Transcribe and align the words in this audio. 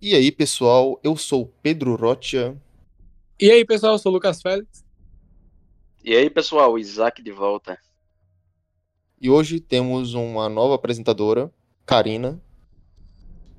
E 0.00 0.14
aí, 0.14 0.30
pessoal, 0.30 1.00
eu 1.02 1.16
sou 1.16 1.42
o 1.42 1.46
Pedro 1.62 1.96
Rocha. 1.96 2.56
E 3.40 3.50
aí, 3.50 3.64
pessoal, 3.64 3.94
eu 3.94 3.98
sou 3.98 4.12
o 4.12 4.14
Lucas 4.14 4.40
Félix. 4.42 4.84
E 6.04 6.14
aí, 6.14 6.30
pessoal, 6.30 6.78
Isaac 6.78 7.22
de 7.22 7.32
volta. 7.32 7.78
E 9.20 9.30
hoje 9.30 9.58
temos 9.60 10.14
uma 10.14 10.48
nova 10.48 10.74
apresentadora, 10.74 11.50
Karina. 11.84 12.40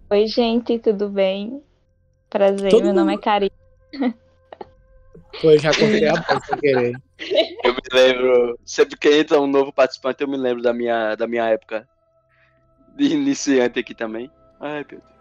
Oi, 0.10 0.28
gente, 0.28 0.80
tudo 0.80 1.10
bem? 1.10 1.62
Prazer, 2.30 2.70
Todo 2.70 2.84
meu 2.86 2.94
nome 2.94 3.14
é 3.14 3.16
mundo- 3.16 3.24
Karina. 3.24 3.52
Pô, 5.42 5.56
já 5.58 5.72
cortei 5.74 6.08
a 6.08 6.14
voz 6.14 6.46
sem 6.46 6.58
querer. 6.60 7.02
Eu 7.64 7.74
me 7.74 7.82
lembro, 7.92 8.60
sempre 8.64 8.96
que 8.98 9.10
entra 9.10 9.42
um 9.42 9.48
novo 9.48 9.74
participante, 9.74 10.22
eu 10.22 10.28
me 10.28 10.38
lembro 10.38 10.62
da 10.62 10.72
minha, 10.72 11.16
da 11.16 11.28
minha 11.28 11.46
época 11.50 11.88
de 12.96 13.06
iniciante 13.06 13.80
aqui 13.80 13.94
também. 13.96 14.32
Ai, 14.62 14.86
meu 14.90 15.00
Deus. 15.02 15.17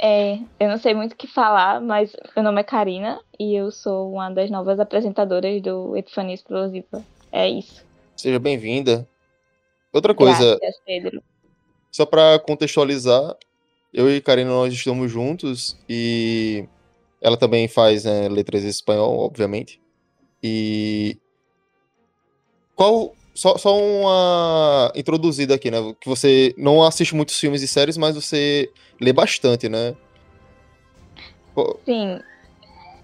É, 0.00 0.38
eu 0.60 0.68
não 0.68 0.78
sei 0.78 0.94
muito 0.94 1.12
o 1.12 1.16
que 1.16 1.26
falar, 1.26 1.80
mas 1.80 2.14
meu 2.36 2.44
nome 2.44 2.60
é 2.60 2.64
Karina 2.64 3.20
e 3.38 3.54
eu 3.54 3.70
sou 3.70 4.12
uma 4.12 4.30
das 4.30 4.48
novas 4.48 4.78
apresentadoras 4.78 5.60
do 5.60 5.96
Epifania 5.96 6.34
Explosiva. 6.34 7.04
É 7.32 7.48
isso. 7.48 7.84
Seja 8.16 8.38
bem-vinda. 8.38 9.08
Outra 9.92 10.14
coisa, 10.14 10.56
Graças, 10.60 10.80
Pedro. 10.86 11.22
só 11.90 12.06
para 12.06 12.38
contextualizar, 12.38 13.36
eu 13.92 14.08
e 14.08 14.20
Karina 14.20 14.50
nós 14.50 14.72
estamos 14.72 15.10
juntos 15.10 15.76
e 15.88 16.64
ela 17.20 17.36
também 17.36 17.66
faz 17.66 18.04
né, 18.04 18.28
letras 18.28 18.64
em 18.64 18.68
espanhol, 18.68 19.18
obviamente. 19.18 19.80
E 20.42 21.18
qual 22.76 23.16
só, 23.38 23.56
só 23.56 23.76
uma 23.78 24.90
introduzida 24.96 25.54
aqui, 25.54 25.70
né? 25.70 25.78
Que 26.00 26.08
você 26.08 26.52
não 26.58 26.82
assiste 26.82 27.14
muitos 27.14 27.38
filmes 27.38 27.62
e 27.62 27.68
séries, 27.68 27.96
mas 27.96 28.16
você 28.16 28.68
lê 29.00 29.12
bastante, 29.12 29.68
né? 29.68 29.94
Sim, 31.84 32.20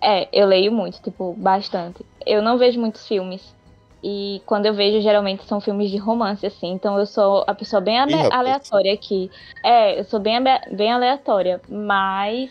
é, 0.03 0.29
eu 0.33 0.47
leio 0.47 0.73
muito, 0.73 1.01
tipo, 1.01 1.35
bastante. 1.35 2.05
Eu 2.27 2.43
não 2.43 2.59
vejo 2.59 2.81
muitos 2.81 3.07
filmes. 3.07 3.55
E 4.03 4.43
quando 4.45 4.67
eu 4.67 4.75
vejo, 4.75 5.01
geralmente 5.01 5.45
são 5.45 5.61
filmes 5.61 5.91
de 5.91 5.97
romance, 5.97 6.45
assim. 6.45 6.73
Então 6.73 6.99
eu 6.99 7.07
sou 7.07 7.45
a 7.47 7.55
pessoa 7.55 7.81
bem 7.81 7.99
ale- 7.99 8.13
Ih, 8.15 8.29
aleatória 8.33 8.93
aqui. 8.93 9.31
É, 9.65 9.99
eu 9.99 10.05
sou 10.05 10.19
bem, 10.21 10.39
bem 10.73 10.93
aleatória. 10.93 11.61
Mas 11.69 12.51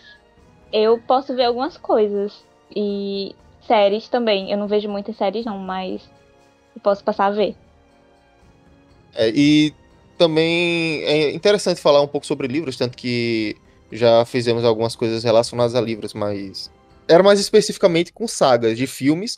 eu 0.72 0.98
posso 1.00 1.36
ver 1.36 1.46
algumas 1.46 1.78
coisas. 1.78 2.44
E 2.76 3.36
séries 3.68 4.08
também. 4.10 4.52
Eu 4.52 4.58
não 4.58 4.68
vejo 4.68 4.90
muitas 4.90 5.16
séries, 5.16 5.46
não, 5.46 5.60
mas 5.60 6.02
eu 6.76 6.82
posso 6.82 7.04
passar 7.04 7.26
a 7.28 7.32
ver. 7.32 7.56
É, 9.16 9.30
e 9.30 9.74
também 10.18 11.04
é 11.04 11.32
interessante 11.34 11.82
falar 11.82 12.02
um 12.02 12.08
pouco 12.08 12.26
sobre 12.26 12.48
livros, 12.48 12.78
tanto 12.78 12.98
que 12.98 13.56
já 13.92 14.26
fizemos 14.26 14.64
algumas 14.64 14.96
coisas 14.96 15.24
relacionadas 15.24 15.76
a 15.76 15.82
livros, 15.82 16.14
mas 16.14 16.72
era 17.08 17.22
mais 17.22 17.40
especificamente 17.40 18.12
com 18.12 18.28
sagas 18.28 18.78
de 18.78 18.88
filmes 18.88 19.38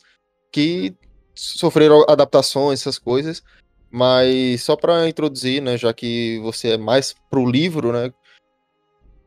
que 0.52 0.94
sofreram 1.34 2.04
adaptações, 2.08 2.80
essas 2.80 2.98
coisas. 2.98 3.42
Mas 3.90 4.62
só 4.62 4.76
para 4.76 5.08
introduzir, 5.08 5.62
né, 5.62 5.76
já 5.76 5.92
que 5.92 6.38
você 6.40 6.70
é 6.70 6.76
mais 6.76 7.14
pro 7.30 7.48
livro, 7.48 7.92
né? 7.92 8.12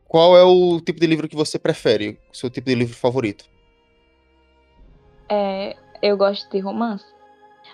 Qual 0.06 0.36
é 0.36 0.42
o 0.42 0.80
tipo 0.80 1.00
de 1.00 1.06
livro 1.06 1.28
que 1.28 1.36
você 1.36 1.58
prefere? 1.58 2.18
O 2.32 2.36
seu 2.36 2.50
tipo 2.50 2.68
de 2.68 2.74
livro 2.74 2.96
favorito? 2.96 3.44
É, 5.28 5.76
eu 6.02 6.16
gosto 6.16 6.50
de 6.50 6.58
romance. 6.58 7.04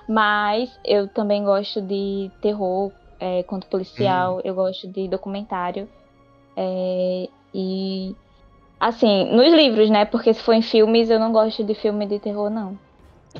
Mas 0.08 0.70
eu 0.84 1.08
também 1.08 1.44
gosto 1.44 1.80
de 1.80 2.30
terror, 2.40 2.92
é, 3.18 3.42
conto 3.42 3.66
policial, 3.66 4.40
eu 4.44 4.54
gosto 4.54 4.86
de 4.86 5.08
documentário. 5.08 5.88
é, 6.56 7.28
e 7.52 8.14
assim, 8.78 9.24
nos 9.34 9.52
livros, 9.52 9.90
né? 9.90 10.04
Porque 10.04 10.32
se 10.32 10.42
for 10.42 10.52
em 10.52 10.62
filmes, 10.62 11.10
eu 11.10 11.18
não 11.18 11.32
gosto 11.32 11.64
de 11.64 11.74
filme 11.74 12.06
de 12.06 12.18
terror, 12.18 12.50
não. 12.50 12.78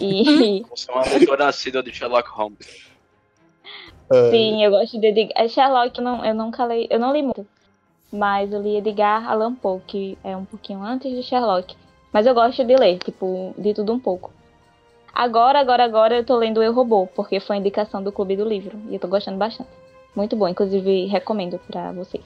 E 0.01 0.65
Você 0.71 0.91
é 0.91 0.95
uma 0.95 1.05
leitora 1.05 1.49
assídua 1.49 1.83
de 1.83 1.93
Sherlock 1.93 2.29
Holmes. 2.31 2.97
É, 4.11 4.31
sim, 4.31 4.65
eu 4.65 4.71
gosto 4.71 4.99
de 4.99 5.07
Edgar. 5.07 5.33
é 5.37 5.49
Sherlock, 5.49 5.99
eu, 5.99 6.05
não, 6.05 6.25
eu 6.25 6.35
nunca 6.35 6.65
li, 6.67 6.87
eu 6.91 6.99
não 6.99 7.13
li 7.13 7.23
muito. 7.23 7.47
Mas 8.13 8.53
eu 8.53 8.63
li 8.63 8.77
Edgar 8.77 9.29
Allan 9.29 9.55
Poe, 9.55 9.81
que 9.87 10.17
é 10.23 10.37
um 10.37 10.45
pouquinho 10.45 10.83
antes 10.83 11.11
de 11.11 11.23
Sherlock. 11.23 11.77
Mas 12.13 12.27
eu 12.27 12.35
gosto 12.35 12.65
de 12.65 12.77
ler, 12.77 12.99
tipo, 12.99 13.55
de 13.59 13.75
tudo 13.75 13.93
um 13.93 13.99
pouco. 13.99 14.33
Agora, 15.19 15.59
agora, 15.61 15.83
agora 15.83 16.17
eu 16.19 16.25
tô 16.25 16.37
lendo 16.37 16.63
Eu 16.63 16.75
Robô, 16.75 17.07
porque 17.07 17.41
foi 17.41 17.57
a 17.57 17.59
indicação 17.59 18.03
do 18.03 18.13
Clube 18.13 18.37
do 18.37 18.45
Livro. 18.45 18.79
E 18.91 18.95
eu 18.97 19.01
tô 19.01 19.09
gostando 19.09 19.39
bastante. 19.39 19.71
Muito 20.15 20.37
bom, 20.37 20.47
inclusive 20.47 21.07
recomendo 21.07 21.59
pra 21.67 21.91
vocês. 21.93 22.23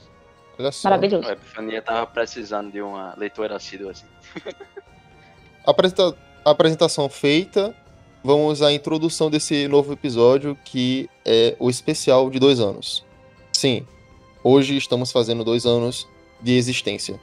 olha 0.58 0.72
só. 0.72 0.88
Maravilhoso. 0.88 1.28
A 1.28 1.32
Epifania 1.34 1.80
tava 1.80 2.04
precisando 2.08 2.72
de 2.72 2.82
uma 2.82 3.14
leitora 3.16 3.54
assídua 3.54 3.92
assim. 3.92 4.06
Apresenta- 5.64 6.16
apresentação 6.44 7.08
feita, 7.08 7.72
vamos 8.24 8.60
à 8.60 8.72
introdução 8.72 9.30
desse 9.30 9.68
novo 9.68 9.92
episódio, 9.92 10.58
que 10.64 11.08
é 11.24 11.54
o 11.60 11.70
especial 11.70 12.28
de 12.28 12.40
dois 12.40 12.58
anos. 12.58 13.04
Sim, 13.52 13.86
hoje 14.42 14.76
estamos 14.76 15.12
fazendo 15.12 15.44
dois 15.44 15.64
anos 15.64 16.08
de 16.40 16.56
existência. 16.56 17.20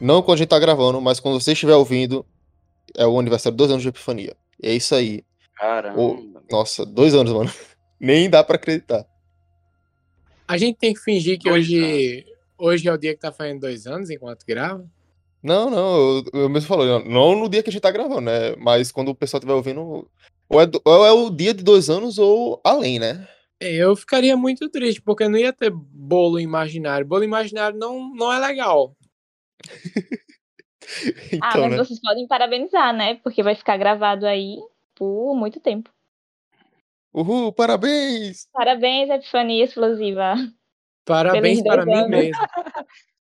Não 0.00 0.22
quando 0.22 0.36
a 0.36 0.38
gente 0.38 0.48
tá 0.48 0.58
gravando, 0.58 0.98
mas 0.98 1.20
quando 1.20 1.38
você 1.38 1.52
estiver 1.52 1.74
ouvindo, 1.74 2.24
é 2.96 3.06
o 3.06 3.18
aniversário 3.20 3.52
de 3.54 3.58
dois 3.58 3.70
anos 3.70 3.82
de 3.82 3.88
Epifania. 3.90 4.34
É 4.62 4.74
isso 4.74 4.94
aí. 4.94 5.22
Caramba. 5.54 6.42
Nossa, 6.50 6.84
dois 6.86 7.14
anos, 7.14 7.32
mano. 7.32 7.50
Nem 8.00 8.28
dá 8.30 8.42
pra 8.42 8.56
acreditar. 8.56 9.06
A 10.48 10.56
gente 10.56 10.76
tem 10.78 10.92
que 10.94 11.00
fingir 11.00 11.38
que 11.38 11.48
Dois 11.48 11.66
hoje, 11.66 12.24
hoje 12.58 12.88
é 12.88 12.92
o 12.92 12.96
dia 12.98 13.14
que 13.14 13.20
tá 13.20 13.30
fazendo 13.30 13.60
dois 13.60 13.86
anos 13.86 14.10
enquanto 14.10 14.44
grava. 14.46 14.84
Não, 15.42 15.70
não, 15.70 15.96
eu, 15.96 16.24
eu 16.42 16.48
mesmo 16.48 16.68
falou, 16.68 17.02
não 17.04 17.38
no 17.38 17.48
dia 17.48 17.62
que 17.62 17.70
a 17.70 17.72
gente 17.72 17.80
tá 17.80 17.90
gravando, 17.90 18.22
né? 18.22 18.54
Mas 18.56 18.90
quando 18.92 19.08
o 19.10 19.14
pessoal 19.14 19.38
estiver 19.38 19.54
ouvindo, 19.54 20.08
ou 20.48 20.60
é, 20.60 20.66
do- 20.66 20.82
ou 20.84 21.06
é 21.06 21.12
o 21.12 21.30
dia 21.30 21.54
de 21.54 21.62
dois 21.62 21.88
anos 21.88 22.18
ou 22.18 22.60
além, 22.64 22.98
né? 22.98 23.26
É, 23.60 23.74
Eu 23.76 23.94
ficaria 23.94 24.36
muito 24.36 24.68
triste, 24.68 25.00
porque 25.00 25.28
não 25.28 25.38
ia 25.38 25.52
ter 25.52 25.70
bolo 25.70 26.40
imaginário. 26.40 27.06
Bolo 27.06 27.24
imaginário 27.24 27.78
não, 27.78 28.12
não 28.14 28.32
é 28.32 28.38
legal. 28.38 28.96
ah, 31.42 31.48
Então, 31.50 31.60
mas 31.62 31.70
né? 31.72 31.76
vocês 31.78 32.00
podem 32.00 32.26
parabenizar, 32.26 32.92
né? 32.94 33.16
Porque 33.16 33.42
vai 33.42 33.54
ficar 33.54 33.76
gravado 33.76 34.26
aí 34.26 34.56
por 34.94 35.34
muito 35.34 35.60
tempo. 35.60 35.90
Uhul, 37.12 37.52
parabéns! 37.52 38.48
Parabéns, 38.52 39.10
Epifania 39.10 39.64
Explosiva. 39.64 40.34
Parabéns 41.04 41.62
para 41.62 41.84
dois 41.84 41.96
mim 41.96 42.04
anos. 42.04 42.10
mesmo. 42.10 42.38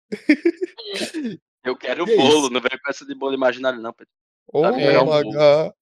Eu 1.64 1.78
quero 1.78 2.06
Que 2.06 2.16
bolo, 2.18 2.40
isso? 2.46 2.50
não 2.50 2.60
vem 2.62 2.72
com 2.84 2.90
essa 2.90 3.06
de 3.06 3.16
bolo 3.16 3.34
imaginário, 3.34 3.80
não, 3.80 3.94
Pedro. 3.94 4.12
Oh, 4.52 4.62
Tá 4.62 4.72
vendo? 4.72 5.06
my 5.06 5.24
God. 5.32 5.74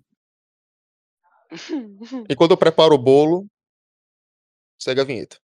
Enquanto 2.29 2.51
eu 2.51 2.57
preparo 2.57 2.93
o 2.93 2.97
bolo, 2.97 3.47
segue 4.77 5.01
a 5.01 5.03
vinheta. 5.03 5.39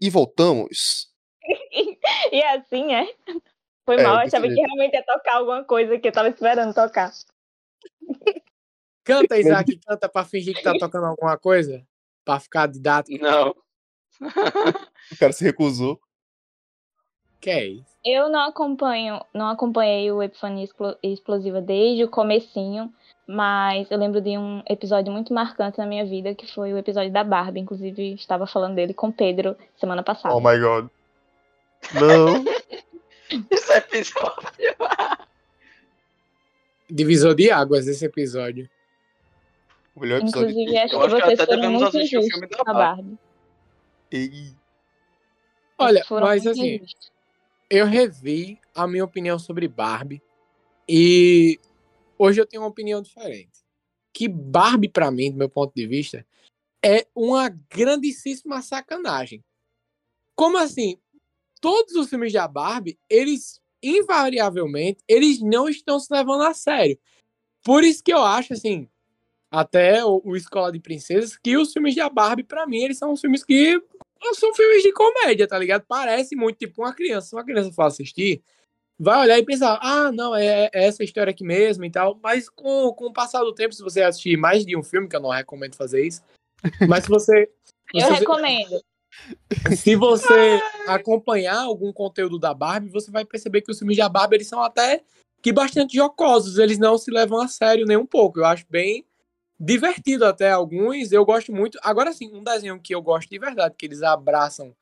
E 0.00 0.10
voltamos. 0.10 1.08
E 2.32 2.40
é 2.40 2.56
assim, 2.56 2.92
é? 2.92 3.06
Foi 3.84 3.96
É, 3.96 4.02
mal, 4.02 4.14
eu 4.16 4.20
achava 4.20 4.46
que 4.46 4.54
realmente 4.54 4.94
ia 4.94 5.02
tocar 5.02 5.36
alguma 5.36 5.64
coisa 5.64 5.98
que 5.98 6.08
eu 6.08 6.12
tava 6.12 6.28
esperando 6.28 6.74
tocar. 6.74 7.10
Canta, 9.02 9.38
Isaac, 9.38 9.78
canta 9.78 10.08
pra 10.08 10.24
fingir 10.24 10.54
que 10.54 10.62
tá 10.62 10.74
tocando 10.78 11.06
alguma 11.06 11.38
coisa. 11.38 11.86
Pra 12.24 12.38
ficar 12.38 12.66
didático. 12.66 13.22
Não. 13.22 13.54
O 15.10 15.16
cara 15.18 15.32
se 15.32 15.42
recusou. 15.44 15.98
Que 17.40 17.50
é 17.50 17.66
isso? 17.66 17.97
Eu 18.10 18.30
não 18.30 18.48
acompanho, 18.48 19.22
não 19.34 19.48
acompanhei 19.48 20.10
o 20.10 20.22
Epifania 20.22 20.64
Explo- 20.64 20.96
Explosiva 21.02 21.60
desde 21.60 22.04
o 22.04 22.08
comecinho, 22.08 22.90
mas 23.26 23.90
eu 23.90 23.98
lembro 23.98 24.18
de 24.22 24.38
um 24.38 24.62
episódio 24.66 25.12
muito 25.12 25.34
marcante 25.34 25.76
na 25.76 25.84
minha 25.84 26.06
vida, 26.06 26.34
que 26.34 26.50
foi 26.50 26.72
o 26.72 26.78
episódio 26.78 27.12
da 27.12 27.22
Barbie. 27.22 27.60
Inclusive, 27.60 28.14
estava 28.14 28.46
falando 28.46 28.76
dele 28.76 28.94
com 28.94 29.08
o 29.08 29.12
Pedro 29.12 29.54
semana 29.76 30.02
passada. 30.02 30.34
Oh 30.34 30.40
my 30.40 30.58
god. 30.58 30.88
Não. 31.92 32.44
Esse 33.50 33.72
episódio. 33.74 34.74
Divisor 36.88 37.34
de 37.34 37.50
águas 37.50 37.86
esse 37.86 38.06
episódio. 38.06 38.70
O 39.94 40.00
melhor 40.00 40.20
episódio. 40.22 40.48
Inclusive, 40.48 40.78
acho 40.78 40.94
Eu 40.94 41.00
que 41.00 41.04
acho 41.04 41.14
que 41.16 41.22
vocês 41.26 41.40
até 41.40 41.54
foram 41.56 41.70
muito 41.72 42.08
filme 42.08 42.46
da 42.48 42.56
com 42.56 42.70
a 42.70 42.72
Barbie. 42.72 43.02
Barbie. 43.02 43.18
Ei. 44.10 44.54
Olha, 45.76 46.02
mas 46.08 46.46
assim, 46.46 46.76
injustos. 46.76 47.17
Eu 47.70 47.86
revi 47.86 48.60
a 48.74 48.86
minha 48.86 49.04
opinião 49.04 49.38
sobre 49.38 49.68
Barbie 49.68 50.22
e 50.88 51.58
hoje 52.18 52.40
eu 52.40 52.46
tenho 52.46 52.62
uma 52.62 52.68
opinião 52.68 53.02
diferente. 53.02 53.58
Que 54.12 54.26
Barbie, 54.26 54.88
pra 54.88 55.10
mim, 55.10 55.30
do 55.30 55.36
meu 55.36 55.48
ponto 55.48 55.72
de 55.74 55.86
vista, 55.86 56.26
é 56.84 57.06
uma 57.14 57.48
grandíssima 57.48 58.62
sacanagem. 58.62 59.44
Como 60.34 60.56
assim? 60.56 60.98
Todos 61.60 61.94
os 61.94 62.08
filmes 62.08 62.32
da 62.32 62.48
Barbie, 62.48 62.98
eles 63.08 63.60
invariavelmente, 63.82 65.02
eles 65.06 65.40
não 65.40 65.68
estão 65.68 66.00
se 66.00 66.12
levando 66.12 66.42
a 66.42 66.54
sério. 66.54 66.98
por 67.62 67.84
isso 67.84 68.02
que 68.02 68.12
eu 68.12 68.22
acho, 68.22 68.52
assim, 68.52 68.88
até 69.50 70.04
o, 70.04 70.20
o 70.24 70.36
Escola 70.36 70.72
de 70.72 70.80
Princesas, 70.80 71.36
que 71.36 71.56
os 71.56 71.72
filmes 71.72 71.94
da 71.94 72.08
Barbie, 72.08 72.44
pra 72.44 72.66
mim, 72.66 72.82
eles 72.82 72.98
são 72.98 73.16
filmes 73.16 73.44
que 73.44 73.80
são 74.34 74.54
filmes 74.54 74.82
de 74.82 74.92
comédia, 74.92 75.46
tá 75.46 75.58
ligado? 75.58 75.84
Parece 75.86 76.34
muito 76.36 76.58
tipo 76.58 76.82
uma 76.82 76.94
criança. 76.94 77.28
Se 77.28 77.34
uma 77.34 77.44
criança 77.44 77.72
for 77.72 77.82
assistir, 77.82 78.42
vai 78.98 79.20
olhar 79.20 79.38
e 79.38 79.44
pensar, 79.44 79.78
ah, 79.80 80.10
não, 80.12 80.34
é, 80.34 80.68
é 80.72 80.86
essa 80.86 81.04
história 81.04 81.30
aqui 81.30 81.44
mesmo 81.44 81.84
e 81.84 81.90
tal. 81.90 82.18
Mas 82.22 82.48
com, 82.48 82.92
com 82.92 83.06
o 83.06 83.12
passar 83.12 83.40
do 83.44 83.54
tempo, 83.54 83.74
se 83.74 83.82
você 83.82 84.02
assistir 84.02 84.36
mais 84.36 84.64
de 84.66 84.76
um 84.76 84.82
filme, 84.82 85.08
que 85.08 85.16
eu 85.16 85.20
não 85.20 85.30
recomendo 85.30 85.76
fazer 85.76 86.06
isso, 86.06 86.22
mas 86.88 87.04
se 87.04 87.10
você. 87.10 87.48
Eu 87.94 88.02
se- 88.02 88.12
recomendo. 88.20 88.82
Se 89.74 89.96
você 89.96 90.60
acompanhar 90.86 91.60
algum 91.62 91.90
conteúdo 91.90 92.38
da 92.38 92.52
Barbie, 92.52 92.90
você 92.90 93.10
vai 93.10 93.24
perceber 93.24 93.62
que 93.62 93.70
os 93.70 93.78
filmes 93.78 93.96
da 93.96 94.10
Barbie 94.10 94.36
eles 94.36 94.46
são 94.48 94.62
até 94.62 95.02
que 95.40 95.52
bastante 95.52 95.96
jocosos. 95.96 96.58
Eles 96.58 96.78
não 96.78 96.98
se 96.98 97.10
levam 97.10 97.40
a 97.40 97.48
sério 97.48 97.86
nem 97.86 97.96
um 97.96 98.04
pouco. 98.04 98.40
Eu 98.40 98.44
acho 98.44 98.66
bem 98.68 99.06
divertido 99.58 100.24
até 100.24 100.50
alguns. 100.50 101.12
Eu 101.12 101.24
gosto 101.24 101.52
muito. 101.52 101.78
Agora 101.82 102.12
sim, 102.12 102.34
um 102.34 102.44
desenho 102.44 102.80
que 102.80 102.94
eu 102.94 103.02
gosto 103.02 103.28
de 103.28 103.38
verdade, 103.38 103.74
que 103.76 103.86
eles 103.86 104.02
abraçam 104.02 104.74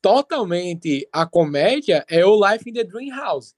totalmente 0.00 1.08
a 1.12 1.26
comédia, 1.26 2.04
é 2.08 2.24
o 2.24 2.38
Life 2.38 2.68
in 2.68 2.72
the 2.72 2.84
Dream 2.84 3.14
House. 3.16 3.54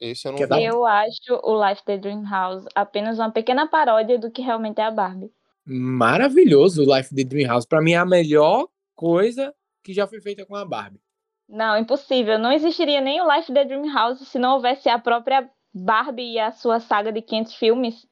Esse 0.00 0.28
eu 0.28 0.32
não 0.32 0.38
é 0.38 0.46
vi. 0.46 0.64
Eu 0.64 0.84
acho 0.84 1.40
o 1.42 1.68
Life 1.68 1.82
the 1.84 1.96
Dream 1.96 2.24
House 2.28 2.64
apenas 2.74 3.18
uma 3.18 3.30
pequena 3.30 3.66
paródia 3.66 4.18
do 4.18 4.30
que 4.30 4.42
realmente 4.42 4.80
é 4.80 4.84
a 4.84 4.90
Barbie. 4.90 5.32
Maravilhoso 5.64 6.82
o 6.82 6.96
Life 6.96 7.12
in 7.12 7.16
the 7.16 7.24
Dream 7.24 7.48
House. 7.48 7.66
Pra 7.66 7.80
mim 7.80 7.92
é 7.92 7.96
a 7.96 8.06
melhor 8.06 8.68
coisa 8.94 9.54
que 9.82 9.92
já 9.92 10.06
foi 10.06 10.20
feita 10.20 10.44
com 10.44 10.54
a 10.54 10.64
Barbie. 10.64 11.00
Não, 11.48 11.78
impossível. 11.78 12.38
Não 12.38 12.52
existiria 12.52 13.00
nem 13.00 13.20
o 13.20 13.34
Life 13.34 13.52
the 13.52 13.64
Dream 13.64 13.92
House 13.92 14.26
se 14.28 14.38
não 14.38 14.54
houvesse 14.54 14.88
a 14.88 14.98
própria 14.98 15.48
Barbie 15.72 16.32
e 16.32 16.38
a 16.38 16.50
sua 16.50 16.80
saga 16.80 17.12
de 17.12 17.22
500 17.22 17.54
filmes. 17.54 18.06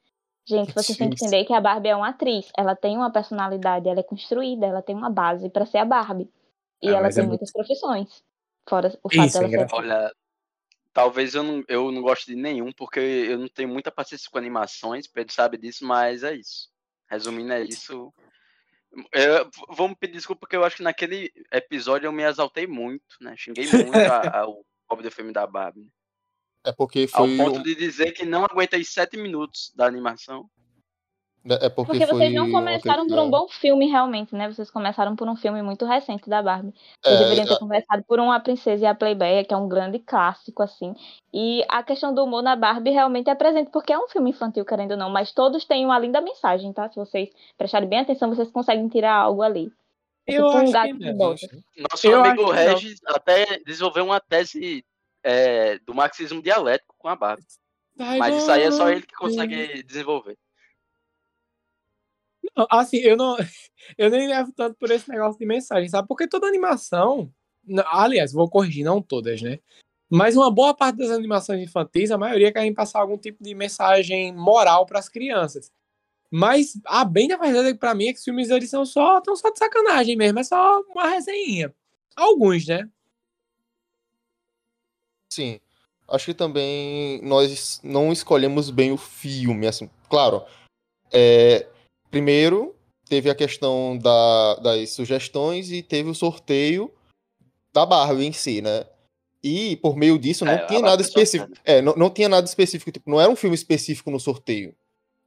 Gente, 0.47 0.73
vocês 0.73 0.97
têm 0.97 1.09
que 1.09 1.15
entender 1.25 1.43
que 1.45 1.53
a 1.53 1.59
Barbie 1.61 1.89
é 1.89 1.95
uma 1.95 2.09
atriz. 2.09 2.51
Ela 2.57 2.75
tem 2.75 2.95
uma 2.95 3.11
personalidade, 3.11 3.89
ela 3.89 3.99
é 3.99 4.03
construída, 4.03 4.65
ela 4.67 4.81
tem 4.81 4.95
uma 4.95 5.09
base 5.09 5.49
pra 5.49 5.65
ser 5.65 5.79
a 5.79 5.85
Barbie. 5.85 6.29
E 6.81 6.87
Ah, 6.89 6.91
ela 6.93 7.01
mas 7.01 7.17
é 7.17 7.21
tem 7.21 7.27
muito- 7.27 7.39
muitas 7.41 7.51
profissões. 7.51 8.23
Fora 8.67 8.89
o 9.03 9.09
fato 9.09 9.25
Isso, 9.27 9.37
é 9.43 9.47
dela 9.47 9.67
ser. 9.67 9.75
Olha, 9.75 10.13
talvez 10.93 11.33
eu 11.35 11.43
não, 11.43 11.63
eu 11.67 11.91
não 11.91 12.01
goste 12.01 12.27
de 12.27 12.35
nenhum, 12.35 12.71
porque 12.71 12.99
eu 12.99 13.39
não 13.39 13.47
tenho 13.47 13.69
muita 13.69 13.91
paciência 13.91 14.29
com 14.31 14.37
animações, 14.37 15.07
Pedro 15.07 15.33
sabe 15.33 15.57
disso, 15.57 15.85
mas 15.85 16.23
é 16.23 16.35
isso. 16.35 16.69
Resumindo, 17.09 17.53
é 17.53 17.61
isso. 17.63 18.13
Eu, 19.11 19.49
vou 19.69 19.89
me 19.89 19.95
pedir 19.95 20.13
desculpa, 20.13 20.41
porque 20.41 20.55
eu 20.55 20.63
acho 20.63 20.77
que 20.77 20.83
naquele 20.83 21.31
episódio 21.51 22.07
eu 22.07 22.11
me 22.13 22.23
exaltei 22.23 22.65
muito, 22.65 23.03
né? 23.19 23.35
Xinguei 23.35 23.65
muito 23.71 23.93
a- 23.95 23.95
a- 24.43 24.47
o 24.47 24.63
pobre 24.87 25.03
do 25.03 25.11
filme 25.11 25.33
da 25.33 25.45
Barbie. 25.45 25.91
É 26.65 26.71
porque 26.71 27.07
Ao 27.13 27.25
foi. 27.27 27.37
ponto 27.37 27.59
um- 27.59 27.63
de 27.63 27.75
dizer 27.75 28.11
que 28.11 28.25
não 28.25 28.43
aguentei 28.43 28.83
sete 28.83 29.15
minutos 29.17 29.71
da 29.75 29.85
animação. 29.85 30.49
É 31.47 31.69
porque, 31.69 31.91
Porque 31.91 32.07
foi 32.07 32.17
vocês 32.17 32.33
não 32.33 32.45
uma 32.47 32.59
começaram 32.59 33.05
por 33.05 33.19
um 33.19 33.29
bom 33.29 33.47
filme, 33.47 33.85
realmente, 33.85 34.33
né? 34.33 34.51
Vocês 34.51 34.71
começaram 34.71 35.15
por 35.15 35.29
um 35.29 35.35
filme 35.35 35.61
muito 35.61 35.85
recente 35.85 36.27
da 36.27 36.41
Barbie. 36.41 36.73
Vocês 37.03 37.15
É, 37.15 37.23
deveriam 37.23 37.45
ter 37.45 37.59
começado 37.59 38.03
por 38.07 38.19
uma 38.19 38.39
Princesa 38.39 38.83
e 38.83 38.87
a 38.87 38.95
Playboy, 38.95 39.45
que 39.45 39.53
é 39.53 39.57
um 39.57 39.67
grande 39.69 39.99
clássico, 39.99 40.63
assim. 40.63 40.95
E 41.31 41.63
a 41.69 41.83
questão 41.83 42.11
do 42.15 42.23
humor 42.23 42.41
na 42.41 42.55
Barbie 42.55 42.89
realmente 42.89 43.29
é 43.29 43.35
presente, 43.35 43.69
porque 43.69 43.93
é 43.93 43.99
um 43.99 44.07
filme 44.07 44.31
infantil, 44.31 44.65
querendo 44.65 44.93
ou 44.93 44.97
não, 44.97 45.11
mas 45.11 45.31
todos 45.33 45.63
têm 45.65 45.85
uma 45.85 45.99
linda 45.99 46.19
mensagem, 46.19 46.73
tá? 46.73 46.89
Se 46.89 46.95
vocês 46.95 47.29
prestarem 47.55 47.87
bem 47.87 47.99
atenção, 47.99 48.33
vocês 48.33 48.49
conseguem 48.49 48.87
tirar 48.87 49.13
algo 49.13 49.43
ali. 49.43 49.71
É 50.25 50.33
Eu 50.39 50.45
tipo 50.47 50.57
um 50.57 50.61
acho 50.63 50.71
gato 50.71 50.97
que. 50.97 51.13
Nosso 51.13 52.07
Eu 52.07 52.23
amigo 52.23 52.41
acho 52.51 52.57
que 52.57 52.65
não. 52.65 52.73
Regis 52.73 52.99
até 53.05 53.59
desenvolveu 53.63 54.05
uma 54.05 54.19
tese 54.19 54.83
é, 55.25 55.79
do 55.79 55.95
marxismo 55.95 56.39
dialético 56.39 56.95
com 56.99 57.07
a 57.07 57.15
Barbie. 57.15 57.43
Mas 57.97 58.35
isso 58.35 58.51
aí 58.51 58.61
é 58.61 58.71
só 58.71 58.89
ele 58.89 59.01
que 59.01 59.15
consegue 59.15 59.81
desenvolver. 59.81 60.37
Não, 62.55 62.67
Assim, 62.69 62.97
eu 62.97 63.17
não, 63.17 63.35
eu 63.97 64.09
nem 64.11 64.27
levo 64.27 64.51
tanto 64.53 64.77
por 64.77 64.91
esse 64.91 65.09
negócio 65.09 65.39
de 65.39 65.45
mensagem, 65.45 65.89
sabe? 65.89 66.07
Porque 66.07 66.27
toda 66.27 66.45
animação, 66.45 67.33
aliás, 67.87 68.31
vou 68.31 68.47
corrigir, 68.47 68.85
não 68.85 69.01
todas, 69.01 69.41
né? 69.41 69.59
Mas 70.07 70.37
uma 70.37 70.51
boa 70.51 70.75
parte 70.75 70.97
das 70.97 71.09
animações 71.09 71.63
infantis, 71.63 72.11
a 72.11 72.17
maioria 72.17 72.53
querem 72.53 72.73
passar 72.73 72.99
algum 72.99 73.17
tipo 73.17 73.43
de 73.43 73.55
mensagem 73.55 74.31
moral 74.31 74.85
para 74.85 74.99
as 74.99 75.09
crianças. 75.09 75.71
Mas 76.29 76.79
a 76.85 77.03
bem 77.03 77.27
da 77.27 77.37
verdade 77.37 77.73
para 77.73 77.95
mim 77.95 78.09
é 78.09 78.13
que 78.13 78.19
os 78.19 78.23
filmes 78.23 78.51
eles 78.51 78.69
são 78.69 78.85
só, 78.85 79.19
tão 79.21 79.35
só 79.35 79.49
de 79.49 79.57
sacanagem 79.57 80.15
mesmo, 80.15 80.37
é 80.39 80.43
só 80.43 80.81
uma 80.81 81.09
resenha. 81.09 81.73
Alguns, 82.15 82.67
né? 82.67 82.87
Sim. 85.35 85.59
Acho 86.07 86.27
que 86.27 86.33
também 86.33 87.19
nós 87.23 87.81
não 87.83 88.13
escolhemos 88.13 88.69
bem 88.69 88.91
o 88.93 88.97
filme, 88.97 89.67
assim. 89.67 89.89
Claro, 90.09 90.43
é, 91.11 91.67
primeiro 92.09 92.73
teve 93.09 93.29
a 93.29 93.35
questão 93.35 93.97
da- 93.97 94.55
das 94.55 94.91
sugestões 94.91 95.71
e 95.71 95.83
teve 95.83 96.09
o 96.09 96.15
sorteio 96.15 96.89
da 97.73 97.85
Barbie 97.85 98.25
em 98.25 98.31
si, 98.31 98.61
né? 98.61 98.85
E 99.43 99.75
por 99.77 99.97
meio 99.97 100.17
disso 100.17 100.45
não 100.45 100.53
É, 100.53 100.65
tinha 100.65 100.79
nada 100.79 101.01
específico. 101.01 101.51
É, 101.65 101.81
não, 101.81 101.93
não 101.95 102.09
tinha 102.09 102.29
nada 102.29 102.47
específico, 102.47 102.91
tipo, 102.91 103.09
não 103.09 103.19
era 103.19 103.29
um 103.29 103.35
filme 103.35 103.55
específico 103.55 104.09
no 104.09 104.19
sorteio. 104.19 104.73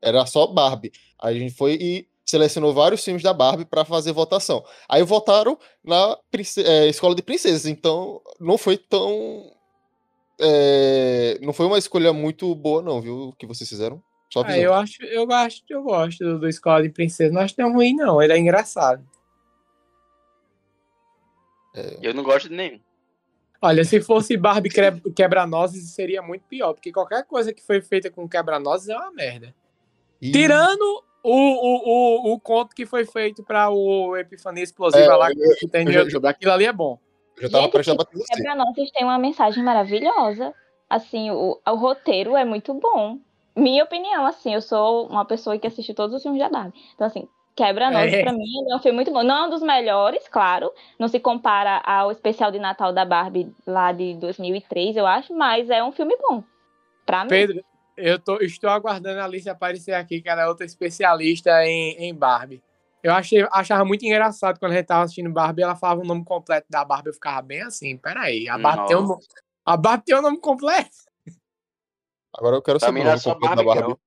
Era 0.01 0.25
só 0.27 0.47
Barbie. 0.47 0.93
Aí 1.21 1.37
a 1.37 1.39
gente 1.39 1.55
foi 1.55 1.75
e 1.75 2.09
selecionou 2.25 2.73
vários 2.73 3.05
filmes 3.05 3.23
da 3.23 3.33
Barbie 3.35 3.65
para 3.65 3.85
fazer 3.85 4.13
votação. 4.13 4.65
Aí 4.89 5.03
votaram 5.03 5.59
na 5.85 6.17
é, 6.65 6.87
Escola 6.89 7.15
de 7.15 7.23
Princesas, 7.23 7.67
então 7.67 8.21
não 8.41 8.57
foi 8.57 8.77
tão 8.79 9.53
é, 10.41 11.39
não 11.43 11.53
foi 11.53 11.67
uma 11.67 11.79
escolha 11.79 12.13
muito 12.13 12.55
boa, 12.55 12.83
não, 12.83 13.01
viu? 13.01 13.29
O 13.29 13.33
que 13.33 13.47
vocês 13.47 13.69
fizeram? 13.69 14.03
Só 14.33 14.43
Ah, 14.47 14.59
eu 14.59 14.75
acho, 14.75 15.03
eu 15.05 15.27
gosto, 15.27 15.65
eu 15.71 15.83
gosto 15.83 16.23
do, 16.23 16.39
do 16.41 16.49
Escola 16.49 16.83
de 16.83 16.91
Princesa. 16.91 17.33
Não 17.33 17.41
acho 17.41 17.57
tão 17.57 17.73
ruim, 17.73 17.95
não. 17.95 18.21
Ele 18.23 18.33
é 18.35 18.39
engraçado. 18.39 19.03
Eu 22.03 22.13
não 22.13 22.23
gosto 22.23 22.49
de 22.49 22.55
nenhum. 22.57 22.81
Olha, 23.61 23.85
se 23.85 24.01
fosse 24.01 24.37
Barbie 24.37 24.69
que- 24.69 25.11
quebra-nozes, 25.13 25.91
seria 25.95 26.21
muito 26.23 26.43
pior, 26.47 26.73
porque 26.75 26.93
qualquer 26.93 27.25
coisa 27.25 27.53
que 27.53 27.63
foi 27.65 27.81
feita 27.81 28.11
com 28.11 28.29
quebra-nozes 28.29 28.89
é 28.89 28.97
uma 28.97 29.11
merda. 29.13 29.55
E- 30.21 30.31
Tirando 30.33 31.03
o, 31.23 31.33
o, 31.33 32.31
o, 32.31 32.35
o 32.35 32.41
conto 32.41 32.75
que 32.75 32.87
foi 32.87 33.05
feito 33.05 33.43
para 33.43 33.71
o 33.71 34.17
Epifania 34.17 34.63
Explosiva 34.63 35.05
É, 35.05 35.17
lá 35.17 35.31
eu- 35.31 35.35
que 35.57 35.69
eu 35.77 35.93
já- 35.93 36.01
YouTube. 36.03 36.27
Aquilo 36.27 36.53
ali 36.53 36.65
é 36.67 36.73
bom. 36.73 36.99
Eu 37.39 37.43
já 37.43 37.49
tava 37.51 37.63
Gente, 37.65 37.73
prestes 37.73 37.95
a 37.95 37.97
bater 37.97 38.19
você. 38.19 38.35
Quebra-nozes 38.35 38.91
tem 38.91 39.05
uma 39.05 39.19
mensagem 39.19 39.63
maravilhosa. 39.63 40.55
Assim, 40.91 41.31
o, 41.31 41.61
o 41.67 41.75
roteiro 41.75 42.37
é 42.37 42.45
muito 42.45 42.75
bom. 42.75 43.19
Minha 43.57 43.85
opinião, 43.85 44.27
assim, 44.27 44.55
eu 44.55 44.63
sou 44.63 45.07
uma 45.09 45.25
pessoa 45.25 45.59
que 45.59 45.67
assiste 45.67 45.93
todos 45.95 46.17
os 46.17 46.23
filmes 46.23 46.41
da 46.41 46.49
Barbie. 46.49 46.79
Então, 46.95 47.07
assim, 47.07 47.29
Quebra-Nozes, 47.57 48.15
É. 48.15 48.23
pra 48.23 48.33
mim, 48.33 48.45
é 48.71 48.77
um 48.77 48.79
filme 48.79 48.97
muito 48.97 49.13
bom. 49.13 49.23
Não 49.23 49.37
é 49.37 49.47
um 49.47 49.51
dos 49.51 49.63
melhores, 49.63 50.29
claro. 50.29 50.73
Não 50.99 51.09
se 51.09 51.19
compara 51.19 51.83
ao 51.85 52.13
especial 52.13 52.53
de 52.53 52.59
Natal 52.59 52.93
da 52.93 53.05
Barbie 53.05 53.53
lá 53.67 53.91
de 53.93 54.15
2003, 54.15 54.97
eu 54.97 55.07
acho. 55.07 55.35
Mas 55.35 55.69
é 55.69 55.83
um 55.83 55.91
filme 55.93 56.17
bom. 56.21 56.43
Pra 57.05 57.25
mim. 57.25 57.31
Pedro, 57.31 57.65
eu 57.97 58.19
tô, 58.19 58.37
estou 58.37 58.71
aguardando 58.71 59.21
a 59.21 59.25
Alice 59.25 59.51
aparecer 59.51 59.93
aqui, 59.93 60.21
que 60.21 60.29
ela 60.29 60.43
é 60.43 60.47
outra 60.47 60.65
especialista 60.65 61.65
em, 61.65 61.97
em 61.99 62.15
Barbie. 62.15 62.63
Eu 63.03 63.13
achei, 63.13 63.47
achava 63.53 63.85
muito 63.85 64.05
engraçado 64.05 64.59
quando 64.59 64.73
a 64.73 64.77
gente 64.77 64.87
tava 64.87 65.05
assistindo 65.05 65.31
Barbie, 65.33 65.63
ela 65.63 65.77
falava 65.77 66.01
o 66.01 66.05
nome 66.05 66.25
completo 66.25 66.67
da 66.69 66.85
Barbie, 66.85 67.11
eu 67.11 67.15
ficava 67.15 67.41
bem 67.43 67.63
assim, 67.63 67.97
peraí, 67.97 68.49
a 68.49 68.59
Barbie, 68.59 68.89
tem 68.89 68.97
um, 68.97 69.07
no- 69.07 69.21
a 69.65 69.77
Barbie 69.77 70.05
tem 70.05 70.17
o 70.17 70.23
nome 70.23 70.41
completo? 70.41 70.97
Agora 72.35 72.57
eu 72.57 72.63
quero 72.63 72.81
saber 72.81 73.01
o 73.01 73.03
era 73.03 73.11
nome 73.11 73.23
completo 73.23 73.57
da 73.57 73.63
Barbie. 73.63 74.01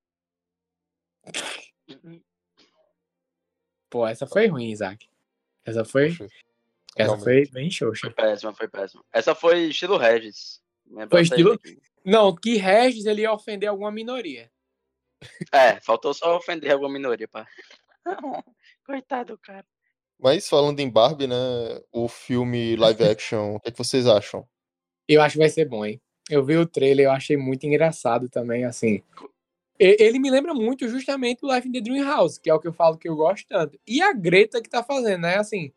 Pô, 3.90 4.08
essa 4.08 4.26
foi 4.26 4.48
ruim, 4.48 4.72
Isaac. 4.72 5.10
Essa 5.66 5.84
foi, 5.86 6.08
essa 6.10 6.32
realmente. 6.96 7.24
foi 7.24 7.46
bem 7.52 7.70
xoxa. 7.70 8.02
Foi 8.08 8.14
péssima, 8.14 8.54
foi 8.54 8.68
péssima. 8.68 9.04
Essa 9.12 9.36
foi 9.36 9.64
estilo 9.68 9.98
Regis. 9.98 10.62
Lembra 10.86 11.10
Foi 11.10 11.22
estilo-. 11.22 11.60
Não, 12.04 12.36
que 12.36 12.58
Regis 12.58 13.06
ele 13.06 13.22
ia 13.22 13.32
ofender 13.34 13.70
alguma 13.70 13.92
minoria. 13.92 14.52
É, 15.52 15.80
faltou 15.82 16.14
só 16.14 16.36
ofender 16.36 16.72
alguma 16.72 16.92
minoria, 16.92 17.28
pá. 17.28 17.46
Coitado, 18.86 19.38
cara. 19.38 19.65
Mas 20.20 20.48
falando 20.48 20.79
em 20.79 20.89
Barbie, 20.89 21.27
né? 21.27 21.36
O 21.91 22.08
filme 22.08 22.75
live 22.75 23.03
action, 23.03 23.55
o 23.55 23.60
que, 23.60 23.70
é 23.70 23.72
que 23.72 23.77
vocês 23.77 24.05
acham? 24.05 24.48
Eu 25.08 25.22
acho 25.22 25.34
que 25.34 25.39
vai 25.39 25.50
ser 25.50 25.67
bom, 25.67 25.86
hein? 25.86 26.00
Eu 26.29 26.46
vi 26.46 26.55
o 26.58 26.65
trailer, 26.65 27.08
eu 27.08 27.12
achei 27.12 27.36
muito 27.36 27.65
engraçado 27.65 28.29
também, 28.29 28.63
assim. 28.63 29.01
Ele 29.79 30.20
me 30.20 30.29
lembra 30.29 30.53
muito 30.53 30.88
justamente 30.88 31.43
o 31.43 31.51
Life 31.51 31.67
in 31.67 31.72
the 31.72 31.81
Dream 31.81 32.05
House, 32.05 32.38
que 32.38 32.51
é 32.51 32.53
o 32.53 32.60
que 32.60 32.67
eu 32.67 32.74
falo 32.74 32.98
que 32.98 33.10
eu 33.10 33.15
gosto 33.15 33.48
tanto. 33.48 33.79
E 33.88 34.00
a 34.00 34.13
Greta 34.13 34.62
que 34.62 34.70
tá 34.70 34.84
fazendo, 34.84 35.22
né? 35.22 35.38
Assim, 35.38 35.74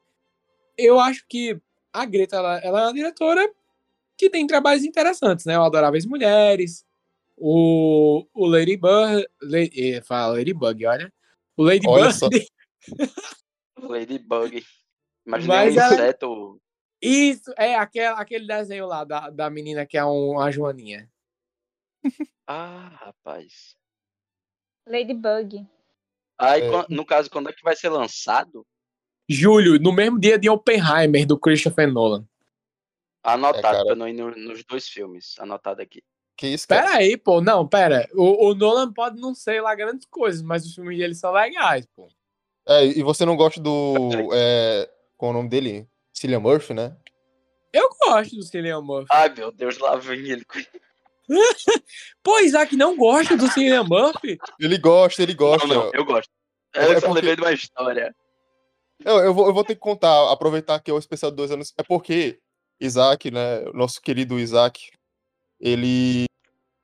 eu 0.77 1.01
acho 1.01 1.25
que 1.27 1.59
a 1.91 2.05
Greta, 2.05 2.37
ela, 2.37 2.59
ela 2.59 2.81
é 2.81 2.85
uma 2.85 2.93
diretora 2.93 3.51
que 4.17 4.29
tem 4.29 4.47
trabalhos 4.47 4.85
interessantes, 4.85 5.47
né? 5.47 5.59
O 5.59 5.63
Adoráveis 5.63 6.05
Mulheres, 6.05 6.85
o, 7.37 8.27
o 8.35 8.47
Lady 8.47 8.77
Bird, 8.77 9.27
Le, 9.43 9.71
eh, 9.75 10.03
fala 10.03 10.35
Ladybug, 10.35 10.87
olha. 10.87 11.13
O 11.57 11.63
Lady 11.63 11.87
Olha 11.89 12.05
Bird, 12.07 12.19
só. 12.19 12.29
Ladybug. 13.79 14.65
Imaginei 15.27 15.57
Mas 15.57 15.77
um 15.77 15.81
ela- 15.81 15.95
inseto. 15.95 16.61
isso, 17.01 17.53
é 17.57 17.75
aquele, 17.77 18.07
aquele 18.07 18.47
desenho 18.47 18.87
lá 18.87 19.05
da, 19.05 19.31
da 19.31 19.49
menina 19.51 19.87
que 19.87 19.97
é 19.97 20.05
um, 20.05 20.33
uma 20.33 20.51
joaninha. 20.51 21.11
Ah, 22.47 22.89
rapaz. 23.01 23.75
Ladybug. 24.87 25.67
Aí, 26.39 26.61
É. 26.63 26.87
no 26.91 27.07
caso, 27.07 27.31
quando 27.31 27.49
é 27.49 27.55
que 27.55 27.63
vai 27.63 27.75
ser 27.75 27.89
lançado? 27.89 28.67
Julho, 29.27 29.79
no 29.81 29.91
mesmo 29.91 30.21
dia 30.21 30.39
de 30.39 30.51
Oppenheimer, 30.51 31.27
do 31.27 31.39
Christopher 31.41 31.91
Nolan. 31.91 32.29
Anotado, 33.23 33.59
É, 33.61 33.63
cara. 33.63 33.85
pra 33.87 33.95
não 33.95 34.07
ir 34.07 34.13
no- 34.13 34.37
nos 34.37 34.63
dois 34.63 34.87
filmes. 34.87 35.39
Anotado 35.39 35.81
aqui. 35.81 36.03
Que 36.37 36.49
isso, 36.49 36.67
cara? 36.67 36.83
Pera 36.83 36.97
aí, 36.99 37.17
pô. 37.17 37.41
Não, 37.41 37.67
pera. 37.67 38.09
O, 38.15 38.49
o 38.49 38.55
Nolan 38.55 38.93
pode 38.93 39.21
não 39.21 39.35
ser 39.35 39.61
lá 39.61 39.75
grandes 39.75 40.07
coisas, 40.07 40.43
mas 40.43 40.65
os 40.67 40.75
filmes 40.75 40.99
dele 40.99 41.15
são 41.15 41.31
legais, 41.33 41.87
pô. 41.95 42.09
É, 42.67 42.85
e 42.85 43.03
você 43.03 43.25
não 43.25 43.37
gosta 43.37 43.61
do. 43.61 44.11
É, 44.33 44.91
qual 45.17 45.31
é 45.31 45.35
o 45.35 45.37
nome 45.37 45.49
dele? 45.49 45.87
Cillian 46.13 46.41
Murphy, 46.41 46.75
né? 46.75 46.97
Eu 47.73 47.89
gosto 48.05 48.37
do 48.37 48.43
Cillian 48.43 48.81
Murphy. 48.81 49.09
Ai, 49.11 49.33
meu 49.37 49.53
Deus, 49.53 49.79
lá 49.79 49.97
vem 49.97 50.21
ele. 50.31 50.45
Pô, 52.23 52.39
Isaac 52.41 52.77
não 52.77 52.97
gosta 52.97 53.37
do 53.37 53.49
Cillian 53.49 53.85
Murphy? 53.85 54.39
Ele 54.61 54.79
gosta, 54.79 55.23
ele 55.23 55.35
gosta. 55.35 55.67
Não, 55.67 55.85
não, 55.85 55.91
eu 55.95 56.05
gosto. 56.05 56.31
É 56.75 56.85
Eu 56.85 57.01
só 57.01 57.07
porque- 57.09 57.15
lembrei 57.15 57.37
de 57.37 57.43
uma 57.43 57.53
história. 57.53 58.15
Eu, 59.05 59.19
eu, 59.19 59.35
vou, 59.35 59.47
eu 59.47 59.55
vou 59.55 59.65
ter 59.65 59.75
que 59.75 59.81
contar, 59.81 60.31
aproveitar 60.33 60.79
que 60.81 60.91
é 60.91 60.95
o 60.95 60.99
especial 60.99 61.31
de 61.31 61.37
dois 61.37 61.51
anos. 61.51 61.73
É 61.77 61.83
porque 61.83 62.39
Isaac, 62.81 63.31
né? 63.31 63.61
O 63.69 63.73
nosso 63.73 64.01
querido 64.01 64.39
Isaac, 64.39 64.91
ele 65.61 66.27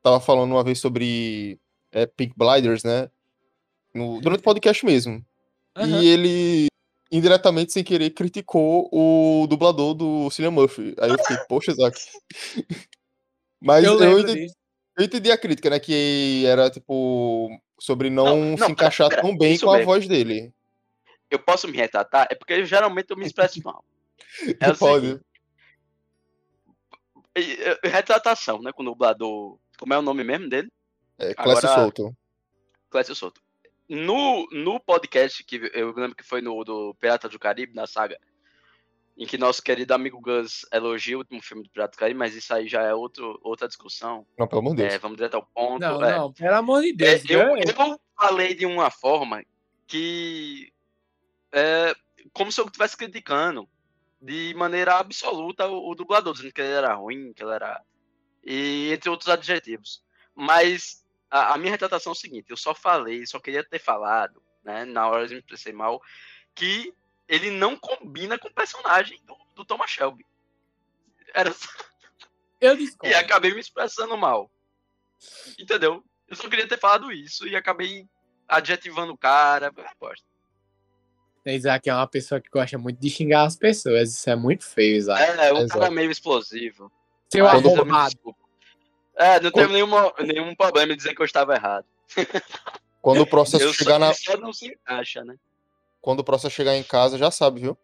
tava 0.02 0.20
falando 0.20 0.50
uma 0.52 0.64
vez 0.64 0.78
sobre 0.78 1.58
é, 1.92 2.06
Pink 2.06 2.34
Blinders, 2.36 2.84
né? 2.84 3.10
No, 3.94 4.20
durante 4.20 4.40
o 4.40 4.44
podcast 4.44 4.84
mesmo. 4.84 5.24
Aham. 5.76 6.02
E 6.02 6.06
ele, 6.06 6.66
indiretamente, 7.10 7.72
sem 7.72 7.82
querer, 7.84 8.10
criticou 8.10 8.88
o 8.92 9.46
dublador 9.48 9.94
do 9.94 10.30
Cillian 10.30 10.50
Murphy. 10.52 10.94
Aí 10.98 11.10
eu 11.10 11.18
fiquei, 11.18 11.36
poxa, 11.48 11.72
Isaac. 11.72 11.98
Mas 13.60 13.84
Eu 13.84 14.00
eu, 14.02 14.20
entendi, 14.20 14.46
eu 14.96 15.04
entendi 15.04 15.30
a 15.30 15.36
crítica, 15.38 15.68
né? 15.70 15.78
Que 15.78 16.44
era, 16.46 16.70
tipo, 16.70 17.50
sobre 17.78 18.08
não, 18.08 18.24
Não, 18.24 18.36
não, 18.36 18.50
se 18.52 18.58
pera, 18.58 18.72
encaixar 18.72 19.08
pera, 19.10 19.22
tão 19.22 19.36
bem 19.36 19.58
com 19.58 19.70
a 19.70 19.74
mesmo. 19.74 19.86
voz 19.86 20.06
dele. 20.08 20.52
Eu 21.30 21.38
posso 21.38 21.68
me 21.68 21.76
retratar? 21.76 22.26
É 22.30 22.34
porque 22.34 22.64
geralmente 22.64 23.10
eu 23.10 23.16
me 23.16 23.26
expresso 23.26 23.60
mal. 23.62 23.84
É 24.60 24.72
Pode. 24.72 25.06
seguinte, 25.06 25.24
Retratação, 27.84 28.60
né? 28.60 28.72
Com 28.72 28.82
o 28.82 28.86
dublador. 28.86 29.58
Como 29.78 29.94
é 29.94 29.98
o 29.98 30.02
nome 30.02 30.24
mesmo 30.24 30.48
dele? 30.48 30.70
É, 31.18 31.34
Clécio 31.34 31.68
Agora- 31.68 31.82
Souto. 31.82 32.16
Clécio 32.90 33.14
Souto. 33.14 33.40
No, 33.88 34.46
no 34.52 34.78
podcast 34.80 35.42
que 35.44 35.56
eu 35.74 35.92
lembro 35.92 36.14
que 36.14 36.22
foi 36.22 36.40
no 36.40 36.62
do 36.64 36.94
Pirata 36.94 37.28
do 37.28 37.38
Caribe, 37.38 37.74
na 37.74 37.86
saga, 37.86 38.16
em 39.16 39.26
que 39.26 39.36
nosso 39.36 39.60
querido 39.62 39.92
amigo 39.92 40.20
Gus 40.20 40.64
elogia 40.72 41.16
o 41.16 41.18
último 41.18 41.42
filme 41.42 41.64
do 41.64 41.70
Pirata 41.70 41.96
do 41.96 41.98
Caribe, 41.98 42.18
mas 42.18 42.34
isso 42.34 42.54
aí 42.54 42.68
já 42.68 42.82
é 42.82 42.94
outro, 42.94 43.38
outra 43.42 43.66
discussão. 43.66 44.24
Não, 44.38 44.46
pelo 44.46 44.60
amor 44.60 44.76
de 44.76 44.82
Deus. 44.82 44.94
É, 44.94 44.98
vamos 44.98 45.16
direto 45.16 45.34
ao 45.34 45.42
ponto. 45.44 45.80
Não, 45.80 46.04
é. 46.04 46.16
não, 46.18 46.32
pelo 46.32 46.54
amor 46.54 46.82
de 46.82 46.90
É, 46.90 47.18
Deus. 47.18 47.24
eu, 47.30 47.54
né? 47.56 47.62
eu 47.66 48.00
falei 48.16 48.54
de 48.54 48.64
uma 48.64 48.90
forma 48.90 49.42
que 49.86 50.72
é 51.52 51.92
como 52.32 52.52
se 52.52 52.60
eu 52.60 52.66
estivesse 52.66 52.96
criticando 52.96 53.68
de 54.20 54.52
maneira 54.54 54.96
absoluta 54.96 55.66
o, 55.66 55.90
o 55.90 55.94
dublador, 55.94 56.34
dizendo 56.34 56.52
que 56.52 56.60
ele 56.60 56.72
era 56.72 56.94
ruim, 56.94 57.32
que 57.32 57.42
ele 57.42 57.52
era. 57.52 57.82
E 58.44 58.90
entre 58.92 59.08
outros 59.10 59.28
adjetivos. 59.28 60.02
Mas 60.34 61.04
a, 61.30 61.54
a 61.54 61.58
minha 61.58 61.70
retratação 61.70 62.12
é 62.12 62.14
o 62.14 62.18
seguinte: 62.18 62.50
eu 62.50 62.56
só 62.56 62.74
falei, 62.74 63.24
só 63.26 63.38
queria 63.40 63.64
ter 63.64 63.78
falado, 63.78 64.42
né? 64.64 64.84
Na 64.84 65.08
hora 65.08 65.24
eu 65.24 65.28
me 65.30 65.38
expressei 65.38 65.72
mal, 65.72 66.00
que 66.54 66.92
ele 67.28 67.50
não 67.50 67.76
combina 67.76 68.38
com 68.38 68.48
o 68.48 68.54
personagem 68.54 69.20
do, 69.24 69.36
do 69.54 69.64
Thomas 69.64 69.90
Shelby. 69.90 70.26
Era 71.32 71.52
só- 71.52 71.68
Eu 72.60 72.74
e 72.76 72.78
discordo. 72.78 73.16
acabei 73.16 73.52
me 73.54 73.60
expressando 73.60 74.16
mal. 74.16 74.50
Entendeu? 75.58 76.02
Eu 76.26 76.36
só 76.36 76.48
queria 76.48 76.66
ter 76.68 76.78
falado 76.78 77.12
isso 77.12 77.46
e 77.46 77.54
acabei 77.56 78.08
adjetivando 78.48 79.12
o 79.12 79.18
cara. 79.18 79.66
Eu 79.76 79.84
gosto. 80.00 80.24
Isaac 81.46 81.88
é 81.88 81.94
uma 81.94 82.06
pessoa 82.06 82.40
que 82.40 82.50
gosta 82.50 82.76
muito 82.76 82.98
de 83.00 83.08
xingar 83.08 83.44
as 83.44 83.56
pessoas. 83.56 84.10
Isso 84.12 84.28
é 84.28 84.36
muito 84.36 84.64
feio, 84.66 84.96
Isaac. 84.96 85.22
É, 85.22 85.52
um 85.52 85.58
Exato. 85.58 85.68
cara 85.80 85.90
meio 85.90 86.10
explosivo. 86.10 86.92
Seu 87.32 87.44
me 87.44 87.50
arrombado. 87.50 88.36
É, 89.16 89.40
não 89.40 89.50
tenho 89.50 89.68
nenhuma, 89.68 90.12
nenhum 90.20 90.54
problema 90.54 90.92
em 90.92 90.96
dizer 90.96 91.14
que 91.14 91.20
eu 91.22 91.26
estava 91.26 91.54
errado. 91.54 91.86
Quando 93.02 93.22
o 93.22 93.26
processo 93.26 93.64
Eu 93.64 93.72
chegar 93.72 93.98
na. 93.98 94.12
não 94.40 94.52
se 94.52 94.66
encaixa, 94.68 95.24
né? 95.24 95.36
Quando 96.00 96.20
o 96.20 96.24
processo 96.24 96.54
chegar 96.54 96.74
em 96.76 96.82
casa, 96.82 97.16
já 97.18 97.30
sabe, 97.30 97.60
viu? 97.60 97.78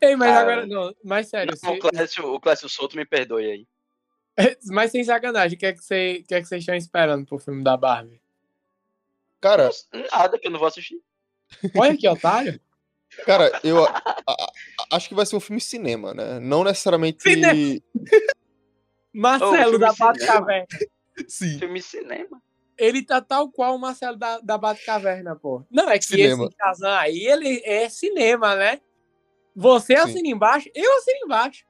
Ei, 0.00 0.16
mas 0.16 0.36
Ah, 0.36 0.40
agora, 0.40 0.66
não, 0.66 0.94
mas 1.02 1.28
sério, 1.28 1.54
Não, 1.62 1.72
o, 1.72 1.74
se- 1.74 1.80
Clécio, 1.80 2.34
o 2.34 2.40
Clécio 2.40 2.68
Souto 2.68 2.96
me 2.96 3.04
perdoe 3.06 3.44
aí. 3.50 3.66
mas 4.66 4.90
sem 4.90 5.02
sacanagem, 5.04 5.56
o 5.56 5.58
que 5.58 5.66
é 5.66 5.72
que 5.72 5.82
você- 5.82 6.20
o 6.22 6.26
que 6.26 6.34
é 6.34 6.40
que 6.40 6.46
vocês 6.46 6.60
estão 6.62 6.74
esperando 6.74 7.24
pro 7.26 7.38
filme 7.38 7.62
da 7.64 7.76
Barbie? 7.76 8.20
Cara, 9.40 9.70
Nada 10.12 10.38
que 10.38 10.46
eu 10.46 10.50
não 10.50 10.58
vou 10.58 10.68
assistir. 10.68 11.00
Olha 11.76 11.96
que 11.96 12.08
otário. 12.08 12.60
cara, 13.26 13.60
eu 13.62 13.84
a- 13.84 14.02
a- 14.26 14.52
acho 14.92 15.08
que 15.08 15.14
vai 15.14 15.24
ser 15.26 15.36
um 15.36 15.40
filme 15.40 15.60
cinema, 15.60 16.12
né? 16.14 16.38
Não 16.40 16.64
necessariamente. 16.64 17.22
Cinema. 17.22 17.80
Marcelo 19.12 19.54
filme 19.70 19.78
da. 19.78 19.92
Batcaverna. 19.92 20.66
Sim. 21.28 21.58
Filme 21.58 21.80
cinema. 21.80 22.42
Ele 22.76 23.04
tá 23.04 23.20
tal 23.20 23.48
qual 23.50 23.76
o 23.76 23.78
Marcelo 23.78 24.16
da, 24.16 24.40
da 24.40 24.58
Batcaverna, 24.58 25.36
pô. 25.36 25.64
Não, 25.70 25.88
é 25.88 25.96
que 25.98 26.06
Cinema. 26.06 26.46
esse 26.46 26.56
Shazam 26.60 26.90
aí, 26.98 27.20
ele 27.24 27.62
é 27.64 27.88
cinema, 27.88 28.56
né? 28.56 28.80
Você 29.54 29.94
Sim. 29.96 30.02
assina 30.02 30.28
embaixo, 30.28 30.68
eu 30.74 30.96
assino 30.98 31.18
embaixo. 31.24 31.64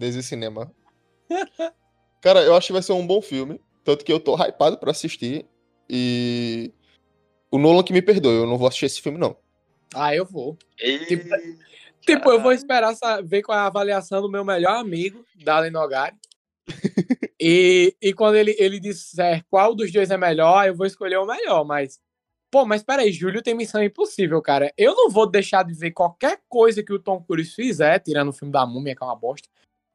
Desde 0.00 0.20
cinema. 0.24 0.74
Cara, 2.20 2.42
eu 2.42 2.56
acho 2.56 2.66
que 2.68 2.72
vai 2.72 2.82
ser 2.82 2.92
um 2.94 3.06
bom 3.06 3.22
filme. 3.22 3.60
Tanto 3.84 4.04
que 4.04 4.12
eu 4.12 4.18
tô 4.18 4.34
hypado 4.36 4.76
pra 4.78 4.90
assistir. 4.90 5.46
E. 5.88 6.72
O 7.52 7.58
Nolan 7.58 7.84
que 7.84 7.92
me 7.92 8.02
perdoe, 8.02 8.34
eu 8.34 8.46
não 8.46 8.58
vou 8.58 8.66
assistir 8.66 8.86
esse 8.86 9.00
filme, 9.00 9.18
não. 9.18 9.36
Ah, 9.94 10.14
eu 10.16 10.24
vou. 10.24 10.58
E... 10.80 10.98
Tipo, 11.06 11.28
Tipo, 12.04 12.30
eu 12.30 12.40
vou 12.40 12.52
esperar 12.52 12.94
ver 13.24 13.42
qual 13.42 13.56
é 13.56 13.60
a 13.60 13.66
avaliação 13.66 14.20
do 14.20 14.28
meu 14.28 14.44
melhor 14.44 14.76
amigo, 14.76 15.24
Dalen 15.36 15.70
Nogari. 15.70 16.16
e, 17.40 17.96
e 18.00 18.12
quando 18.12 18.34
ele, 18.34 18.56
ele 18.58 18.80
disser 18.80 19.44
qual 19.48 19.74
dos 19.74 19.92
dois 19.92 20.10
é 20.10 20.16
melhor, 20.16 20.66
eu 20.66 20.74
vou 20.74 20.86
escolher 20.86 21.18
o 21.18 21.26
melhor, 21.26 21.64
mas. 21.64 22.00
Pô, 22.50 22.66
mas 22.66 22.82
peraí, 22.82 23.10
Júlio 23.12 23.40
tem 23.40 23.54
missão 23.54 23.82
impossível, 23.82 24.42
cara. 24.42 24.72
Eu 24.76 24.94
não 24.94 25.08
vou 25.08 25.30
deixar 25.30 25.64
de 25.64 25.72
ver 25.72 25.92
qualquer 25.92 26.40
coisa 26.48 26.82
que 26.82 26.92
o 26.92 26.98
Tom 26.98 27.22
Cruise 27.22 27.54
fizer, 27.54 27.98
tirando 28.00 28.28
o 28.28 28.32
filme 28.32 28.52
da 28.52 28.66
Múmia, 28.66 28.94
que 28.94 29.02
é 29.02 29.06
uma 29.06 29.16
bosta. 29.16 29.48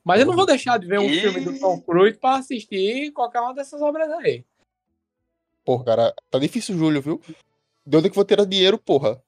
Mas 0.03 0.21
eu 0.21 0.25
não 0.25 0.35
vou 0.35 0.45
deixar 0.45 0.79
de 0.79 0.87
ver 0.87 0.99
um 0.99 1.09
Ih. 1.09 1.19
filme 1.19 1.41
do 1.41 1.59
Tom 1.59 1.79
Cruise 1.81 2.17
pra 2.17 2.37
assistir 2.37 3.11
qualquer 3.11 3.41
uma 3.41 3.53
dessas 3.53 3.81
obras 3.81 4.09
aí. 4.09 4.43
Porra, 5.63 5.83
cara, 5.83 6.15
tá 6.31 6.39
difícil, 6.39 6.77
Júlio, 6.77 7.01
viu? 7.01 7.21
De 7.87 7.95
onde 7.95 8.07
é 8.07 8.09
que 8.09 8.13
eu 8.13 8.21
vou 8.21 8.25
ter 8.25 8.45
dinheiro, 8.45 8.77
porra? 8.77 9.23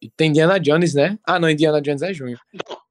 E 0.00 0.08
tem 0.08 0.30
Indiana 0.30 0.58
Jones, 0.58 0.94
né? 0.94 1.18
Ah, 1.22 1.38
não, 1.38 1.50
Indiana 1.50 1.78
Jones 1.82 2.00
é 2.00 2.14
junho. 2.14 2.40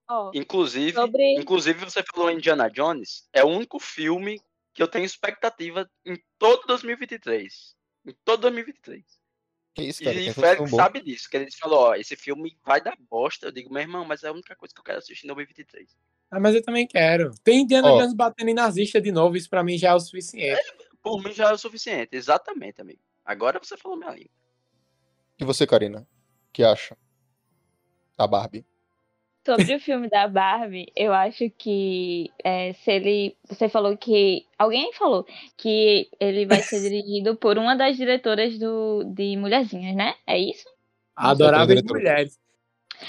Ó, 0.07 0.29
Inclusive, 0.31 0.93
sobre. 0.93 1.39
inclusive, 1.39 1.83
você 1.83 2.03
falou 2.03 2.29
Indiana 2.29 2.69
Jones, 2.69 3.27
é 3.33 3.43
o 3.43 3.47
único 3.47 3.79
filme 3.79 4.39
que 4.71 4.83
eu 4.83 4.87
tenho 4.87 5.05
expectativa 5.05 5.89
em 6.05 6.21
todo 6.37 6.67
2023. 6.67 7.75
Em 8.05 8.15
todo 8.23 8.41
2023. 8.41 9.03
Que 9.73 9.83
isso, 9.85 10.03
cara? 10.03 10.15
e 10.15 10.31
filme 10.31 10.69
bom. 10.69 10.77
sabe 10.77 11.01
disso, 11.01 11.27
que 11.27 11.37
ele 11.37 11.51
falou, 11.59 11.79
ó, 11.79 11.95
esse 11.95 12.15
filme 12.15 12.55
vai 12.63 12.79
dar 12.79 12.95
bosta. 13.09 13.47
Eu 13.47 13.51
digo, 13.51 13.73
meu 13.73 13.81
irmão, 13.81 14.05
mas 14.05 14.23
é 14.23 14.27
a 14.27 14.31
única 14.31 14.55
coisa 14.55 14.71
que 14.71 14.79
eu 14.79 14.83
quero 14.83 14.99
assistir 14.99 15.25
em 15.25 15.29
2023. 15.29 15.89
Ah, 16.29 16.39
mas 16.39 16.53
eu 16.53 16.61
também 16.61 16.85
quero. 16.85 17.31
Tem 17.43 17.61
Indiana 17.61 17.91
Ó. 17.91 17.97
Jones 17.97 18.13
batendo 18.13 18.49
em 18.51 18.53
nazista 18.53 19.01
de 19.01 19.11
novo, 19.11 19.35
isso 19.35 19.49
pra 19.49 19.63
mim 19.63 19.79
já 19.79 19.89
é 19.89 19.95
o 19.95 19.99
suficiente. 19.99 20.61
Por 21.01 21.23
mim 21.23 21.33
já 21.33 21.49
é 21.49 21.53
o 21.53 21.57
suficiente, 21.57 22.15
exatamente, 22.15 22.81
amigo. 22.81 23.01
Agora 23.25 23.57
você 23.57 23.75
falou 23.75 23.97
minha 23.97 24.11
língua. 24.11 24.38
E 25.39 25.45
você, 25.45 25.65
Karina? 25.65 26.01
O 26.01 26.51
que 26.51 26.63
acha? 26.63 26.97
Da 28.17 28.27
Barbie. 28.27 28.65
Sobre 29.45 29.73
o 29.73 29.79
filme 29.79 30.09
da 30.09 30.27
Barbie, 30.27 30.91
eu 30.95 31.13
acho 31.13 31.49
que 31.57 32.29
é, 32.43 32.73
se 32.73 32.91
ele. 32.91 33.37
Você 33.47 33.69
falou 33.69 33.95
que. 33.97 34.45
Alguém 34.57 34.91
falou 34.93 35.25
que 35.55 36.09
ele 36.19 36.45
vai 36.45 36.61
ser 36.61 36.81
dirigido 36.83 37.37
por 37.37 37.57
uma 37.57 37.75
das 37.75 37.95
diretoras 37.95 38.59
do, 38.59 39.05
de 39.05 39.37
Mulherzinhas, 39.37 39.95
né? 39.95 40.13
É 40.27 40.37
isso? 40.37 40.67
Adoráveis 41.15 41.79
diretor. 41.79 41.97
mulheres. 41.97 42.37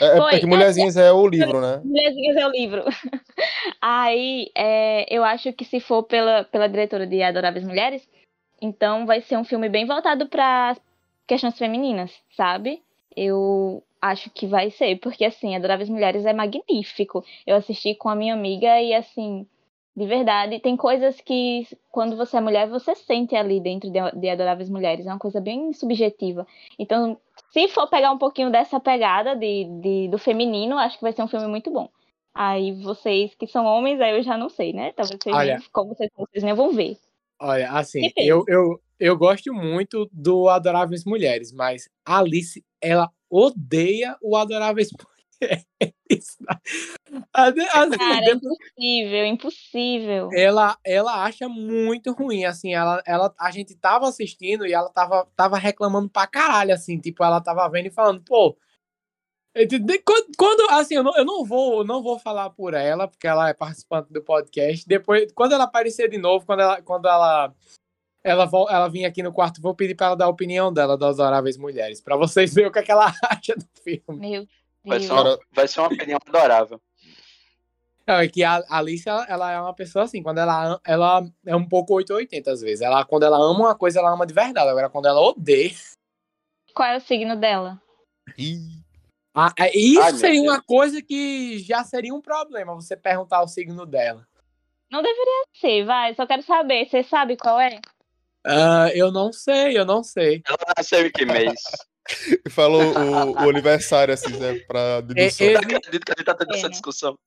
É, 0.00 0.06
é, 0.06 0.16
Foi, 0.16 0.34
é 0.36 0.38
que 0.38 0.46
Mulherzinhas 0.46 0.96
é 0.96 1.10
o 1.12 1.26
livro, 1.26 1.60
né? 1.60 1.80
Mulherzinhas 1.84 2.36
é 2.36 2.46
o 2.46 2.50
livro. 2.50 2.84
Aí, 3.82 4.50
é, 4.54 5.12
eu 5.12 5.24
acho 5.24 5.52
que 5.52 5.64
se 5.64 5.80
for 5.80 6.04
pela, 6.04 6.44
pela 6.44 6.68
diretora 6.68 7.08
de 7.08 7.20
Adoráveis 7.22 7.66
Mulheres, 7.66 8.08
então 8.62 9.04
vai 9.04 9.20
ser 9.20 9.36
um 9.36 9.44
filme 9.44 9.68
bem 9.68 9.84
voltado 9.84 10.28
para 10.28 10.76
questões 11.30 11.56
femininas, 11.56 12.10
sabe? 12.36 12.82
Eu 13.16 13.84
acho 14.02 14.28
que 14.30 14.48
vai 14.48 14.68
ser, 14.72 14.98
porque 14.98 15.24
assim, 15.24 15.54
Adoráveis 15.54 15.88
Mulheres 15.88 16.26
é 16.26 16.32
magnífico. 16.32 17.24
Eu 17.46 17.54
assisti 17.54 17.94
com 17.94 18.08
a 18.08 18.16
minha 18.16 18.34
amiga 18.34 18.80
e 18.82 18.92
assim, 18.92 19.46
de 19.96 20.06
verdade, 20.06 20.58
tem 20.58 20.76
coisas 20.76 21.20
que 21.20 21.68
quando 21.92 22.16
você 22.16 22.38
é 22.38 22.40
mulher, 22.40 22.68
você 22.68 22.96
sente 22.96 23.36
ali 23.36 23.60
dentro 23.60 23.88
de, 23.90 24.28
Adoráveis 24.28 24.68
Mulheres, 24.68 25.06
é 25.06 25.10
uma 25.10 25.20
coisa 25.20 25.40
bem 25.40 25.72
subjetiva. 25.72 26.44
Então, 26.76 27.16
se 27.52 27.68
for 27.68 27.88
pegar 27.88 28.10
um 28.10 28.18
pouquinho 28.18 28.50
dessa 28.50 28.80
pegada 28.80 29.36
de, 29.36 29.66
de- 29.80 30.08
do 30.08 30.18
feminino, 30.18 30.78
acho 30.78 30.96
que 30.96 31.02
vai 31.04 31.12
ser 31.12 31.22
um 31.22 31.28
filme 31.28 31.46
muito 31.46 31.70
bom. 31.70 31.88
Aí 32.34 32.72
vocês 32.82 33.34
que 33.36 33.46
são 33.46 33.64
homens, 33.66 34.00
aí 34.00 34.16
eu 34.16 34.22
já 34.22 34.36
não 34.36 34.48
sei, 34.48 34.72
né? 34.72 34.92
Talvez 34.96 35.20
vocês, 35.22 35.36
Olha. 35.36 35.62
como 35.72 35.94
vocês, 35.94 36.10
vocês 36.16 36.42
nem 36.42 36.54
vão 36.54 36.72
ver. 36.72 36.96
Olha, 37.40 37.70
assim, 37.70 38.10
eu, 38.16 38.44
eu, 38.48 38.80
eu 39.00 39.16
gosto 39.16 39.52
muito 39.52 40.08
do 40.12 40.48
Adoráveis 40.48 41.04
Mulheres, 41.04 41.52
mas 41.52 41.88
a 42.04 42.18
Alice, 42.18 42.62
ela 42.80 43.10
odeia 43.30 44.16
o 44.22 44.36
Adoráveis 44.36 44.90
Mulheres. 44.92 45.16
Cara, 47.96 48.24
é 48.26 48.32
impossível, 48.32 49.24
impossível. 49.24 50.28
ela, 50.34 50.76
ela 50.84 51.24
acha 51.24 51.48
muito 51.48 52.12
ruim, 52.12 52.44
assim, 52.44 52.74
ela, 52.74 53.02
ela, 53.06 53.34
a 53.38 53.50
gente 53.50 53.74
tava 53.74 54.06
assistindo 54.06 54.66
e 54.66 54.72
ela 54.74 54.90
tava, 54.90 55.26
tava 55.34 55.56
reclamando 55.56 56.10
pra 56.10 56.26
caralho, 56.26 56.74
assim, 56.74 56.98
tipo, 56.98 57.24
ela 57.24 57.40
tava 57.40 57.66
vendo 57.70 57.86
e 57.86 57.90
falando, 57.90 58.22
pô, 58.22 58.54
quando- 60.36 60.70
assim, 60.70 60.94
eu 60.94 61.02
não, 61.02 61.16
eu 61.16 61.24
não 61.24 61.44
vou, 61.44 61.78
eu 61.78 61.84
não 61.84 62.02
vou 62.02 62.18
falar 62.18 62.50
por 62.50 62.74
ela, 62.74 63.08
porque 63.08 63.26
ela 63.26 63.48
é 63.48 63.54
participante 63.54 64.12
do 64.12 64.22
podcast, 64.22 64.86
depois, 64.86 65.32
quando 65.32 65.52
ela 65.52 65.64
aparecer 65.64 66.08
de 66.10 66.18
novo, 66.18 66.44
quando 66.44 66.60
ela, 66.60 66.82
quando 66.82 67.08
ela, 67.08 67.54
ela, 68.22 68.48
ela 68.68 68.88
vir 68.88 69.04
aqui 69.04 69.22
no 69.22 69.32
quarto, 69.32 69.60
vou 69.62 69.74
pedir 69.74 69.94
pra 69.94 70.08
ela 70.08 70.16
dar 70.16 70.26
a 70.26 70.28
opinião 70.28 70.72
dela 70.72 70.96
das 70.96 71.18
Adoráveis 71.18 71.56
Mulheres, 71.56 72.00
pra 72.00 72.16
vocês 72.16 72.52
verem 72.54 72.68
o 72.70 72.72
que, 72.72 72.78
é 72.78 72.82
que 72.82 72.92
ela 72.92 73.06
acha 73.30 73.54
do 73.56 73.66
filme. 73.82 74.02
Meu 74.08 74.46
Vai 74.84 74.98
Deus. 74.98 75.06
ser, 75.08 75.12
uma, 75.12 75.38
vai 75.52 75.68
ser 75.68 75.80
uma 75.80 75.88
opinião 75.88 76.18
adorável. 76.26 76.80
Não, 78.06 78.16
é 78.16 78.26
que 78.28 78.42
a 78.42 78.62
Alice, 78.70 79.08
ela, 79.08 79.24
ela 79.28 79.52
é 79.52 79.60
uma 79.60 79.74
pessoa 79.74 80.04
assim, 80.04 80.22
quando 80.22 80.38
ela, 80.38 80.80
ela 80.84 81.22
é 81.46 81.54
um 81.54 81.68
pouco 81.68 81.94
880 81.94 82.50
às 82.50 82.60
vezes. 82.60 82.80
Ela, 82.80 83.04
quando 83.04 83.22
ela 83.24 83.36
ama 83.36 83.60
uma 83.66 83.74
coisa, 83.74 84.00
ela 84.00 84.10
ama 84.10 84.26
de 84.26 84.34
verdade. 84.34 84.68
Agora, 84.68 84.90
quando 84.90 85.06
ela 85.06 85.20
odeia. 85.20 85.70
Qual 86.74 86.88
é 86.88 86.96
o 86.96 87.00
signo 87.00 87.36
dela? 87.36 87.80
Ih, 88.36 88.80
Ah, 89.34 89.52
é- 89.58 89.76
isso 89.76 90.00
Ai, 90.02 90.12
seria 90.14 90.42
uma 90.42 90.60
coisa 90.62 91.00
que 91.02 91.58
já 91.60 91.84
seria 91.84 92.12
um 92.14 92.20
problema, 92.20 92.74
você 92.74 92.96
perguntar 92.96 93.42
o 93.42 93.48
signo 93.48 93.86
dela. 93.86 94.26
Não 94.90 95.02
deveria 95.02 95.44
ser, 95.54 95.84
vai. 95.84 96.14
Só 96.14 96.26
quero 96.26 96.42
saber. 96.42 96.88
Você 96.88 97.04
sabe 97.04 97.36
qual 97.36 97.60
é? 97.60 97.80
Ah, 98.44 98.90
eu 98.94 99.12
não 99.12 99.32
sei, 99.32 99.76
eu 99.78 99.84
não 99.84 100.02
sei. 100.02 100.42
Ela 100.46 100.58
nasceu 100.76 101.06
em 101.06 101.10
que 101.12 101.24
mês? 101.26 101.60
falou 102.50 102.82
o, 102.82 103.44
o 103.44 103.50
aniversário, 103.50 104.14
assim, 104.14 104.36
né? 104.38 104.54
Pra 104.66 105.00
dedução. 105.02 105.46
É, 105.46 105.50
Eu 105.52 105.58
é- 105.58 105.66
não 105.66 105.76
acredito 105.76 106.04
que 106.04 106.12
a 106.12 106.14
gente 106.16 106.24
tá 106.26 106.34
tendo 106.34 106.52
É, 106.52 106.56
essa 106.56 106.66
né? 106.68 106.72
discussão. 106.72 107.18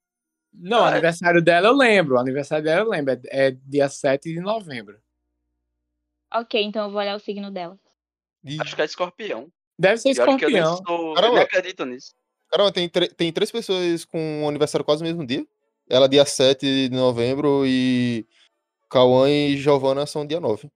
Não, 0.53 0.81
o 0.81 0.83
Ah, 0.83 0.89
é. 0.89 0.91
aniversário 0.93 1.41
dela 1.41 1.67
eu 1.69 1.73
lembro. 1.73 2.15
O 2.15 2.19
aniversário 2.19 2.63
dela 2.63 2.81
eu 2.81 2.89
lembro. 2.89 3.13
É, 3.13 3.47
é 3.47 3.51
dia 3.51 3.89
7 3.89 4.33
de 4.33 4.39
novembro. 4.39 4.99
Ok, 6.33 6.61
então 6.61 6.85
eu 6.85 6.91
vou 6.91 6.99
olhar 6.99 7.15
o 7.15 7.19
signo 7.19 7.51
dela. 7.51 7.77
Ih, 8.43 8.59
Acho 8.59 8.75
que 8.75 8.81
é 8.81 8.85
escorpião. 8.85 9.47
Deve 9.77 9.97
ser 9.97 10.09
E 10.09 10.17
eu 10.17 10.25
eu 10.25 10.33
escorpião. 10.33 10.77
sou, 10.85 11.09
eu 11.09 11.13
Caramba. 11.13 11.35
nem 11.35 11.43
acredito 11.43 11.85
nisso. 11.85 12.13
Caramba, 12.49 12.71
tem, 12.71 12.89
tem 12.89 13.31
três 13.31 13.51
pessoas 13.51 14.05
com 14.05 14.47
aniversário 14.47 14.85
quase 14.85 15.01
no 15.03 15.07
mesmo 15.09 15.25
dia. 15.25 15.45
Ela 15.89 16.07
dia 16.09 16.25
7 16.25 16.89
de 16.89 16.95
novembro 16.95 17.63
e 17.65 18.25
Cauã 18.89 19.29
e 19.29 19.57
Giovana 19.57 20.05
são 20.05 20.25
dia 20.25 20.39
9. 20.39 20.69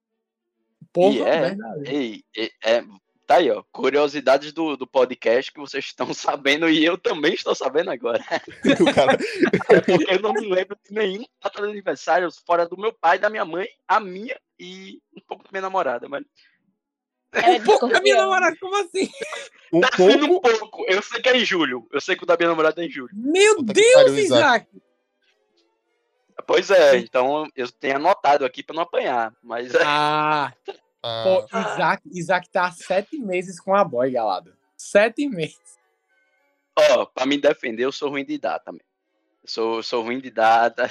Porra, 0.94 1.16
E 1.16 1.22
é. 1.22 1.40
verdade. 1.42 1.84
Ei, 1.96 2.24
e- 2.36 2.52
é, 2.64 2.82
tá 3.26 3.36
aí, 3.36 3.52
ó. 3.52 3.64
Curiosidades 3.72 4.52
do, 4.54 4.76
do 4.78 4.88
podcast 4.88 5.52
que 5.52 5.60
vocês 5.60 5.86
estão 5.86 6.08
sabendo 6.14 6.70
e 6.70 6.84
eu 6.84 6.98
também 6.98 7.34
estou 7.34 7.54
sabendo 7.56 7.92
agora. 7.92 8.24
o 8.82 8.94
cara, 8.94 9.18
É 9.70 9.82
porque 9.82 10.06
eu 10.14 10.20
não 10.22 10.34
me 10.34 10.48
lembro 10.48 10.78
de 10.88 10.94
nenhum 10.96 11.26
data 11.44 11.62
de 11.62 11.70
aniversário 11.70 12.30
fora 12.46 12.68
do 12.68 12.78
meu 12.78 12.94
pai, 12.94 13.20
da 13.20 13.30
minha 13.30 13.46
mãe, 13.46 13.68
a 13.88 14.00
minha 14.00 14.38
e 14.60 15.00
um 15.16 15.22
pouco 15.28 15.44
da 15.44 15.50
minha 15.52 15.62
namorada. 15.62 16.08
Mas 16.10 16.24
é 17.34 17.60
de 17.60 17.66
Porra, 17.66 17.88
minha 17.88 17.90
escorpião. 17.90 18.18
namorada, 18.22 18.56
como 18.60 18.76
assim? 18.78 19.10
um 19.74 19.82
tá 19.82 19.90
sendo 19.98 20.26
um 20.26 20.40
pouco. 20.40 20.60
pouco. 20.60 20.86
Eu 20.88 21.02
sei 21.04 21.22
que 21.22 21.30
é 21.30 21.38
em 21.38 21.44
julho. 21.46 21.86
Eu 21.92 22.00
sei 22.00 22.16
que 22.16 22.24
o 22.24 22.26
da 22.26 22.38
minha 22.38 22.50
namorada 22.50 22.82
é 22.82 22.86
em 22.86 22.90
julho. 22.90 23.10
Meu 23.14 23.58
Puta 23.58 23.74
Deus, 23.74 23.94
pariu, 23.94 24.18
Isaac. 24.20 24.68
Isaac! 24.74 24.87
Pois 26.46 26.70
é, 26.72 26.98
então 26.98 27.48
eu 27.56 27.70
tenho 27.72 27.96
anotado 27.98 28.46
aqui 28.46 28.62
pra 28.63 28.75
não 28.75 28.84
apanhar. 28.84 29.34
Mas 29.44 29.74
é, 29.74 29.84
Ah, 29.86 30.53
Ah, 31.03 31.24
pô, 31.24 31.58
Isaac, 31.60 32.03
Isaac 32.13 32.50
tá 32.50 32.65
há 32.67 32.72
sete 32.72 33.17
meses 33.17 33.60
com 33.60 33.74
a 33.75 33.84
boy, 33.84 34.12
galado. 34.12 34.56
Sete 34.77 35.27
meses. 35.27 35.60
ó, 36.78 37.06
pra 37.06 37.26
me 37.26 37.38
defender, 37.38 37.84
eu 37.86 37.91
sou 37.91 38.10
ruim 38.10 38.23
de 38.26 38.38
data, 38.38 38.71
mesmo. 38.71 38.86
Eu 39.43 39.50
sou, 39.50 39.84
sou 39.84 40.04
ruim 40.04 40.19
de 40.19 40.30
data. 40.32 40.89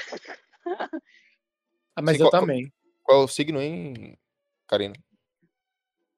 Ah, 1.94 2.02
mas 2.02 2.16
Sim, 2.16 2.22
eu 2.24 2.30
qual- 2.30 2.40
também. 2.40 2.72
qual 3.02 3.20
é 3.22 3.24
o 3.24 3.28
signo, 3.28 3.60
hein, 3.60 4.18
Karina? 4.66 4.94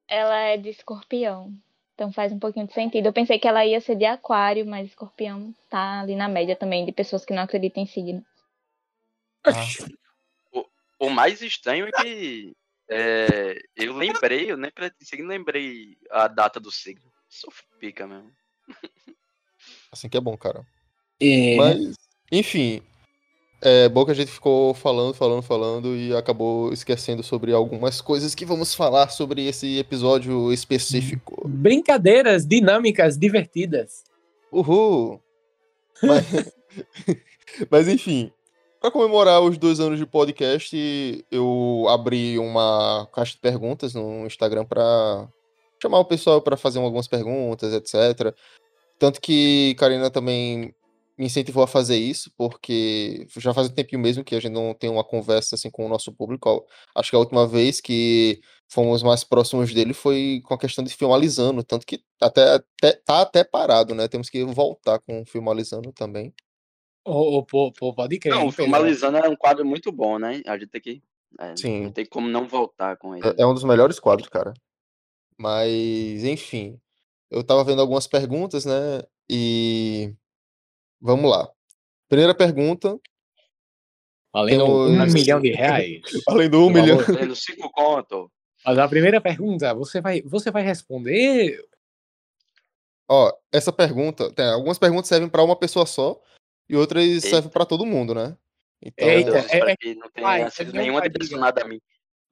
Ela 0.07 0.37
é 0.39 0.57
de 0.57 0.69
escorpião. 0.69 1.53
Então 1.93 2.11
faz 2.11 2.31
um 2.31 2.39
pouquinho 2.39 2.65
de 2.67 2.73
sentido. 2.73 3.05
Eu 3.07 3.13
pensei 3.13 3.37
que 3.37 3.47
ela 3.47 3.65
ia 3.65 3.79
ser 3.81 3.95
de 3.95 4.05
aquário, 4.05 4.65
mas 4.65 4.87
escorpião 4.89 5.53
tá 5.69 6.01
ali 6.01 6.15
na 6.15 6.27
média 6.27 6.55
também 6.55 6.85
de 6.85 6.91
pessoas 6.91 7.25
que 7.25 7.33
não 7.33 7.43
acreditam 7.43 7.83
em 7.83 7.85
signo. 7.85 8.25
Ah. 9.55 10.63
O 10.99 11.09
mais 11.09 11.41
estranho 11.41 11.87
é 11.87 11.91
que 11.91 12.53
é, 12.89 13.61
eu 13.75 13.95
lembrei, 13.95 14.51
eu 14.51 14.57
nem 14.57 14.71
signo, 15.01 15.27
lembrei 15.27 15.95
a 16.09 16.27
data 16.27 16.59
do 16.59 16.71
signo. 16.71 17.09
Sou 17.29 17.53
pica 17.79 18.07
mesmo. 18.07 18.31
Assim 19.91 20.09
que 20.09 20.17
é 20.17 20.21
bom, 20.21 20.35
cara. 20.35 20.65
É, 21.21 21.55
Mas, 21.55 21.95
enfim. 22.31 22.81
É 23.61 23.89
bom 23.89 24.05
que 24.05 24.11
a 24.11 24.15
gente 24.15 24.31
ficou 24.31 24.73
falando, 24.73 25.13
falando, 25.13 25.41
falando 25.41 25.95
e 25.95 26.15
acabou 26.15 26.71
esquecendo 26.71 27.21
sobre 27.21 27.51
algumas 27.51 27.99
coisas 27.99 28.33
que 28.33 28.45
vamos 28.45 28.73
falar 28.73 29.09
sobre 29.09 29.47
esse 29.47 29.77
episódio 29.77 30.53
específico. 30.53 31.45
Brincadeiras 31.45 32.47
dinâmicas, 32.47 33.17
divertidas. 33.17 34.05
Uhul! 34.49 35.21
Mas, 36.01 36.53
mas 37.69 37.87
enfim, 37.89 38.31
para 38.79 38.91
comemorar 38.91 39.41
os 39.41 39.57
dois 39.57 39.79
anos 39.79 39.99
de 39.99 40.05
podcast, 40.05 41.25
eu 41.29 41.85
abri 41.89 42.39
uma 42.39 43.07
caixa 43.13 43.33
de 43.33 43.39
perguntas 43.39 43.93
no 43.93 44.25
Instagram 44.25 44.65
para 44.65 45.27
chamar 45.81 45.99
o 45.99 46.05
pessoal 46.05 46.41
para 46.41 46.57
fazer 46.57 46.79
algumas 46.79 47.07
perguntas, 47.07 47.73
etc. 47.73 48.33
Tanto 48.97 49.21
que 49.21 49.75
Karina 49.77 50.09
também 50.09 50.73
me 51.17 51.25
incentivou 51.25 51.61
a 51.63 51.67
fazer 51.67 51.97
isso, 51.97 52.31
porque 52.37 53.27
já 53.37 53.53
faz 53.53 53.67
um 53.67 53.73
tempinho 53.73 54.01
mesmo 54.01 54.23
que 54.23 54.35
a 54.35 54.39
gente 54.39 54.53
não 54.53 54.73
tem 54.73 54.89
uma 54.89 55.03
conversa 55.03 55.55
assim 55.55 55.69
com 55.69 55.85
o 55.85 55.89
nosso 55.89 56.13
público. 56.13 56.65
Acho 56.95 57.09
que 57.09 57.15
a 57.15 57.19
última 57.19 57.45
vez 57.45 57.81
que 57.81 58.39
fomos 58.69 59.03
mais 59.03 59.23
próximos 59.25 59.73
dele 59.73 59.93
foi 59.93 60.41
com 60.45 60.53
a 60.53 60.57
questão 60.57 60.83
de 60.83 60.93
filmalizando, 60.93 61.63
tanto 61.63 61.85
que 61.85 62.01
até, 62.21 62.55
até 62.55 62.93
tá 62.93 63.21
até 63.21 63.43
parado, 63.43 63.93
né? 63.93 64.07
Temos 64.07 64.29
que 64.29 64.43
voltar 64.45 64.99
com 64.99 65.25
filmalizando 65.25 65.91
também. 65.91 66.33
Ô, 67.05 67.43
pô, 67.43 67.71
pô, 67.71 67.93
pode 67.93 68.19
crer. 68.19 68.33
Não, 68.33 68.47
o? 68.47 68.51
Filmalizando 68.51 69.17
é 69.17 69.27
um 69.27 69.35
quadro 69.35 69.65
muito 69.65 69.91
bom, 69.91 70.19
né? 70.19 70.41
A 70.45 70.57
gente 70.57 70.67
tem 70.69 70.81
que. 70.81 71.03
é, 71.39 71.55
Sim. 71.57 71.83
Não 71.83 71.91
tem 71.91 72.05
como 72.05 72.27
não 72.27 72.47
voltar 72.47 72.97
com 72.97 73.15
ele. 73.15 73.27
É, 73.27 73.41
é 73.41 73.45
um 73.45 73.53
dos 73.53 73.63
melhores 73.63 73.99
quadros, 73.99 74.29
cara. 74.29 74.53
Mas, 75.37 76.23
enfim, 76.23 76.79
eu 77.31 77.43
tava 77.43 77.63
vendo 77.63 77.81
algumas 77.81 78.05
perguntas, 78.07 78.65
né? 78.65 79.01
E 79.29 80.13
vamos 81.01 81.29
lá. 81.31 81.49
Primeira 82.07 82.35
pergunta, 82.35 82.99
Valendo 84.31 84.65
um 84.65 84.91
Temos- 84.97 85.13
milhão 85.13 85.41
de 85.41 85.51
reais. 85.51 86.01
além 86.27 86.49
do 86.49 86.65
um 86.65 86.69
milhão. 86.69 86.97
Tendo 87.03 87.35
cinco 87.35 87.69
conto. 87.71 88.31
Mas 88.63 88.77
a 88.77 88.87
primeira 88.87 89.19
pergunta, 89.19 89.73
você 89.73 90.01
vai, 90.01 90.21
você 90.21 90.51
vai 90.51 90.61
responder? 90.61 91.59
Ó, 93.07 93.31
essa 93.51 93.71
pergunta, 93.73 94.31
tem, 94.31 94.45
algumas 94.45 94.77
perguntas 94.77 95.07
servem 95.07 95.29
pra 95.29 95.43
uma 95.43 95.55
pessoa 95.55 95.85
só 95.85 96.21
e 96.69 96.75
outras 96.75 97.03
Eita. 97.03 97.27
servem 97.27 97.49
pra 97.51 97.65
todo 97.65 97.85
mundo, 97.85 98.13
né? 98.13 98.37
Então, 98.81 99.07
Eita, 99.07 99.37
é- 99.37 99.39
espero 99.41 99.69
é- 99.69 99.75
que 99.75 99.95
não 99.95 100.09
sido 100.51 100.69
é 100.69 100.73
meu 100.73 100.81
nenhuma 100.81 101.09
direcionada 101.09 101.61
a 101.63 101.67
mim. 101.67 101.81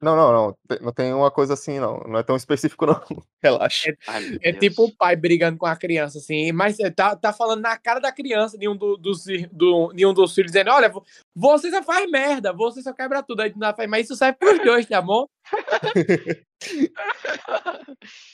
não, 0.00 0.16
não, 0.16 0.32
não, 0.32 0.56
não 0.80 0.92
tem 0.92 1.12
uma 1.12 1.30
coisa 1.30 1.54
assim, 1.54 1.78
não. 1.80 1.98
Não 2.06 2.18
é 2.18 2.22
tão 2.22 2.36
específico, 2.36 2.86
não. 2.86 3.00
Relaxa. 3.42 3.92
Ai, 4.06 4.20
meu 4.22 4.38
É 4.42 4.52
tipo 4.52 4.84
o 4.84 4.96
pai 4.96 5.16
brigando 5.16 5.58
com 5.58 5.66
a 5.66 5.76
criança, 5.76 6.18
assim, 6.18 6.52
mas 6.52 6.78
é, 6.80 6.88
tá, 6.90 7.14
tá 7.16 7.32
falando 7.32 7.60
na 7.60 7.76
cara 7.76 7.98
da 8.00 8.12
criança, 8.12 8.56
de 8.56 8.68
um, 8.68 8.76
do, 8.76 8.96
dos, 8.96 9.24
do, 9.52 9.92
de 9.92 10.06
um 10.06 10.14
dos 10.14 10.34
filhos, 10.34 10.52
dizendo: 10.52 10.70
Olha, 10.70 10.88
vo- 10.88 11.04
você 11.34 11.70
só 11.70 11.82
faz 11.82 12.08
merda, 12.10 12.52
você 12.52 12.80
só 12.80 12.92
quebra 12.92 13.22
tudo. 13.22 13.40
Aí 13.42 13.50
tu 13.50 13.58
não 13.58 13.74
faz, 13.74 13.90
mas 13.90 14.04
isso 14.06 14.16
serve 14.16 14.38
pros 14.38 14.58
dois, 14.64 14.86
tá 14.86 15.02
bom? 15.02 15.26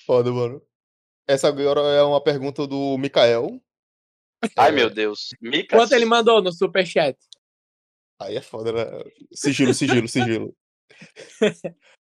Foda, 0.07 0.31
mano. 0.33 0.63
Essa 1.27 1.49
agora 1.49 1.81
é 1.81 2.03
uma 2.03 2.23
pergunta 2.23 2.67
do 2.67 2.99
Mikael. 2.99 3.59
Ai, 4.57 4.69
É, 4.71 4.73
meu 4.73 4.91
Deus. 4.91 5.31
Micas, 5.41 5.79
Quanto 5.79 5.93
ele 5.95 6.05
mandou 6.05 6.43
no 6.43 6.53
superchat? 6.53 7.19
Aí 8.21 8.37
é 8.37 8.43
foda, 8.43 8.73
né? 8.73 8.85
Sigilo, 9.33 9.75
sigilo, 9.75 10.07
sigilo. 10.09 10.57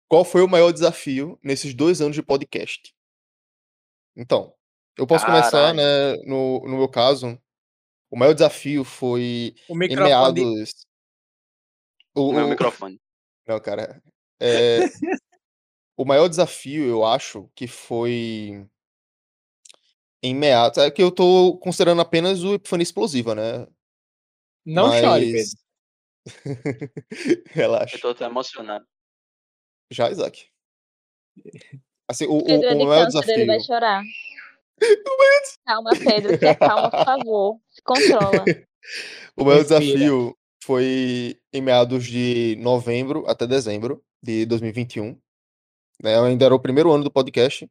Qual 0.10 0.24
foi 0.24 0.42
o 0.42 0.48
maior 0.48 0.72
desafio 0.72 1.40
nesses 1.44 1.74
dois 1.74 2.02
anos 2.02 2.16
de 2.16 2.24
podcast? 2.24 2.94
Então, 4.16 4.54
eu 4.98 5.06
posso 5.06 5.26
começar, 5.26 5.52
Caralho. 5.52 5.78
né? 5.78 6.16
No, 6.26 6.62
no 6.62 6.78
meu 6.78 6.88
caso, 6.90 7.38
o 8.10 8.18
maior 8.18 8.34
desafio 8.34 8.84
foi 8.84 9.54
O 9.68 9.74
em 9.76 9.80
microfone. 9.80 10.34
de- 10.34 10.46
meados. 10.46 10.86
O, 12.16 12.30
o 12.30 12.34
meu 12.34 12.46
o- 12.46 12.50
microfone. 12.50 13.00
Não, 13.48 13.60
cara. 13.60 14.02
é, 14.40 14.80
o 15.98 16.06
maior 16.06 16.28
desafio, 16.28 16.86
eu 16.86 17.04
acho, 17.06 17.50
que 17.56 17.68
foi 17.68 18.66
em 20.24 20.36
meados. 20.36 20.78
É 20.78 20.90
que 20.92 21.02
eu 21.02 21.12
tô 21.12 21.58
considerando 21.58 22.02
apenas 22.02 22.44
o 22.44 22.54
Epifania 22.56 22.84
Explosiva, 22.84 23.36
né? 23.36 23.68
Não 24.66 24.92
chore, 24.92 25.32
Mas- 25.32 25.56
Pedro. 25.56 25.68
Eu 27.12 27.42
Relaxa. 27.52 27.98
tô 28.00 28.10
até 28.10 28.26
emocionado. 28.26 28.86
Já, 29.92 30.10
Isaac. 30.12 30.48
Assim, 32.10 32.26
o, 32.26 32.38
o, 32.38 32.44
Pedro 32.44 32.68
é 32.68 32.74
o 32.74 32.78
de 32.78 32.86
maior 32.86 33.12
câncer, 33.12 33.30
ele 33.34 33.46
vai 33.46 33.58
desafio. 33.58 33.66
chorar. 33.66 34.04
Calma, 35.66 35.90
Pedro, 35.92 36.38
se 36.38 36.46
acalma, 36.48 36.90
por 36.92 37.04
favor. 37.06 37.60
Se 37.70 37.82
controla. 37.82 38.46
O 39.36 39.44
maior 39.44 39.60
Respira. 39.60 39.80
desafio 39.82 40.38
foi 40.64 41.38
em 41.52 41.62
meados 41.62 42.06
de 42.06 42.56
novembro 42.60 43.26
até 43.28 43.46
dezembro 43.48 44.02
de 44.24 44.46
2021. 44.46 45.20
Né? 46.02 46.16
Eu 46.16 46.24
ainda 46.26 46.46
era 46.46 46.56
o 46.56 46.60
primeiro 46.60 46.92
ano 46.92 47.04
do 47.04 47.12
podcast 47.12 47.68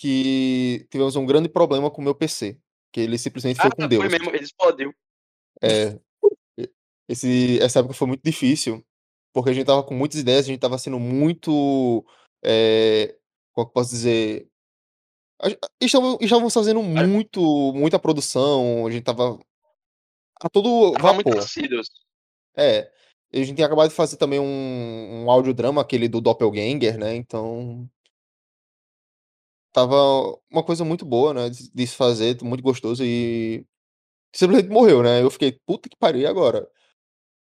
que 0.00 0.86
tivemos 0.90 1.14
um 1.14 1.26
grande 1.26 1.46
problema 1.46 1.90
com 1.90 2.00
o 2.00 2.04
meu 2.04 2.14
PC. 2.14 2.58
Que 2.90 3.00
ele 3.00 3.18
simplesmente 3.18 3.58
foi 3.60 3.66
Ah, 3.66 3.70
com 3.76 3.82
foi 3.82 3.88
Deus. 3.88 4.08
mesmo, 4.10 4.30
ele 4.30 4.44
explodiu. 4.44 4.94
É, 5.62 6.00
esse, 7.06 7.60
essa 7.60 7.80
época 7.80 7.92
foi 7.92 8.08
muito 8.08 8.22
difícil, 8.24 8.82
porque 9.30 9.50
a 9.50 9.52
gente 9.52 9.66
tava 9.66 9.82
com 9.82 9.94
muitas 9.94 10.18
ideias, 10.18 10.46
a 10.46 10.48
gente 10.48 10.58
tava 10.58 10.78
sendo 10.78 10.98
muito. 10.98 12.02
É, 12.42 13.14
como 13.52 13.62
é 13.62 13.66
que 13.66 13.68
eu 13.70 13.74
posso 13.74 13.90
dizer? 13.90 14.48
Estavam, 15.78 16.16
estávamos 16.18 16.54
fazendo 16.54 16.82
muito, 16.82 17.72
muita 17.74 17.98
produção, 17.98 18.86
a 18.86 18.90
gente 18.90 19.04
tava 19.04 19.38
a 20.40 20.48
todo 20.48 20.92
Tava 20.92 21.12
muito 21.12 21.26
vapor. 21.28 21.42
assíduos. 21.42 21.88
É, 22.56 22.90
a 23.34 23.36
gente 23.36 23.54
tinha 23.54 23.66
acabado 23.66 23.90
de 23.90 23.94
fazer 23.94 24.16
também 24.16 24.40
um, 24.40 25.24
um 25.24 25.30
audiodrama, 25.30 25.82
aquele 25.82 26.08
do 26.08 26.22
Doppelganger, 26.22 26.96
né? 26.98 27.14
Então. 27.14 27.86
Tava 29.72 29.96
uma 30.50 30.62
coisa 30.64 30.84
muito 30.84 31.04
boa, 31.04 31.32
né? 31.34 31.50
De, 31.50 31.86
se 31.86 31.96
fazer, 31.96 32.42
muito 32.42 32.62
gostoso 32.62 33.04
e. 33.04 33.64
Simplesmente 34.34 34.72
morreu, 34.72 35.02
né? 35.02 35.22
Eu 35.22 35.30
fiquei, 35.30 35.52
puta 35.66 35.88
que 35.88 35.96
pariu, 35.96 36.22
e 36.22 36.26
agora? 36.26 36.68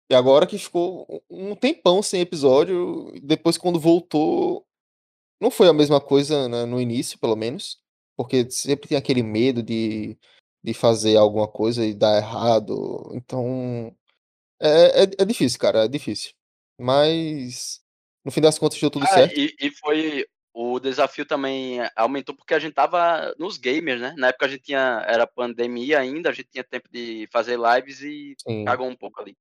E 0.09 0.15
agora 0.15 0.45
que 0.45 0.57
ficou 0.57 1.05
um 1.29 1.51
um 1.51 1.55
tempão 1.55 2.01
sem 2.01 2.21
episódio, 2.21 3.11
depois 3.23 3.57
quando 3.57 3.79
voltou, 3.79 4.65
não 5.41 5.51
foi 5.51 5.67
a 5.67 5.73
mesma 5.73 6.01
coisa, 6.01 6.47
né, 6.49 6.65
no 6.65 6.79
início, 6.81 7.19
pelo 7.19 7.35
menos, 7.35 7.79
porque 8.17 8.49
sempre 8.51 8.89
tem 8.89 8.97
aquele 8.97 9.23
medo 9.23 9.63
de, 9.63 10.17
de 10.63 10.73
fazer 10.73 11.17
alguma 11.17 11.47
coisa 11.47 11.85
e 11.85 11.93
dar 11.93 12.17
errado, 12.17 13.09
então 13.13 13.95
é, 14.61 15.03
é, 15.03 15.07
é 15.19 15.25
difícil, 15.25 15.59
cara, 15.59 15.85
é 15.85 15.87
difícil. 15.87 16.33
Mas 16.79 17.81
no 18.23 18.31
fim 18.31 18.41
das 18.41 18.59
contas 18.59 18.79
deu 18.79 18.91
tudo 18.91 19.05
Ah, 19.05 19.07
certo. 19.07 19.37
e, 19.37 19.55
e 19.59 19.71
foi. 19.71 20.25
O 20.53 20.79
desafio 20.79 21.25
também 21.25 21.79
aumentou 21.95 22.35
porque 22.35 22.53
a 22.53 22.59
gente 22.59 22.73
tava 22.73 23.33
nos 23.39 23.57
gamers, 23.57 24.01
né? 24.01 24.13
Na 24.17 24.27
época 24.27 24.45
a 24.45 24.49
gente 24.49 24.63
tinha. 24.63 25.03
Era 25.07 25.25
pandemia 25.25 25.99
ainda, 25.99 26.29
a 26.29 26.33
gente 26.33 26.49
tinha 26.49 26.63
tempo 26.63 26.89
de 26.91 27.27
fazer 27.31 27.57
lives 27.57 28.01
e 28.01 28.35
Sim, 28.37 28.65
cagou 28.65 28.87
um 28.87 28.95
pouco 28.95 29.21
ali. 29.21 29.37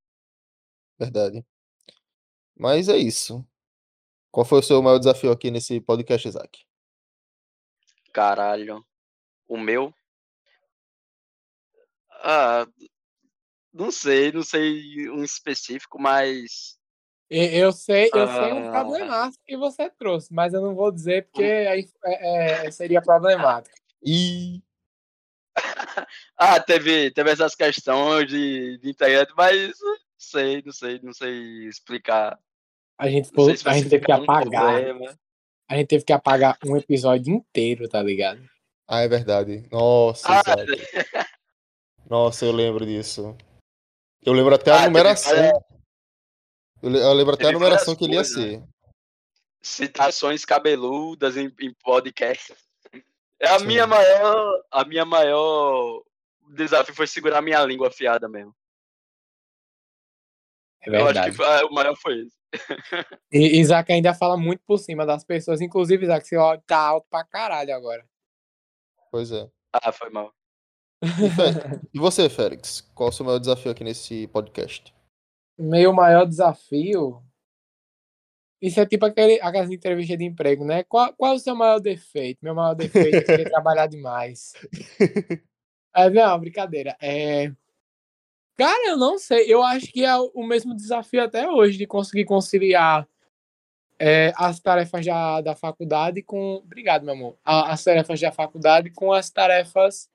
verdade. 0.98 1.44
Mas 2.56 2.88
é 2.88 2.96
isso. 2.96 3.44
Qual 4.30 4.44
foi 4.46 4.60
o 4.60 4.62
seu 4.62 4.80
maior 4.82 4.98
desafio 4.98 5.32
aqui 5.32 5.50
nesse 5.50 5.80
podcast, 5.80 6.28
Isaac? 6.28 6.64
Caralho. 8.12 8.84
O 9.48 9.58
meu. 9.58 9.92
Ah, 12.22 12.66
não 13.72 13.90
sei, 13.90 14.30
não 14.30 14.42
sei 14.42 15.08
um 15.10 15.24
específico, 15.24 16.00
mas. 16.00 16.78
Eu 17.30 17.70
sei, 17.72 18.10
eu 18.12 18.26
sei 18.26 18.52
um 18.52 18.68
Ah. 18.68 18.72
problemaço 18.72 19.38
que 19.46 19.56
você 19.56 19.88
trouxe, 19.90 20.32
mas 20.34 20.52
eu 20.52 20.60
não 20.60 20.74
vou 20.74 20.90
dizer 20.90 21.26
porque 21.26 21.44
aí 21.44 21.86
é- 22.04 22.66
é- 22.66 22.70
seria 22.72 23.00
problemático. 23.00 23.74
E 24.02 24.60
Ah, 26.36 26.58
teve, 26.60 27.10
teve 27.12 27.30
essas 27.30 27.54
questões 27.54 28.26
de, 28.28 28.78
de 28.78 28.90
internet, 28.90 29.32
mas 29.36 29.78
não 29.80 29.96
sei, 30.18 30.62
não 30.64 30.72
sei, 30.72 31.00
não 31.02 31.12
sei 31.12 31.68
explicar. 31.68 32.38
A 32.98 33.08
gente, 33.08 33.28
se 33.28 33.68
a 33.68 33.72
gente 33.74 33.88
teve 33.88 34.04
que 34.04 34.12
apagar. 34.12 34.74
problema. 34.74 35.14
A 35.68 35.76
gente 35.76 35.86
teve 35.86 36.04
que 36.04 36.12
apagar 36.12 36.58
um 36.66 36.76
episódio 36.76 37.32
inteiro, 37.32 37.88
tá 37.88 38.02
ligado? 38.02 38.42
Ah, 38.88 39.02
é 39.02 39.08
verdade. 39.08 39.64
Nossa, 39.70 40.26
Ah. 40.28 40.42
Nossa, 42.10 42.44
eu 42.44 42.50
lembro 42.52 42.84
disso. 42.84 43.36
Eu 44.22 44.32
lembro 44.32 44.54
até 44.54 44.70
a 44.72 44.74
Ah, 44.74 44.78
teve 44.78 44.88
numeração. 44.90 45.32
várias- 45.36 45.69
Eu 46.82 46.88
le- 46.90 46.98
eu 47.00 47.12
lembro 47.12 47.34
até 47.34 47.48
a 47.48 47.52
numeração 47.52 47.94
que 47.94 48.04
ele 48.04 48.14
ia 48.14 48.24
ser. 48.24 48.62
citações 49.62 50.44
cabeludas 50.44 51.36
em, 51.36 51.52
em 51.60 51.74
podcast. 51.84 52.54
É 53.38 53.48
a 53.48 53.58
Sim. 53.58 53.66
minha 53.66 53.86
maior, 53.86 54.64
a 54.70 54.84
minha 54.84 55.04
maior 55.04 56.02
desafio 56.54 56.94
foi 56.94 57.06
segurar 57.06 57.38
a 57.38 57.42
minha 57.42 57.62
língua 57.64 57.88
afiada 57.88 58.28
mesmo. 58.28 58.54
É 60.82 60.88
Eu 60.88 60.94
acho 60.94 61.06
que 61.08 61.12
verdade. 61.30 61.36
foi- 61.36 61.64
o 61.64 61.72
maior 61.72 61.96
foi 61.96 62.20
esse. 62.20 62.36
E 63.30 63.60
Isaac 63.60 63.92
ainda 63.92 64.14
fala 64.14 64.36
muito 64.36 64.62
por 64.66 64.78
cima 64.78 65.04
das 65.06 65.22
pessoas. 65.24 65.60
Inclusive, 65.60 66.04
Isaac, 66.04 66.26
você 66.26 66.36
ó, 66.36 66.56
tá 66.58 66.78
alto 66.78 67.06
pra 67.10 67.22
caralho 67.24 67.74
agora. 67.74 68.04
Pois 69.10 69.30
é. 69.30 69.48
Ah, 69.72 69.92
foi 69.92 70.10
mal. 70.10 70.32
E, 71.02 71.30
Fé- 71.30 71.80
e 71.94 71.98
você, 71.98 72.28
Félix? 72.28 72.80
Qual 72.94 73.08
o 73.08 73.12
seu 73.12 73.24
maior 73.24 73.38
desafio 73.38 73.70
aqui 73.70 73.82
nesse 73.84 74.26
podcast? 74.28 74.92
Meu 75.60 75.92
maior 75.92 76.24
desafio. 76.26 77.22
Isso 78.62 78.78
é 78.80 78.86
tipo 78.86 79.06
aquele, 79.06 79.40
aquelas 79.40 79.70
entrevistas 79.70 80.18
de 80.18 80.24
emprego, 80.24 80.64
né? 80.64 80.82
Qual, 80.84 81.12
qual 81.14 81.32
é 81.32 81.36
o 81.36 81.38
seu 81.38 81.54
maior 81.56 81.78
defeito? 81.80 82.38
Meu 82.42 82.54
maior 82.54 82.74
defeito 82.74 83.16
é 83.16 83.22
querer 83.22 83.48
trabalhar 83.50 83.86
demais. 83.86 84.52
É, 85.92 86.08
não, 86.08 86.38
brincadeira. 86.38 86.96
É... 87.02 87.50
Cara, 88.56 88.90
eu 88.90 88.96
não 88.96 89.18
sei. 89.18 89.52
Eu 89.52 89.60
acho 89.60 89.90
que 89.90 90.04
é 90.04 90.16
o 90.16 90.46
mesmo 90.46 90.72
desafio 90.72 91.20
até 91.24 91.50
hoje 91.50 91.76
de 91.76 91.84
conseguir 91.84 92.24
conciliar 92.26 93.08
é, 93.98 94.32
as 94.36 94.60
tarefas 94.60 95.04
da, 95.04 95.40
da 95.40 95.56
faculdade 95.56 96.22
com. 96.22 96.58
Obrigado, 96.64 97.04
meu 97.04 97.14
amor. 97.14 97.36
A- 97.44 97.72
As 97.72 97.82
tarefas 97.82 98.20
da 98.20 98.30
faculdade 98.30 98.90
com 98.90 99.12
as 99.12 99.30
tarefas 99.30 100.08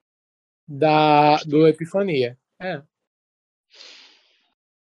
da, 0.66 1.36
do 1.44 1.68
Epifania. 1.68 2.38
É. 2.58 2.82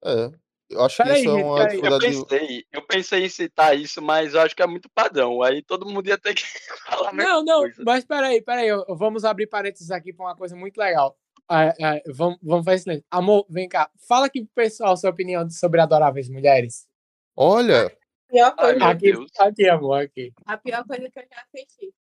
É. 0.04 0.32
Eu 0.72 0.82
acho 0.86 0.98
que 0.98 1.04
Peraí, 1.04 1.22
isso 1.22 1.30
é 1.30 1.44
uma 1.44 1.56
peraí. 1.58 1.78
Eu 1.78 2.00
dificuldade. 2.00 2.06
pensei, 2.30 2.66
eu 2.72 2.82
pensei 2.88 3.26
em 3.26 3.30
citar 3.30 3.78
isso, 3.78 4.02
mas 4.02 4.34
eu 4.34 4.42
acho 4.42 4.56
que 4.56 4.64
é 4.64 4.68
muito 4.68 4.90
padrão. 4.90 5.42
Aí 5.44 5.62
todo 5.62 5.86
mundo 5.90 6.08
ia 6.08 6.18
ter 6.18 6.34
que 6.34 6.44
falar 6.86 7.10
a 7.10 7.14
Não, 7.14 7.44
não, 7.44 7.62
coisa. 7.62 7.84
mas 7.86 8.06
peraí, 8.06 8.42
peraí, 8.42 8.70
vamos 8.90 9.26
abrir 9.26 9.48
parênteses 9.48 9.92
aqui 9.92 10.14
para 10.14 10.26
uma 10.28 10.36
coisa 10.36 10.56
muito 10.56 10.78
legal. 10.78 11.18
É, 11.50 11.74
é, 11.98 12.04
vamos, 12.08 12.40
vamos 12.42 12.64
fazer 12.64 12.78
silêncio. 12.80 13.06
Amor, 13.12 13.46
vem 13.50 13.68
cá, 13.68 13.90
fala 14.08 14.28
aqui 14.28 14.42
pro 14.46 14.54
pessoal 14.56 14.96
sua 14.96 15.10
opinião 15.10 15.50
sobre 15.50 15.82
Adoráveis 15.82 16.30
Mulheres. 16.30 16.88
Olha! 17.36 17.92
pior 18.30 18.54
Ai, 18.58 18.66
coisa, 18.66 18.80
meu 18.80 18.88
Aqui, 18.88 19.14
aqui, 19.40 19.70
amor, 19.70 20.02
aqui. 20.02 20.34
a 20.46 20.58
pior 20.58 20.86
coisa 20.86 21.10
que 21.10 21.20
eu 21.20 21.24
já 21.30 21.44
assisti. 21.54 21.94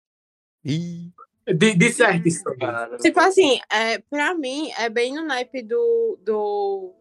Ih, 0.64 1.10
De, 1.52 1.74
de 1.74 1.92
certo, 1.92 2.28
isso. 2.28 2.44
Cara, 2.60 2.96
Tipo 2.98 3.18
assim, 3.18 3.58
é, 3.72 3.98
pra 3.98 4.34
mim, 4.34 4.70
é 4.78 4.88
bem 4.88 5.12
no 5.14 5.22
naipe 5.24 5.62
do. 5.62 6.18
do 6.22 6.94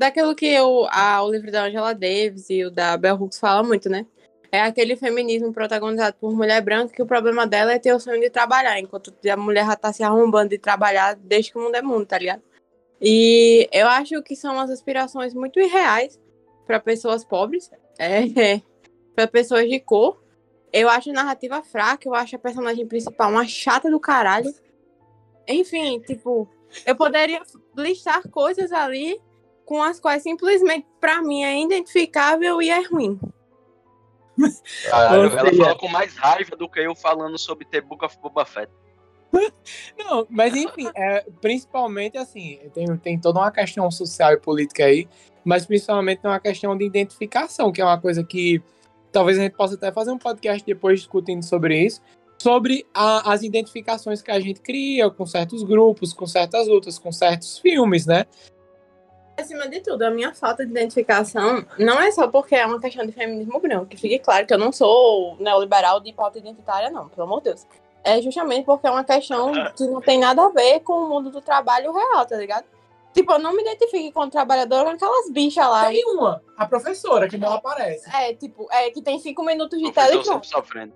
daquilo 0.00 0.34
que 0.34 0.46
eu, 0.46 0.86
a, 0.90 1.22
o 1.22 1.30
livro 1.30 1.52
da 1.52 1.64
Angela 1.64 1.94
Davis 1.94 2.48
e 2.48 2.64
o 2.64 2.70
da 2.70 2.96
Bell 2.96 3.16
Hooks 3.16 3.38
fala 3.38 3.62
muito, 3.62 3.90
né? 3.90 4.06
É 4.50 4.62
aquele 4.62 4.96
feminismo 4.96 5.52
protagonizado 5.52 6.16
por 6.18 6.34
mulher 6.34 6.62
branca 6.62 6.94
que 6.94 7.02
o 7.02 7.06
problema 7.06 7.46
dela 7.46 7.74
é 7.74 7.78
ter 7.78 7.92
o 7.92 8.00
sonho 8.00 8.18
de 8.18 8.30
trabalhar, 8.30 8.80
enquanto 8.80 9.12
a 9.30 9.36
mulher 9.36 9.66
já 9.66 9.76
tá 9.76 9.92
se 9.92 10.02
arrombando 10.02 10.48
de 10.48 10.58
trabalhar 10.58 11.14
desde 11.16 11.52
que 11.52 11.58
o 11.58 11.60
mundo 11.60 11.74
é 11.74 11.82
mundo, 11.82 12.06
tá 12.06 12.16
ligado? 12.16 12.42
E 12.98 13.68
eu 13.70 13.86
acho 13.88 14.22
que 14.22 14.34
são 14.34 14.54
umas 14.54 14.70
aspirações 14.70 15.34
muito 15.34 15.60
irreais 15.60 16.18
para 16.66 16.80
pessoas 16.80 17.22
pobres, 17.22 17.70
é, 18.00 18.62
para 19.14 19.28
pessoas 19.28 19.68
de 19.68 19.78
cor. 19.80 20.18
Eu 20.72 20.88
acho 20.88 21.10
a 21.10 21.12
narrativa 21.12 21.62
fraca, 21.62 22.08
eu 22.08 22.14
acho 22.14 22.36
a 22.36 22.38
personagem 22.38 22.86
principal 22.86 23.30
uma 23.30 23.46
chata 23.46 23.90
do 23.90 24.00
caralho. 24.00 24.50
Enfim, 25.46 26.00
tipo, 26.00 26.48
eu 26.86 26.96
poderia 26.96 27.42
listar 27.76 28.26
coisas 28.30 28.72
ali 28.72 29.20
com 29.70 29.80
as 29.80 30.00
quais 30.00 30.24
simplesmente 30.24 30.84
pra 31.00 31.22
mim 31.22 31.44
é 31.44 31.62
identificável 31.62 32.60
e 32.60 32.70
é 32.70 32.82
ruim. 32.82 33.20
Caralho, 34.90 35.30
ela 35.38 35.54
fala 35.54 35.78
com 35.78 35.86
mais 35.86 36.16
raiva 36.16 36.56
do 36.56 36.68
que 36.68 36.80
eu 36.80 36.92
falando 36.96 37.38
sobre 37.38 37.64
The 37.66 37.80
Book 37.80 38.04
of 38.04 38.18
Boba 38.20 38.44
Fett. 38.44 38.68
Não, 39.96 40.26
mas 40.28 40.56
enfim, 40.56 40.90
é, 40.96 41.24
principalmente 41.40 42.18
assim, 42.18 42.58
tem, 42.74 42.96
tem 42.96 43.20
toda 43.20 43.38
uma 43.38 43.52
questão 43.52 43.88
social 43.92 44.32
e 44.32 44.38
política 44.38 44.86
aí, 44.86 45.08
mas 45.44 45.64
principalmente 45.64 46.20
tem 46.20 46.28
uma 46.28 46.40
questão 46.40 46.76
de 46.76 46.84
identificação, 46.84 47.70
que 47.70 47.80
é 47.80 47.84
uma 47.84 48.00
coisa 48.00 48.24
que 48.24 48.60
talvez 49.12 49.38
a 49.38 49.42
gente 49.42 49.54
possa 49.54 49.76
até 49.76 49.92
fazer 49.92 50.10
um 50.10 50.18
podcast 50.18 50.66
depois 50.66 50.98
discutindo 50.98 51.44
sobre 51.44 51.78
isso, 51.78 52.00
sobre 52.42 52.84
a- 52.92 53.32
as 53.32 53.44
identificações 53.44 54.20
que 54.20 54.32
a 54.32 54.40
gente 54.40 54.60
cria 54.62 55.08
com 55.10 55.24
certos 55.24 55.62
grupos, 55.62 56.12
com 56.12 56.26
certas 56.26 56.66
lutas, 56.66 56.98
com 56.98 57.12
certos 57.12 57.60
filmes, 57.60 58.04
né? 58.04 58.26
Acima 59.36 59.68
de 59.68 59.80
tudo, 59.80 60.02
a 60.02 60.10
minha 60.10 60.34
falta 60.34 60.64
de 60.64 60.70
identificação 60.70 61.64
não 61.78 62.00
é 62.00 62.10
só 62.10 62.28
porque 62.28 62.54
é 62.54 62.66
uma 62.66 62.80
questão 62.80 63.06
de 63.06 63.12
feminismo 63.12 63.58
branco, 63.58 63.86
que 63.86 63.96
fique 63.96 64.18
claro 64.18 64.46
que 64.46 64.52
eu 64.52 64.58
não 64.58 64.70
sou 64.70 65.36
neoliberal 65.40 65.98
de 66.00 66.12
pauta 66.12 66.38
identitária, 66.38 66.90
não, 66.90 67.08
pelo 67.08 67.22
amor 67.22 67.38
de 67.38 67.44
Deus. 67.44 67.66
É 68.04 68.20
justamente 68.20 68.64
porque 68.64 68.86
é 68.86 68.90
uma 68.90 69.04
questão 69.04 69.52
que 69.76 69.86
não 69.86 70.00
tem 70.00 70.18
nada 70.18 70.44
a 70.44 70.48
ver 70.48 70.80
com 70.80 70.92
o 70.92 71.08
mundo 71.08 71.30
do 71.30 71.40
trabalho 71.40 71.92
real, 71.92 72.26
tá 72.26 72.36
ligado? 72.36 72.64
Tipo, 73.12 73.32
eu 73.32 73.38
não 73.38 73.54
me 73.54 73.62
identifico 73.62 74.12
como 74.12 74.30
trabalhadora 74.30 74.90
com 74.90 74.96
aquelas 74.96 75.30
bichas 75.30 75.66
lá. 75.66 75.86
Tem 75.86 76.04
uma, 76.06 76.42
a 76.56 76.66
professora, 76.66 77.28
que 77.28 77.36
não 77.36 77.52
aparece. 77.52 78.08
É, 78.14 78.32
tipo, 78.34 78.68
é 78.70 78.90
que 78.90 79.02
tem 79.02 79.18
cinco 79.18 79.42
minutos 79.44 79.78
de 79.78 79.92
sempre 79.92 80.46
sofrendo. 80.46 80.92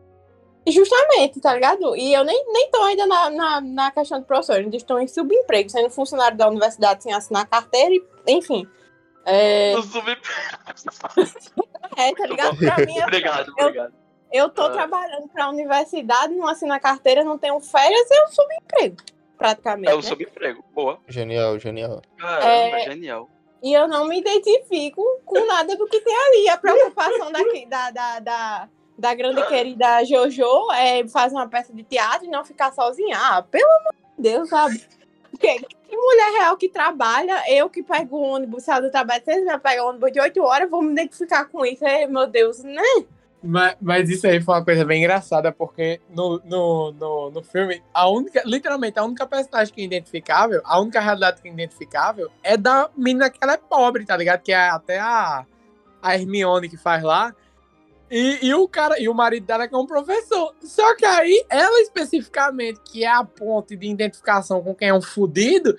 Justamente, 0.67 1.41
tá 1.41 1.53
ligado? 1.55 1.95
E 1.97 2.13
eu 2.15 2.25
nem, 2.25 2.45
nem 2.53 2.71
tô 2.71 2.83
ainda 2.83 3.07
na, 3.07 3.31
na, 3.31 3.61
na 3.61 3.91
questão 3.91 4.19
de 4.21 4.27
professor, 4.27 4.57
ainda 4.57 4.77
estou 4.77 4.99
em 5.01 5.07
subemprego, 5.07 5.69
sendo 5.69 5.91
funcionário 5.91 6.37
da 6.37 6.49
universidade 6.49 7.03
sem 7.03 7.13
assinar 7.13 7.47
carteira, 7.49 7.95
e, 7.95 8.03
enfim. 8.29 8.67
É, 9.27 9.73
No 9.75 9.83
subemprego. 9.83 10.23
é 11.97 12.15
tá 12.15 12.27
ligado? 12.27 12.57
Pra 12.59 12.79
mim, 12.87 12.97
eu, 12.97 13.03
Obrigado, 13.05 13.53
eu- 13.59 13.67
obrigado. 13.67 13.95
eu 14.33 14.49
tô 14.49 14.63
Ah. 14.63 14.71
trabalhando 14.71 15.29
pra 15.29 15.49
universidade, 15.51 16.35
não 16.35 16.47
assino 16.47 16.73
a 16.73 16.81
carteira, 16.81 17.23
não 17.25 17.39
tenho 17.39 17.59
férias, 17.61 18.11
eu 18.11 18.29
subemprego, 18.29 18.97
praticamente. 19.39 19.91
É 19.91 19.95
o 19.95 19.99
né? 19.99 20.03
subemprego. 20.03 20.65
Boa. 20.75 20.99
Genial, 21.09 21.59
genial. 21.59 22.03
Caramba, 22.19 22.79
É. 22.79 22.85
genial. 22.85 23.29
E 23.63 23.73
eu 23.73 23.89
não 23.89 24.07
me 24.07 24.19
identifico 24.21 25.03
com 25.25 25.47
nada 25.47 25.75
do 25.75 25.87
que 25.87 25.99
tem 26.01 26.15
ali. 26.15 26.49
A 26.51 26.59
preocupação 26.59 27.33
daqui, 27.33 27.65
da, 27.67 27.91
da, 27.91 28.19
da, 28.21 28.69
da 28.97 29.15
grande 29.15 29.45
querida 29.47 30.05
Jojo 30.05 30.71
é 30.73 31.07
fazer 31.09 31.35
uma 31.35 31.49
peça 31.49 31.73
de 31.73 31.83
teatro 31.83 32.27
e 32.27 32.31
não 32.31 32.45
ficar 32.45 32.73
sozinha. 32.73 33.17
Ah, 33.19 33.43
pelo 33.43 33.71
amor 33.71 33.95
de 34.17 34.23
Deus, 34.23 34.49
sabe? 34.49 34.81
Que, 35.39 35.59
que 35.59 35.97
mulher 35.97 36.41
real 36.41 36.57
que 36.57 36.69
trabalha, 36.69 37.43
eu 37.49 37.69
que 37.69 37.83
pego 37.83 38.17
o 38.17 38.23
ônibus, 38.23 38.65
saio 38.65 38.83
do 38.83 38.91
trabalho, 38.91 39.23
vocês 39.25 39.45
me 39.45 39.59
pegam 39.59 39.89
ônibus 39.89 40.13
de 40.13 40.21
8 40.21 40.43
horas, 40.43 40.71
vou 40.71 40.81
me 40.81 40.93
identificar 40.93 41.47
com 41.47 41.65
isso. 41.67 41.85
É, 41.85 42.07
meu 42.07 42.27
Deus, 42.27 42.63
né? 42.63 42.83
Mas, 43.47 43.77
mas 43.79 44.09
isso 44.09 44.27
aí 44.27 44.41
foi 44.41 44.55
uma 44.55 44.65
coisa 44.65 44.87
bem 44.87 45.03
engraçada, 45.03 45.53
porque 45.53 46.01
no, 46.09 46.41
no, 46.47 46.93
no, 46.93 47.31
no 47.31 47.43
filme, 47.43 47.83
a 47.93 48.09
única, 48.09 48.43
literalmente, 48.47 48.99
a 48.99 49.05
única 49.05 49.27
personagem 49.27 49.75
que 49.75 49.83
é 49.83 49.85
identificável, 49.85 50.63
a 50.65 50.81
única 50.81 50.99
realidade 50.99 51.43
que 51.43 51.49
é 51.49 51.53
identificável 51.53 52.31
é 52.43 52.57
da 52.57 52.89
menina 52.97 53.29
que 53.29 53.39
ela 53.43 53.53
é 53.53 53.59
pobre, 53.59 54.07
tá 54.07 54.17
ligado? 54.17 54.41
Que 54.41 54.53
é 54.53 54.71
até 54.71 54.99
a, 54.99 55.45
a 56.01 56.15
Hermione 56.15 56.71
que 56.71 56.79
faz 56.79 57.03
lá. 57.03 57.35
E, 58.17 58.47
e 58.47 58.55
o 58.55 58.69
cara, 58.69 58.97
e 59.01 59.09
o 59.09 59.15
marido 59.15 59.45
dela 59.45 59.67
que 59.67 59.75
é 59.75 59.79
um 59.79 59.87
professor. 59.87 60.55
Só 60.63 60.95
que 60.95 61.05
aí, 61.05 61.45
ela 61.51 61.81
especificamente, 61.81 62.79
que 62.85 63.03
é 63.03 63.09
a 63.09 63.25
ponte 63.25 63.75
de 63.75 63.89
identificação 63.89 64.63
com 64.63 64.73
quem 64.73 64.91
é 64.91 64.95
um 64.95 65.03
fudido, 65.03 65.77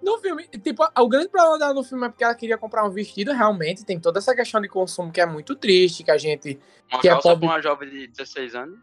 no 0.00 0.16
filme, 0.16 0.48
tipo, 0.48 0.82
o 0.98 1.06
grande 1.06 1.28
problema 1.28 1.58
dela 1.58 1.74
no 1.74 1.84
filme 1.84 2.06
é 2.06 2.08
porque 2.08 2.24
ela 2.24 2.34
queria 2.34 2.56
comprar 2.56 2.82
um 2.86 2.90
vestido, 2.90 3.30
realmente. 3.30 3.84
Tem 3.84 4.00
toda 4.00 4.20
essa 4.20 4.34
questão 4.34 4.58
de 4.58 4.68
consumo 4.70 5.12
que 5.12 5.20
é 5.20 5.26
muito 5.26 5.54
triste, 5.54 6.02
que 6.02 6.10
a 6.10 6.16
gente. 6.16 6.58
Uma 6.90 7.02
Que 7.02 7.08
é 7.08 7.10
calça 7.10 7.28
pobre. 7.28 7.46
uma 7.46 7.60
jovem 7.60 7.90
de 7.90 8.06
16 8.06 8.54
anos. 8.54 8.78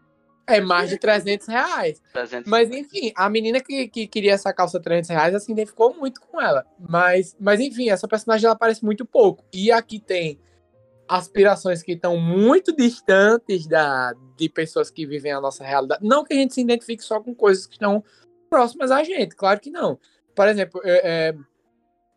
É 0.46 0.60
mais 0.60 0.88
de 0.88 0.98
300 0.98 1.48
reais. 1.48 2.00
300 2.12 2.48
Mas 2.48 2.70
enfim, 2.70 3.12
a 3.16 3.28
menina 3.28 3.58
que, 3.58 3.88
que 3.88 4.06
queria 4.06 4.34
essa 4.34 4.52
calça 4.52 4.78
300 4.78 5.10
reais, 5.10 5.34
assim, 5.34 5.50
identificou 5.50 5.96
muito 5.96 6.20
com 6.20 6.40
ela. 6.40 6.64
Mas, 6.78 7.36
mas 7.40 7.58
enfim, 7.58 7.90
essa 7.90 8.06
personagem 8.06 8.44
ela 8.44 8.54
aparece 8.54 8.84
muito 8.84 9.04
pouco. 9.04 9.44
E 9.52 9.72
aqui 9.72 9.98
tem 9.98 10.38
aspirações 11.08 11.82
que 11.82 11.92
estão 11.92 12.16
muito 12.16 12.74
distantes 12.74 13.66
da, 13.66 14.14
de 14.36 14.48
pessoas 14.48 14.90
que 14.90 15.06
vivem 15.06 15.32
a 15.32 15.40
nossa 15.40 15.64
realidade. 15.64 16.04
Não 16.04 16.24
que 16.24 16.34
a 16.34 16.36
gente 16.36 16.54
se 16.54 16.60
identifique 16.60 17.02
só 17.02 17.20
com 17.20 17.34
coisas 17.34 17.66
que 17.66 17.74
estão 17.74 18.02
próximas 18.48 18.90
a 18.90 19.02
gente, 19.02 19.34
claro 19.34 19.60
que 19.60 19.70
não. 19.70 19.98
Por 20.34 20.48
exemplo, 20.48 20.80
é, 20.84 21.28
é, 21.28 21.34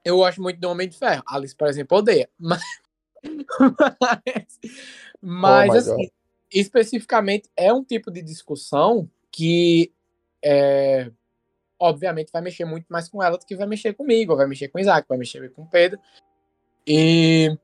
eu 0.03 0.17
gosto 0.17 0.41
muito 0.41 0.59
do 0.59 0.69
Homem 0.69 0.87
de 0.87 0.97
Ferro. 0.97 1.23
Alice, 1.27 1.55
por 1.55 1.67
exemplo, 1.67 1.97
odeia. 1.97 2.29
Mas, 2.39 2.63
mas, 5.21 5.67
mas 5.67 5.87
Oh 5.87 5.91
assim, 5.93 6.09
especificamente 6.53 7.49
é 7.55 7.73
um 7.73 7.83
tipo 7.83 8.09
de 8.09 8.21
discussão 8.21 9.09
que 9.29 9.91
é, 10.41 11.11
obviamente 11.77 12.31
vai 12.31 12.41
mexer 12.41 12.65
muito 12.65 12.87
mais 12.87 13.09
com 13.09 13.21
ela 13.21 13.37
do 13.37 13.45
que 13.45 13.55
vai 13.55 13.67
mexer 13.67 13.93
comigo, 13.93 14.35
vai 14.35 14.47
mexer 14.47 14.69
com 14.69 14.77
o 14.77 14.81
Isaac, 14.81 15.07
vai 15.07 15.17
mexer 15.17 15.51
com 15.51 15.63
o 15.63 15.69
Pedro. 15.69 15.99
E, 16.87 17.55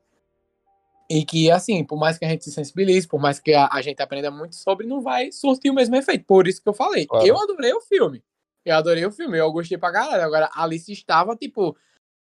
e 1.09 1.23
que, 1.25 1.51
assim, 1.51 1.83
por 1.83 1.97
mais 1.97 2.17
que 2.17 2.25
a 2.25 2.29
gente 2.29 2.43
se 2.43 2.51
sensibilize, 2.51 3.07
por 3.07 3.19
mais 3.19 3.39
que 3.39 3.53
a, 3.53 3.67
a 3.71 3.81
gente 3.81 4.01
aprenda 4.01 4.31
muito 4.31 4.55
sobre, 4.55 4.87
não 4.87 5.01
vai 5.01 5.31
surtir 5.31 5.69
o 5.69 5.73
mesmo 5.73 5.95
efeito. 5.95 6.25
Por 6.25 6.47
isso 6.47 6.61
que 6.61 6.69
eu 6.69 6.73
falei. 6.73 7.05
Claro. 7.05 7.25
Eu 7.25 7.37
adorei 7.37 7.73
o 7.73 7.81
filme. 7.81 8.23
Eu 8.65 8.75
adorei 8.75 9.05
o 9.05 9.11
filme, 9.11 9.37
eu 9.37 9.51
gostei 9.51 9.77
pra 9.77 9.91
caralho. 9.91 10.23
Agora, 10.23 10.49
a 10.53 10.63
Alice 10.63 10.91
estava, 10.91 11.35
tipo. 11.35 11.77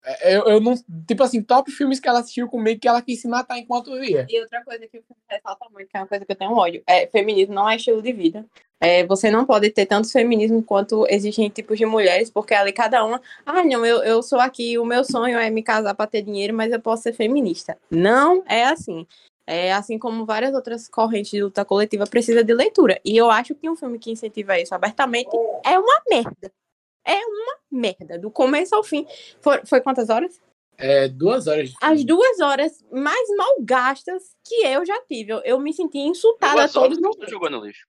é, 0.04 0.36
Eu, 0.36 0.44
eu 0.44 0.60
não. 0.60 0.74
Tipo 1.06 1.24
assim, 1.24 1.42
top 1.42 1.70
filmes 1.72 1.98
que 1.98 2.08
ela 2.08 2.20
assistiu 2.20 2.48
comigo 2.48 2.80
que 2.80 2.86
ela 2.86 3.02
quis 3.02 3.20
se 3.20 3.26
matar 3.26 3.58
enquanto 3.58 3.98
via. 3.98 4.26
E 4.28 4.40
outra 4.40 4.62
coisa 4.64 4.86
que 4.86 4.98
o 4.98 5.02
filme 5.02 5.22
ressalta 5.28 5.66
muito, 5.72 5.88
que 5.88 5.96
é 5.96 6.00
uma 6.00 6.06
coisa 6.06 6.24
que 6.24 6.30
eu 6.30 6.36
tenho 6.36 6.52
ódio, 6.52 6.82
é 6.86 7.06
feminismo 7.08 7.54
não 7.54 7.68
é 7.68 7.76
estilo 7.76 8.00
de 8.00 8.12
vida. 8.12 8.46
É, 8.80 9.06
você 9.06 9.30
não 9.30 9.44
pode 9.44 9.68
ter 9.70 9.84
tantos 9.84 10.10
feminismo 10.10 10.62
quanto 10.62 11.06
existem 11.08 11.50
tipos 11.50 11.76
de 11.76 11.84
mulheres, 11.84 12.30
porque 12.30 12.54
ali 12.54 12.72
cada 12.72 13.04
uma, 13.04 13.20
ah, 13.44 13.62
não, 13.62 13.84
eu, 13.84 14.02
eu 14.02 14.22
sou 14.22 14.40
aqui, 14.40 14.78
o 14.78 14.86
meu 14.86 15.04
sonho 15.04 15.38
é 15.38 15.50
me 15.50 15.62
casar 15.62 15.94
para 15.94 16.06
ter 16.06 16.22
dinheiro, 16.22 16.54
mas 16.54 16.72
eu 16.72 16.80
posso 16.80 17.02
ser 17.02 17.12
feminista. 17.12 17.76
Não 17.90 18.42
é 18.48 18.64
assim. 18.64 19.06
É, 19.46 19.72
assim 19.72 19.98
como 19.98 20.24
várias 20.24 20.54
outras 20.54 20.88
correntes 20.88 21.32
de 21.32 21.42
luta 21.42 21.64
coletiva, 21.64 22.06
precisa 22.06 22.42
de 22.42 22.54
leitura. 22.54 23.00
E 23.04 23.16
eu 23.16 23.30
acho 23.30 23.54
que 23.54 23.68
um 23.68 23.76
filme 23.76 23.98
que 23.98 24.10
incentiva 24.10 24.58
isso 24.58 24.74
abertamente 24.74 25.30
é 25.64 25.78
uma 25.78 26.02
merda. 26.08 26.52
É 27.04 27.16
uma 27.16 27.56
merda. 27.70 28.18
Do 28.18 28.30
começo 28.30 28.74
ao 28.74 28.84
fim. 28.84 29.06
Foi, 29.40 29.60
foi 29.66 29.80
quantas 29.80 30.08
horas? 30.08 30.40
É, 30.78 31.08
duas 31.08 31.46
horas 31.46 31.74
as 31.82 32.02
duas 32.04 32.40
horas 32.40 32.82
mais 32.90 33.28
mal 33.36 33.56
gastas 33.60 34.34
que 34.46 34.64
eu 34.64 34.86
já 34.86 34.98
tive. 35.02 35.32
Eu, 35.32 35.40
eu 35.44 35.58
me 35.58 35.74
senti 35.74 35.98
insultada 35.98 36.54
Duas 36.54 36.72
todos 36.72 36.96
horas 36.96 37.50
no 37.50 37.60
lixo. 37.60 37.86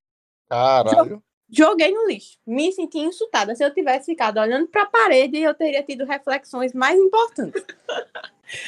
Caralho. 0.52 1.24
Joguei 1.50 1.92
no 1.94 2.08
lixo. 2.08 2.38
Me 2.46 2.72
senti 2.74 2.98
insultada. 2.98 3.56
Se 3.56 3.64
eu 3.64 3.74
tivesse 3.74 4.08
ficado 4.08 4.38
olhando 4.38 4.68
para 4.68 4.84
a 4.84 4.90
parede, 4.90 5.38
eu 5.38 5.54
teria 5.54 5.82
tido 5.82 6.06
reflexões 6.06 6.74
mais 6.74 7.00
importantes. 7.00 7.64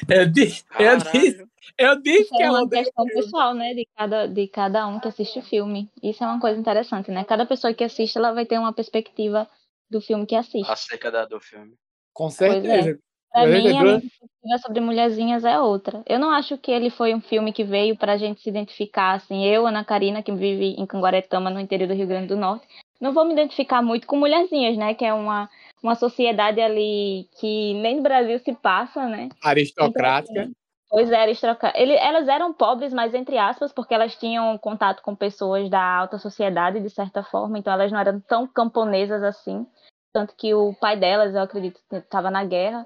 Eu 0.07 0.25
disse, 0.29 0.63
eu 0.79 0.97
disse, 0.97 1.45
eu 1.77 2.01
disse 2.01 2.21
Isso 2.21 2.35
que 2.37 2.41
é 2.41 2.49
uma 2.49 2.69
questão 2.69 3.05
pessoal, 3.05 3.53
né? 3.53 3.73
De 3.73 3.85
cada, 3.93 4.27
de 4.27 4.47
cada 4.47 4.87
um 4.87 4.97
que 4.97 5.09
assiste 5.09 5.39
o 5.39 5.41
filme. 5.41 5.91
Isso 6.01 6.23
é 6.23 6.27
uma 6.27 6.39
coisa 6.39 6.57
interessante, 6.57 7.11
né? 7.11 7.25
Cada 7.25 7.45
pessoa 7.45 7.73
que 7.73 7.83
assiste, 7.83 8.17
ela 8.17 8.31
vai 8.31 8.45
ter 8.45 8.57
uma 8.57 8.71
perspectiva 8.71 9.45
do 9.89 9.99
filme 9.99 10.25
que 10.25 10.35
assiste. 10.35 10.71
Acerca 10.71 11.11
da, 11.11 11.25
do 11.25 11.37
filme. 11.41 11.73
Com 12.13 12.27
é. 12.27 12.31
certeza. 12.31 12.99
Pra 13.33 13.47
Mas 13.47 13.63
mim, 13.63 13.67
é 13.67 13.79
a 13.79 13.83
minha 13.83 13.99
perspectiva 13.99 14.57
sobre 14.61 14.79
Mulherzinhas 14.79 15.43
é 15.43 15.59
outra. 15.59 16.03
Eu 16.05 16.19
não 16.19 16.29
acho 16.29 16.55
que 16.55 16.69
ele 16.71 16.91
foi 16.91 17.15
um 17.15 17.19
filme 17.19 17.51
que 17.51 17.63
veio 17.63 17.97
pra 17.97 18.15
gente 18.15 18.41
se 18.41 18.49
identificar, 18.49 19.13
assim. 19.13 19.43
Eu, 19.43 19.65
Ana 19.65 19.83
Karina, 19.83 20.21
que 20.21 20.31
vive 20.31 20.75
em 20.77 20.85
Canguaretama, 20.85 21.49
no 21.49 21.59
interior 21.59 21.87
do 21.87 21.95
Rio 21.95 22.05
Grande 22.05 22.27
do 22.27 22.37
Norte, 22.37 22.67
não 23.01 23.11
vou 23.11 23.25
me 23.25 23.33
identificar 23.33 23.81
muito 23.81 24.05
com 24.05 24.17
Mulherzinhas, 24.17 24.77
né? 24.77 24.93
Que 24.93 25.03
é 25.03 25.11
uma, 25.11 25.49
uma 25.81 25.95
sociedade 25.95 26.61
ali 26.61 27.27
que 27.39 27.73
nem 27.73 27.95
no 27.95 28.03
Brasil 28.03 28.37
se 28.37 28.53
passa, 28.53 29.07
né? 29.07 29.29
aristocrática. 29.41 30.51
Pois 30.87 31.11
é, 31.11 31.23
eles 31.23 31.41
troca... 31.41 31.73
Ele, 31.75 31.95
elas 31.95 32.27
eram 32.27 32.53
pobres, 32.53 32.93
mas 32.93 33.15
entre 33.15 33.35
aspas, 33.35 33.73
porque 33.73 33.95
elas 33.95 34.15
tinham 34.15 34.55
contato 34.59 35.01
com 35.01 35.15
pessoas 35.15 35.67
da 35.67 35.81
alta 35.81 36.19
sociedade, 36.19 36.79
de 36.79 36.89
certa 36.91 37.23
forma, 37.23 37.57
então 37.57 37.73
elas 37.73 37.91
não 37.91 37.99
eram 37.99 38.19
tão 38.19 38.45
camponesas 38.45 39.23
assim. 39.23 39.65
Tanto 40.13 40.35
que 40.37 40.53
o 40.53 40.75
pai 40.75 40.95
delas, 40.95 41.33
eu 41.33 41.41
acredito, 41.41 41.81
estava 41.91 42.29
na 42.29 42.45
guerra. 42.45 42.85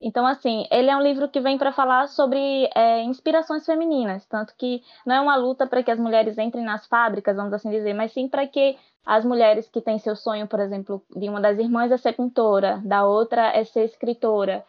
Então, 0.00 0.26
assim, 0.26 0.66
ele 0.70 0.90
é 0.90 0.96
um 0.96 1.02
livro 1.02 1.28
que 1.28 1.40
vem 1.40 1.56
para 1.56 1.72
falar 1.72 2.06
sobre 2.08 2.68
é, 2.74 3.02
inspirações 3.02 3.64
femininas. 3.64 4.26
Tanto 4.26 4.54
que 4.56 4.82
não 5.06 5.14
é 5.14 5.20
uma 5.20 5.36
luta 5.36 5.66
para 5.66 5.82
que 5.82 5.90
as 5.90 5.98
mulheres 5.98 6.36
entrem 6.38 6.64
nas 6.64 6.86
fábricas, 6.86 7.36
vamos 7.36 7.52
assim 7.52 7.70
dizer, 7.70 7.94
mas 7.94 8.12
sim 8.12 8.28
para 8.28 8.46
que 8.46 8.76
as 9.04 9.24
mulheres 9.24 9.68
que 9.68 9.80
têm 9.80 9.98
seu 9.98 10.16
sonho, 10.16 10.46
por 10.46 10.60
exemplo, 10.60 11.02
de 11.14 11.28
uma 11.28 11.40
das 11.40 11.58
irmãs 11.58 11.92
é 11.92 11.96
ser 11.96 12.12
pintora, 12.12 12.82
da 12.84 13.04
outra 13.06 13.56
é 13.56 13.64
ser 13.64 13.84
escritora, 13.84 14.64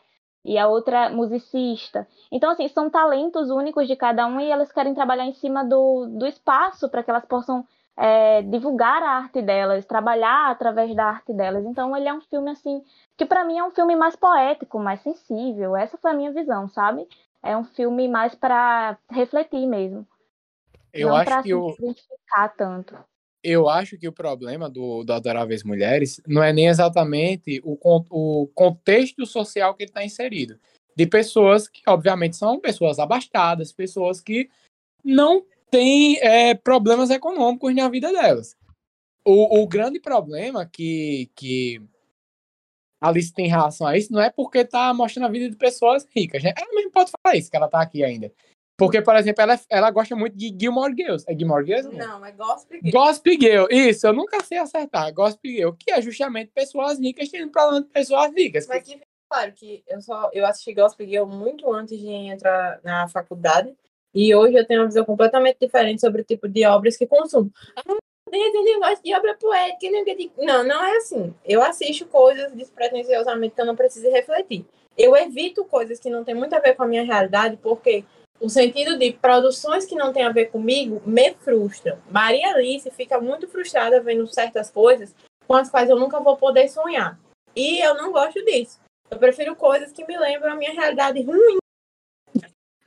e 0.46 0.58
a 0.58 0.68
outra 0.68 1.10
musicista. 1.10 2.08
Então, 2.32 2.52
assim, 2.52 2.68
são 2.70 2.90
talentos 2.90 3.50
únicos 3.50 3.86
de 3.88 3.96
cada 3.98 4.26
um 4.26 4.40
e 4.40 4.50
elas 4.50 4.72
querem 4.72 4.94
trabalhar 4.94 5.26
em 5.26 5.34
cima 5.34 5.66
do, 5.66 6.06
do 6.08 6.26
espaço 6.26 6.88
para 6.90 7.04
que 7.04 7.10
elas 7.10 7.26
possam 7.26 7.66
é, 7.98 8.44
divulgar 8.44 9.02
a 9.02 9.10
arte 9.10 9.42
delas, 9.42 9.84
trabalhar 9.86 10.52
através 10.52 10.96
da 10.96 11.06
arte 11.06 11.34
delas. 11.34 11.66
Então, 11.66 11.98
ele 11.98 12.08
é 12.08 12.14
um 12.14 12.22
filme, 12.22 12.52
assim, 12.52 12.84
que 13.18 13.26
para 13.26 13.44
mim 13.44 13.58
é 13.58 13.64
um 13.64 13.72
filme 13.72 13.96
mais 13.96 14.16
poético, 14.16 14.78
mais 14.78 15.02
sensível. 15.02 15.76
Essa 15.76 15.98
foi 15.98 16.12
a 16.12 16.14
minha 16.14 16.32
visão, 16.32 16.70
sabe? 16.70 17.08
É 17.42 17.58
um 17.58 17.64
filme 17.64 18.08
mais 18.08 18.36
para 18.36 18.98
refletir 19.10 19.66
mesmo. 19.66 20.08
Eu 20.94 21.10
não 21.10 21.16
acho 21.16 21.26
pra 21.26 21.42
que 21.42 21.50
se 21.50 21.54
o, 21.56 21.76
identificar 21.80 22.50
tanto. 22.50 22.96
eu 23.44 23.68
acho 23.68 23.98
que 23.98 24.08
o 24.08 24.14
problema 24.14 24.70
do, 24.70 25.04
do 25.04 25.14
Adoráveis 25.14 25.64
Mulheres 25.64 26.22
não 26.28 26.44
é 26.44 26.54
nem 26.54 26.68
exatamente 26.68 27.62
o, 27.64 27.78
o 28.10 28.48
contexto 28.54 29.26
social 29.26 29.74
que 29.74 29.84
ele 29.84 29.90
está 29.90 30.04
inserido. 30.04 30.60
De 30.96 31.06
pessoas 31.06 31.68
que, 31.68 31.82
obviamente, 31.88 32.36
são 32.36 32.60
pessoas 32.60 33.00
abastadas, 33.00 33.72
pessoas 33.72 34.20
que 34.20 34.50
não 35.04 35.46
têm 35.70 36.18
é, 36.20 36.54
problemas 36.54 37.10
econômicos 37.10 37.74
na 37.76 37.90
vida 37.90 38.12
delas. 38.12 38.56
O, 39.26 39.62
o 39.62 39.68
grande 39.68 40.00
problema 40.00 40.66
que, 40.66 41.30
que 41.36 41.82
Alice 43.02 43.34
tem 43.34 43.46
em 43.46 43.50
relação 43.50 43.86
a 43.86 43.98
isso 43.98 44.12
não 44.12 44.22
é 44.22 44.30
porque 44.30 44.64
tá 44.64 44.94
mostrando 44.94 45.26
a 45.26 45.32
vida 45.32 45.50
de 45.50 45.56
pessoas 45.56 46.06
ricas. 46.16 46.44
Né? 46.44 46.54
Ela 46.58 46.74
mesmo 46.74 46.92
pode 46.92 47.12
falar 47.12 47.36
isso, 47.36 47.52
que 47.52 47.58
ela 47.58 47.68
tá 47.68 47.82
aqui 47.82 48.04
ainda. 48.04 48.32
Porque, 48.78 49.02
por 49.02 49.16
exemplo, 49.16 49.42
ela, 49.42 49.60
ela 49.70 49.90
gosta 49.90 50.16
muito 50.16 50.38
de 50.38 50.56
Gilmore 50.58 50.94
Girls. 50.96 51.26
É 51.28 51.36
Gilmore 51.36 51.66
Girls? 51.66 51.90
Não, 51.98 52.24
é 52.24 52.32
gospel. 52.32 52.80
Gossip 52.84 53.38
Girl, 53.42 53.66
isso, 53.72 54.06
eu 54.06 54.14
nunca 54.14 54.44
sei 54.44 54.60
acertar. 54.60 55.12
Gossip 55.12 55.50
Girl, 55.50 55.72
que 55.72 55.92
é 55.92 56.00
justamente 56.00 56.52
pessoas 56.54 57.00
ricas 57.00 57.28
tendo 57.30 57.52
problema 57.52 57.82
de 57.82 57.90
pessoas 57.90 58.32
ricas. 58.36 58.68
Mas 58.68 58.84
que 58.84 59.02
claro 59.28 59.52
que 59.54 59.84
eu 59.88 60.00
só 60.00 60.30
eu 60.32 60.46
assisti 60.46 60.74
Gospel 60.74 61.08
Girl 61.08 61.26
muito 61.26 61.74
antes 61.74 62.00
de 62.00 62.08
entrar 62.08 62.80
na 62.84 63.08
faculdade. 63.08 63.76
E 64.18 64.34
hoje 64.34 64.56
eu 64.56 64.66
tenho 64.66 64.82
uma 64.82 64.88
visão 64.88 65.06
completamente 65.06 65.60
diferente 65.62 66.02
sobre 66.02 66.24
o 66.24 66.26
tipo 66.26 66.48
de 66.48 66.66
obras 66.66 66.98
que 66.98 67.06
consumo. 67.06 67.52
Ah, 67.76 67.84
tem 68.32 68.52
negócio 68.64 69.04
de 69.04 69.14
obra 69.14 69.36
poética. 69.36 70.32
Não, 70.40 70.64
não 70.64 70.84
é 70.84 70.98
assim. 70.98 71.36
Eu 71.46 71.62
assisto 71.62 72.04
coisas 72.08 72.52
despretensiosamente 72.54 73.54
que 73.54 73.62
eu 73.62 73.66
não 73.68 73.76
preciso 73.76 74.10
refletir. 74.10 74.66
Eu 74.98 75.16
evito 75.16 75.64
coisas 75.66 76.00
que 76.00 76.10
não 76.10 76.24
tem 76.24 76.34
muito 76.34 76.56
a 76.56 76.60
ver 76.60 76.74
com 76.74 76.82
a 76.82 76.88
minha 76.88 77.04
realidade, 77.04 77.60
porque 77.62 78.04
o 78.40 78.50
sentido 78.50 78.98
de 78.98 79.12
produções 79.12 79.86
que 79.86 79.94
não 79.94 80.12
tem 80.12 80.24
a 80.24 80.32
ver 80.32 80.48
comigo 80.48 81.00
me 81.06 81.36
frustram. 81.36 82.00
Maria 82.10 82.56
Alice 82.56 82.90
fica 82.90 83.22
muito 83.22 83.48
frustrada 83.48 84.02
vendo 84.02 84.26
certas 84.26 84.72
coisas 84.72 85.14
com 85.48 85.54
as 85.54 85.70
quais 85.70 85.92
eu 85.92 86.00
nunca 86.00 86.20
vou 86.20 86.36
poder 86.38 86.68
sonhar. 86.70 87.20
E 87.56 87.86
eu 87.86 87.94
não 87.94 88.12
gosto 88.12 88.44
disso. 88.44 88.80
Eu 89.12 89.20
prefiro 89.20 89.56
coisas 89.56 89.92
que 89.92 90.04
me 90.08 90.18
lembram 90.18 90.54
a 90.54 90.56
minha 90.56 90.74
realidade 90.74 91.22
ruim. 91.22 91.60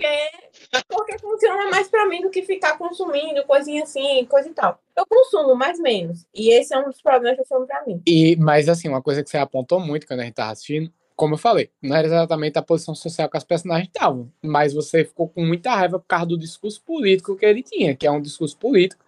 Porque, 0.00 0.84
porque 0.88 1.18
funciona 1.18 1.70
mais 1.70 1.88
para 1.88 2.06
mim 2.06 2.22
do 2.22 2.30
que 2.30 2.42
ficar 2.42 2.78
consumindo 2.78 3.44
coisinha 3.44 3.82
assim, 3.82 4.24
coisa 4.26 4.48
e 4.48 4.54
tal. 4.54 4.80
Eu 4.96 5.04
consumo 5.06 5.54
mais 5.54 5.78
menos. 5.78 6.26
E 6.34 6.50
esse 6.52 6.74
é 6.74 6.78
um 6.78 6.84
dos 6.84 7.02
problemas 7.02 7.38
do 7.38 7.44
filme 7.44 7.66
para 7.66 7.84
mim. 7.84 8.02
E, 8.06 8.36
mas 8.36 8.68
assim, 8.68 8.88
uma 8.88 9.02
coisa 9.02 9.22
que 9.22 9.30
você 9.30 9.38
apontou 9.38 9.78
muito 9.78 10.06
quando 10.06 10.20
a 10.20 10.24
gente 10.24 10.34
tava 10.34 10.52
assistindo 10.52 10.92
como 11.20 11.34
eu 11.34 11.38
falei, 11.38 11.70
não 11.82 11.94
era 11.94 12.06
exatamente 12.06 12.58
a 12.58 12.62
posição 12.62 12.94
social 12.94 13.28
que 13.28 13.36
as 13.36 13.44
personagens 13.44 13.88
estavam, 13.88 14.32
mas 14.42 14.72
você 14.72 15.04
ficou 15.04 15.28
com 15.28 15.44
muita 15.44 15.74
raiva 15.74 15.98
por 15.98 16.06
causa 16.06 16.24
do 16.24 16.38
discurso 16.38 16.82
político 16.82 17.36
que 17.36 17.44
ele 17.44 17.62
tinha, 17.62 17.94
que 17.94 18.06
é 18.06 18.10
um 18.10 18.22
discurso 18.22 18.56
político 18.56 19.04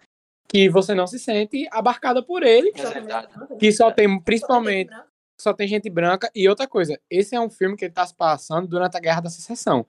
que 0.47 0.69
você 0.69 0.93
não 0.93 1.07
se 1.07 1.17
sente 1.17 1.67
abarcada 1.71 2.21
por 2.21 2.43
ele, 2.43 2.71
É 2.75 3.55
que 3.55 3.71
só 3.71 3.89
tem 3.89 4.21
principalmente 4.21 4.93
só 5.41 5.53
tem 5.53 5.67
gente 5.67 5.89
branca 5.89 6.29
e 6.35 6.47
outra 6.47 6.67
coisa, 6.67 6.99
esse 7.09 7.35
é 7.35 7.39
um 7.39 7.49
filme 7.49 7.75
que 7.75 7.85
ele 7.85 7.91
está 7.91 8.05
se 8.05 8.13
passando 8.13 8.67
durante 8.67 8.95
a 8.95 8.99
Guerra 8.99 9.21
da 9.21 9.29
Secessão. 9.31 9.83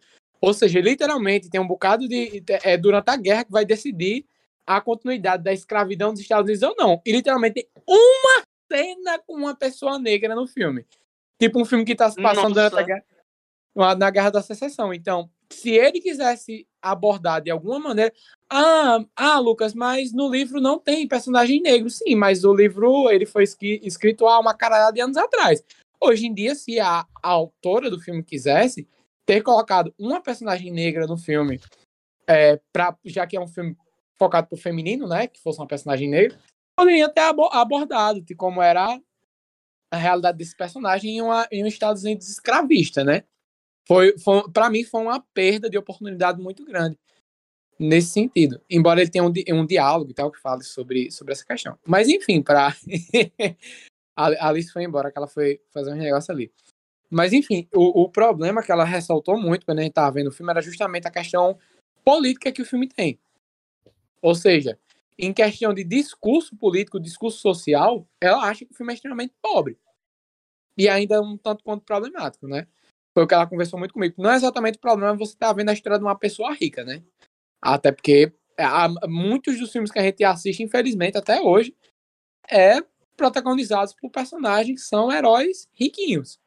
Ou 0.44 0.52
seja, 0.52 0.78
literalmente 0.78 1.48
tem 1.48 1.58
um 1.58 1.66
bocado 1.66 2.06
de 2.06 2.42
é 2.62 2.76
durante 2.76 3.08
a 3.08 3.16
guerra 3.16 3.44
que 3.44 3.50
vai 3.50 3.64
decidir 3.64 4.26
a 4.66 4.78
continuidade 4.78 5.42
da 5.42 5.54
escravidão 5.54 6.12
dos 6.12 6.20
Estados 6.20 6.44
Unidos 6.44 6.62
ou 6.62 6.74
não. 6.76 7.00
E 7.06 7.12
literalmente 7.12 7.54
tem 7.54 7.68
uma 7.86 8.42
cena 8.70 9.18
com 9.26 9.34
uma 9.34 9.54
pessoa 9.56 9.98
negra 9.98 10.34
no 10.34 10.46
filme. 10.46 10.84
Tipo 11.38 11.62
um 11.62 11.64
filme 11.64 11.84
que 11.84 11.94
tá 11.94 12.10
se 12.10 12.20
passando 12.20 12.54
Nossa. 12.54 12.70
durante 12.70 12.78
a 12.78 12.82
guerra, 12.82 13.94
na 13.94 14.10
Guerra 14.10 14.30
da 14.30 14.42
Secessão. 14.42 14.92
Então, 14.92 15.30
se 15.50 15.70
ele 15.70 15.98
quisesse 15.98 16.66
abordar 16.82 17.40
de 17.40 17.50
alguma 17.50 17.78
maneira. 17.78 18.12
Ah, 18.50 19.02
ah, 19.16 19.38
Lucas, 19.38 19.72
mas 19.72 20.12
no 20.12 20.30
livro 20.30 20.60
não 20.60 20.78
tem 20.78 21.08
personagem 21.08 21.62
negro. 21.62 21.88
Sim, 21.88 22.16
mas 22.16 22.44
o 22.44 22.52
livro 22.52 23.10
ele 23.10 23.24
foi 23.24 23.44
escrito 23.82 24.26
há 24.26 24.38
uma 24.38 24.52
caralhada 24.52 24.92
de 24.92 25.00
anos 25.00 25.16
atrás. 25.16 25.64
Hoje 25.98 26.26
em 26.26 26.34
dia, 26.34 26.54
se 26.54 26.78
a, 26.78 27.06
a 27.22 27.28
autora 27.30 27.90
do 27.90 27.98
filme 27.98 28.22
quisesse 28.22 28.86
ter 29.26 29.42
colocado 29.42 29.94
uma 29.98 30.20
personagem 30.22 30.70
negra 30.70 31.06
no 31.06 31.16
filme, 31.16 31.60
é, 32.26 32.60
pra, 32.72 32.96
já 33.04 33.26
que 33.26 33.36
é 33.36 33.40
um 33.40 33.48
filme 33.48 33.76
focado 34.16 34.48
pro 34.48 34.56
feminino, 34.56 35.06
né? 35.08 35.26
Que 35.26 35.40
fosse 35.40 35.58
uma 35.58 35.66
personagem 35.66 36.08
negra, 36.08 36.38
poderia 36.76 37.08
ter 37.08 37.20
abo- 37.20 37.50
abordado 37.52 38.20
de 38.20 38.34
como 38.34 38.62
era 38.62 39.00
a 39.92 39.96
realidade 39.96 40.38
desse 40.38 40.56
personagem 40.56 41.16
em, 41.16 41.22
uma, 41.22 41.46
em 41.50 41.62
um 41.62 41.66
Estados 41.66 42.02
Unidos 42.02 42.28
escravista, 42.28 43.04
né? 43.04 43.24
Foi, 43.86 44.18
foi 44.18 44.50
para 44.50 44.70
mim 44.70 44.82
foi 44.82 45.02
uma 45.02 45.20
perda 45.20 45.68
de 45.68 45.76
oportunidade 45.76 46.40
muito 46.40 46.64
grande 46.64 46.98
nesse 47.78 48.08
sentido. 48.10 48.60
Embora 48.68 49.00
ele 49.00 49.10
tenha 49.10 49.24
um, 49.24 49.30
di- 49.30 49.44
um 49.50 49.66
diálogo 49.66 50.10
e 50.10 50.14
tal 50.14 50.30
que 50.30 50.40
fale 50.40 50.62
sobre, 50.62 51.10
sobre 51.10 51.32
essa 51.32 51.44
questão. 51.44 51.78
Mas 51.86 52.08
enfim, 52.08 52.42
para 52.42 52.74
a 54.16 54.48
Alice 54.48 54.72
foi 54.72 54.84
embora, 54.84 55.12
que 55.12 55.18
ela 55.18 55.26
foi 55.28 55.60
fazer 55.70 55.92
um 55.92 55.96
negócio 55.96 56.32
ali. 56.32 56.52
Mas 57.10 57.32
enfim, 57.32 57.68
o, 57.72 58.02
o 58.02 58.08
problema 58.08 58.62
que 58.62 58.72
ela 58.72 58.84
ressaltou 58.84 59.38
muito 59.38 59.64
quando 59.64 59.78
a 59.78 59.82
gente 59.82 59.92
tava 59.92 60.12
vendo 60.12 60.28
o 60.28 60.32
filme 60.32 60.50
era 60.50 60.60
justamente 60.60 61.06
a 61.06 61.10
questão 61.10 61.58
política 62.04 62.52
que 62.52 62.62
o 62.62 62.66
filme 62.66 62.88
tem. 62.88 63.18
Ou 64.20 64.34
seja, 64.34 64.78
em 65.18 65.32
questão 65.32 65.72
de 65.72 65.84
discurso 65.84 66.56
político, 66.56 66.98
discurso 66.98 67.38
social, 67.38 68.06
ela 68.20 68.42
acha 68.44 68.64
que 68.64 68.72
o 68.72 68.74
filme 68.74 68.92
é 68.92 68.94
extremamente 68.94 69.34
pobre. 69.40 69.78
E 70.76 70.88
ainda 70.88 71.20
um 71.22 71.36
tanto 71.36 71.62
quanto 71.62 71.84
problemático, 71.84 72.48
né? 72.48 72.66
Foi 73.12 73.22
o 73.22 73.26
que 73.28 73.34
ela 73.34 73.46
conversou 73.46 73.78
muito 73.78 73.94
comigo. 73.94 74.14
Não 74.18 74.32
é 74.32 74.34
exatamente 74.36 74.76
o 74.76 74.80
problema 74.80 75.14
você 75.14 75.34
estar 75.34 75.52
vendo 75.52 75.68
a 75.68 75.72
história 75.72 75.98
de 75.98 76.04
uma 76.04 76.18
pessoa 76.18 76.52
rica, 76.52 76.84
né? 76.84 77.02
Até 77.62 77.92
porque 77.92 78.32
é, 78.58 78.64
há 78.64 78.88
muitos 79.06 79.58
dos 79.58 79.70
filmes 79.70 79.90
que 79.90 79.98
a 79.98 80.02
gente 80.02 80.24
assiste, 80.24 80.62
infelizmente, 80.62 81.16
até 81.16 81.40
hoje, 81.40 81.76
é 82.50 82.82
protagonizados 83.16 83.94
por 83.94 84.10
personagens 84.10 84.80
que 84.80 84.86
são 84.86 85.12
heróis 85.12 85.68
riquinhos. 85.72 86.40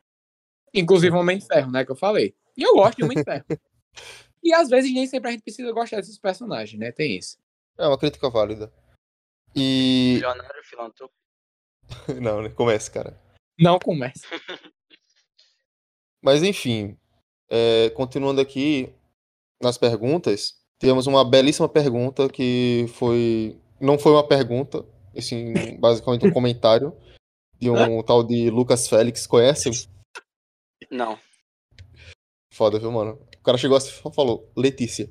Inclusive 0.77 1.15
o 1.15 1.19
Homem 1.19 1.39
de 1.39 1.45
Ferro, 1.45 1.71
né? 1.71 1.83
Que 1.83 1.91
eu 1.91 1.95
falei. 1.95 2.35
E 2.55 2.63
eu 2.63 2.75
gosto 2.75 2.97
de 2.97 3.03
Homem 3.03 3.17
de 3.17 3.23
Ferro. 3.23 3.45
e 4.43 4.53
às 4.53 4.69
vezes 4.69 4.93
nem 4.93 5.07
sempre 5.07 5.29
a 5.29 5.31
gente 5.31 5.43
precisa 5.43 5.71
gostar 5.71 5.97
desses 5.97 6.19
personagens, 6.19 6.79
né? 6.79 6.91
Tem 6.91 7.17
isso. 7.17 7.37
É 7.77 7.87
uma 7.87 7.97
crítica 7.97 8.29
válida. 8.29 8.71
E. 9.55 10.13
Milionário, 10.15 10.63
filantropo. 10.63 11.13
Não, 12.21 12.41
né? 12.41 12.49
Começa, 12.49 12.91
cara. 12.91 13.19
Não 13.59 13.79
começa. 13.79 14.27
Mas 16.21 16.43
enfim, 16.43 16.97
é, 17.49 17.89
continuando 17.91 18.41
aqui 18.41 18.93
nas 19.61 19.77
perguntas, 19.77 20.55
temos 20.79 21.07
uma 21.07 21.23
belíssima 21.27 21.67
pergunta 21.67 22.29
que 22.29 22.85
foi. 22.95 23.59
Não 23.79 23.97
foi 23.97 24.11
uma 24.11 24.27
pergunta, 24.27 24.85
assim, 25.15 25.53
basicamente 25.79 26.25
um 26.25 26.31
comentário 26.31 26.95
de 27.59 27.69
um 27.69 28.01
tal 28.03 28.23
de 28.23 28.49
Lucas 28.49 28.87
Félix. 28.87 29.25
Conhece? 29.25 29.87
Não. 30.89 31.19
Foda, 32.53 32.79
viu, 32.79 32.91
mano? 32.91 33.19
O 33.35 33.43
cara 33.43 33.57
chegou 33.57 33.77
assim 33.77 33.89
e 33.89 34.13
falou: 34.13 34.51
Letícia. 34.55 35.09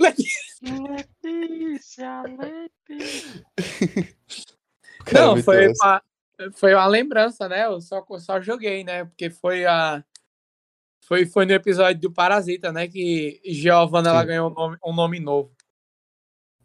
Letícia, 0.00 2.22
Letícia. 2.22 3.46
Cara 5.04 5.26
Não, 5.26 5.42
foi 5.42 5.68
uma, 5.68 6.02
foi 6.54 6.74
uma 6.74 6.86
lembrança, 6.86 7.48
né? 7.48 7.66
Eu 7.66 7.80
só, 7.80 8.04
só 8.18 8.40
joguei, 8.40 8.82
né? 8.82 9.04
Porque 9.04 9.30
foi 9.30 9.64
a. 9.66 10.04
Foi, 11.04 11.26
foi 11.26 11.44
no 11.44 11.52
episódio 11.52 12.00
do 12.00 12.10
Parasita, 12.10 12.72
né? 12.72 12.88
Que 12.88 13.40
Giovanna 13.44 14.10
ela 14.10 14.24
ganhou 14.24 14.50
um 14.50 14.54
nome, 14.54 14.78
um 14.84 14.94
nome 14.94 15.20
novo. 15.20 15.54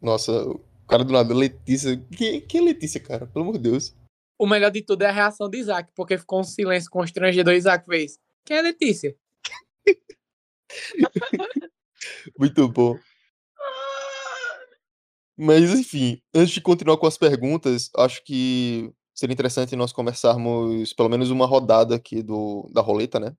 Nossa, 0.01 0.31
o 0.31 0.59
cara 0.87 1.03
do 1.03 1.11
nada, 1.11 1.33
Letícia. 1.33 1.97
Quem, 2.15 2.39
quem 2.41 2.61
é 2.61 2.63
Letícia, 2.63 3.01
cara? 3.01 3.27
Pelo 3.27 3.43
amor 3.43 3.57
de 3.57 3.69
Deus. 3.69 3.93
O 4.39 4.47
melhor 4.47 4.71
de 4.71 4.81
tudo 4.81 5.01
é 5.01 5.07
a 5.07 5.11
reação 5.11 5.49
de 5.49 5.57
Isaac, 5.57 5.91
porque 5.93 6.17
ficou 6.17 6.39
um 6.39 6.43
silêncio 6.43 6.89
constrangedor. 6.89 7.53
Isaac 7.53 7.85
fez. 7.85 8.17
Quem 8.45 8.57
é 8.57 8.61
Letícia? 8.61 9.15
Muito 12.37 12.67
bom. 12.69 12.97
Mas 15.37 15.69
enfim, 15.71 16.21
antes 16.33 16.51
de 16.53 16.61
continuar 16.61 16.97
com 16.97 17.07
as 17.07 17.17
perguntas, 17.17 17.89
acho 17.95 18.23
que 18.23 18.91
seria 19.13 19.33
interessante 19.33 19.75
nós 19.75 19.91
conversarmos 19.93 20.93
pelo 20.93 21.09
menos 21.09 21.29
uma 21.29 21.45
rodada 21.45 21.95
aqui 21.95 22.21
do, 22.21 22.69
da 22.73 22.81
roleta, 22.81 23.19
né? 23.19 23.35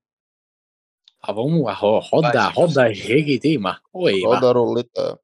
Ah, 1.22 1.32
vamos 1.32 1.62
lá, 1.62 1.74
ro- 1.74 1.98
roda, 1.98 2.32
Vai, 2.32 2.52
roda, 2.52 2.94
Jequitima. 2.94 3.82
Oi, 3.92 4.22
Roda 4.22 4.48
a 4.48 4.52
roleta. 4.52 5.20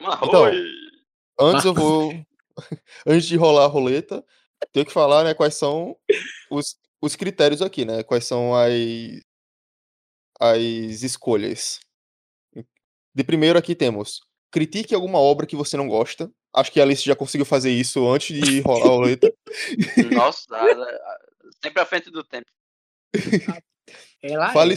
Então, 0.00 0.42
oi. 0.42 0.64
Antes 1.40 1.64
eu 1.64 1.74
vou. 1.74 2.12
antes 3.06 3.26
de 3.26 3.36
rolar 3.36 3.64
a 3.64 3.68
roleta, 3.68 4.24
tenho 4.72 4.86
que 4.86 4.92
falar, 4.92 5.24
né, 5.24 5.34
quais 5.34 5.54
são 5.54 5.96
os, 6.50 6.76
os 7.00 7.16
critérios 7.16 7.62
aqui, 7.62 7.84
né? 7.84 8.02
Quais 8.02 8.24
são 8.24 8.54
as, 8.54 8.72
as 10.38 11.02
escolhas. 11.02 11.80
De 13.14 13.24
primeiro 13.24 13.58
aqui 13.58 13.74
temos. 13.74 14.20
Critique 14.50 14.94
alguma 14.94 15.18
obra 15.18 15.46
que 15.46 15.56
você 15.56 15.76
não 15.76 15.88
gosta. 15.88 16.30
Acho 16.52 16.72
que 16.72 16.80
a 16.80 16.82
Alice 16.82 17.04
já 17.04 17.14
conseguiu 17.14 17.46
fazer 17.46 17.70
isso 17.70 18.08
antes 18.08 18.36
de 18.36 18.60
rolar 18.60 18.86
a 18.86 18.88
roleta. 18.88 19.32
Nossa, 20.12 20.46
sempre 21.62 21.80
à 21.80 21.86
frente 21.86 22.10
do 22.10 22.24
tempo. 22.24 22.50
Ela 24.22 24.52
Fale, 24.52 24.74
é. 24.74 24.76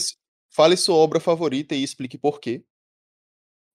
fale 0.49 0.77
sua 0.77 0.95
obra 0.95 1.19
favorita 1.19 1.75
e 1.75 1.83
explique 1.83 2.17
por 2.17 2.39
quê. 2.39 2.63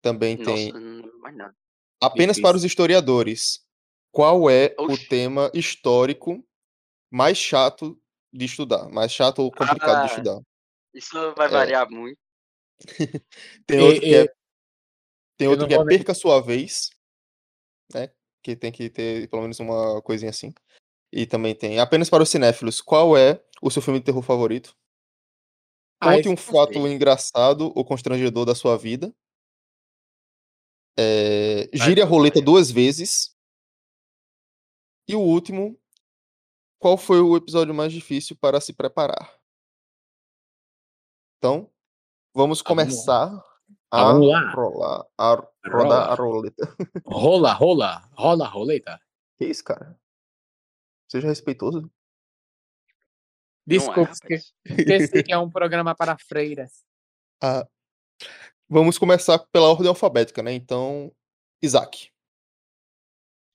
Também 0.01 0.37
tem. 0.37 0.73
Nossa, 0.73 0.81
não 0.81 0.97
lembro 0.97 1.19
mais 1.21 1.37
nada. 1.37 1.57
Apenas 2.01 2.37
Difícil. 2.37 2.43
para 2.43 2.57
os 2.57 2.65
historiadores. 2.65 3.67
Qual 4.13 4.49
é 4.49 4.75
o 4.79 4.93
Oxi. 4.93 5.09
tema 5.09 5.51
histórico 5.53 6.45
mais 7.11 7.37
chato 7.37 8.01
de 8.33 8.45
estudar? 8.45 8.89
Mais 8.89 9.13
chato 9.13 9.41
ou 9.41 9.51
complicado 9.51 9.99
Ah, 9.99 10.03
de 10.03 10.07
estudar? 10.09 10.41
Isso 10.95 11.35
vai 11.35 11.47
É. 11.47 11.51
variar 11.51 11.91
muito. 11.91 12.19
Tem 13.67 13.79
E- 13.79 13.83
outro 13.83 14.01
que 14.01 14.07
e- 14.09 14.15
é, 14.15 14.33
tem 15.37 15.49
outro 15.49 15.67
que 15.69 15.75
é 15.75 15.85
Perca 15.85 16.15
Sua 16.15 16.41
Vez, 16.41 16.91
né? 17.93 18.11
Que 18.43 18.57
tem 18.57 18.73
que 18.73 18.89
ter 18.91 19.29
pelo 19.29 19.43
menos 19.43 19.59
uma 19.61 20.01
coisinha 20.03 20.31
assim. 20.31 20.53
E 21.13 21.27
também 21.27 21.55
tem 21.55 21.79
Apenas 21.79 22.11
para 22.11 22.23
os 22.23 22.29
cinéfilos. 22.29 22.81
Qual 22.81 23.17
é 23.17 23.43
o 23.63 23.71
seu 23.71 23.81
filme 23.81 23.99
de 24.01 24.05
terror 24.05 24.23
favorito? 24.23 24.77
Ah, 26.01 26.13
Conte 26.15 26.21
esse 26.21 26.29
um 26.29 26.37
fato 26.37 26.73
sei. 26.75 26.93
engraçado 26.93 27.73
ou 27.75 27.85
constrangedor 27.85 28.45
da 28.45 28.55
sua 28.55 28.77
vida. 28.77 29.15
É, 30.97 31.69
gire 31.73 32.03
a 32.03 32.05
roleta 32.05 32.41
duas 32.41 32.71
vezes. 32.71 33.35
E 35.07 35.15
o 35.15 35.21
último, 35.21 35.79
qual 36.79 36.97
foi 36.97 37.21
o 37.21 37.37
episódio 37.37 37.75
mais 37.75 37.93
difícil 37.93 38.37
para 38.37 38.61
se 38.61 38.73
preparar? 38.73 39.37
Então, 41.39 41.71
vamos 42.35 42.61
Ah, 42.61 42.65
vamos 42.65 42.65
lá. 42.65 42.65
começar 42.65 43.45
Ah, 43.91 44.01
a 44.01 44.13
lá. 44.13 44.51
rolar 44.53 45.07
a 45.17 45.35
Rodar 45.69 46.11
a 46.11 46.15
Rola. 46.15 46.17
roleta. 46.17 46.77
Rola, 47.07 47.53
rola, 47.53 48.11
rola, 48.13 48.45
a 48.45 48.49
roleta. 48.49 49.01
Que 49.39 49.47
isso, 49.47 49.63
cara? 49.65 49.99
Seja 51.11 51.27
respeitoso. 51.29 51.91
É, 52.87 52.91
Desculpe, 53.67 54.11
esqueci 54.13 55.23
que 55.25 55.33
é 55.33 55.39
um 55.39 55.51
programa 55.51 55.95
para 55.95 56.17
freiras. 56.19 56.83
Ah, 57.43 57.67
vamos 58.69 58.99
começar 58.99 59.39
pela 59.53 59.69
ordem 59.69 59.89
alfabética, 59.89 60.43
né? 60.43 60.53
Então, 60.55 61.15
Isaac. 61.63 62.11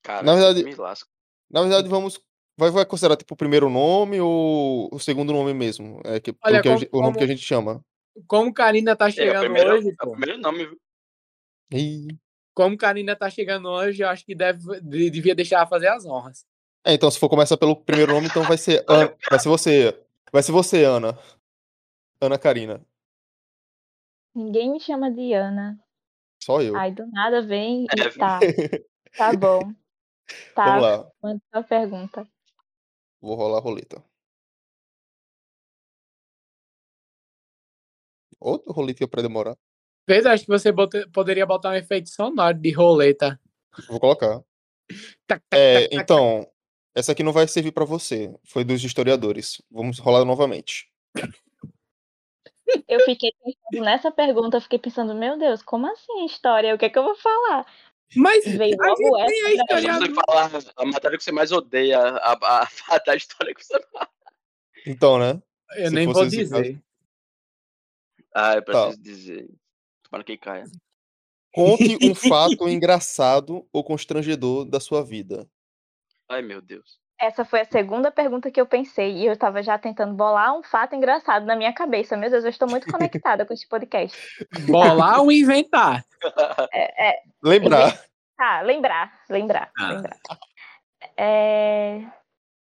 Cara, 0.03 0.23
Na 0.23 0.35
verdade- 0.35 0.63
me 0.63 0.75
lasco. 0.75 1.09
Na 1.49 1.61
verdade, 1.61 1.87
vamos. 1.89 2.19
Vai, 2.57 2.69
vai 2.69 2.85
considerar 2.85 3.15
tipo 3.17 3.33
o 3.33 3.37
primeiro 3.37 3.69
nome 3.69 4.19
ou 4.21 4.87
o 4.93 4.99
segundo 4.99 5.33
nome 5.33 5.53
mesmo? 5.53 5.99
É 6.05 6.19
que, 6.19 6.35
Olha, 6.43 6.61
pelo 6.61 6.61
que 6.61 6.67
a 6.67 6.71
como- 6.71 6.79
gente- 6.79 6.89
o 6.93 7.01
nome 7.01 7.13
que 7.13 7.17
a 7.19 7.21
como- 7.21 7.27
gente 7.37 7.45
chama. 7.45 7.85
Como 8.27 8.53
Karina 8.53 8.95
tá 8.95 9.07
É, 9.07 9.11
chegando 9.11 9.39
primeiro, 9.39 9.73
hoje, 9.75 9.87
é 9.99 10.05
o 10.05 10.11
primeiro 10.11 10.37
nome, 10.41 10.65
viu? 10.67 10.77
Ih. 11.71 12.07
Como 12.53 12.77
Karina 12.77 13.15
tá 13.15 13.27
chegando 13.31 13.67
hoje, 13.67 14.03
eu 14.03 14.09
acho 14.09 14.23
que 14.23 14.35
deve, 14.35 14.79
de- 14.81 15.09
devia 15.09 15.33
deixar 15.33 15.57
ela 15.57 15.65
fazer 15.67 15.87
as 15.87 16.05
honras. 16.05 16.45
É, 16.85 16.93
então, 16.93 17.09
se 17.09 17.17
for 17.17 17.27
começar 17.29 17.57
pelo 17.57 17.75
primeiro 17.75 18.13
nome, 18.13 18.27
então 18.27 18.43
vai 18.43 18.57
ser 18.57 18.85
Ana, 18.87 19.15
vai 19.29 19.39
ser 19.39 19.49
você. 19.49 19.99
Vai 20.31 20.43
ser 20.43 20.51
você, 20.51 20.83
Ana. 20.83 21.17
Ana 22.21 22.37
Karina. 22.37 22.85
Ninguém 24.35 24.71
me 24.71 24.79
chama 24.79 25.09
de 25.11 25.33
Ana. 25.33 25.79
Só 26.43 26.61
eu. 26.61 26.75
Aí 26.75 26.91
do 26.91 27.07
nada 27.07 27.41
vem 27.41 27.85
É, 27.97 28.07
e 28.07 28.11
tá. 28.17 28.39
Tá 29.17 29.33
bom. 29.35 29.59
Tá, 30.55 30.65
Vamos 30.65 30.81
lá. 30.83 31.11
manda 31.21 31.41
sua 31.51 31.63
pergunta. 31.63 32.27
Vou 33.23 33.35
rolar 33.35 33.59
a 33.59 33.61
roleta. 33.61 34.03
Outro 38.37 38.73
roleta 38.73 39.07
pra 39.07 39.21
demorar. 39.21 39.55
Pedro, 40.05 40.31
acho 40.31 40.43
que 40.43 40.49
você 40.51 40.73
bota- 40.73 41.07
poderia 41.13 41.45
botar 41.45 41.69
um 41.69 41.73
efeito 41.73 42.09
sonoro 42.09 42.59
de 42.59 42.71
roleta. 42.71 43.39
Vou 43.87 43.99
colocar. 43.99 44.43
É, 45.53 45.87
então, 45.95 46.45
essa 46.93 47.13
aqui 47.13 47.23
não 47.23 47.31
vai 47.31 47.47
servir 47.47 47.71
pra 47.71 47.85
você. 47.85 48.35
Foi 48.43 48.65
dos 48.65 48.83
historiadores. 48.83 49.61
Vamos 49.71 49.97
rolar 49.99 50.25
novamente. 50.25 50.91
Eu 52.87 52.99
fiquei 53.05 53.31
pensando 53.41 53.85
nessa 53.85 54.11
pergunta, 54.11 54.57
eu 54.57 54.61
fiquei 54.61 54.79
pensando, 54.79 55.15
meu 55.15 55.37
Deus, 55.39 55.63
como 55.63 55.87
assim 55.89 56.25
história? 56.25 56.75
O 56.75 56.77
que 56.77 56.85
é 56.85 56.89
que 56.89 56.99
eu 56.99 57.03
vou 57.03 57.15
falar? 57.15 57.65
Mas 58.15 58.43
Veio 58.45 58.75
a 58.81 58.87
gente 58.89 59.03
essa. 59.15 59.25
tem 59.27 59.41
a 59.41 59.43
daí. 59.43 59.53
É 59.53 59.57
só 59.57 59.63
historiador. 59.63 60.07
você 60.07 60.13
falar 60.25 60.51
a 60.77 60.85
matéria 60.85 61.17
que 61.17 61.23
você 61.23 61.31
mais 61.31 61.51
odeia, 61.51 61.99
a, 61.99 62.33
a, 62.33 62.67
a, 62.89 62.97
da 62.99 63.15
história 63.15 63.53
que 63.55 63.63
você 63.65 63.79
Então, 64.85 65.17
né? 65.19 65.41
Eu 65.75 65.87
Se 65.89 65.93
nem 65.95 66.07
vou 66.07 66.25
dizer. 66.25 66.81
Ah, 68.35 68.55
eu 68.55 68.63
Tá. 68.63 68.85
preciso 68.85 69.01
dizer. 69.01 69.49
Tomara 70.03 70.23
que 70.23 70.37
caia. 70.37 70.65
Conte 71.51 71.97
um 72.03 72.15
fato 72.15 72.67
engraçado 72.67 73.67
ou 73.71 73.83
constrangedor 73.83 74.65
da 74.65 74.79
sua 74.79 75.03
vida. 75.03 75.47
Ai, 76.29 76.41
meu 76.41 76.61
Deus. 76.61 76.99
Essa 77.23 77.45
foi 77.45 77.61
a 77.61 77.65
segunda 77.65 78.11
pergunta 78.11 78.51
que 78.51 78.59
eu 78.59 78.65
pensei 78.65 79.13
e 79.19 79.25
eu 79.25 79.37
tava 79.37 79.63
já 79.63 79.77
tentando 79.77 80.13
bolar 80.13 80.53
um 80.57 80.61
fato 80.61 80.93
engraçado 80.93 81.45
na 81.45 81.55
minha 81.55 81.71
cabeça. 81.71 82.17
Meu 82.17 82.29
Deus, 82.29 82.43
eu 82.43 82.49
estou 82.49 82.69
muito 82.69 82.91
conectada 82.91 83.45
com 83.45 83.53
esse 83.53 83.65
podcast. 83.67 84.17
Bolar 84.67 85.21
ou 85.21 85.31
inventar? 85.31 86.03
É, 86.73 87.09
é, 87.11 87.21
Lembrar. 87.41 87.97
tá, 88.35 88.59
lembrar, 88.61 89.21
lembrar, 89.29 89.71
Ah. 89.77 89.87
lembrar. 89.93 90.17
É... 91.15 92.01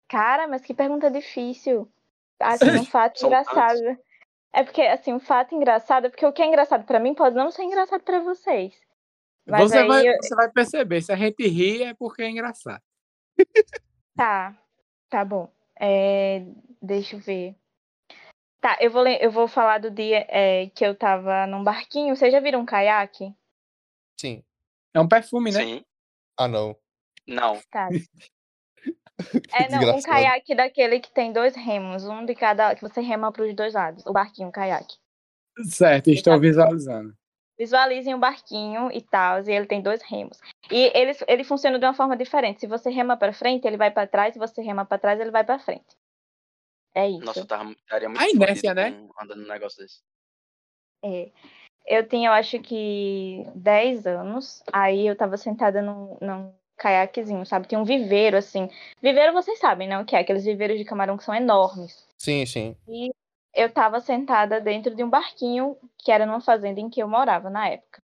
Cara, 0.08 0.48
mas 0.48 0.62
que 0.62 0.74
pergunta 0.74 1.12
difícil. 1.12 1.92
Assim, 2.40 2.70
um 2.80 2.86
fato 2.86 3.26
engraçado. 3.26 3.82
É 4.54 4.64
porque, 4.64 4.82
assim, 4.84 5.12
um 5.14 5.20
fato 5.20 5.54
engraçado, 5.54 6.10
porque 6.10 6.26
o 6.26 6.32
que 6.32 6.42
é 6.42 6.46
engraçado 6.46 6.86
pra 6.86 6.98
mim 7.00 7.14
pode 7.14 7.36
não 7.36 7.52
ser 7.52 7.64
engraçado 7.64 8.04
pra 8.04 8.22
vocês. 8.22 8.74
Mas 9.46 9.70
Você 9.70 9.80
aí, 9.80 9.88
vai, 9.88 10.08
eu- 10.08 10.16
você 10.22 10.34
vai 10.34 10.50
perceber, 10.50 11.02
se 11.02 11.12
a 11.12 11.16
gente 11.18 11.46
ri 11.46 11.84
é 11.84 11.94
porque 11.94 12.24
é 12.24 12.30
engraçado. 12.30 12.82
tá, 14.16 14.58
tá 15.10 15.26
bom. 15.26 15.52
É, 15.80 16.46
deixa 16.82 17.16
eu 17.16 17.20
ver. 17.20 17.56
Tá, 18.62 18.78
eu 18.80 18.90
vou, 18.90 19.08
eu 19.08 19.30
vou 19.30 19.48
falar 19.48 19.80
do 19.80 19.92
dia 19.92 20.26
é, 20.28 20.68
que 20.70 20.86
eu 20.86 20.96
tava 20.96 21.46
num 21.46 21.64
barquinho. 21.64 22.16
Vocês 22.16 22.32
já 22.32 22.40
viram 22.40 22.62
um 22.62 22.66
caiaque? 22.66 23.34
Sim. 24.20 24.44
É 24.94 25.00
um 25.00 25.08
perfume, 25.08 25.52
né? 25.52 25.60
Sim. 25.60 25.86
Ah, 26.38 26.48
não. 26.48 26.76
Não. 27.28 27.62
Tá. 27.70 27.90
É, 29.54 29.70
não, 29.70 29.96
um 29.96 30.02
caiaque 30.02 30.54
daquele 30.54 31.00
que 31.00 31.10
tem 31.10 31.32
dois 31.32 31.56
remos, 31.56 32.04
um 32.04 32.26
de 32.26 32.36
cada, 32.36 32.76
que 32.76 32.82
você 32.82 33.00
rema 33.00 33.32
pros 33.32 33.56
dois 33.56 33.74
lados. 33.74 34.06
O 34.06 34.12
barquinho, 34.12 34.50
o 34.50 34.52
caiaque. 34.52 34.98
Certo, 35.64 36.10
estou 36.10 36.38
visualizando. 36.38 37.16
Visualizem 37.58 38.14
o 38.14 38.18
barquinho 38.20 38.92
e 38.92 39.02
tal, 39.02 39.42
e 39.42 39.52
ele 39.52 39.66
tem 39.66 39.82
dois 39.82 40.02
remos. 40.02 40.40
E 40.70 40.92
ele, 40.94 41.16
ele 41.28 41.44
funciona 41.44 41.80
de 41.80 41.86
uma 41.86 41.94
forma 41.94 42.18
diferente. 42.18 42.60
Se 42.60 42.68
você 42.68 42.90
rema 42.90 43.16
pra 43.16 43.32
frente, 43.32 43.66
ele 43.66 43.78
vai 43.78 43.90
pra 43.92 44.06
trás. 44.06 44.34
Se 44.34 44.40
você 44.40 44.62
rema 44.62 44.86
pra 44.86 44.98
trás, 44.98 45.20
ele 45.20 45.32
vai 45.32 45.44
pra 45.44 45.58
frente. 45.60 45.96
É 46.94 47.10
isso. 47.10 47.26
Nossa, 47.26 47.40
eu 47.40 47.46
tava, 47.46 47.72
estaria 47.72 48.10
muito 48.10 48.22
A 48.22 48.30
inércia, 48.30 48.74
né? 48.74 48.92
com- 48.92 49.24
andando 49.24 49.42
num 49.42 49.48
negócio 49.48 49.82
desse. 49.82 50.00
É. 51.04 51.32
Eu 51.86 52.08
tinha, 52.08 52.30
eu 52.30 52.34
acho 52.34 52.60
que 52.60 53.44
10 53.54 54.08
anos. 54.08 54.64
Aí 54.74 55.06
eu 55.08 55.16
tava 55.16 55.38
sentada 55.38 55.82
num, 55.82 56.18
num 56.20 56.54
caiaquezinho, 56.78 57.46
sabe? 57.46 57.68
Tinha 57.68 57.80
um 57.80 57.86
viveiro, 57.86 58.36
assim. 58.38 58.70
Viveiro, 59.02 59.34
vocês 59.34 59.60
sabem, 59.60 59.88
né? 59.88 60.00
O 60.00 60.06
que 60.06 60.16
é? 60.16 60.20
Aqueles 60.20 60.44
viveiros 60.46 60.78
de 60.78 60.84
camarão 60.86 61.16
que 61.18 61.24
são 61.24 61.36
enormes. 61.36 62.08
Sim, 62.18 62.46
sim. 62.46 62.76
E 62.88 63.12
eu 63.56 63.72
tava 63.72 64.00
sentada 64.00 64.60
dentro 64.60 64.94
de 64.94 65.04
um 65.04 65.10
barquinho 65.10 65.78
que 65.98 66.12
era 66.12 66.26
numa 66.26 66.42
fazenda 66.42 66.80
em 66.80 66.90
que 66.90 67.02
eu 67.02 67.08
morava 67.08 67.50
na 67.50 67.70
época. 67.70 68.02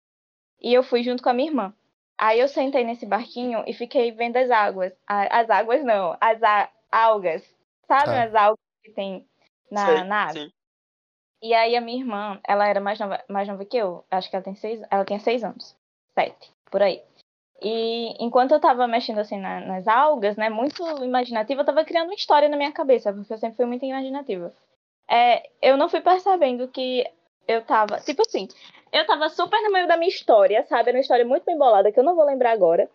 E 0.62 0.74
eu 0.74 0.84
fui 0.84 1.04
junto 1.04 1.22
com 1.22 1.30
a 1.30 1.34
minha 1.34 1.50
irmã. 1.50 1.74
Aí 2.18 2.40
eu 2.40 2.48
sentei 2.48 2.84
nesse 2.84 3.06
barquinho 3.06 3.64
e 3.68 3.74
fiquei 3.74 4.12
vendo 4.12 4.38
as 4.38 4.50
águas. 4.50 4.94
As 5.08 5.50
águas 5.50 5.84
não, 5.84 6.18
as 6.20 6.40
algas. 6.92 7.44
Sabe 7.88 8.06
Tá. 8.06 8.24
as 8.24 8.36
algas 8.36 8.60
que 8.84 8.92
tem 8.92 9.28
na, 9.70 9.86
Sei, 9.86 10.04
na 10.06 10.22
água? 10.24 10.34
sim. 10.34 10.52
E 11.42 11.54
aí 11.54 11.76
a 11.76 11.82
minha 11.82 12.00
irmã, 12.00 12.40
ela 12.48 12.68
era 12.68 12.80
mais 12.80 12.98
nova, 12.98 13.24
mais 13.30 13.48
nova 13.48 13.64
que 13.66 13.78
eu. 13.78 14.04
Acho 14.10 14.30
que 14.30 14.36
ela 14.36 14.44
tem 14.44 14.56
seis, 14.56 14.82
ela 14.90 15.06
tinha 15.06 15.20
seis 15.20 15.44
anos. 15.44 15.76
Sete, 16.14 16.52
por 16.72 16.82
aí. 16.82 17.04
E 17.62 18.16
enquanto 18.24 18.52
eu 18.54 18.60
tava 18.60 18.88
mexendo 18.88 19.20
assim 19.20 19.38
na- 19.40 19.62
nas 19.62 19.88
algas, 19.88 20.36
né, 20.38 20.50
muito 20.50 20.82
imaginativa, 21.04 21.62
eu 21.62 21.66
tava 21.66 21.86
criando 21.86 22.08
uma 22.08 22.16
história 22.16 22.50
na 22.50 22.58
minha 22.58 22.72
cabeça, 22.72 23.14
porque 23.14 23.32
eu 23.32 23.38
sempre 23.38 23.58
fui 23.58 23.66
muito 23.66 23.86
imaginativa. 23.86 24.54
É, 25.10 25.50
eu 25.62 25.78
não 25.78 25.90
fui 25.90 26.02
percebendo 26.02 26.68
que 26.68 27.06
eu 27.48 27.64
tava, 27.64 28.00
tipo 28.00 28.22
assim, 28.24 28.48
eu 28.92 29.06
tava 29.06 29.30
super 29.30 29.62
no 29.62 29.72
meio 29.72 29.88
da 29.88 29.98
minha 29.98 30.10
história, 30.10 30.64
sabe? 30.64 30.90
Era 30.90 30.98
uma 30.98 31.02
história 31.02 31.26
muito 31.26 31.44
bem 31.46 31.58
bolada 31.58 31.92
que 31.92 32.00
eu 32.00 32.04
não 32.04 32.16
vou 32.16 32.26
lembrar 32.26 32.52
agora. 32.52 32.90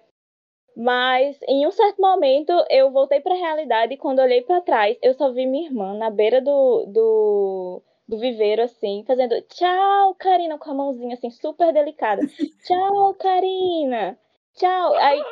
Mas 0.76 1.38
em 1.48 1.66
um 1.66 1.70
certo 1.70 2.00
momento 2.00 2.52
eu 2.70 2.90
voltei 2.90 3.20
pra 3.20 3.34
realidade 3.34 3.94
e 3.94 3.96
quando 3.96 4.20
olhei 4.20 4.42
pra 4.42 4.60
trás, 4.60 4.96
eu 5.02 5.14
só 5.14 5.30
vi 5.32 5.46
minha 5.46 5.66
irmã 5.66 5.94
na 5.94 6.10
beira 6.10 6.40
do, 6.40 6.86
do, 6.86 7.82
do 8.08 8.18
viveiro, 8.18 8.62
assim, 8.62 9.04
fazendo 9.06 9.40
tchau, 9.42 10.14
Karina, 10.14 10.58
com 10.58 10.70
a 10.70 10.74
mãozinha 10.74 11.14
assim, 11.14 11.30
super 11.30 11.72
delicada. 11.72 12.22
Tchau, 12.64 13.14
Karina. 13.14 14.18
Tchau. 14.54 14.94
Aí 14.94 15.22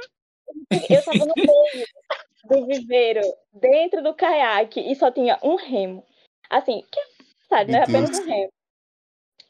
eu 0.91 1.03
tava 1.05 1.25
no 1.25 1.35
meio 1.37 1.87
do 2.45 2.67
viveiro, 2.67 3.21
dentro 3.53 4.03
do 4.03 4.15
caiaque, 4.15 4.81
e 4.81 4.95
só 4.97 5.11
tinha 5.11 5.39
um 5.43 5.57
remo. 5.57 6.05
Assim, 6.51 6.83
que 6.91 7.01
sabe, 7.49 7.71
não 7.73 7.79
Meu 7.79 7.89
apenas 7.89 8.11
um 8.19 8.25
remo. 8.25 8.53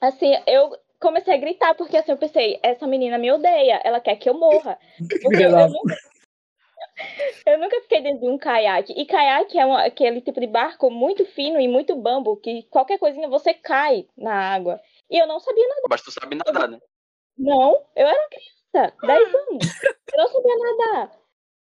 Assim, 0.00 0.32
eu 0.46 0.76
comecei 1.00 1.34
a 1.34 1.38
gritar, 1.38 1.74
porque 1.74 1.96
assim, 1.96 2.12
eu 2.12 2.18
pensei, 2.18 2.58
essa 2.62 2.86
menina 2.86 3.18
me 3.18 3.30
odeia, 3.30 3.80
ela 3.84 4.00
quer 4.00 4.16
que 4.16 4.28
eu 4.28 4.34
morra. 4.34 4.78
Porque 5.22 5.42
eu, 5.42 5.50
eu 5.50 5.68
nunca, 5.68 5.96
eu 7.46 7.58
nunca 7.58 7.80
fiquei 7.82 8.00
dentro 8.02 8.20
de 8.20 8.28
um 8.28 8.38
caiaque. 8.38 8.92
E 8.92 9.06
caiaque 9.06 9.58
é 9.58 9.64
uma- 9.64 9.84
aquele 9.84 10.20
tipo 10.20 10.40
de 10.40 10.46
barco 10.46 10.90
muito 10.90 11.24
fino 11.26 11.60
e 11.60 11.68
muito 11.68 11.96
bambo, 11.96 12.36
que 12.36 12.62
qualquer 12.64 12.98
coisinha 12.98 13.28
você 13.28 13.54
cai 13.54 14.06
na 14.16 14.34
água. 14.54 14.80
E 15.10 15.18
eu 15.18 15.26
não 15.26 15.40
sabia 15.40 15.66
nada. 15.68 15.82
Mas 15.88 16.02
tu 16.02 16.10
sabe 16.10 16.36
nadar, 16.36 16.68
né? 16.68 16.78
Não, 17.36 17.84
eu 17.94 18.06
era 18.06 18.28
criança, 18.28 18.96
10 19.06 19.34
anos. 19.34 19.66
Eu 20.12 20.18
não 20.18 20.28
sabia 20.28 20.56
nadar. 20.56 21.18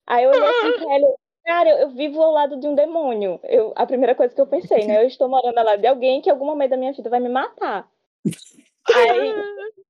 Aí 0.06 0.24
eu 0.24 0.30
olhei 0.30 0.44
assim 0.44 0.72
pra 0.72 0.94
ele, 0.96 1.14
cara, 1.44 1.68
eu, 1.80 1.90
vivo 1.90 2.22
ao 2.22 2.32
lado 2.32 2.58
de 2.58 2.66
um 2.66 2.74
demônio. 2.74 3.40
Eu, 3.44 3.72
a 3.76 3.86
primeira 3.86 4.14
coisa 4.14 4.34
que 4.34 4.40
eu 4.40 4.46
pensei, 4.46 4.86
né? 4.86 5.02
Eu 5.02 5.06
estou 5.06 5.28
morando 5.28 5.58
ao 5.58 5.64
lado 5.64 5.80
de 5.80 5.86
alguém 5.86 6.20
que 6.20 6.28
em 6.28 6.32
algum 6.32 6.46
momento 6.46 6.70
da 6.70 6.76
minha 6.76 6.92
vida 6.92 7.10
vai 7.10 7.20
me 7.20 7.28
matar. 7.28 7.88
Aí 8.94 9.34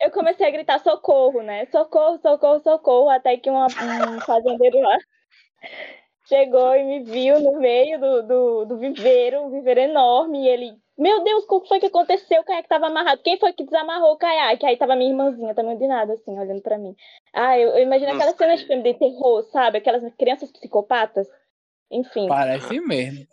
eu 0.00 0.10
comecei 0.10 0.46
a 0.46 0.50
gritar 0.50 0.78
socorro, 0.80 1.42
né? 1.42 1.66
Socorro, 1.66 2.18
socorro, 2.18 2.60
socorro, 2.60 3.08
até 3.08 3.36
que 3.36 3.50
uma- 3.50 3.66
um 3.66 4.20
fazendeiro 4.20 4.80
lá 4.80 4.98
chegou 6.26 6.74
e 6.74 6.84
me 6.84 7.04
viu 7.04 7.40
no 7.40 7.58
meio 7.58 7.98
do, 7.98 8.22
do, 8.22 8.64
do 8.66 8.76
viveiro, 8.78 9.42
um 9.42 9.50
viveiro 9.50 9.80
enorme, 9.80 10.44
e 10.44 10.48
ele, 10.48 10.78
meu 10.98 11.22
Deus, 11.22 11.44
o 11.48 11.60
que 11.60 11.68
foi 11.68 11.78
que 11.78 11.86
aconteceu? 11.86 12.40
O 12.40 12.44
caiaque 12.44 12.68
tava 12.68 12.86
amarrado. 12.86 13.22
Quem 13.22 13.38
foi 13.38 13.52
que 13.52 13.64
desamarrou 13.64 14.12
o 14.12 14.16
caiaque? 14.16 14.66
Aí 14.66 14.76
tava 14.76 14.96
minha 14.96 15.10
irmãzinha, 15.10 15.54
também 15.54 15.78
de 15.78 15.86
nada, 15.86 16.14
assim, 16.14 16.36
olhando 16.36 16.60
pra 16.60 16.76
mim. 16.76 16.96
Ah, 17.32 17.56
eu, 17.56 17.70
eu 17.70 17.82
imagino 17.84 18.12
aquelas 18.12 18.36
cenas 18.36 18.60
de 18.60 18.66
filme 18.66 18.82
de 18.82 18.94
terror, 18.94 19.42
sabe? 19.44 19.78
Aquelas 19.78 20.02
crianças 20.16 20.50
psicopatas. 20.50 21.28
Enfim. 21.90 22.26
Parece 22.26 22.80
mesmo. 22.80 23.26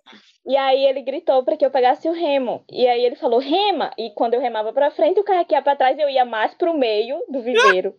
E 0.46 0.56
aí 0.56 0.86
ele 0.86 1.02
gritou 1.02 1.44
para 1.44 1.58
que 1.58 1.66
eu 1.66 1.72
pegasse 1.72 2.08
o 2.08 2.14
remo. 2.14 2.64
E 2.72 2.88
aí 2.88 3.04
ele 3.04 3.16
falou, 3.16 3.40
rema! 3.40 3.92
E 3.98 4.12
quando 4.12 4.36
eu 4.36 4.40
remava 4.40 4.72
pra 4.72 4.92
frente, 4.92 5.20
o 5.20 5.24
carro 5.24 5.44
que 5.44 5.56
ia 5.56 5.62
pra 5.62 5.76
trás, 5.76 5.98
eu 5.98 6.08
ia 6.08 6.24
mais 6.24 6.54
pro 6.54 6.78
meio 6.78 7.26
do 7.28 7.42
viveiro. 7.42 7.96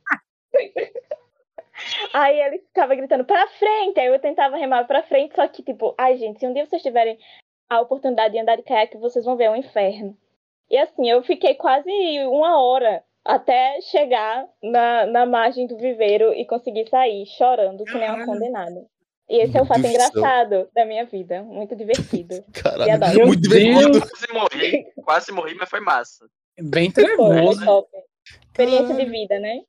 aí 2.15 2.41
ele 2.41 2.59
ficava 2.59 2.95
gritando 2.95 3.25
pra 3.25 3.49
frente, 3.49 3.99
aí 3.99 4.07
eu 4.07 4.19
tentava 4.21 4.57
remar 4.57 4.87
pra 4.87 5.03
frente, 5.03 5.35
só 5.35 5.47
que 5.49 5.63
tipo, 5.63 5.95
ai 5.99 6.17
gente, 6.17 6.39
se 6.39 6.47
um 6.47 6.53
dia 6.53 6.65
vocês 6.65 6.83
tiverem 6.83 7.19
a 7.69 7.81
oportunidade 7.81 8.33
de 8.35 8.41
andar 8.41 8.57
de 8.57 8.63
caiaque, 8.63 8.97
vocês 8.99 9.25
vão 9.25 9.37
ver 9.37 9.45
é 9.45 9.51
um 9.51 9.57
inferno. 9.57 10.17
E 10.71 10.77
assim, 10.79 11.09
eu 11.09 11.23
fiquei 11.23 11.55
quase 11.55 11.91
uma 12.27 12.61
hora 12.61 13.03
até 13.25 13.81
chegar 13.83 14.47
na, 14.63 15.07
na 15.07 15.27
margem 15.27 15.67
do 15.67 15.77
viveiro 15.77 16.33
e 16.33 16.45
conseguir 16.47 16.89
sair 16.89 17.27
chorando 17.27 17.85
que 17.85 17.99
nem 17.99 18.09
uma 18.09 18.25
condenada. 18.25 18.87
E 19.29 19.43
esse 19.43 19.57
é 19.57 19.63
o 19.63 19.65
Meu 19.65 19.67
fato 19.67 19.83
Deus 19.83 19.95
do 19.95 19.99
céu. 19.99 20.09
engraçado 20.09 20.69
da 20.73 20.85
minha 20.85 21.05
vida. 21.05 21.43
Muito 21.43 21.75
divertido. 21.75 22.35
E 22.49 22.53
Caralho, 22.63 22.93
adoro. 22.93 23.27
muito 23.27 23.43
divertido. 23.43 24.01
Quase 24.01 24.33
morri, 24.33 24.93
quase 25.05 25.33
morri, 25.33 25.55
mas 25.55 25.69
foi 25.69 25.81
massa. 25.81 26.27
Bem 26.61 26.91
trevoso. 26.91 27.65
top. 27.65 27.89
Experiência 28.47 28.95
de 28.95 29.05
vida, 29.05 29.39
né? 29.41 29.61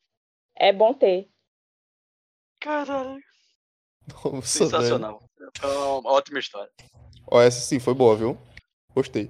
É 0.55 0.71
bom 0.71 0.93
ter. 0.93 1.27
Caralho. 2.59 3.19
Nossa, 4.07 4.29
velho. 4.29 4.41
Sensacional. 4.41 5.23
Foi 5.57 5.75
uma 5.75 6.11
ótima 6.11 6.39
história. 6.39 6.71
Ó, 7.29 7.41
essa 7.41 7.59
sim 7.59 7.79
foi 7.79 7.93
boa, 7.93 8.15
viu? 8.15 8.37
Gostei. 8.93 9.29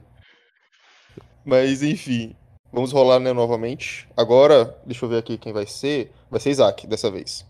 Mas 1.45 1.81
enfim, 1.81 2.35
vamos 2.71 2.91
rolar 2.91 3.19
né, 3.19 3.33
novamente. 3.33 4.07
Agora, 4.15 4.79
deixa 4.85 5.05
eu 5.05 5.09
ver 5.09 5.17
aqui 5.17 5.37
quem 5.37 5.53
vai 5.53 5.65
ser. 5.65 6.13
Vai 6.29 6.39
ser 6.39 6.51
Isaac 6.51 6.85
dessa 6.85 7.09
vez. 7.09 7.45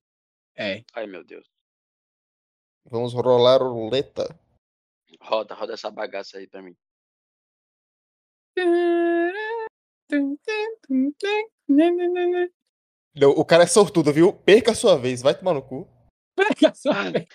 É. 0.55 0.83
Ai, 0.93 1.05
meu 1.07 1.23
Deus. 1.23 1.45
Vamos 2.89 3.13
rolar 3.13 3.61
roleta. 3.61 4.27
Roda, 5.21 5.53
roda 5.55 5.73
essa 5.73 5.91
bagaça 5.91 6.37
aí 6.37 6.47
pra 6.47 6.61
mim. 6.61 6.75
Não, 13.15 13.31
o 13.31 13.43
cara 13.43 13.63
é 13.63 13.67
sortudo, 13.67 14.13
viu? 14.13 14.31
Perca 14.31 14.71
a 14.71 14.75
sua 14.75 14.97
vez, 14.97 15.21
vai 15.21 15.37
tomar 15.37 15.53
no 15.53 15.61
cu. 15.61 15.87
Pega 16.37 16.69
a 16.69 16.75
sua 16.75 17.09
vez. 17.11 17.27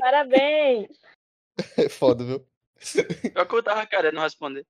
Parabéns! 0.00 0.88
É 1.78 1.88
foda, 1.88 2.24
viu? 2.24 2.46
Pior 3.32 3.46
que 3.46 3.54
eu 3.54 3.62
tava 3.62 3.86
querendo 3.86 4.18
responder. 4.20 4.66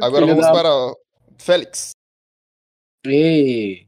Agora 0.00 0.24
Filho 0.24 0.34
vamos 0.36 0.46
da- 0.46 0.52
para 0.52 0.94
Félix. 1.38 1.90
Ei. 3.04 3.86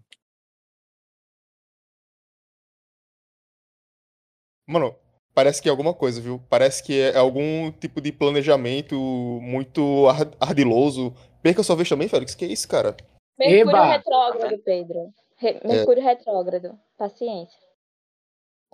Mano, 4.67 4.95
parece 5.35 5.61
que 5.63 5.69
é 5.69 5.71
alguma 5.71 5.95
coisa, 5.95 6.21
viu? 6.21 6.41
Parece 6.49 6.83
que 6.83 7.01
é 7.01 7.17
algum 7.17 7.71
tipo 7.73 8.01
de 8.01 8.13
planejamento 8.13 8.95
muito 9.43 10.09
ar- 10.09 10.35
ardiloso. 10.41 11.15
Perca 11.43 11.61
a 11.61 11.65
sua 11.65 11.77
vez 11.77 11.89
também, 11.89 12.09
Félix. 12.09 12.35
Que 12.35 12.47
isso, 12.47 12.67
cara? 12.69 12.97
Mercúrio 13.39 13.69
Eba! 13.71 13.85
retrógrado, 13.93 14.59
Pedro. 14.63 15.13
Re- 15.37 15.61
Mercúrio 15.65 16.03
retrógrado. 16.03 16.79
Paciência. 16.97 17.59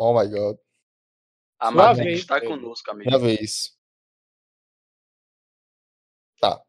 Oh 0.03 0.18
my 0.18 0.26
god. 0.26 0.57
A 1.59 1.70
Matrix 1.70 2.20
está 2.20 2.40
conosco, 2.40 2.90
amigo. 2.90 3.11
Minha 3.11 3.20
vez. 3.20 3.76
Tá. 6.40 6.62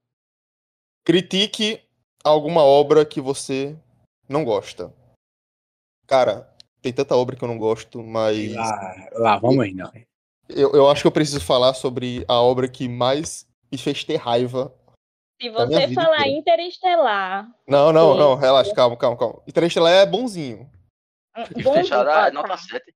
Critique 1.06 1.82
alguma 2.26 2.62
obra 2.62 3.06
que 3.06 3.22
você 3.22 3.80
não 4.28 4.44
gosta. 4.44 4.94
Cara, 6.06 6.54
tem 6.82 6.92
tanta 6.92 7.16
obra 7.16 7.38
que 7.38 7.42
eu 7.42 7.48
não 7.48 7.58
gosto, 7.58 8.04
mas 8.04 8.54
Lá, 8.54 9.10
lá 9.14 9.38
vamos 9.38 9.74
nós. 9.76 9.94
eu, 10.50 10.74
eu 10.74 10.90
acho 10.90 11.04
que 11.04 11.08
eu 11.08 11.12
preciso 11.14 11.40
falar 11.40 11.74
sobre 11.74 12.26
a 12.28 12.42
obra 12.42 12.68
que 12.68 12.90
mais 12.90 13.48
me 13.72 13.78
fez 13.78 14.04
ter 14.04 14.18
raiva. 14.18 14.76
Se 15.42 15.50
você 15.50 15.88
vida 15.88 16.02
falar 16.02 16.28
inteira. 16.28 16.64
Interestelar, 16.64 17.50
Não, 17.66 17.94
não, 17.94 18.14
não, 18.18 18.36
relaxa, 18.36 18.76
calma, 18.76 18.98
calma, 18.98 19.18
calma. 19.18 19.42
Interestelar 19.48 19.94
é 19.94 20.06
bonzinho. 20.06 20.70
bom, 21.64 21.74
a 21.76 22.26
ah, 22.26 22.32
nota 22.32 22.50
tá. 22.50 22.58
7. 22.58 22.94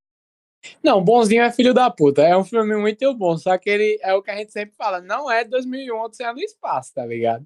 Não, 0.84 1.04
bonzinho 1.04 1.44
é 1.44 1.52
filho 1.52 1.74
da 1.74 1.90
puta. 1.90 2.22
É 2.22 2.36
um 2.36 2.44
filme 2.44 2.76
muito 2.76 3.14
bom, 3.14 3.38
só 3.38 3.58
que 3.58 3.70
ele 3.70 4.00
é 4.02 4.14
o 4.14 4.22
que 4.22 4.32
a 4.32 4.36
gente 4.36 4.52
sempre 4.52 4.76
fala. 4.76 5.02
Não 5.02 5.30
é 5.30 5.44
2001 5.44 6.02
Odisseia 6.02 6.34
no 6.34 6.40
Espaço, 6.40 6.94
tá 6.94 7.06
ligado? 7.06 7.46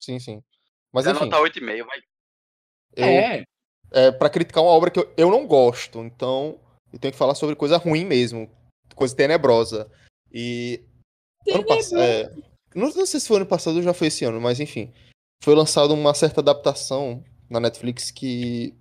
Sim, 0.00 0.18
sim. 0.18 0.42
Mas 0.92 1.06
enfim, 1.06 1.26
nota 1.26 1.38
8,5, 1.38 1.86
vai. 1.86 1.98
eu, 2.96 3.04
É. 3.04 3.44
é 3.92 4.12
para 4.12 4.30
criticar 4.30 4.62
uma 4.62 4.72
obra 4.72 4.90
que 4.90 5.00
eu, 5.00 5.12
eu 5.16 5.30
não 5.30 5.46
gosto, 5.46 6.00
então 6.00 6.60
eu 6.92 6.98
tenho 6.98 7.12
que 7.12 7.18
falar 7.18 7.34
sobre 7.34 7.56
coisa 7.56 7.76
ruim 7.76 8.04
mesmo, 8.04 8.48
coisa 8.94 9.16
tenebrosa. 9.16 9.90
E 10.32 10.80
ano 11.48 11.66
passado, 11.66 12.00
é, 12.00 12.30
não, 12.74 12.88
não 12.88 13.06
sei 13.06 13.20
se 13.20 13.26
foi 13.26 13.38
ano 13.38 13.46
passado 13.46 13.76
ou 13.76 13.82
já 13.82 13.92
foi 13.94 14.08
esse 14.08 14.24
ano, 14.24 14.40
mas 14.40 14.60
enfim, 14.60 14.92
foi 15.42 15.54
lançada 15.54 15.92
uma 15.92 16.14
certa 16.14 16.40
adaptação 16.40 17.24
na 17.48 17.60
Netflix 17.60 18.10
que 18.10 18.74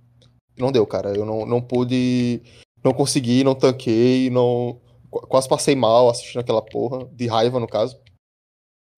não 0.57 0.71
deu, 0.71 0.85
cara. 0.85 1.15
Eu 1.15 1.25
não, 1.25 1.45
não 1.45 1.61
pude, 1.61 2.41
não 2.83 2.93
consegui, 2.93 3.43
não 3.43 3.55
tanquei, 3.55 4.29
não 4.29 4.81
qu- 5.09 5.25
quase 5.27 5.47
passei 5.47 5.75
mal 5.75 6.09
assistindo 6.09 6.39
aquela 6.41 6.61
porra, 6.63 7.05
de 7.13 7.27
raiva 7.27 7.59
no 7.59 7.67
caso. 7.67 7.99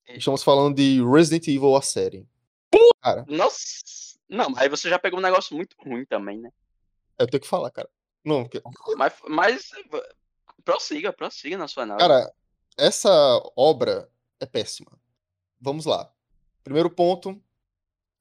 Estamos 0.07 0.43
falando 0.43 0.75
de 0.75 1.03
Resident 1.03 1.47
Evil 1.47 1.75
a 1.75 1.81
série. 1.81 2.27
Cara, 3.01 3.25
Nossa. 3.27 3.83
Não, 4.27 4.47
aí 4.57 4.67
você 4.67 4.89
já 4.89 4.97
pegou 4.97 5.19
um 5.19 5.21
negócio 5.23 5.55
muito 5.55 5.75
ruim 5.85 6.03
também, 6.05 6.39
né? 6.39 6.49
eu 7.19 7.27
tenho 7.27 7.39
que 7.41 7.47
falar, 7.47 7.69
cara. 7.71 7.87
Não, 8.25 8.43
porque 8.43 8.61
Mas, 8.97 9.13
mas 9.29 9.69
prossiga, 10.63 11.13
prossiga 11.13 11.57
na 11.57 11.67
sua 11.67 11.83
análise. 11.83 12.07
Cara, 12.07 12.33
essa 12.77 13.09
obra 13.55 14.09
é 14.39 14.45
péssima. 14.47 14.91
Vamos 15.61 15.85
lá. 15.85 16.11
Primeiro 16.63 16.89
ponto. 16.89 17.39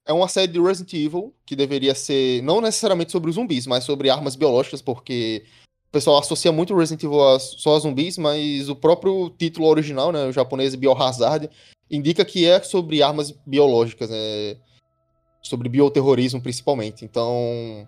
É 0.07 0.13
uma 0.13 0.27
série 0.27 0.51
de 0.51 0.61
Resident 0.61 0.93
Evil 0.93 1.33
que 1.45 1.55
deveria 1.55 1.95
ser 1.95 2.41
não 2.43 2.61
necessariamente 2.61 3.11
sobre 3.11 3.29
os 3.29 3.35
zumbis, 3.35 3.65
mas 3.65 3.83
sobre 3.83 4.09
armas 4.09 4.35
biológicas, 4.35 4.81
porque 4.81 5.43
o 5.89 5.91
pessoal 5.91 6.19
associa 6.19 6.51
muito 6.51 6.75
Resident 6.75 7.03
Evil 7.03 7.27
a, 7.27 7.39
só 7.39 7.75
a 7.75 7.79
zumbis, 7.79 8.17
mas 8.17 8.69
o 8.69 8.75
próprio 8.75 9.31
título 9.31 9.67
original, 9.67 10.11
né, 10.11 10.25
o 10.25 10.31
japonês 10.31 10.75
Biohazard, 10.75 11.49
indica 11.89 12.23
que 12.23 12.45
é 12.45 12.61
sobre 12.61 13.01
armas 13.01 13.31
biológicas, 13.31 14.09
né, 14.11 14.57
sobre 15.41 15.69
bioterrorismo 15.69 16.41
principalmente. 16.41 17.03
Então, 17.03 17.87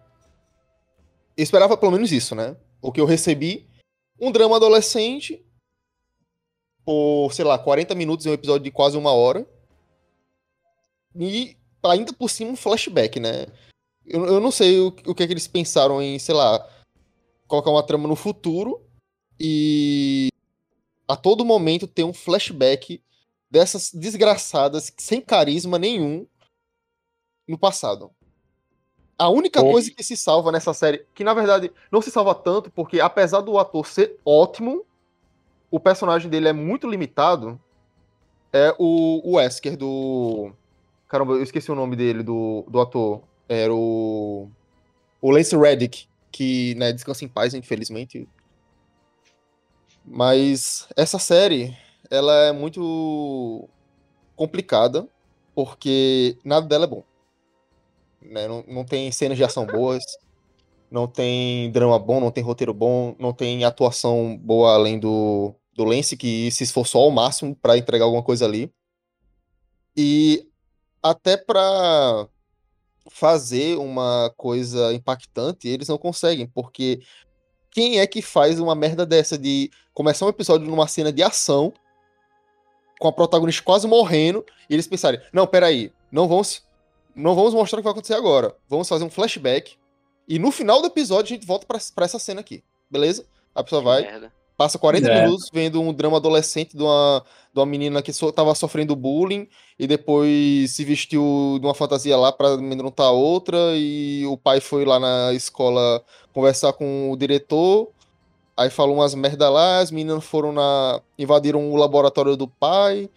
eu 1.36 1.44
esperava 1.44 1.78
pelo 1.78 1.92
menos 1.92 2.12
isso, 2.12 2.34
né? 2.34 2.56
O 2.82 2.92
que 2.92 3.00
eu 3.00 3.06
recebi, 3.06 3.68
um 4.20 4.32
drama 4.32 4.56
adolescente 4.56 5.44
por, 6.84 7.32
sei 7.32 7.46
lá, 7.46 7.60
40 7.60 7.94
minutos 7.94 8.26
em 8.26 8.30
um 8.30 8.34
episódio 8.34 8.64
de 8.64 8.72
quase 8.72 8.98
uma 8.98 9.12
hora. 9.12 9.46
E 11.16 11.58
ainda 11.92 12.14
por 12.14 12.30
cima 12.30 12.52
um 12.52 12.56
flashback, 12.56 13.20
né? 13.20 13.48
Eu, 14.06 14.26
eu 14.26 14.40
não 14.40 14.52
sei 14.52 14.80
o, 14.80 14.88
o 14.88 15.16
que 15.16 15.24
é 15.24 15.28
que 15.28 15.34
eles 15.34 15.48
pensaram 15.48 16.02
em, 16.02 16.18
sei 16.18 16.34
lá, 16.34 16.68
colocar 17.48 17.72
uma 17.72 17.84
trama 17.84 18.08
no 18.08 18.16
futuro 18.16 18.82
e 19.40 20.30
a 21.08 21.16
todo 21.16 21.46
momento 21.46 21.88
ter 21.88 22.04
um 22.04 22.14
flashback 22.14 23.02
dessas 23.50 23.92
desgraçadas 23.94 24.92
sem 24.98 25.22
carisma 25.22 25.80
nenhum 25.80 26.28
no 27.48 27.58
passado. 27.58 28.12
A 29.18 29.30
única 29.30 29.62
coisa 29.62 29.90
que 29.90 30.04
se 30.04 30.16
salva 30.16 30.52
nessa 30.52 30.74
série, 30.74 31.04
que 31.16 31.24
na 31.24 31.34
verdade 31.34 31.72
não 31.92 32.02
se 32.02 32.12
salva 32.12 32.36
tanto, 32.36 32.70
porque 32.70 33.00
apesar 33.00 33.42
do 33.42 33.58
ator 33.58 33.88
ser 33.88 34.20
ótimo, 34.24 34.86
o 35.72 35.80
personagem 35.80 36.30
dele 36.30 36.50
é 36.50 36.54
muito 36.54 36.88
limitado, 36.88 37.60
é 38.54 38.76
o, 38.78 39.22
o 39.28 39.36
Wesker 39.38 39.76
do. 39.76 40.52
Caramba, 41.08 41.34
eu 41.34 41.44
esqueci 41.44 41.72
o 41.72 41.76
nome 41.76 41.96
dele, 41.96 42.22
do, 42.22 42.66
do 42.70 42.80
ator. 42.80 43.22
Era 43.48 43.74
o. 43.74 44.50
O 45.22 45.32
Lance 45.32 45.56
Reddick, 45.56 46.08
que 46.32 46.76
né, 46.76 46.92
descansa 46.92 47.24
em 47.26 47.28
paz, 47.28 47.54
infelizmente. 47.54 48.28
Mas 50.06 50.88
essa 50.96 51.18
série, 51.18 51.76
ela 52.10 52.34
é 52.46 52.52
muito 52.52 53.68
complicada, 54.36 55.08
porque 55.56 56.38
nada 56.44 56.68
dela 56.68 56.86
é 56.86 56.88
bom. 56.88 57.04
Né? 58.22 58.48
Não, 58.48 58.64
não 58.68 58.86
tem 58.86 59.12
cenas 59.12 59.38
de 59.38 59.44
ação 59.44 59.66
boas, 59.66 60.04
não 60.90 61.08
tem 61.08 61.72
drama 61.72 61.98
bom, 61.98 62.20
não 62.20 62.32
tem 62.32 62.44
roteiro 62.44 62.74
bom, 62.74 63.16
não 63.20 63.34
tem 63.34 63.64
atuação 63.66 64.38
boa 64.38 64.74
além 64.74 65.00
do, 65.00 65.54
do 65.74 65.84
Lance, 65.84 66.16
que 66.16 66.50
se 66.52 66.64
esforçou 66.64 67.04
ao 67.04 67.12
máximo 67.12 67.56
pra 67.56 67.78
entregar 67.78 68.06
alguma 68.06 68.24
coisa 68.24 68.46
ali. 68.46 68.72
E 69.96 70.47
até 71.10 71.38
pra 71.38 72.28
fazer 73.10 73.78
uma 73.78 74.32
coisa 74.36 74.94
impactante, 74.94 75.68
eles 75.68 75.88
não 75.88 75.98
conseguem, 75.98 76.48
porque 76.48 77.02
quem 77.72 78.00
é 78.00 78.08
que 78.08 78.22
faz 78.22 78.60
uma 78.60 78.76
merda 78.76 79.06
dessa 79.06 79.38
de 79.38 79.72
começar 79.94 80.26
um 80.26 80.30
episódio 80.30 80.68
numa 80.68 80.88
cena 80.88 81.12
de 81.12 81.24
ação 81.24 81.74
com 83.00 83.08
a 83.08 83.14
protagonista 83.14 83.64
quase 83.64 83.88
morrendo 83.88 84.46
e 84.70 84.74
eles 84.74 84.88
pensarem, 84.88 85.22
não, 85.32 85.48
peraí, 85.48 85.92
não 86.12 86.28
vamos 86.28 86.66
não 87.16 87.34
vamos 87.34 87.54
mostrar 87.54 87.80
o 87.80 87.82
que 87.82 87.84
vai 87.84 87.92
acontecer 87.92 88.14
agora. 88.14 88.56
Vamos 88.70 88.88
fazer 88.88 89.04
um 89.04 89.10
flashback 89.10 89.76
e 90.28 90.38
no 90.38 90.52
final 90.52 90.82
do 90.82 90.88
episódio 90.88 91.34
a 91.34 91.36
gente 91.36 91.48
volta 91.48 91.66
pra, 91.66 91.80
pra 91.96 92.06
essa 92.06 92.20
cena 92.20 92.42
aqui. 92.42 92.64
Beleza? 92.90 93.26
A 93.56 93.64
pessoa 93.64 93.82
vai, 93.82 94.04
Merda. 94.04 94.37
Passa 94.58 94.80
40 94.80 95.08
É. 95.08 95.22
minutos 95.22 95.50
vendo 95.54 95.80
um 95.80 95.94
drama 95.94 96.18
adolescente 96.18 96.76
de 96.76 96.82
uma, 96.82 97.24
de 97.54 97.60
uma 97.60 97.66
menina 97.66 98.02
que 98.02 98.12
so, 98.12 98.32
tava 98.32 98.56
sofrendo 98.56 98.96
bullying 98.96 99.48
e 99.78 99.86
depois 99.86 100.72
se 100.72 100.84
vestiu 100.84 101.58
de 101.62 101.66
uma 101.68 101.76
fantasia 101.76 102.18
lá 102.18 102.32
pra 102.32 102.54
amedrontar 102.54 103.12
outra 103.12 103.56
e 103.76 104.26
o 104.26 104.36
pai 104.36 104.60
foi 104.60 104.84
lá 104.84 105.00
na 105.00 105.32
escola 105.34 106.04
conversar 106.34 106.74
com 106.74 107.12
o 107.12 107.16
diretor, 107.16 107.90
aí 108.56 108.72
falou 108.72 108.96
umas 108.96 109.14
merda 109.14 109.48
lá, 109.48 109.78
as 109.78 109.92
meninas 109.92 110.26
foram 110.26 110.52
na... 110.52 111.02
invadiram 111.20 111.72
o 111.72 111.76
laboratório 111.76 112.36
do 112.36 112.48
pai, 112.48 113.08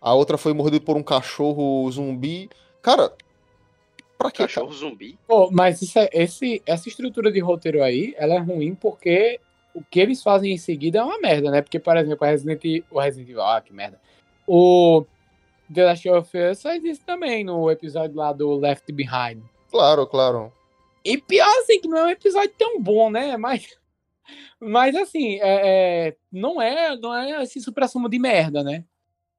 a 0.00 0.12
outra 0.12 0.36
foi 0.36 0.52
mordida 0.52 0.84
por 0.84 0.96
um 0.96 1.02
cachorro 1.04 1.88
zumbi. 1.92 2.50
Cara, 2.82 3.12
pra 4.18 4.30
quê, 4.32 4.38
cara? 4.38 4.48
Cachorro 4.48 4.72
zumbi. 4.72 5.16
Pô, 5.28 5.50
mas 5.52 5.80
isso 5.82 5.98
é- 6.00 6.10
esse, 6.12 6.60
essa 6.66 6.88
estrutura 6.88 7.30
de 7.30 7.38
roteiro 7.38 7.80
aí, 7.80 8.12
ela 8.18 8.34
é 8.34 8.38
ruim 8.38 8.74
porque 8.74 9.38
o 9.74 9.82
que 9.82 10.00
eles 10.00 10.22
fazem 10.22 10.52
em 10.52 10.58
seguida 10.58 10.98
é 10.98 11.02
uma 11.02 11.20
merda, 11.20 11.50
né? 11.50 11.62
Porque, 11.62 11.78
por 11.78 11.96
exemplo, 11.96 12.26
o 12.26 12.30
Resident 12.30 12.64
Evil, 12.64 12.84
o 12.90 13.00
Resident 13.00 13.28
Evil, 13.28 13.42
ah, 13.42 13.60
que 13.60 13.72
merda. 13.72 14.00
O 14.46 15.04
The 15.72 15.84
Last 15.84 16.08
of 16.08 16.36
Us 16.36 16.62
faz 16.62 16.84
isso 16.84 17.02
também 17.04 17.44
no 17.44 17.70
episódio 17.70 18.16
lá 18.16 18.32
do 18.32 18.56
Left 18.56 18.90
Behind. 18.92 19.42
Claro, 19.70 20.06
claro. 20.06 20.52
E 21.04 21.16
pior 21.16 21.48
assim, 21.60 21.80
que 21.80 21.88
não 21.88 21.98
é 21.98 22.04
um 22.06 22.10
episódio 22.10 22.52
tão 22.58 22.80
bom, 22.80 23.10
né? 23.10 23.36
Mas, 23.38 23.78
mas 24.60 24.94
assim, 24.94 25.40
é, 25.40 26.08
é, 26.08 26.16
não 26.30 26.60
é 26.60 26.96
não 26.96 27.16
é 27.16 27.42
esse 27.42 27.60
supra-sumo 27.60 28.08
de 28.08 28.18
merda, 28.18 28.62
né? 28.62 28.84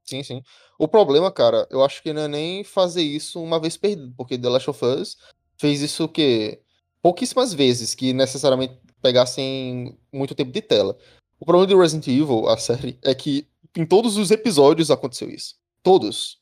Sim, 0.03 0.23
sim. 0.23 0.41
O 0.77 0.87
problema, 0.87 1.31
cara, 1.31 1.67
eu 1.69 1.83
acho 1.83 2.01
que 2.01 2.11
não 2.11 2.23
é 2.23 2.27
nem 2.27 2.63
fazer 2.63 3.03
isso 3.03 3.41
uma 3.41 3.59
vez 3.59 3.77
perdido, 3.77 4.13
porque 4.17 4.37
The 4.37 4.49
Last 4.49 4.69
of 4.69 4.83
Us 4.83 5.17
fez 5.57 5.81
isso 5.81 6.05
o 6.05 6.09
quê? 6.09 6.61
Pouquíssimas 7.01 7.53
vezes 7.53 7.93
que 7.95 8.11
necessariamente 8.11 8.77
pegassem 9.01 9.97
muito 10.11 10.35
tempo 10.35 10.51
de 10.51 10.61
tela. 10.61 10.97
O 11.39 11.45
problema 11.45 11.67
de 11.67 11.75
Resident 11.75 12.07
Evil, 12.07 12.47
a 12.47 12.57
série, 12.57 12.97
é 13.01 13.15
que 13.15 13.47
em 13.75 13.85
todos 13.85 14.17
os 14.17 14.31
episódios 14.31 14.91
aconteceu 14.91 15.29
isso. 15.29 15.55
Todos. 15.81 16.39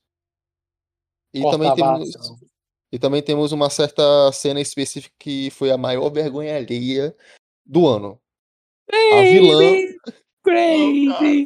E 1.34 1.42
também 1.42 1.74
temos, 1.76 2.10
e 2.92 3.00
também 3.00 3.22
temos 3.22 3.52
uma 3.52 3.70
certa 3.70 4.32
cena 4.32 4.60
específica 4.60 5.14
que 5.20 5.50
foi 5.52 5.72
a 5.72 5.78
maior 5.78 6.10
vergonha 6.10 6.58
alheia 6.58 7.16
do 7.66 7.88
ano. 7.88 8.20
A 8.92 9.22
vilã. 9.22 9.62
Crazy! 10.44 11.46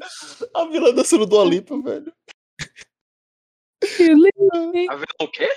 A 0.54 0.66
vilã 0.66 0.94
dançando 0.94 1.26
do 1.26 1.40
Alipa, 1.40 1.80
velho. 1.82 2.14
A 3.84 4.96
vilã 4.96 5.06
o 5.22 5.28
quê? 5.28 5.50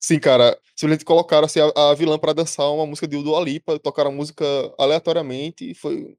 Sim, 0.00 0.20
cara. 0.20 0.58
Simplesmente 0.76 1.04
colocaram 1.04 1.44
assim, 1.46 1.60
a, 1.60 1.90
a 1.90 1.94
vilã 1.94 2.18
pra 2.18 2.32
dançar 2.32 2.70
uma 2.70 2.86
música 2.86 3.06
de 3.08 3.22
Dua 3.22 3.40
Lipa, 3.40 3.78
tocaram 3.78 4.10
a 4.10 4.14
música 4.14 4.44
aleatoriamente 4.78 5.70
e 5.70 5.74
foi, 5.74 6.16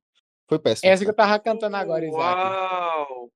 foi 0.50 0.60
péssimo. 0.60 0.92
Essa 0.92 1.04
que 1.04 1.10
eu 1.10 1.16
tava 1.16 1.40
cantando 1.40 1.76
agora, 1.78 2.06
Isaac. 2.06 2.20
Uau! 2.20 3.32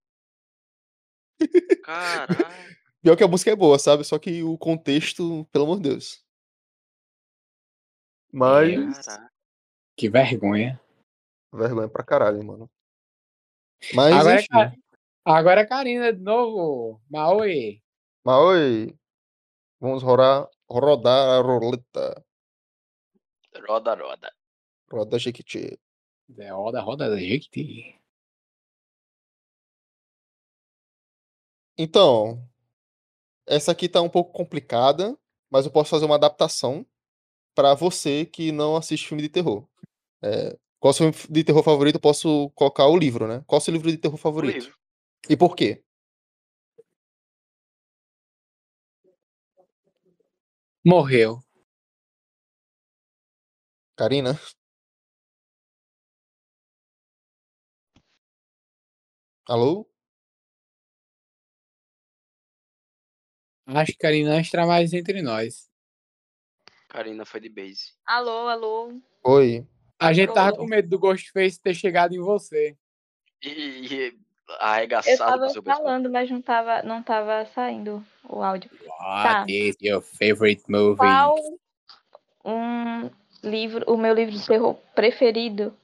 Caralho. 1.83 2.37
Pior 3.01 3.17
que 3.17 3.23
a 3.23 3.27
música 3.27 3.51
é 3.51 3.55
boa, 3.55 3.77
sabe? 3.77 4.03
Só 4.05 4.17
que 4.17 4.43
o 4.43 4.57
contexto, 4.57 5.45
pelo 5.51 5.65
amor 5.65 5.77
de 5.77 5.89
Deus. 5.89 6.23
Mas. 8.31 9.05
Caralho. 9.05 9.29
Que 9.97 10.09
vergonha. 10.09 10.81
Vergonha 11.53 11.89
pra 11.89 12.03
caralho, 12.03 12.43
mano. 12.43 12.69
Mas, 13.93 14.13
Agora 14.15 14.35
é, 14.35 14.39
enfim. 14.39 14.47
Ca- 14.49 14.73
agora 15.25 15.61
é 15.61 15.65
Karina 15.65 16.13
de 16.13 16.21
novo. 16.21 17.01
Maui. 17.09 17.81
Mas 18.25 18.37
oi. 18.37 18.95
Vamos 19.83 20.01
rodar, 20.01 20.49
rodar 20.69 21.29
a 21.29 21.41
roleta. 21.41 22.25
Roda, 23.67 23.93
roda. 23.95 24.33
Roda 24.89 25.19
Jequiti. 25.19 25.77
É, 26.37 26.51
roda, 26.53 26.79
roda 26.79 27.09
da 27.09 27.17
gente. 27.17 27.99
Então, 31.77 32.41
essa 33.45 33.73
aqui 33.73 33.89
tá 33.89 34.01
um 34.01 34.07
pouco 34.07 34.31
complicada, 34.31 35.19
mas 35.51 35.65
eu 35.65 35.71
posso 35.71 35.89
fazer 35.89 36.05
uma 36.05 36.15
adaptação 36.15 36.85
pra 37.53 37.73
você 37.73 38.25
que 38.25 38.53
não 38.53 38.77
assiste 38.77 39.05
filme 39.05 39.21
de 39.21 39.27
terror. 39.27 39.67
É, 40.21 40.57
qual 40.79 40.91
é 40.91 40.93
o 40.93 40.93
seu 40.93 41.11
filme 41.11 41.33
de 41.33 41.43
terror 41.43 41.61
favorito? 41.61 41.95
Eu 41.95 41.99
posso 41.99 42.49
colocar 42.51 42.87
o 42.87 42.95
livro, 42.95 43.27
né? 43.27 43.43
Qual 43.45 43.59
é 43.59 43.61
o 43.61 43.65
seu 43.65 43.73
livro 43.73 43.91
de 43.91 43.97
terror 43.97 44.15
O 44.15 44.17
favorito? 44.17 44.53
livro. 44.53 44.77
E 45.29 45.35
por 45.35 45.57
quê? 45.57 45.83
Morreu. 50.85 51.41
Karina? 53.95 54.37
Alô? 59.47 59.89
Acho 63.65 63.93
que 63.93 63.97
Karina 63.97 64.41
está 64.41 64.65
mais 64.65 64.91
entre 64.91 65.21
nós. 65.21 65.71
Karina 66.89 67.23
foi 67.25 67.39
de 67.39 67.47
base. 67.47 67.93
Alô, 68.05 68.49
alô. 68.49 69.01
Oi. 69.23 69.65
A 69.97 70.11
gente 70.11 70.33
tava 70.33 70.57
com 70.57 70.65
medo 70.65 70.89
do 70.89 70.99
Ghostface 70.99 71.61
ter 71.61 71.73
chegado 71.73 72.13
em 72.13 72.19
você. 72.19 72.77
E, 73.41 73.49
e 73.49 74.19
arregaçado 74.59 75.17
com 75.17 75.25
tava 75.25 75.45
o 75.45 75.49
seu 75.49 75.63
pessoal. 75.63 75.83
falando, 75.83 76.09
mas 76.09 76.29
não 76.29 76.41
tava, 76.41 76.83
não 76.83 77.03
tava 77.03 77.45
saindo 77.53 78.03
o 78.27 78.41
áudio. 78.41 78.69
What 78.99 79.51
is 79.51 79.75
your 79.81 80.01
favorite 80.01 80.63
movie? 80.67 80.97
Qual 80.97 81.35
um 82.45 83.09
livro, 83.43 83.83
o 83.91 83.97
meu 83.97 84.13
livro 84.13 84.33
de 84.33 84.45
terror 84.45 84.75
preferido? 84.95 85.75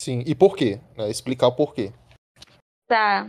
Sim. 0.00 0.22
E 0.26 0.34
por 0.34 0.56
quê? 0.56 0.80
Né, 0.96 1.08
Explicar 1.10 1.48
o 1.48 1.56
porquê. 1.56 1.92
Tá. 2.86 3.26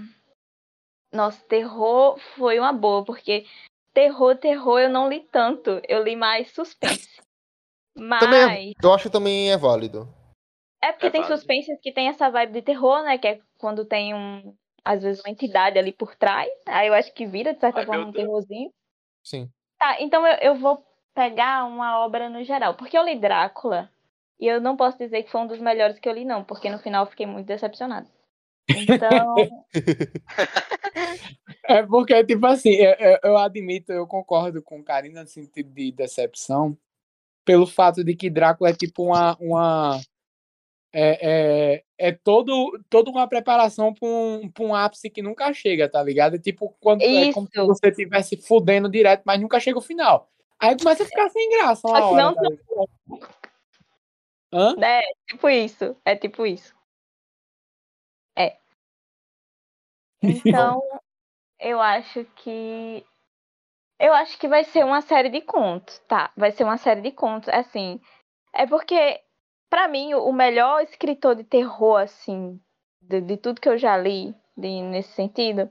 Nossa, 1.11 1.41
terror 1.45 2.19
foi 2.35 2.59
uma 2.59 2.73
boa, 2.73 3.03
porque 3.03 3.45
terror, 3.93 4.35
terror 4.35 4.79
eu 4.79 4.89
não 4.89 5.09
li 5.09 5.21
tanto. 5.31 5.81
Eu 5.87 6.03
li 6.03 6.15
mais 6.15 6.51
suspense. 6.51 7.21
Mas 7.97 8.19
Também 8.19 8.75
Eu 8.81 8.93
acho 8.93 9.05
que 9.05 9.09
também 9.09 9.51
é 9.51 9.57
válido. 9.57 10.07
É 10.81 10.91
porque 10.91 11.07
É 11.07 11.09
tem 11.11 11.21
válido. 11.21 11.37
suspense 11.39 11.77
que 11.81 11.91
tem 11.91 12.09
essa 12.09 12.29
vibe 12.29 12.53
de 12.53 12.61
terror, 12.61 13.03
né? 13.03 13.17
Que 13.17 13.27
é 13.27 13.41
quando 13.59 13.85
tem 13.85 14.13
um, 14.13 14.55
às 14.83 15.01
vezes, 15.03 15.23
uma 15.23 15.31
entidade 15.31 15.77
ali 15.79 15.91
por 15.91 16.15
trás. 16.15 16.49
Aí 16.67 16.87
eu 16.87 16.93
acho 16.93 17.13
que 17.13 17.25
vira, 17.25 17.53
de 17.53 17.59
certa 17.59 17.79
Ai, 17.79 17.85
forma, 17.85 18.07
um 18.07 18.11
terrorzinho. 18.13 18.71
Sim. 19.23 19.51
Tá, 19.79 20.01
então 20.01 20.25
eu, 20.25 20.37
eu 20.41 20.55
vou 20.55 20.83
pegar 21.13 21.65
uma 21.65 21.99
obra 22.05 22.29
no 22.29 22.43
geral. 22.43 22.75
Porque 22.75 22.97
eu 22.97 23.03
li 23.03 23.19
Drácula 23.19 23.91
e 24.39 24.47
eu 24.47 24.61
não 24.61 24.75
posso 24.77 24.97
dizer 24.97 25.23
que 25.23 25.31
foi 25.31 25.41
um 25.41 25.47
dos 25.47 25.59
melhores 25.59 25.99
que 25.99 26.07
eu 26.07 26.13
li, 26.13 26.25
não, 26.25 26.43
porque 26.43 26.69
no 26.69 26.79
final 26.79 27.05
eu 27.05 27.09
fiquei 27.09 27.25
muito 27.25 27.47
decepcionada. 27.47 28.07
Então, 28.73 29.49
É 31.65 31.83
porque, 31.83 32.23
tipo 32.25 32.45
assim, 32.45 32.71
eu, 32.75 32.93
eu- 32.99 33.19
eu 33.23 33.37
admito, 33.37 33.91
eu 33.91 34.07
concordo 34.07 34.61
com 34.61 34.83
Karina 34.83 35.21
no 35.21 35.27
sentido 35.27 35.69
de 35.73 35.91
decepção, 35.91 36.77
pelo 37.45 37.67
fato 37.67 38.03
de 38.03 38.15
que 38.15 38.29
Drácula 38.29 38.71
é 38.71 38.73
tipo 38.75 39.03
uma. 39.05 39.37
uma 39.39 39.99
é, 40.93 41.19
é, 41.21 41.83
é 41.97 42.11
todo, 42.11 42.79
toda 42.89 43.09
uma 43.09 43.27
preparação 43.27 43.93
para 43.93 44.07
um, 44.07 44.49
pra 44.49 44.63
um 44.63 44.73
ápice 44.75 45.09
que 45.09 45.21
nunca 45.21 45.53
chega, 45.53 45.89
tá 45.89 46.01
ligado? 46.01 46.35
É 46.35 46.39
tipo 46.39 46.75
quando 46.79 47.01
é 47.01 47.31
como 47.33 47.47
se 47.47 47.59
você 47.59 47.89
estivesse 47.89 48.37
fudendo 48.37 48.89
direto, 48.89 49.23
mas 49.25 49.39
nunca 49.39 49.59
chega 49.59 49.77
o 49.77 49.81
final. 49.81 50.29
Aí 50.59 50.75
começa 50.77 51.03
a 51.03 51.05
ficar 51.05 51.29
sem 51.29 51.49
graça 51.51 51.87
uma 51.87 51.99
Só 51.99 52.07
que 52.07 52.13
hora. 52.13 52.23
não 52.23 52.35
tá? 52.35 53.27
Hã? 54.51 54.75
é 54.81 55.01
tipo 55.27 55.49
isso. 55.49 55.95
É 56.05 56.15
tipo 56.15 56.45
isso. 56.45 56.75
É. 58.35 58.57
Então, 60.23 60.81
eu 61.59 61.79
acho 61.81 62.25
que. 62.35 63.05
Eu 63.99 64.13
acho 64.13 64.37
que 64.37 64.47
vai 64.47 64.63
ser 64.63 64.85
uma 64.85 65.01
série 65.01 65.29
de 65.29 65.41
contos, 65.41 65.99
tá? 66.07 66.31
Vai 66.37 66.51
ser 66.51 66.63
uma 66.63 66.77
série 66.77 67.01
de 67.01 67.11
contos, 67.11 67.49
assim. 67.49 67.99
É 68.53 68.65
porque, 68.65 69.19
pra 69.69 69.87
mim, 69.87 70.13
o 70.13 70.31
melhor 70.31 70.81
escritor 70.81 71.35
de 71.35 71.43
terror, 71.43 71.97
assim, 72.01 72.59
de, 73.01 73.21
de 73.21 73.37
tudo 73.37 73.61
que 73.61 73.69
eu 73.69 73.77
já 73.77 73.97
li 73.97 74.35
de- 74.55 74.81
nesse 74.81 75.11
sentido, 75.13 75.69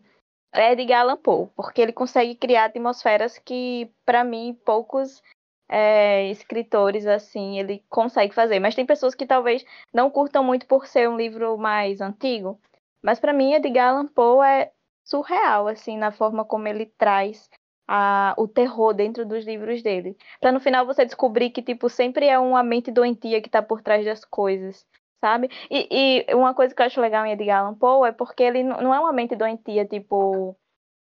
é 0.54 0.72
Edgar 0.72 1.02
Allan 1.02 1.16
Poe. 1.16 1.48
Porque 1.56 1.80
ele 1.80 1.92
consegue 1.92 2.34
criar 2.34 2.66
atmosferas 2.66 3.38
que, 3.38 3.90
pra 4.04 4.24
mim, 4.24 4.58
poucos 4.64 5.22
é, 5.68 6.28
escritores, 6.30 7.06
assim, 7.06 7.58
ele 7.58 7.84
consegue 7.88 8.34
fazer. 8.34 8.60
Mas 8.60 8.74
tem 8.74 8.86
pessoas 8.86 9.14
que 9.14 9.26
talvez 9.26 9.64
não 9.92 10.10
curtam 10.10 10.44
muito 10.44 10.66
por 10.66 10.86
ser 10.86 11.08
um 11.08 11.16
livro 11.16 11.56
mais 11.58 12.00
antigo. 12.00 12.60
Mas 13.02 13.18
pra 13.20 13.32
mim, 13.32 13.54
Edgar 13.54 13.90
Allan 13.90 14.06
Poe 14.06 14.46
é 14.46 14.72
surreal, 15.04 15.68
assim, 15.68 15.96
na 15.96 16.10
forma 16.10 16.44
como 16.44 16.66
ele 16.68 16.86
traz 16.86 17.48
a, 17.86 18.34
o 18.36 18.48
terror 18.48 18.92
dentro 18.94 19.24
dos 19.24 19.44
livros 19.44 19.82
dele. 19.82 20.16
Pra 20.40 20.52
no 20.52 20.60
final 20.60 20.86
você 20.86 21.04
descobrir 21.04 21.50
que, 21.50 21.62
tipo, 21.62 21.88
sempre 21.88 22.26
é 22.26 22.38
uma 22.38 22.62
mente 22.62 22.90
doentia 22.90 23.40
que 23.40 23.50
tá 23.50 23.62
por 23.62 23.82
trás 23.82 24.04
das 24.04 24.24
coisas, 24.24 24.86
sabe? 25.20 25.48
E, 25.70 26.24
e 26.30 26.34
uma 26.34 26.54
coisa 26.54 26.74
que 26.74 26.82
eu 26.82 26.86
acho 26.86 27.00
legal 27.00 27.24
em 27.26 27.32
Edgar 27.32 27.60
Allan 27.60 27.74
Poe 27.74 28.08
é 28.08 28.12
porque 28.12 28.42
ele 28.42 28.62
não 28.62 28.94
é 28.94 29.00
uma 29.00 29.12
mente 29.12 29.36
doentia, 29.36 29.84
tipo 29.86 30.56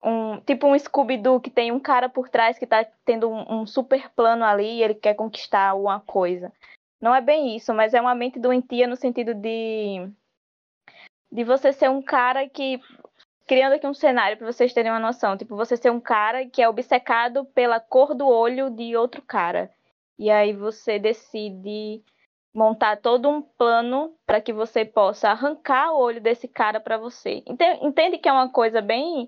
um 0.04 0.40
tipo 0.42 0.68
um 0.68 0.78
Scooby-Doo 0.78 1.40
que 1.40 1.52
tem 1.52 1.72
um 1.72 1.80
cara 1.80 2.10
por 2.10 2.28
trás 2.30 2.58
que 2.58 2.66
tá 2.66 2.84
tendo 3.06 3.30
um, 3.30 3.62
um 3.62 3.66
super 3.68 4.10
plano 4.16 4.44
ali 4.44 4.80
e 4.80 4.84
ele 4.84 4.96
quer 4.96 5.14
conquistar 5.14 5.70
alguma 5.70 6.00
coisa. 6.00 6.52
Não 7.00 7.14
é 7.16 7.22
bem 7.22 7.56
isso, 7.56 7.74
mas 7.74 7.94
é 7.94 8.02
uma 8.02 8.16
mente 8.16 8.40
doentia 8.40 8.88
no 8.88 8.96
sentido 8.96 9.34
de 9.34 10.12
de 11.32 11.44
você 11.44 11.72
ser 11.72 11.90
um 11.90 12.02
cara 12.02 12.48
que. 12.50 12.80
Criando 13.52 13.74
aqui 13.74 13.86
um 13.86 13.94
cenário 13.94 14.38
para 14.38 14.50
vocês 14.50 14.72
terem 14.74 14.90
uma 14.90 14.98
noção. 14.98 15.36
Tipo, 15.36 15.58
você 15.58 15.76
ser 15.76 15.92
um 15.92 16.00
cara 16.00 16.46
que 16.46 16.62
é 16.62 16.70
obcecado 16.70 17.44
pela 17.54 17.82
cor 17.82 18.16
do 18.16 18.26
olho 18.26 18.70
de 18.70 18.96
outro 18.96 19.22
cara. 19.22 19.70
E 20.18 20.32
aí 20.32 20.54
você 20.54 20.98
decide 20.98 22.02
montar 22.56 23.02
todo 23.02 23.28
um 23.28 23.42
plano 23.42 24.16
para 24.26 24.40
que 24.40 24.54
você 24.54 24.86
possa 24.86 25.32
arrancar 25.32 25.92
o 25.92 26.00
olho 26.00 26.22
desse 26.22 26.48
cara 26.48 26.80
para 26.80 26.98
você. 26.98 27.44
Entende, 27.82 28.20
que 28.20 28.30
é 28.30 28.32
uma 28.32 28.50
coisa 28.50 28.82
bem 28.82 29.28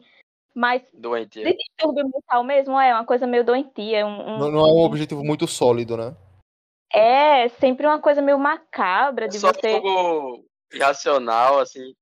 mais 0.56 0.82
Doente. 0.94 1.44
de 1.44 1.58
distúrbio 1.58 2.06
mental 2.06 2.46
mesmo? 2.46 2.80
É 2.80 2.94
uma 2.94 3.06
coisa 3.06 3.28
meio 3.28 3.44
doentia. 3.44 4.08
Um, 4.08 4.36
um- 4.36 4.40
Não, 4.40 4.52
não 4.52 4.60
é 4.62 4.72
um 4.72 4.86
objetivo 4.86 5.22
muito 5.22 5.46
sólido, 5.48 5.98
né? 5.98 6.16
É 6.94 7.50
sempre 7.50 7.86
uma 7.86 8.00
coisa 8.00 8.22
meio 8.22 8.40
macabra 8.40 9.26
É 9.26 9.28
de 9.28 9.38
só 9.38 9.52
você. 9.52 9.74
algo 9.74 10.46
irracional, 10.74 11.60
assim. 11.60 11.94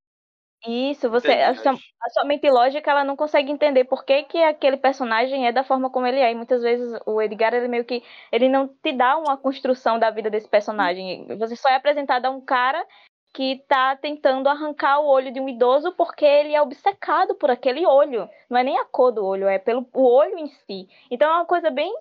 Isso, 0.68 1.10
você. 1.10 1.32
A 1.32 1.56
sua, 1.56 1.74
a 1.74 2.10
sua 2.12 2.24
mente 2.24 2.50
lógica 2.50 2.92
ela 2.92 3.04
não 3.04 3.16
consegue 3.16 3.52
entender 3.52 3.86
por 3.86 4.06
que, 4.06 4.24
que 4.24 4.38
aquele 4.44 4.78
personagem 4.78 5.48
é 5.48 5.52
da 5.52 5.64
forma 5.64 5.90
como 5.90 6.06
ele 6.06 6.20
é. 6.20 6.32
E 6.32 6.36
muitas 6.36 6.62
vezes 6.62 7.00
o 7.06 7.22
Edgar, 7.22 7.54
ele 7.54 7.68
meio 7.68 7.84
que. 7.84 8.04
Ele 8.32 8.48
não 8.48 8.68
te 8.68 8.92
dá 8.94 9.18
uma 9.18 9.38
construção 9.38 9.98
da 9.98 10.12
vida 10.12 10.30
desse 10.30 10.48
personagem. 10.48 11.26
Você 11.38 11.56
só 11.56 11.70
é 11.70 11.76
apresentado 11.76 12.26
a 12.26 12.30
um 12.30 12.42
cara 12.42 12.86
que 13.34 13.64
tá 13.68 13.96
tentando 13.96 14.50
arrancar 14.50 15.00
o 15.00 15.08
olho 15.08 15.32
de 15.32 15.40
um 15.40 15.48
idoso 15.48 15.94
porque 15.94 16.26
ele 16.26 16.54
é 16.54 16.62
obcecado 16.62 17.36
por 17.36 17.50
aquele 17.50 17.86
olho. 17.86 18.30
Não 18.50 18.58
é 18.60 18.64
nem 18.64 18.78
a 18.78 18.86
cor 18.86 19.12
do 19.12 19.26
olho, 19.26 19.48
é 19.48 19.58
pelo 19.58 19.88
o 19.94 20.04
olho 20.04 20.38
em 20.38 20.48
si. 20.48 20.88
Então 21.10 21.30
é 21.30 21.34
uma 21.36 21.46
coisa 21.46 21.72
bem. 21.72 21.92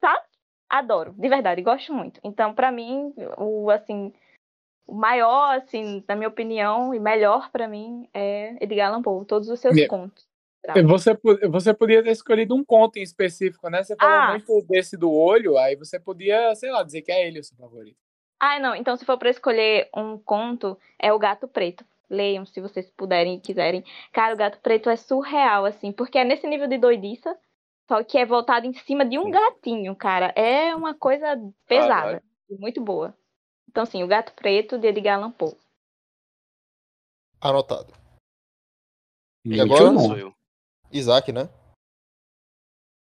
Sabe? 0.00 0.22
Adoro, 0.68 1.14
de 1.16 1.28
verdade, 1.28 1.62
gosto 1.62 1.94
muito. 1.94 2.20
Então, 2.22 2.54
pra 2.54 2.70
mim, 2.70 3.14
o 3.38 3.70
assim. 3.70 4.12
O 4.88 4.94
maior, 4.94 5.56
assim, 5.58 6.02
na 6.08 6.16
minha 6.16 6.28
opinião, 6.28 6.94
e 6.94 6.98
melhor 6.98 7.50
pra 7.50 7.68
mim 7.68 8.08
é 8.14 8.56
Edgar 8.64 8.88
Allan 8.88 9.02
Poe, 9.02 9.26
todos 9.26 9.50
os 9.50 9.60
seus 9.60 9.76
Yeah. 9.76 9.88
contos. 9.94 10.26
Você, 10.86 11.14
po- 11.14 11.38
você 11.50 11.72
podia 11.74 12.02
ter 12.02 12.10
escolhido 12.10 12.54
um 12.54 12.64
conto 12.64 12.96
em 12.98 13.02
específico, 13.02 13.68
né? 13.70 13.82
Você 13.82 13.94
falou 13.96 14.14
Ah. 14.16 14.30
muito 14.30 14.66
desse 14.66 14.96
do 14.96 15.12
olho, 15.12 15.56
aí 15.58 15.76
você 15.76 16.00
podia, 16.00 16.54
sei 16.54 16.70
lá, 16.70 16.82
dizer 16.82 17.02
que 17.02 17.12
é 17.12 17.26
ele 17.26 17.38
o 17.38 17.44
seu 17.44 17.56
favorito. 17.56 17.96
Ah, 18.40 18.58
não, 18.58 18.74
então 18.74 18.96
se 18.96 19.04
for 19.04 19.18
pra 19.18 19.30
escolher 19.30 19.88
um 19.94 20.16
conto, 20.18 20.78
é 20.98 21.12
o 21.12 21.18
Gato 21.18 21.46
Preto. 21.46 21.84
Leiam, 22.10 22.46
se 22.46 22.58
vocês 22.60 22.90
puderem 22.90 23.34
e 23.36 23.40
quiserem. 23.40 23.84
Cara, 24.12 24.34
o 24.34 24.38
Gato 24.38 24.58
Preto 24.60 24.88
é 24.88 24.96
surreal, 24.96 25.66
assim, 25.66 25.92
porque 25.92 26.16
é 26.18 26.24
nesse 26.24 26.46
nível 26.46 26.66
de 26.66 26.78
doidiça, 26.78 27.36
só 27.86 28.02
que 28.02 28.16
é 28.16 28.24
voltado 28.24 28.66
em 28.66 28.72
cima 28.72 29.04
de 29.04 29.18
um 29.18 29.30
gatinho, 29.30 29.94
cara. 29.94 30.32
É 30.34 30.74
uma 30.74 30.94
coisa 30.94 31.38
pesada 31.66 32.22
e 32.50 32.56
muito 32.56 32.80
boa. 32.80 33.14
Então, 33.68 33.84
sim, 33.84 34.02
o 34.02 34.08
Gato 34.08 34.32
Preto 34.34 34.78
de 34.78 34.88
Edgar 34.88 35.18
Allan 35.18 35.30
Poe. 35.30 35.56
Anotado. 37.40 37.92
E 39.44 39.60
agora? 39.60 40.18
eu. 40.18 40.34
Isaac, 40.90 41.30
né? 41.32 41.42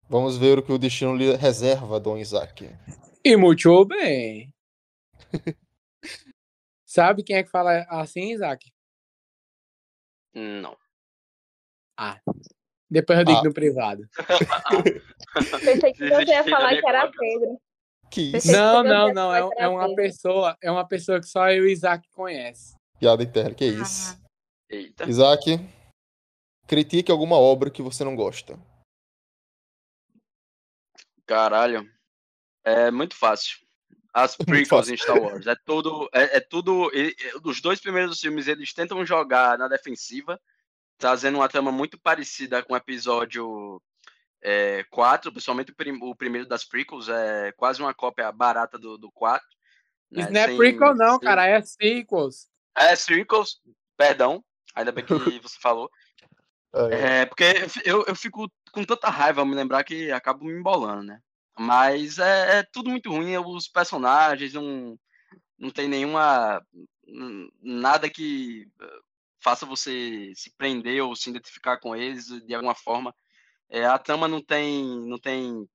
Vamos 0.08 0.38
ver 0.38 0.58
o 0.58 0.64
que 0.64 0.72
o 0.72 0.78
destino 0.78 1.16
lhe 1.16 1.36
reserva, 1.36 2.00
Dom 2.00 2.18
Isaac. 2.18 2.66
E 3.24 3.36
muito 3.36 3.86
bem. 3.86 4.54
Sabe 6.86 7.24
quem 7.24 7.36
é 7.38 7.44
que 7.44 7.50
fala 7.50 7.86
assim, 7.90 8.32
Isaac? 8.32 8.72
Não. 10.34 10.78
Depois 12.90 13.20
eu 13.20 13.26
digo 13.26 13.40
Ah. 13.40 13.44
no 13.44 13.54
privado. 13.54 14.08
Pensei 15.66 15.94
que 15.94 16.08
você 16.10 16.32
ia 16.32 16.44
falar 16.44 16.80
que 16.80 16.88
era. 16.88 17.12
Pedro. 17.12 17.62
Que 18.16 18.38
isso? 18.38 18.50
Não, 18.50 18.82
não, 18.82 19.14
não. 19.14 19.36
É, 19.36 19.64
é 19.64 19.68
uma 19.68 19.94
pessoa, 19.94 20.58
é 20.62 20.72
uma 20.72 20.88
pessoa 20.88 21.20
que 21.20 21.28
só 21.28 21.52
eu 21.52 21.66
e 21.66 21.68
o 21.68 21.70
Isaac 21.70 22.08
conhece. 22.12 22.74
Piada 22.98 23.22
interna, 23.22 23.54
que 23.54 23.66
isso? 23.66 24.18
Eita. 24.70 25.04
Isaac, 25.04 25.60
critique 26.66 27.12
alguma 27.12 27.36
obra 27.36 27.70
que 27.70 27.82
você 27.82 28.06
não 28.06 28.16
gosta. 28.16 28.58
Caralho. 31.26 31.86
É 32.64 32.90
muito 32.90 33.18
fácil. 33.18 33.58
As 34.14 34.38
Muito 34.40 34.50
prequels 34.50 34.88
em 34.88 34.96
Star 34.96 35.22
Wars. 35.22 35.46
É 35.46 35.56
tudo. 35.66 36.10
É, 36.14 36.38
é 36.38 36.40
tudo. 36.40 36.90
Os 37.44 37.60
dois 37.60 37.82
primeiros 37.82 38.22
filmes 38.22 38.48
eles 38.48 38.74
tentam 38.74 39.06
jogar 39.06 39.58
na 39.58 39.68
defensiva, 39.68 40.40
trazendo 40.98 41.40
uma 41.40 41.50
trama 41.50 41.70
muito 41.70 42.00
parecida 42.00 42.64
com 42.64 42.74
o 42.76 42.78
episódio 42.78 43.82
é, 44.48 44.84
4, 44.92 45.32
principalmente 45.32 45.72
o, 45.72 45.76
prim- 45.76 45.98
o 46.02 46.16
primeiro 46.16 46.48
das 46.48 46.64
prequels, 46.64 47.10
é 47.10 47.52
quase 47.54 47.82
uma 47.82 47.94
cópia 47.94 48.32
barata 48.32 48.78
do, 48.78 48.96
do 48.98 49.12
4. 49.12 49.44
né, 50.12 50.22
Isso 50.22 50.32
não 50.32 50.40
é 50.42 50.46
sem- 50.46 50.58
prequel, 50.58 50.96
não, 50.96 51.12
sem- 51.14 51.20
cara. 51.22 51.48
É 51.48 51.62
sequels. 51.62 52.48
É, 52.78 52.96
sequels, 52.96 53.60
perdão. 53.98 54.44
Ainda 54.76 54.92
bem 54.92 55.04
que 55.04 55.14
você 55.42 55.58
falou. 55.60 55.90
É, 56.74 57.22
É, 57.22 57.26
porque 57.26 57.44
eu, 57.84 58.04
eu 58.06 58.16
fico 58.16 58.48
com 58.72 58.84
tanta 58.84 59.10
raiva 59.10 59.42
ao 59.42 59.46
me 59.48 59.56
lembrar 59.56 59.84
que 59.84 60.12
acabo 60.12 60.46
me 60.46 60.54
embolando, 60.54 61.04
né? 61.04 61.20
Mas 61.58 62.20
é, 62.20 62.60
é 62.60 62.64
tudo 62.72 62.90
muito 62.90 63.10
ruim, 63.10 63.38
os 63.38 63.68
personagens 63.68 64.54
não, 64.54 65.00
não 65.58 65.70
tem 65.72 65.88
nenhuma. 65.88 66.62
nada 67.62 68.10
que 68.10 68.68
eh, 68.82 69.00
faça 69.42 69.66
você 69.66 70.34
se 70.36 70.52
prender 70.58 71.02
ou 71.02 71.16
se 71.16 71.30
identificar 71.30 71.78
com 71.80 71.96
eles 71.96 72.26
de 72.46 72.54
alguma 72.54 72.76
forma. 72.76 73.16
É, 73.70 73.86
a 73.86 73.98
trama 73.98 74.28
não 74.28 74.42
tem, 74.42 74.84
não 75.08 75.18
tem 75.18 75.68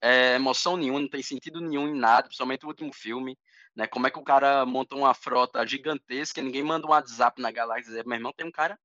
é, 0.00 0.34
emoção 0.34 0.76
nenhuma, 0.76 1.00
não 1.00 1.08
tem 1.08 1.22
sentido 1.22 1.60
nenhum 1.60 1.88
em 1.88 1.98
nada, 1.98 2.24
principalmente 2.24 2.64
o 2.64 2.68
último 2.68 2.92
filme. 2.92 3.38
Né? 3.74 3.86
Como 3.86 4.06
é 4.06 4.10
que 4.10 4.18
o 4.18 4.24
cara 4.24 4.64
monta 4.64 4.94
uma 4.94 5.14
frota 5.14 5.66
gigantesca, 5.66 6.40
ninguém 6.40 6.62
manda 6.62 6.86
um 6.86 6.90
WhatsApp 6.90 7.40
na 7.40 7.50
galáxia 7.50 8.00
e 8.00 8.06
meu 8.06 8.16
irmão, 8.16 8.32
tem 8.32 8.46
um 8.46 8.52
cara 8.52 8.78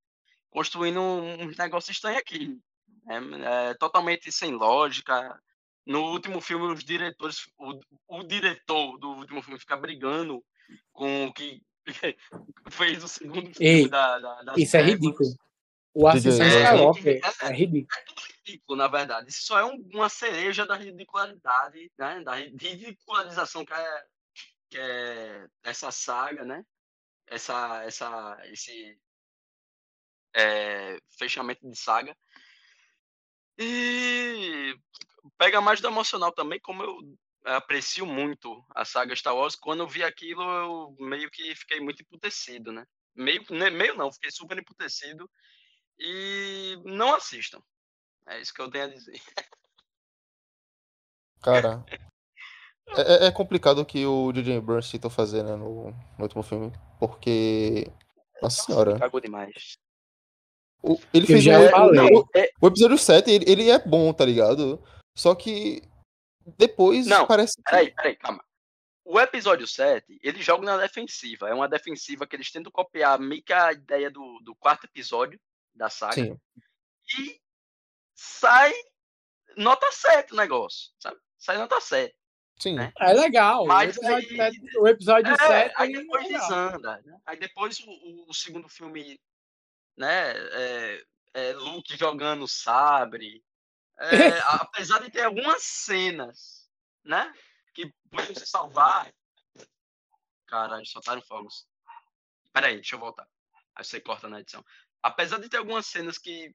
construindo 0.49 0.99
um, 0.99 1.51
negócio 1.57 1.91
estranho 1.91 2.18
aqui. 2.18 2.59
É, 3.07 3.70
é 3.70 3.74
totalmente 3.76 4.32
sem 4.32 4.51
lógica. 4.51 5.39
No 5.86 6.12
último 6.12 6.39
filme, 6.41 6.72
os 6.72 6.84
diretores, 6.84 7.49
o, 7.57 7.80
o 8.07 8.24
diretor 8.24 8.97
do 8.99 9.12
último 9.14 9.41
filme 9.41 9.59
fica 9.59 9.76
brigando 9.76 10.43
com 10.91 11.26
o 11.26 11.34
que 11.34 11.62
fez 12.70 13.03
o 13.03 13.07
segundo 13.07 13.53
filme 13.53 13.55
Ei, 13.59 13.89
da, 13.89 14.20
da, 14.20 14.41
das 14.43 14.57
Isso 14.57 14.78
é 14.78 14.82
ridículo. 14.82 15.30
O 15.93 16.07
Ascensão 16.07 16.45
Diga 16.45 16.57
aí, 16.57 16.63
Skywalker 16.63 17.21
é- 17.23 17.47
é 17.47 17.53
ridículo. 17.53 17.87
É 17.99 18.03
tudo 18.05 18.21
ridículo, 18.21 18.77
na 18.77 18.87
verdade. 18.87 19.29
Isso 19.29 19.43
só 19.43 19.59
é 19.59 19.65
um- 19.65 19.89
uma 19.93 20.07
cereja 20.07 20.65
da 20.65 20.75
ridicularidade, 20.75 21.91
né? 21.97 22.21
Da 22.21 22.35
ridicularização 22.35 23.65
que 23.65 23.73
é, 23.73 24.05
que 24.69 24.77
é 24.77 25.47
essa 25.63 25.91
saga, 25.91 26.45
né? 26.45 26.63
Essa, 27.27 27.83
essa, 27.83 28.39
esse 28.45 28.97
é, 30.33 30.97
fechamento 31.17 31.69
de 31.69 31.77
saga. 31.77 32.15
E 33.57 34.75
pega 35.37 35.59
mais 35.59 35.81
do 35.81 35.87
emocional 35.87 36.31
também, 36.31 36.59
como 36.59 36.83
eu 36.83 36.97
aprecio 37.43 38.05
muito 38.05 38.63
a 38.73 38.85
saga 38.85 39.15
Star 39.15 39.35
Wars, 39.35 39.55
quando 39.55 39.81
eu 39.81 39.87
vi 39.87 40.03
aquilo, 40.03 40.41
eu 40.41 40.95
meio 40.99 41.29
que 41.29 41.53
fiquei 41.55 41.79
muito 41.79 42.01
emputecido, 42.01 42.71
né? 42.71 42.85
Meio, 43.13 43.43
né, 43.49 43.69
meio 43.69 43.95
não, 43.95 44.11
fiquei 44.11 44.31
super 44.31 44.57
emputecido. 44.57 45.29
E 46.03 46.81
não 46.83 47.13
assistam. 47.13 47.61
É 48.27 48.39
isso 48.41 48.51
que 48.53 48.61
eu 48.61 48.69
tenho 48.71 48.85
a 48.85 48.87
dizer. 48.87 49.21
Cara, 51.41 51.83
é, 52.87 53.25
é- 53.25 53.27
é 53.27 53.31
complicado 53.31 53.79
o 53.79 53.85
que 53.85 54.05
o 54.05 54.31
J.J. 54.31 54.57
Abrams 54.57 54.91
tentou 54.91 55.09
fazer, 55.11 55.43
né, 55.43 55.55
no, 55.55 55.91
no 55.91 56.23
último 56.23 56.43
filme, 56.43 56.71
porque... 56.99 57.85
Nossa 58.41 58.63
senhora. 58.63 58.97
Cagou 58.97 59.19
demais. 59.21 59.77
O- 60.83 60.99
ele 61.13 61.25
Eu 61.25 61.27
fez 61.27 61.43
já 61.43 61.59
o, 61.59 61.69
falei. 61.69 62.15
o, 62.15 62.27
o 62.61 62.67
episódio 62.67 62.97
7, 62.97 63.29
ele, 63.29 63.45
ele 63.47 63.69
é 63.69 63.77
bom, 63.77 64.11
tá 64.11 64.25
ligado? 64.25 64.83
Só 65.15 65.35
que 65.35 65.83
depois 66.57 67.05
Não, 67.05 67.27
parece 67.27 67.55
que... 67.57 67.63
Peraí, 67.63 67.91
peraí, 67.93 68.15
calma. 68.15 68.43
O 69.05 69.19
episódio 69.19 69.67
7, 69.67 70.19
ele 70.23 70.41
joga 70.41 70.65
na 70.65 70.77
defensiva. 70.77 71.49
É 71.49 71.53
uma 71.53 71.67
defensiva 71.67 72.25
que 72.25 72.35
eles 72.35 72.51
tentam 72.51 72.71
copiar 72.71 73.19
meio 73.19 73.43
que 73.43 73.53
a 73.53 73.73
ideia 73.73 74.09
do, 74.09 74.39
do 74.43 74.55
quarto 74.55 74.85
episódio 74.85 75.39
da 75.74 75.89
saga. 75.89 76.13
Sim, 76.13 76.39
E 77.19 77.41
sai 78.15 78.74
nota 79.57 79.91
7 79.91 80.34
o 80.34 80.36
negócio, 80.36 80.91
sabe? 80.99 81.19
Sai 81.38 81.57
nota 81.57 81.80
7. 81.82 82.15
sim. 82.59 82.76
né? 82.76 82.91
É 82.99 83.13
legal. 83.13 83.65
Mas 83.65 83.97
o 83.97 83.99
episódio, 84.01 84.30
aí- 84.43 84.53
sete- 84.53 84.78
o 84.78 84.88
episódio 84.88 85.34
É, 85.34 85.38
7 85.38 85.74
aí 85.78 85.93
é 85.93 85.97
depois 85.99 86.24
legal. 86.28 86.41
desanda. 86.41 87.01
Né? 87.03 87.17
Aí 87.26 87.38
depois 87.39 87.80
o, 87.80 88.30
o- 88.30 88.34
segundo 88.34 88.69
filme, 88.69 89.19
né? 89.97 90.32
É, 90.38 91.03
é 91.34 91.53
Luke 91.53 91.97
jogando 91.97 92.47
sabre. 92.47 93.43
É, 93.97 94.05
apesar 94.69 94.99
de 94.99 95.09
ter 95.11 95.24
algumas 95.24 95.63
cenas, 95.63 96.69
né? 97.03 97.34
Que 97.74 97.91
podiam 98.09 98.36
se 98.36 98.45
salvar. 98.45 99.11
Caralho, 100.47 100.86
soltaram 100.86 101.22
fogos. 101.22 101.65
Peraí, 102.53 102.76
deixa 102.76 102.95
eu 102.95 102.99
voltar. 102.99 103.28
Aí 103.76 103.84
você 103.86 103.99
corta 104.01 104.28
na 104.28 104.41
edição. 104.41 104.63
Apesar 105.03 105.39
de 105.39 105.49
ter 105.49 105.57
algumas 105.57 105.87
cenas 105.87 106.17
que 106.17 106.53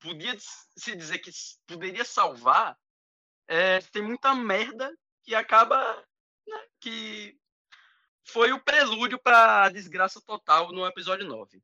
podia 0.00 0.36
se 0.76 0.94
dizer 0.94 1.18
que 1.18 1.30
poderia 1.66 2.04
salvar, 2.04 2.78
é, 3.46 3.80
tem 3.80 4.02
muita 4.02 4.34
merda 4.34 4.94
que 5.22 5.34
acaba 5.34 5.96
né, 6.46 6.66
que 6.80 7.38
foi 8.24 8.52
o 8.52 8.62
prelúdio 8.62 9.18
pra 9.18 9.68
desgraça 9.70 10.20
total 10.20 10.70
no 10.72 10.86
episódio 10.86 11.26
9. 11.26 11.62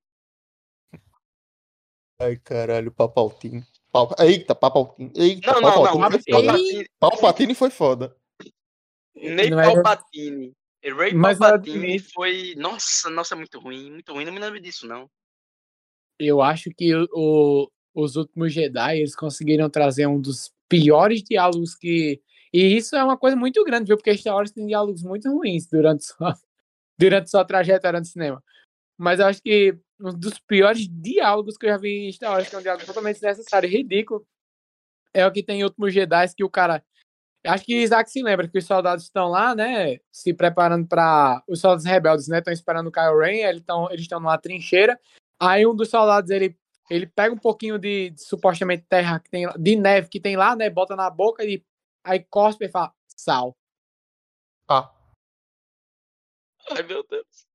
Ai, 2.21 2.37
caralho, 2.39 2.91
Papaltine. 2.93 3.67
Pal... 3.93 4.09
Eita, 4.19 4.55
Papaltine. 4.55 5.13
Eita, 5.15 5.53
Não, 5.53 5.61
não, 5.61 5.85
não. 5.85 5.85
Palpatine 5.85 6.25
foi 6.25 6.31
foda. 6.31 6.47
Palpatine, 6.53 6.89
Palpatine 6.99 7.55
foi 7.55 7.71
foda. 7.71 8.17
nem 9.15 9.51
Não 9.51 9.61
era- 9.61 9.83
Palpatine. 9.83 10.53
Ray 10.85 11.15
Mas 11.15 11.39
Palpatine 11.39 11.99
foi. 11.99 12.55
Nossa, 12.57 13.09
nossa, 13.11 13.35
é 13.35 13.37
muito 13.39 13.59
ruim, 13.59 13.91
muito 13.91 14.13
ruim. 14.13 14.25
Não 14.25 14.33
me 14.33 14.39
lembro 14.39 14.61
disso, 14.61 14.87
não. 14.87 15.11
Eu 16.19 16.41
acho 16.41 16.71
que 16.71 16.95
o, 17.13 17.71
os 17.95 18.17
últimos 18.17 18.53
Jedi 18.53 18.99
eles 18.99 19.15
conseguiram 19.15 19.71
trazer 19.71 20.07
um 20.07 20.21
dos 20.21 20.53
piores 20.69 21.23
diálogos 21.23 21.75
que. 21.75 22.21
E 22.53 22.77
isso 22.77 22.95
é 22.95 23.03
uma 23.03 23.17
coisa 23.17 23.37
muito 23.37 23.65
grande, 23.65 23.87
viu? 23.87 23.97
Porque 23.97 24.17
Star 24.17 24.35
Wars 24.35 24.53
tem 24.53 24.67
diálogos 24.67 25.03
muito 25.03 25.29
ruins 25.31 25.67
durante 25.67 26.05
sua, 26.07 26.37
durante 26.99 27.31
sua 27.31 27.45
trajetória 27.45 27.99
no 27.99 28.07
cinema. 28.07 28.43
Mas 28.97 29.19
eu 29.21 29.27
acho 29.27 29.43
que 29.43 29.77
um 30.01 30.13
dos 30.13 30.39
piores 30.39 30.89
diálogos 30.89 31.57
que 31.57 31.67
eu 31.67 31.71
já 31.71 31.77
vi 31.77 32.07
em 32.07 32.13
Star 32.13 32.33
Wars, 32.33 32.49
que 32.49 32.55
é 32.55 32.59
um 32.59 32.63
diálogo 32.63 32.87
totalmente 32.87 33.15
desnecessário 33.15 33.69
e 33.69 33.73
ridículo, 33.73 34.27
é 35.13 35.27
o 35.27 35.33
que 35.33 35.43
tem 35.43 35.61
em 35.61 35.65
Últimos 35.65 35.95
Jedi, 35.95 36.35
que 36.37 36.45
o 36.45 36.51
cara. 36.51 36.85
Acho 37.47 37.65
que 37.65 37.83
Isaac 37.83 38.11
se 38.11 38.23
lembra 38.23 38.49
que 38.49 38.57
os 38.59 38.65
soldados 38.65 39.05
estão 39.05 39.29
lá, 39.29 39.55
né? 39.55 39.99
Se 40.11 40.33
preparando 40.33 40.87
para 40.89 41.43
Os 41.47 41.61
soldados 41.61 41.85
rebeldes, 41.85 42.27
né? 42.27 42.39
Estão 42.39 42.53
esperando 42.53 42.87
o 42.87 42.93
Kylo 42.93 43.19
Ren, 43.19 43.47
eles 43.47 43.61
estão 43.61 43.91
eles 43.91 44.09
numa 44.09 44.39
trincheira. 44.39 44.99
Aí 45.41 45.67
um 45.67 45.75
dos 45.75 45.91
soldados 45.91 46.31
ele, 46.31 46.57
ele 46.91 47.07
pega 47.07 47.35
um 47.35 47.39
pouquinho 47.39 47.79
de, 47.79 48.11
de 48.11 48.23
supostamente 48.23 48.85
terra 48.89 49.19
que 49.21 49.31
tem 49.31 49.47
lá- 49.47 49.55
de 49.59 49.77
neve 49.77 50.09
que 50.09 50.21
tem 50.21 50.37
lá, 50.37 50.55
né? 50.57 50.71
Bota 50.71 50.95
na 50.97 51.11
boca 51.11 51.45
e 51.45 51.65
aí 52.05 52.25
cospe 52.25 52.67
e 52.67 52.69
fala 52.71 52.93
sal. 53.17 53.57
Ah, 54.69 54.91
Ai, 56.71 56.83
meu 56.83 57.05
Deus. 57.09 57.47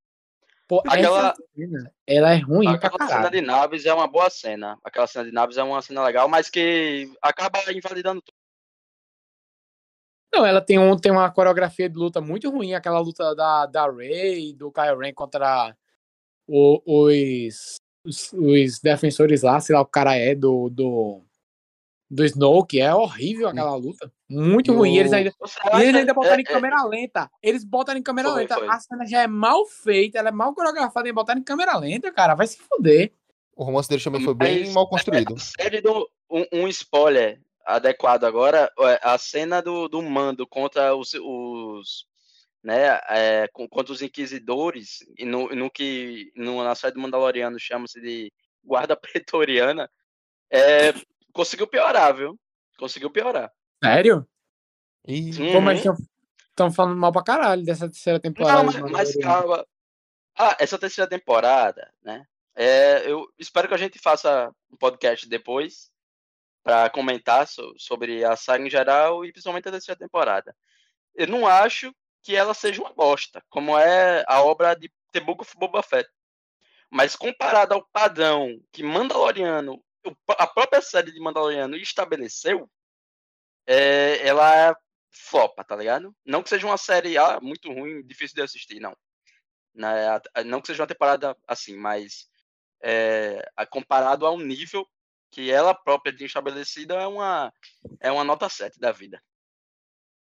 Pô, 0.67 0.83
Aquela- 0.87 1.33
cena, 1.55 1.91
ela 2.05 2.31
é 2.33 2.37
ruim 2.37 2.65
pra 2.77 2.87
Aquela 2.87 3.07
cena 3.07 3.09
caralho. 3.23 3.31
de 3.31 3.41
naves 3.41 3.85
é 3.87 3.93
uma 3.93 4.07
boa 4.07 4.29
cena. 4.29 4.77
Aquela 4.83 5.07
cena 5.07 5.25
de 5.25 5.31
naves 5.31 5.57
é 5.57 5.63
uma 5.63 5.81
cena 5.81 6.03
legal, 6.03 6.29
mas 6.29 6.47
que 6.47 7.11
acaba 7.21 7.59
invalidando 7.73 8.21
tudo. 8.21 8.35
Não, 10.31 10.45
ela 10.45 10.61
tem, 10.61 10.77
um, 10.77 10.95
tem 10.95 11.11
uma 11.11 11.31
coreografia 11.31 11.89
de 11.89 11.95
luta 11.97 12.21
muito 12.21 12.51
ruim, 12.51 12.75
aquela 12.75 12.99
luta 12.99 13.33
da, 13.35 13.65
da 13.65 13.89
Rey, 13.91 14.53
do 14.53 14.71
Kylo 14.71 14.99
Ren 14.99 15.11
contra 15.11 15.75
o- 16.49 16.81
os, 17.05 17.75
os, 18.05 18.33
os 18.33 18.79
defensores 18.79 19.41
lá, 19.43 19.59
sei 19.59 19.75
lá, 19.75 19.81
o 19.81 19.85
cara 19.85 20.15
é 20.15 20.33
do, 20.33 20.69
do, 20.69 21.21
do 22.09 22.25
Snoke, 22.25 22.79
é 22.81 22.93
horrível 22.93 23.47
aquela 23.47 23.75
luta. 23.75 24.11
Muito 24.29 24.73
ruim. 24.73 24.97
Eles 24.97 25.11
o- 25.11 25.15
ainda, 25.15 25.33
e 25.79 25.83
eles 25.83 25.95
ainda 25.95 26.13
botaram 26.13 26.37
é- 26.37 26.41
em 26.41 26.43
câmera 26.43 26.83
lenta. 26.85 27.29
Eles 27.41 27.63
botaram 27.63 27.99
em 27.99 28.03
câmera 28.03 28.29
Foi, 28.31 28.41
lenta. 28.41 28.55
foi. 28.55 28.67
A 28.67 28.79
cena 28.79 29.05
já 29.05 29.21
é 29.21 29.27
mal 29.27 29.65
feita, 29.65 30.17
ela 30.19 30.29
é 30.29 30.31
mal 30.31 30.53
coreografada 30.53 31.07
e 31.07 31.13
botaram 31.13 31.39
em 31.39 31.43
câmera 31.43 31.77
lenta, 31.77 32.11
cara. 32.11 32.35
Vai 32.35 32.47
se 32.47 32.57
fuder. 32.57 33.11
o 33.55 33.63
romance 33.63 33.89
dele 33.89 34.01
também 34.03 34.23
foi 34.23 34.33
bem 34.33 34.59
Mas- 34.61 34.73
mal 34.73 34.87
construído. 34.87 35.35
série 35.37 35.81
do 35.81 36.09
um, 36.31 36.45
um 36.53 36.67
spoiler 36.69 37.41
adequado 37.65 38.23
agora 38.23 38.71
é 38.79 38.99
a 39.03 39.17
cena 39.17 39.61
do, 39.61 39.87
do 39.89 40.01
mando 40.01 40.47
contra 40.47 40.95
os, 40.95 41.13
os 41.13 42.05
né 42.63 42.99
é, 43.09 43.47
com- 43.53 43.67
contra 43.67 43.93
os 43.93 44.01
inquisidores 44.01 44.99
e 45.17 45.25
no, 45.25 45.47
no 45.49 45.69
que 45.71 46.31
no, 46.35 46.63
na 46.63 46.75
série 46.75 46.93
do 46.93 46.99
Mandaloriano 46.99 47.57
chama-se 47.59 47.99
de 48.01 48.31
guarda 48.63 48.95
pretoriana 48.99 49.89
é, 50.51 50.93
conseguiu 51.33 51.67
piorar 51.67 52.13
viu 52.15 52.37
conseguiu 52.77 53.09
piorar 53.09 53.51
Sério? 53.83 54.27
E 55.07 55.31
Uhum. 55.39 55.51
Pô, 55.53 55.61
mas 55.61 55.81
estão 56.49 56.69
falando 56.71 56.97
mal 56.97 57.11
pra 57.13 57.23
caralho 57.23 57.63
dessa 57.63 57.87
terceira 57.87 58.19
temporada. 58.19 58.61
Não, 58.63 58.89
mas, 58.89 59.15
calma. 59.15 59.65
Ah, 60.35 60.57
essa 60.59 60.77
terceira 60.77 61.09
temporada, 61.09 61.89
né? 62.03 62.25
É, 62.53 63.09
eu 63.09 63.25
espero 63.39 63.69
que 63.69 63.73
a 63.73 63.77
gente 63.77 63.97
faça 63.97 64.53
um 64.69 64.75
podcast 64.75 65.27
depois 65.29 65.89
para 66.61 66.89
comentar 66.89 67.47
so- 67.47 67.73
sobre 67.77 68.25
a 68.25 68.35
saga 68.35 68.65
em 68.67 68.69
geral 68.69 69.23
e 69.23 69.31
principalmente 69.31 69.69
a 69.69 69.71
terceira 69.71 69.97
temporada. 69.97 70.53
Eu 71.15 71.27
não 71.27 71.47
acho 71.47 71.95
que 72.21 72.35
ela 72.35 72.53
seja 72.53 72.81
uma 72.81 72.93
bosta, 72.93 73.43
como 73.49 73.77
é 73.77 74.23
a 74.27 74.41
obra 74.41 74.75
de 74.75 74.91
The 75.11 75.19
Book 75.19 75.41
of 75.41 75.57
Boba 75.57 75.81
Fett. 75.81 76.09
Mas 76.89 77.15
comparado 77.15 77.73
ao 77.73 77.87
padrão 77.91 78.59
que 78.71 78.83
Mandaloriano, 78.83 79.83
a 80.27 80.47
própria 80.47 80.81
série 80.81 81.11
de 81.11 81.19
Mandaloriano 81.19 81.75
estabeleceu, 81.75 82.69
é, 83.67 84.27
ela 84.27 84.75
flopa, 85.11 85.63
tá 85.63 85.75
ligado? 85.75 86.15
Não 86.25 86.41
que 86.41 86.49
seja 86.49 86.65
uma 86.65 86.77
série 86.77 87.17
ah, 87.17 87.39
muito 87.41 87.71
ruim, 87.71 88.05
difícil 88.05 88.35
de 88.35 88.41
assistir, 88.41 88.79
não. 88.79 88.95
Né, 89.73 90.19
não 90.45 90.61
que 90.61 90.67
seja 90.67 90.81
uma 90.81 90.87
temporada 90.87 91.37
assim, 91.47 91.77
mas 91.77 92.27
é, 92.81 93.43
comparado 93.69 94.25
ao 94.25 94.37
nível 94.37 94.87
que 95.31 95.51
ela 95.51 95.75
própria 95.75 96.15
tinha 96.15 96.25
estabelecido, 96.25 96.93
é 96.95 97.07
uma, 97.07 97.53
é 97.99 98.11
uma 98.11 98.23
nota 98.23 98.49
7 98.49 98.79
da 98.79 98.91
vida. 98.91 99.21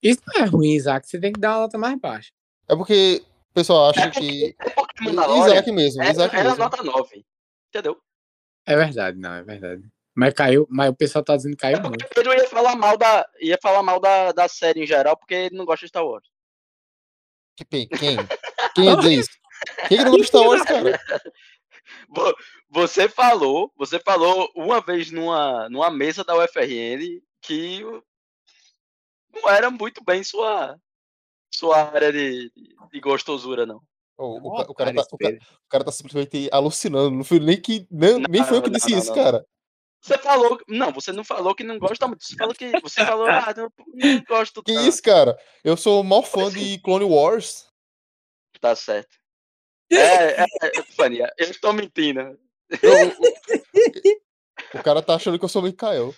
Isso 0.02 0.22
não 0.28 0.42
é 0.44 0.46
ruim, 0.46 0.72
Isaac. 0.74 1.08
Você 1.08 1.20
tem 1.20 1.32
que 1.34 1.40
dar 1.40 1.54
uma 1.56 1.62
nota 1.62 1.78
mais 1.78 2.00
baixa. 2.00 2.32
é 2.70 2.76
porque 2.76 3.24
o 3.50 3.54
pessoal 3.54 3.90
acha 3.90 4.02
É 4.02 4.04
porque, 4.12 4.20
que. 4.20 4.56
é 4.60 4.70
porque 4.70 5.04
Mandalorian 5.06 5.46
Isaac 5.54 5.72
mesmo, 5.72 6.02
era, 6.04 6.12
Isaac 6.12 6.36
era 6.36 6.44
mesmo. 6.50 6.60
nota 6.64 6.84
9. 6.84 7.26
Entendeu? 7.70 7.98
É 8.66 8.76
verdade, 8.76 9.18
não, 9.18 9.34
é 9.34 9.44
verdade. 9.44 9.82
Mas 10.16 10.34
caiu, 10.34 10.68
mas 10.70 10.90
o 10.90 10.96
pessoal 10.96 11.24
tá 11.24 11.36
dizendo 11.36 11.56
que 11.56 11.62
caiu 11.62 11.78
É 11.78 11.82
muito. 11.82 11.98
porque 12.00 12.14
Pedro 12.16 12.34
ia 12.34 12.48
falar 12.50 12.76
mal 12.76 12.98
da, 12.98 13.28
ia 13.40 13.58
falar 13.62 13.84
mal 13.84 14.00
da, 14.00 14.32
da 14.32 14.48
série 14.48 14.84
em 14.84 14.88
geral, 14.88 15.16
porque 15.18 15.34
ele 15.34 15.56
não 15.56 15.66
gosta 15.66 15.86
de 15.86 15.90
Star 15.90 16.06
Wars. 16.06 16.28
Que 17.56 17.66
Quem? 17.66 17.88
Quem 18.76 18.86
ia 18.86 18.96
dizer 18.98 19.14
isso? 19.14 19.30
Quem 19.88 19.98
que 20.00 20.04
não 20.04 20.12
gosta 20.12 20.22
de 20.24 20.28
Star 20.28 20.42
Wars, 20.44 20.64
cara? 20.64 21.00
Vo- 22.10 22.36
Você 22.70 23.08
falou, 23.08 23.72
você 23.78 24.00
falou 24.00 24.52
uma 24.56 24.82
vez 24.82 25.10
numa, 25.12 25.70
numa 25.70 25.90
mesa 25.90 26.24
da 26.24 26.36
UFRN 26.36 27.22
que 27.42 27.82
não 29.42 29.50
era 29.50 29.70
muito 29.72 30.04
bem 30.04 30.24
sua 30.24 30.78
sua 31.54 31.84
área 31.92 32.12
de, 32.12 32.52
de 32.92 33.00
gostosura, 33.00 33.66
não. 33.66 33.82
O, 34.18 34.40
o, 34.40 34.62
o 34.62 34.74
cara 34.74 34.92
cara, 34.92 34.94
tá, 34.94 35.02
o, 35.12 35.18
ca- 35.18 35.30
Pedro. 35.30 35.46
o 35.46 35.70
cara 35.70 35.84
tá 35.84 35.92
simplesmente 35.92 36.50
alucinando. 36.52 37.12
Não 37.16 37.24
foi 37.24 37.40
nem 37.40 37.60
que. 37.62 37.88
Nem, 37.90 38.20
nem 38.30 38.44
foi 38.44 38.58
eu 38.58 38.62
que 38.64 38.70
Não, 38.70 38.76
disse 38.78 38.92
não, 38.92 38.98
isso, 39.00 39.08
não, 39.10 39.16
cara. 39.16 39.46
Você 40.02 40.18
falou, 40.18 40.60
não, 40.68 40.92
você 40.92 41.12
não 41.12 41.24
falou 41.24 41.56
que 41.56 41.64
não 41.64 41.78
gosta 41.80 42.08
muito. 42.08 42.24
Você 42.24 42.36
falou 42.36 42.54
que 42.54 42.72
você 42.82 43.04
falou, 43.06 43.28
ah, 43.28 43.54
não, 43.56 43.72
não 43.94 44.24
gosto 44.28 44.62
Que 44.64 44.74
tanto. 44.74 44.88
isso, 44.88 45.02
cara? 45.02 45.38
Eu 45.64 45.76
sou 45.78 46.02
o 46.02 46.04
maior 46.04 46.24
fã 46.24 46.50
de 46.52 46.80
Clone 46.80 47.06
Wars. 47.06 47.68
Tá 48.60 48.76
certo. 48.76 49.10
É, 49.90 50.42
é, 50.42 50.46
é, 50.64 50.84
Fania, 50.98 51.32
eu 51.38 51.50
estou 51.50 51.72
mentindo. 51.72 52.20
Eu- 52.20 53.08
o, 54.76 54.80
o 54.80 54.84
cara 54.84 55.02
tá 55.02 55.16
achando 55.16 55.40
que 55.40 55.46
eu 55.46 55.50
sou 55.50 55.62
o 55.62 55.66
Mikael. 55.66 56.14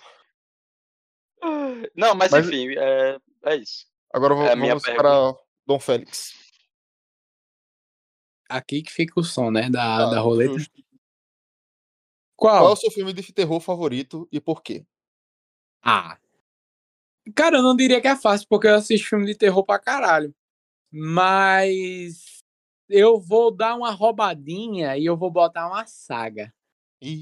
Não, 1.94 2.14
mas, 2.14 2.30
Mas- 2.32 2.46
enfim, 2.46 2.68
é, 2.76 3.18
é 3.46 3.56
isso. 3.56 3.86
Agora 4.12 4.34
É 4.46 4.52
a 4.52 4.56
minha 4.56 4.74
vamos 4.76 4.84
para 4.84 5.34
Dom 5.66 5.78
Félix. 5.78 6.34
Aqui 8.48 8.82
que 8.82 8.92
fica 8.92 9.18
o 9.20 9.22
som, 9.24 9.50
né? 9.50 9.70
Da, 9.70 10.08
Ah, 10.08 10.10
da 10.10 10.20
roleta. 10.20 10.54
justo. 10.54 10.82
Qual 12.36 12.56
é 12.56 12.60
Qual? 12.60 12.72
o 12.72 12.76
seu 12.76 12.90
filme 12.90 13.12
de 13.12 13.32
terror 13.32 13.60
favorito 13.60 14.26
e 14.32 14.40
por 14.40 14.62
quê? 14.62 14.84
Ah. 15.82 16.18
Cara, 17.34 17.58
eu 17.58 17.62
não 17.62 17.76
diria 17.76 18.00
que 18.00 18.08
é 18.08 18.16
fácil, 18.16 18.48
porque 18.48 18.66
eu 18.66 18.74
assisto 18.74 19.08
filme 19.08 19.26
de 19.26 19.34
terror 19.36 19.64
pra 19.64 19.78
caralho. 19.78 20.34
Mas 20.90 22.42
eu 22.88 23.20
vou 23.20 23.50
dar 23.54 23.76
uma 23.76 23.90
roubadinha 23.92 24.96
e 24.96 25.04
eu 25.04 25.16
vou 25.16 25.30
botar 25.30 25.68
uma 25.68 25.86
saga. 25.86 26.52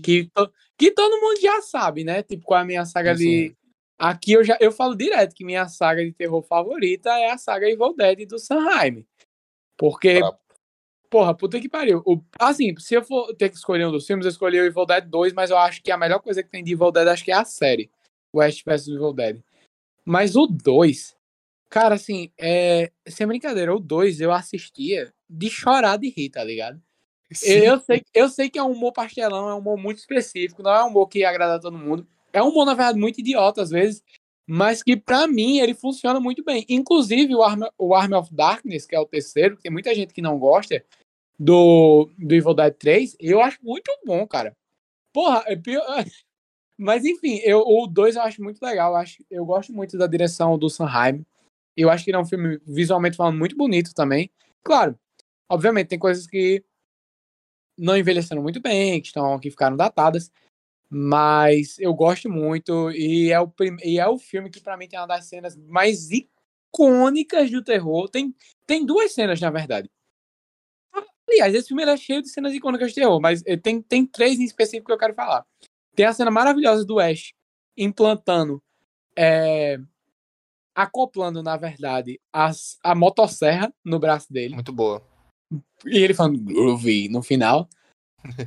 Que, 0.02 0.30
to- 0.34 0.52
que 0.78 0.90
todo 0.92 1.20
mundo 1.20 1.40
já 1.40 1.60
sabe, 1.62 2.04
né? 2.04 2.22
Tipo, 2.22 2.44
qual 2.46 2.60
é 2.60 2.62
a 2.62 2.66
minha 2.66 2.84
saga 2.86 3.14
Sim, 3.16 3.24
de. 3.24 3.56
Aqui 3.98 4.32
eu 4.32 4.44
já 4.44 4.56
eu 4.60 4.70
falo 4.70 4.94
direto 4.94 5.34
que 5.34 5.44
minha 5.44 5.66
saga 5.68 6.04
de 6.04 6.12
terror 6.12 6.42
favorita 6.42 7.10
é 7.10 7.30
a 7.30 7.38
saga 7.38 7.68
Evil 7.68 7.94
Dead 7.96 8.28
do 8.28 8.38
Sanheim. 8.38 9.04
Porque, 9.76 10.20
Brabo. 10.20 10.38
porra, 11.10 11.34
puta 11.34 11.60
que 11.60 11.68
pariu. 11.68 12.02
O- 12.06 12.22
assim, 12.38 12.76
se 12.78 12.94
eu 12.94 13.04
for 13.04 13.34
ter 13.34 13.48
que 13.48 13.56
escolher 13.56 13.86
um 13.86 13.92
dos 13.92 14.06
filmes, 14.06 14.24
eu 14.24 14.30
escolhi 14.30 14.60
o 14.60 14.64
Evil 14.64 14.86
Dead 14.86 15.04
2, 15.04 15.32
mas 15.32 15.50
eu 15.50 15.58
acho 15.58 15.82
que 15.82 15.90
a 15.90 15.96
melhor 15.96 16.20
coisa 16.20 16.42
que 16.42 16.48
tem 16.48 16.62
de 16.62 16.72
Evil 16.72 16.92
Dead 16.92 17.08
acho 17.08 17.24
que 17.24 17.32
é 17.32 17.34
a 17.34 17.44
série. 17.44 17.90
West 18.34 18.64
vs 18.64 18.88
Evil 18.88 19.12
Dead. 19.12 19.40
Mas 20.04 20.36
o 20.36 20.46
2, 20.46 21.16
cara, 21.68 21.96
assim, 21.96 22.30
é. 22.38 22.92
Sem 23.06 23.26
brincadeira, 23.26 23.74
o 23.74 23.80
2 23.80 24.20
eu 24.20 24.32
assistia 24.32 25.12
de 25.28 25.50
chorar 25.50 25.96
de 25.98 26.08
rir, 26.08 26.30
tá 26.30 26.44
ligado? 26.44 26.80
Eu, 27.42 27.62
eu 27.62 27.80
sei, 27.80 28.04
eu 28.14 28.28
sei 28.28 28.48
que 28.48 28.58
é 28.58 28.62
um 28.62 28.72
humor 28.72 28.92
pastelão, 28.92 29.48
é 29.50 29.54
um 29.54 29.58
humor 29.58 29.76
muito 29.76 29.98
específico, 29.98 30.62
não 30.62 30.70
é 30.70 30.84
um 30.84 30.88
humor 30.88 31.08
que 31.08 31.24
agrada 31.24 31.56
a 31.56 31.60
todo 31.60 31.76
mundo. 31.76 32.06
É 32.38 32.42
um 32.42 32.48
humor, 32.48 32.66
na 32.66 32.74
verdade, 32.74 32.98
muito 32.98 33.20
idiota 33.20 33.62
às 33.62 33.70
vezes, 33.70 34.02
mas 34.46 34.82
que 34.82 34.96
pra 34.96 35.26
mim 35.26 35.58
ele 35.58 35.74
funciona 35.74 36.20
muito 36.20 36.44
bem. 36.44 36.64
Inclusive 36.68 37.34
o 37.34 37.42
Arm, 37.42 37.62
o 37.76 37.94
Army 37.94 38.14
of 38.14 38.34
Darkness, 38.34 38.86
que 38.86 38.94
é 38.94 39.00
o 39.00 39.06
terceiro, 39.06 39.56
que 39.56 39.62
tem 39.62 39.72
muita 39.72 39.94
gente 39.94 40.14
que 40.14 40.22
não 40.22 40.38
gosta, 40.38 40.84
do, 41.38 42.10
do 42.18 42.34
Evil 42.34 42.54
Dead 42.54 42.74
3, 42.74 43.16
eu 43.20 43.40
acho 43.40 43.58
muito 43.62 43.90
bom, 44.04 44.26
cara. 44.26 44.56
Porra, 45.12 45.44
é 45.46 45.56
pior. 45.56 45.84
Mas 46.76 47.04
enfim, 47.04 47.40
eu, 47.44 47.60
o 47.60 47.86
2 47.86 48.16
eu 48.16 48.22
acho 48.22 48.42
muito 48.42 48.60
legal. 48.62 48.92
Eu, 48.92 48.96
acho, 48.96 49.24
eu 49.30 49.44
gosto 49.44 49.72
muito 49.72 49.98
da 49.98 50.06
direção 50.06 50.58
do 50.58 50.70
Sanheim. 50.70 51.24
Eu 51.76 51.90
acho 51.90 52.04
que 52.04 52.10
ele 52.10 52.16
é 52.16 52.20
um 52.20 52.26
filme, 52.26 52.60
visualmente 52.66 53.16
falando, 53.16 53.38
muito 53.38 53.56
bonito 53.56 53.94
também. 53.94 54.30
Claro, 54.64 54.98
Obviamente, 55.48 55.88
tem 55.88 55.98
coisas 55.98 56.26
que 56.26 56.62
não 57.76 57.96
envelheceram 57.96 58.42
muito 58.42 58.60
bem, 58.60 59.00
que 59.00 59.06
estão 59.06 59.38
que 59.38 59.50
ficaram 59.50 59.76
datadas, 59.76 60.30
mas 60.90 61.78
eu 61.78 61.92
gosto 61.92 62.30
muito 62.30 62.90
e 62.92 63.30
é 63.30 63.38
o, 63.38 63.48
prim... 63.48 63.76
e 63.84 63.98
é 63.98 64.06
o 64.06 64.18
filme 64.18 64.50
que 64.50 64.60
para 64.60 64.76
mim 64.76 64.88
tem 64.88 64.98
uma 64.98 65.06
das 65.06 65.26
cenas 65.26 65.56
mais 65.56 66.08
icônicas 66.10 67.50
do 67.50 67.62
terror. 67.62 68.08
Tem, 68.08 68.34
tem 68.66 68.84
duas 68.84 69.12
cenas, 69.12 69.40
na 69.40 69.50
verdade. 69.50 69.90
Aliás, 71.28 71.54
esse 71.54 71.68
filme 71.68 71.82
é 71.82 71.96
cheio 71.96 72.22
de 72.22 72.30
cenas 72.30 72.54
icônicas 72.54 72.88
de 72.88 72.94
terror, 72.94 73.20
mas 73.20 73.42
eh, 73.46 73.56
tem, 73.56 73.82
tem 73.82 74.06
três 74.06 74.40
em 74.40 74.44
específico 74.44 74.86
que 74.86 74.92
eu 74.92 74.98
quero 74.98 75.14
falar. 75.14 75.44
Tem 75.94 76.06
a 76.06 76.12
cena 76.12 76.30
maravilhosa 76.30 76.84
do 76.84 76.98
Ash 76.98 77.34
implantando, 77.76 78.62
é, 79.16 79.78
acoplando, 80.74 81.42
na 81.42 81.56
verdade, 81.56 82.20
as, 82.32 82.78
a 82.82 82.94
motosserra 82.94 83.72
no 83.84 83.98
braço 83.98 84.32
dele. 84.32 84.54
Muito 84.54 84.72
boa. 84.72 85.02
E 85.84 85.98
ele 85.98 86.14
falando 86.14 86.40
groovy 86.40 87.08
no 87.08 87.22
final. 87.22 87.68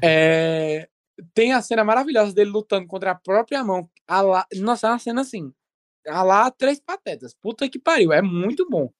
é, 0.02 0.90
tem 1.34 1.54
a 1.54 1.62
cena 1.62 1.84
maravilhosa 1.84 2.34
dele 2.34 2.50
lutando 2.50 2.88
contra 2.88 3.12
a 3.12 3.16
própria 3.16 3.64
mão. 3.64 3.90
A 4.08 4.22
lá, 4.22 4.46
nossa, 4.56 4.88
é 4.88 4.90
uma 4.92 5.00
cena 5.00 5.22
assim. 5.22 5.54
A 6.08 6.24
lá, 6.24 6.50
três 6.52 6.80
patetas. 6.80 7.34
Puta 7.34 7.70
que 7.70 7.80
pariu. 7.80 8.12
É 8.12 8.22
muito 8.22 8.68
bom. 8.70 8.92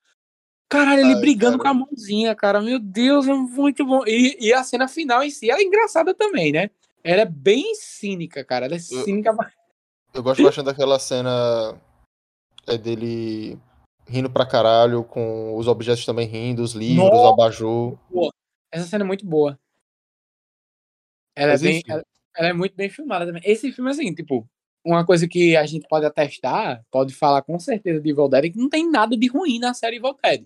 Caralho, 0.70 1.02
ele 1.02 1.16
Ai, 1.16 1.20
brigando 1.22 1.58
cara. 1.58 1.74
com 1.74 1.82
a 1.82 1.86
mãozinha, 1.86 2.36
cara. 2.36 2.62
Meu 2.62 2.80
Deus, 2.80 3.28
é 3.28 3.34
muito 3.34 3.86
bom. 3.86 4.04
E, 4.06 4.38
e 4.40 4.54
a 4.54 4.64
cena 4.64 4.88
final 4.88 5.22
em 5.24 5.30
si, 5.30 5.50
ela 5.50 5.60
é 5.60 5.64
engraçada 5.64 6.14
também, 6.14 6.52
né? 6.52 6.70
Ela 7.04 7.24
é 7.24 7.26
bem 7.26 7.76
cínica, 7.76 8.44
cara. 8.46 8.66
Ela 8.68 8.76
é 8.76 8.78
Eu- 8.78 9.04
cínica. 9.04 9.36
Eu 10.14 10.24
gosto 10.24 10.44
bastante 10.44 10.66
daquela 10.66 11.00
cena 11.00 11.80
é 12.68 12.78
dele 12.78 13.60
rindo 14.08 14.30
pra 14.30 14.46
caralho, 14.46 15.04
com 15.04 15.56
os 15.58 15.68
objetos 15.68 16.06
também 16.06 16.28
rindo, 16.28 16.62
os 16.62 16.74
livros, 16.74 17.10
Nossa! 17.10 17.34
abajur. 17.34 17.98
Essa 18.72 18.88
cena 18.88 19.04
é 19.04 19.08
muito 19.08 19.26
boa. 19.26 19.58
Ela, 21.36 21.54
Mas 21.54 21.64
é 21.64 21.66
bem, 21.66 21.84
ela, 21.88 22.04
ela 22.36 22.50
é 22.50 22.54
muito 22.54 22.76
bem 22.76 22.90
filmada 22.90 23.26
também. 23.26 23.42
Esse 23.46 23.72
filme, 23.72 23.92
assim, 23.92 24.14
tipo, 24.14 24.48
uma 24.84 25.06
coisa 25.06 25.28
que 25.28 25.56
a 25.56 25.66
gente 25.66 25.88
pode 25.88 26.06
atestar, 26.06 26.84
pode 26.92 27.14
falar 27.14 27.42
com 27.42 27.60
certeza 27.60 28.02
de 28.02 28.10
Evil 28.10 28.28
Dead, 28.28 28.46
é 28.46 28.50
que 28.50 28.58
não 28.58 28.70
tem 28.70 28.90
nada 28.90 29.16
de 29.16 29.28
ruim 29.28 29.60
na 29.60 29.74
série 29.74 29.98
Evil 29.98 30.16
Dead. 30.24 30.46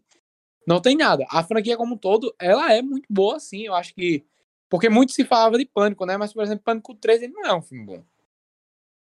Não 0.67 0.81
tem 0.81 0.95
nada. 0.97 1.25
A 1.29 1.43
franquia 1.43 1.77
como 1.77 1.95
um 1.95 1.97
todo, 1.97 2.33
ela 2.39 2.73
é 2.73 2.81
muito 2.81 3.05
boa, 3.09 3.39
sim. 3.39 3.63
Eu 3.65 3.75
acho 3.75 3.93
que. 3.93 4.25
Porque 4.67 4.89
muito 4.89 5.11
se 5.11 5.23
falava 5.23 5.57
de 5.57 5.65
Pânico, 5.65 6.05
né? 6.05 6.17
Mas, 6.17 6.33
por 6.33 6.43
exemplo, 6.43 6.63
Pânico 6.63 6.95
3 6.95 7.21
ele 7.21 7.33
não 7.33 7.45
é 7.45 7.55
um 7.55 7.61
filme 7.61 7.85
bom. 7.85 8.03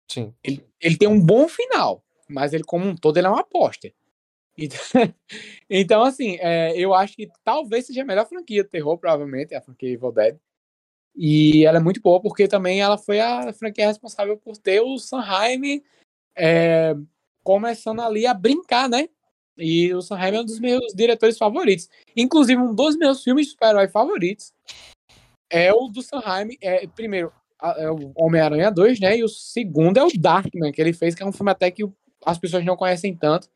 Sim. 0.09 0.33
Ele, 0.43 0.65
ele 0.79 0.97
tem 0.97 1.07
um 1.07 1.19
bom 1.19 1.47
final, 1.47 2.03
mas 2.27 2.51
ele, 2.51 2.63
como 2.63 2.85
um 2.85 2.95
todo, 2.95 3.17
ele 3.17 3.27
é 3.27 3.29
uma 3.29 3.41
aposta. 3.41 3.93
Então, 4.57 4.79
então, 5.69 6.03
assim, 6.03 6.37
é, 6.39 6.75
eu 6.75 6.93
acho 6.93 7.15
que 7.15 7.29
talvez 7.43 7.85
seja 7.85 8.01
a 8.01 8.05
melhor 8.05 8.27
franquia 8.27 8.63
de 8.63 8.69
terror, 8.69 8.97
provavelmente, 8.97 9.53
é 9.53 9.57
a 9.57 9.61
franquia 9.61 9.89
Evil 9.89 10.11
Dead. 10.11 10.37
E 11.15 11.65
ela 11.65 11.77
é 11.77 11.81
muito 11.81 12.01
boa 12.01 12.21
porque 12.21 12.47
também 12.47 12.81
ela 12.81 12.97
foi 12.97 13.19
a 13.19 13.51
franquia 13.53 13.87
responsável 13.87 14.37
por 14.37 14.55
ter 14.57 14.79
o 14.81 14.97
Sanheim 14.97 15.83
é, 16.35 16.95
começando 17.43 18.01
ali 18.01 18.25
a 18.25 18.33
brincar, 18.33 18.87
né? 18.89 19.09
E 19.57 19.93
o 19.93 20.01
Sanheim 20.01 20.35
é 20.37 20.41
um 20.41 20.45
dos 20.45 20.59
meus 20.59 20.93
diretores 20.95 21.37
favoritos. 21.37 21.89
Inclusive, 22.15 22.61
um 22.61 22.73
dos 22.73 22.95
meus 22.97 23.23
filmes 23.23 23.47
de 23.47 23.51
super-herói 23.51 23.89
favoritos 23.89 24.53
é 25.49 25.73
o 25.73 25.87
do 25.89 26.01
Sanheim. 26.01 26.57
É, 26.61 26.87
primeiro, 26.87 27.31
é 27.77 27.91
o 27.91 28.11
Homem-Aranha 28.15 28.71
2, 28.71 28.99
né? 28.99 29.17
E 29.17 29.23
o 29.23 29.27
segundo 29.29 29.97
é 29.97 30.03
o 30.03 30.09
Darkman, 30.17 30.71
que 30.71 30.81
ele 30.81 30.93
fez, 30.93 31.13
que 31.13 31.21
é 31.21 31.25
um 31.25 31.33
filme 31.33 31.51
até 31.51 31.69
que 31.69 31.83
o- 31.83 31.93
as 32.25 32.37
pessoas 32.39 32.63
não 32.65 32.77
conhecem 32.77 33.15
tanto. 33.15 33.49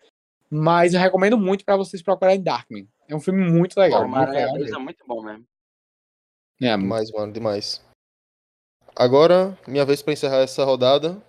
Mas 0.49 0.93
eu 0.93 0.99
recomendo 0.99 1.37
muito 1.37 1.65
para 1.65 1.77
vocês 1.77 2.03
procurarem 2.03 2.41
Darkman. 2.43 2.87
É 3.07 3.15
um 3.15 3.19
filme 3.19 3.49
muito 3.49 3.79
legal. 3.79 4.01
muito 4.01 4.13
Homem-Aranha 4.13 4.45
legal 4.47 4.57
2 4.59 4.71
é 4.71 4.77
muito 4.77 5.03
bom 5.07 5.23
mesmo. 5.23 5.45
É, 6.61 6.77
Demais, 6.77 7.11
mano, 7.11 7.33
demais. 7.33 7.83
Agora, 8.95 9.57
minha 9.67 9.85
vez 9.85 10.01
pra 10.01 10.13
encerrar 10.13 10.37
essa 10.37 10.63
rodada. 10.63 11.21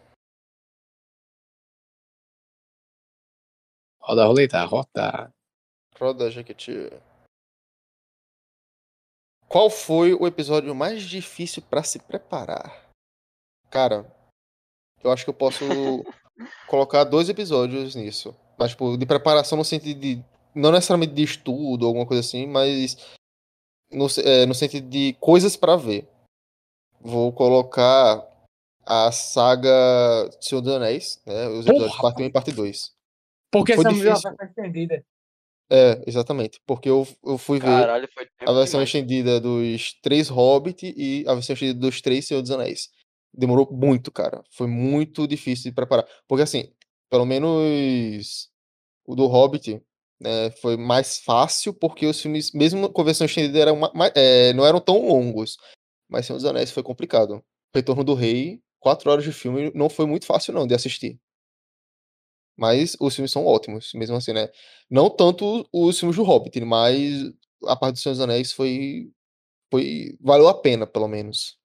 roda 4.01 4.23
a 4.23 4.27
roleta, 4.27 4.65
roda. 4.65 5.35
Roda, 5.99 6.31
Jequiti. 6.31 6.93
Qual 9.49 9.69
foi 9.69 10.15
o 10.15 10.27
episódio 10.27 10.73
mais 10.75 11.03
difícil 11.03 11.63
pra 11.63 11.83
se 11.83 11.99
preparar? 11.99 12.89
Cara, 13.69 14.07
eu 15.03 15.11
acho 15.11 15.25
que 15.25 15.31
eu 15.31 15.35
posso 15.35 15.65
colocar 16.69 17.03
dois 17.03 17.29
episódios 17.29 17.97
nisso. 17.97 18.35
Mas, 18.57 18.71
tipo, 18.71 18.97
de 18.97 19.07
preparação 19.07 19.59
no 19.59 19.65
sentido 19.65 20.01
de. 20.01 20.25
Não 20.55 20.71
necessariamente 20.71 21.13
de 21.13 21.23
estudo, 21.23 21.87
alguma 21.87 22.07
coisa 22.07 22.21
assim, 22.21 22.47
mas 22.47 22.97
no, 23.91 24.07
é, 24.25 24.47
no 24.47 24.55
sentido 24.55 24.89
de 24.89 25.15
coisas 25.21 25.57
pra 25.57 25.77
ver. 25.77 26.09
Vou 27.01 27.33
colocar 27.33 28.27
a 28.85 29.11
saga 29.13 29.71
Senhor 30.41 30.61
dos 30.61 30.73
Anéis, 30.73 31.21
né? 31.27 31.49
Os 31.49 31.67
episódios 31.67 31.97
Porra! 31.97 32.03
parte 32.03 32.23
1 32.23 32.27
e 32.27 32.31
parte 32.33 32.53
2. 32.53 32.97
Porque 33.51 33.75
Foi 33.75 33.85
essa 33.85 33.95
difícil. 33.95 34.37
foi 34.37 34.47
estendida. 34.47 35.05
É, 35.71 36.03
exatamente. 36.07 36.61
Porque 36.67 36.89
eu, 36.89 37.07
eu 37.25 37.39
fui 37.39 37.59
ver. 37.59 37.67
Caralho, 37.67 38.09
tempo 38.09 38.31
a 38.41 38.53
versão 38.53 38.79
demais. 38.79 38.89
estendida 38.89 39.41
dos 39.41 39.95
três 40.01 40.29
Hobbit 40.29 40.95
e 40.97 41.25
a 41.27 41.35
versão 41.35 41.55
estendida 41.55 41.81
dos 41.81 42.01
três 42.01 42.27
Senhor 42.27 42.41
dos 42.43 42.51
Anéis. 42.51 42.91
Demorou 43.33 43.69
muito, 43.73 44.11
cara. 44.13 44.43
Foi 44.51 44.67
muito 44.67 45.27
difícil 45.27 45.71
de 45.71 45.75
preparar. 45.75 46.07
Porque, 46.29 46.43
assim, 46.43 46.73
pelo 47.11 47.27
menos 47.27 48.49
o 49.05 49.15
do 49.15 49.27
Hobbit 49.27 49.83
né, 50.21 50.51
foi 50.63 50.77
mais 50.77 51.19
fácil, 51.19 51.75
porque 51.75 52.07
os 52.07 52.21
filmes, 52.21 52.53
mesmo 52.53 52.91
com 52.91 53.03
a 53.03 53.05
versão 53.05 53.27
estendida, 53.27 53.59
eram 53.59 53.81
é, 54.15 54.53
não 54.53 54.65
eram 54.67 54.81
tão 54.81 55.07
longos. 55.07 55.57
Mas 56.09 56.27
Senhor 56.27 56.39
dos 56.39 56.47
Anéis 56.47 56.71
foi 56.71 56.83
complicado. 56.83 57.43
Retorno 57.75 58.05
do 58.05 58.15
Rei, 58.15 58.61
quatro 58.81 59.11
horas 59.11 59.25
de 59.25 59.33
filme, 59.33 59.71
não 59.75 59.89
foi 59.89 60.07
muito 60.07 60.27
fácil, 60.27 60.55
não, 60.55 60.67
de 60.67 60.75
assistir. 60.75 61.21
Mas 62.57 62.97
os 63.01 63.15
filmes 63.15 63.31
são 63.33 63.45
ótimos, 63.45 63.93
mesmo 63.95 64.17
assim, 64.17 64.33
né? 64.33 64.49
Não 64.91 65.11
tanto 65.11 65.69
os 65.73 65.99
filmes 65.99 66.17
do 66.17 66.23
Hobbit, 66.23 66.59
mas 66.65 67.31
a 67.67 67.77
parte 67.77 67.95
dos 67.95 68.03
Senhor 68.03 68.15
dos 68.15 68.23
Anéis 68.23 68.53
foi. 68.53 69.11
foi 69.71 70.17
valeu 70.21 70.49
a 70.49 70.55
pena, 70.55 70.87
pelo 70.87 71.09
menos. 71.09 71.59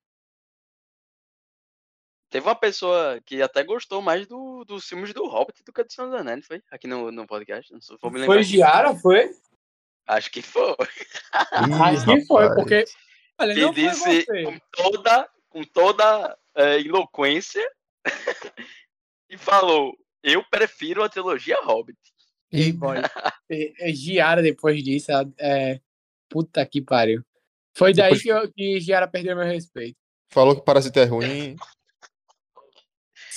Teve 2.31 2.47
uma 2.47 2.55
pessoa 2.55 3.19
que 3.25 3.41
até 3.41 3.61
gostou 3.61 4.01
mais 4.01 4.25
do, 4.25 4.63
dos 4.63 4.85
filmes 4.87 5.13
do 5.13 5.27
Hobbit 5.27 5.63
do 5.65 5.73
que 5.73 5.83
do 5.83 5.91
Senhor 5.91 6.09
dos 6.09 6.19
Anéis, 6.19 6.47
foi? 6.47 6.63
Aqui 6.71 6.87
no, 6.87 7.11
no 7.11 7.27
podcast. 7.27 7.71
Não 7.71 7.79
vou 8.01 8.09
me 8.09 8.19
lembrar. 8.19 8.33
Foi 8.35 8.43
Giara, 8.43 8.95
foi? 8.95 9.29
Acho 10.07 10.31
que 10.31 10.41
foi. 10.41 10.73
Acho 11.33 12.05
que 12.05 12.25
foi, 12.25 12.55
porque. 12.55 12.85
Olha, 13.37 13.53
Que 13.53 13.59
não 13.61 13.73
foi 13.73 13.83
disse 13.83 14.23
você. 14.25 14.43
com 14.43 14.59
toda, 14.71 15.29
com 15.49 15.63
toda 15.65 16.37
é, 16.55 16.79
eloquência 16.79 17.61
e 19.29 19.37
falou: 19.37 19.93
Eu 20.23 20.43
prefiro 20.49 21.03
a 21.03 21.09
trilogia 21.09 21.59
Hobbit. 21.63 21.99
Ei, 22.51 22.71
boy. 22.71 22.97
Giara 23.93 24.41
depois 24.41 24.81
disso. 24.83 25.11
ela- 25.11 25.29
É... 25.37 25.79
Puta 26.29 26.65
que 26.65 26.81
pariu. 26.81 27.21
Foi 27.75 27.93
daí 27.93 28.13
Depois- 28.13 28.23
que, 28.23 28.29
eu, 28.29 28.51
que 28.53 28.79
Giara 28.79 29.05
perdeu 29.07 29.35
meu 29.35 29.45
respeito. 29.45 29.97
Falou 30.29 30.55
que 30.55 30.63
Parasita 30.63 31.01
é 31.01 31.05
ruim. 31.05 31.57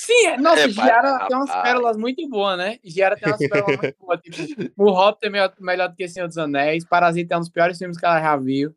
Sim, 0.05 0.27
é- 0.27 0.37
nossa, 0.39 0.61
É, 0.63 0.69
Giara 0.69 1.19
pai, 1.19 1.29
tem 1.29 1.37
umas 1.37 1.49
rapaz. 1.49 1.69
pérolas 1.69 1.97
muito 1.97 2.29
boas, 2.29 2.59
né? 2.59 2.79
Giara 2.85 3.17
tem 3.17 3.29
umas 3.29 3.39
pérolas 3.39 3.77
muito 3.79 3.97
boas. 3.99 4.21
Tipo, 4.21 4.73
o 4.85 4.91
Hobbit 4.91 5.27
é 5.27 5.31
melhor, 5.31 5.55
melhor 5.61 5.89
do 5.89 5.97
que 5.97 6.09
Senhor 6.09 6.27
dos 6.29 6.39
Anéis. 6.39 6.85
Parasita 6.85 7.35
é 7.35 7.37
um 7.37 7.41
dos 7.41 7.49
piores 7.49 7.79
filmes 7.79 7.99
que 7.99 8.05
ela 8.05 8.21
já 8.21 8.37
viu. 8.37 8.75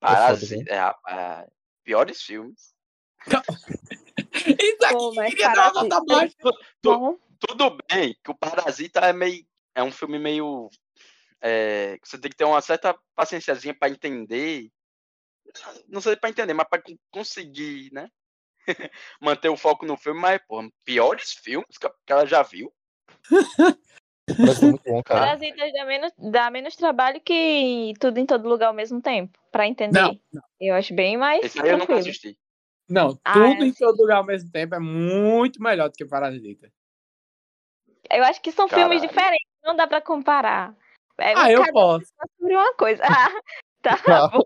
Parasita, 0.00 0.70
é, 0.72 0.78
rapaz, 0.78 1.46
piores 1.84 2.22
filmes. 2.22 2.74
Isso 4.34 4.84
aqui 4.84 4.94
Pô, 4.94 5.14
mas 5.14 5.30
queria 5.30 5.48
dar 5.52 5.72
uma 5.72 5.72
Parasita- 5.72 5.94
nota 6.00 6.04
baixa. 6.14 6.34
Bom, 6.82 7.18
Tudo 7.38 7.76
bem 7.90 8.16
que 8.24 8.30
o 8.30 8.34
Parasita 8.34 9.00
é 9.00 9.12
meio. 9.12 9.44
É 9.74 9.82
um 9.82 9.92
filme 9.92 10.18
meio. 10.18 10.68
é, 11.42 11.98
que 12.02 12.08
você 12.08 12.18
tem 12.18 12.30
que 12.30 12.36
ter 12.36 12.44
uma 12.44 12.60
certa 12.60 12.94
paciênciazinha 13.14 13.74
pra 13.74 13.88
entender. 13.88 14.70
Não 15.88 16.00
sei 16.00 16.16
pra 16.16 16.30
entender, 16.30 16.54
mas 16.54 16.66
pra 16.68 16.80
con- 16.82 16.96
conseguir, 17.10 17.90
né? 17.92 18.08
Manter 19.20 19.48
o 19.48 19.56
foco 19.56 19.86
no 19.86 19.96
filme, 19.96 20.20
mas, 20.20 20.40
pô, 20.46 20.62
piores 20.84 21.32
filmes 21.32 21.76
que 21.78 22.12
ela 22.12 22.26
já 22.26 22.42
viu. 22.42 22.72
Parasita 24.36 24.66
é 24.66 24.68
muito 24.68 24.82
bom, 24.84 25.02
cara. 25.02 25.20
Parasitas 25.26 25.72
dá 25.72 25.84
menos, 25.84 26.12
dá 26.16 26.50
menos 26.50 26.76
trabalho 26.76 27.20
que 27.20 27.92
tudo 27.98 28.18
em 28.18 28.26
todo 28.26 28.48
lugar 28.48 28.68
ao 28.68 28.72
mesmo 28.74 29.00
tempo, 29.02 29.36
pra 29.50 29.66
entender. 29.66 30.00
Não, 30.00 30.42
Eu 30.60 30.74
acho 30.74 30.94
bem 30.94 31.16
mais 31.16 31.44
Esse 31.44 31.60
aí 31.60 31.68
eu 31.68 31.78
nunca 31.78 31.86
tranquilo. 31.86 32.10
assisti. 32.10 32.38
não, 32.88 33.18
Ah, 33.24 33.32
tudo 33.32 33.64
é. 33.64 33.66
em 33.66 33.72
todo 33.72 33.96
lugar 34.00 34.18
ao 34.18 34.24
mesmo 34.24 34.50
tempo 34.52 34.74
é 34.74 34.78
muito 34.78 35.60
melhor 35.60 35.88
do 35.88 35.94
que 35.96 36.04
Parasita. 36.04 36.70
Eu 38.08 38.22
acho 38.24 38.40
que 38.40 38.52
são 38.52 38.68
filmes 38.68 39.00
Caralho. 39.00 39.08
diferentes, 39.08 39.48
não 39.64 39.74
dá 39.76 39.86
pra 39.86 40.00
comparar. 40.00 40.76
É, 41.18 41.34
Ah, 41.34 41.50
eu 41.50 41.64
posso. 41.72 42.06
sobre 42.38 42.54
uma 42.54 42.74
coisa. 42.74 43.02
Ah, 43.82 43.96
tá 43.96 44.28
bom. 44.28 44.42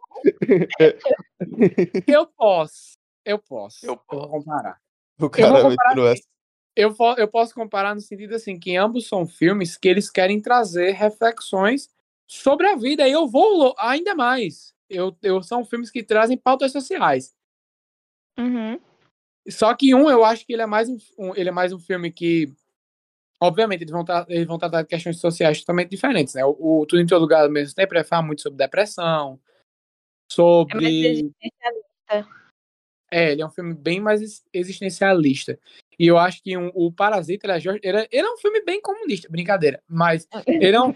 Eu 2.07 2.25
posso. 2.25 2.97
Eu 3.25 3.39
posso. 3.39 3.85
Eu 3.87 3.93
Eu 3.93 3.97
posso. 3.99 4.29
comparar. 4.29 4.81
O 5.18 5.31
cara 5.31 5.49
vou 5.53 5.62
comparar 5.70 5.89
metendo 5.91 6.07
essa. 6.09 6.22
Eu, 6.77 6.95
eu 7.18 7.29
posso 7.29 7.55
comparar 7.55 7.95
no 7.95 8.01
sentido 8.01 8.35
assim, 8.35 8.59
que 8.59 8.77
ambos 8.77 9.07
são 9.07 9.27
filmes 9.27 9.77
que 9.77 9.89
eles 9.89 10.11
querem 10.11 10.41
trazer 10.41 10.91
reflexões 10.93 11.89
sobre 12.29 12.66
a 12.66 12.75
vida. 12.75 13.07
E 13.07 13.12
eu 13.12 13.29
vou 13.29 13.75
ainda 13.79 14.14
mais. 14.14 14.75
Eu, 14.91 15.16
eu, 15.22 15.43
são 15.43 15.64
filmes 15.64 15.91
que 15.91 16.03
trazem 16.03 16.37
pautas 16.37 16.72
sociais. 16.72 17.33
Uhum. 18.39 18.81
Só 19.49 19.72
que 19.75 19.95
um, 19.95 20.11
eu 20.11 20.25
acho 20.25 20.45
que 20.45 20.53
ele 20.53 20.62
é 20.62 20.66
mais 20.66 20.89
um, 20.89 20.99
um- 21.18 21.35
ele 21.37 21.49
é 21.49 21.53
mais 21.53 21.72
um 21.72 21.79
filme 21.79 22.11
que, 22.11 22.53
obviamente, 23.41 23.83
eles 23.83 23.93
vão, 23.93 24.05
tra 24.05 24.27
eles 24.29 24.47
vão 24.47 24.59
tratar 24.59 24.83
de 24.83 24.89
questões 24.89 25.20
sociais 25.20 25.61
totalmente 25.61 25.91
diferentes, 25.91 26.35
né? 26.35 26.45
O, 26.45 26.81
o 26.81 26.87
Tudo 26.87 27.01
em 27.01 27.07
Todo 27.07 27.20
Lugar 27.22 27.45
ao 27.45 27.51
mesmo 27.51 27.75
tempo 27.75 27.95
ele 27.95 28.05
fala 28.05 28.22
muito 28.27 28.43
sobre 28.43 28.59
depressão, 28.59 29.39
É 29.45 30.33
sobre... 30.35 31.07
existencialista. 31.07 32.43
É, 33.15 33.31
ele 33.31 33.43
é 33.43 33.47
um 33.47 33.51
filme 33.51 33.73
bem 33.75 34.01
mais 34.01 34.21
ex- 34.21 34.45
existencialista. 34.53 35.57
E 35.99 36.07
eu 36.07 36.19
acho 36.19 36.43
que 36.43 36.57
um- 36.59 36.73
o 36.75 36.91
Parasita, 36.93 37.47
ele 37.47 37.53
é, 37.53 37.79
ele, 37.83 37.99
é, 37.99 38.09
ele 38.11 38.27
é 38.27 38.33
um 38.33 38.37
filme 38.39 38.61
bem 38.65 38.81
comunista, 38.81 39.29
brincadeira. 39.31 39.81
Mas 39.89 40.27
ele 40.49 40.75
é 40.77 40.81
um... 40.81 40.91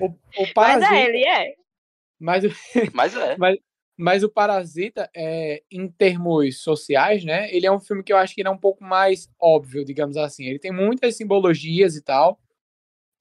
o, 0.00 0.06
o 0.06 0.16
Mas 0.38 0.52
Parasita... 0.52 0.94
é, 0.94 1.04
ele 1.04 1.26
é. 1.26 1.54
mas 2.20 2.44
o- 2.44 2.48
Mas 2.94 3.16
é. 3.16 3.36
Mas 3.96 4.22
o 4.24 4.28
Parasita, 4.28 5.08
é, 5.14 5.62
em 5.70 5.88
termos 5.88 6.60
sociais, 6.62 7.24
né? 7.24 7.52
Ele 7.54 7.66
é 7.66 7.70
um 7.72 7.78
filme 7.80 8.02
que 8.02 8.12
eu 8.12 8.16
acho 8.16 8.34
que 8.34 8.40
ele 8.40 8.48
é 8.48 8.52
um 8.52 8.58
pouco 8.58 8.82
mais 8.82 9.28
óbvio, 9.40 9.84
digamos 9.84 10.16
assim. 10.16 10.44
Ele 10.44 10.58
tem 10.58 10.72
muitas 10.72 11.16
simbologias 11.16 11.94
e 11.96 12.02
tal 12.02 12.40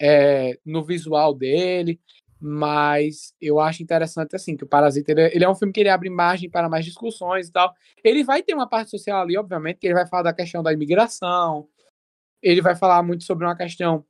é, 0.01 0.57
no 0.65 0.83
visual 0.83 1.33
dele, 1.33 1.99
mas 2.45 3.33
eu 3.39 3.57
acho 3.57 3.81
interessante 3.81 4.35
assim 4.35 4.57
que 4.57 4.65
o 4.65 4.67
Parasita 4.67 5.13
ele, 5.13 5.21
é- 5.21 5.33
ele 5.33 5.45
é 5.45 5.49
um 5.49 5.55
filme 5.55 5.71
que 5.71 5.79
ele 5.79 5.87
abre 5.87 6.09
margem 6.09 6.49
para 6.49 6.67
mais 6.67 6.83
discussões 6.83 7.47
e 7.47 7.51
tal. 7.53 7.73
Ele 8.03 8.21
vai 8.21 8.43
ter 8.43 8.53
uma 8.53 8.67
parte 8.67 8.91
social 8.91 9.21
ali, 9.21 9.37
obviamente, 9.37 9.77
que 9.79 9.87
ele 9.87 9.93
vai 9.93 10.05
falar 10.05 10.23
da 10.23 10.33
questão 10.33 10.61
da 10.61 10.73
imigração. 10.73 11.69
Ele 12.41 12.61
vai 12.61 12.75
falar 12.75 13.01
muito 13.01 13.23
sobre 13.23 13.45
uma 13.45 13.55
questão 13.55 14.05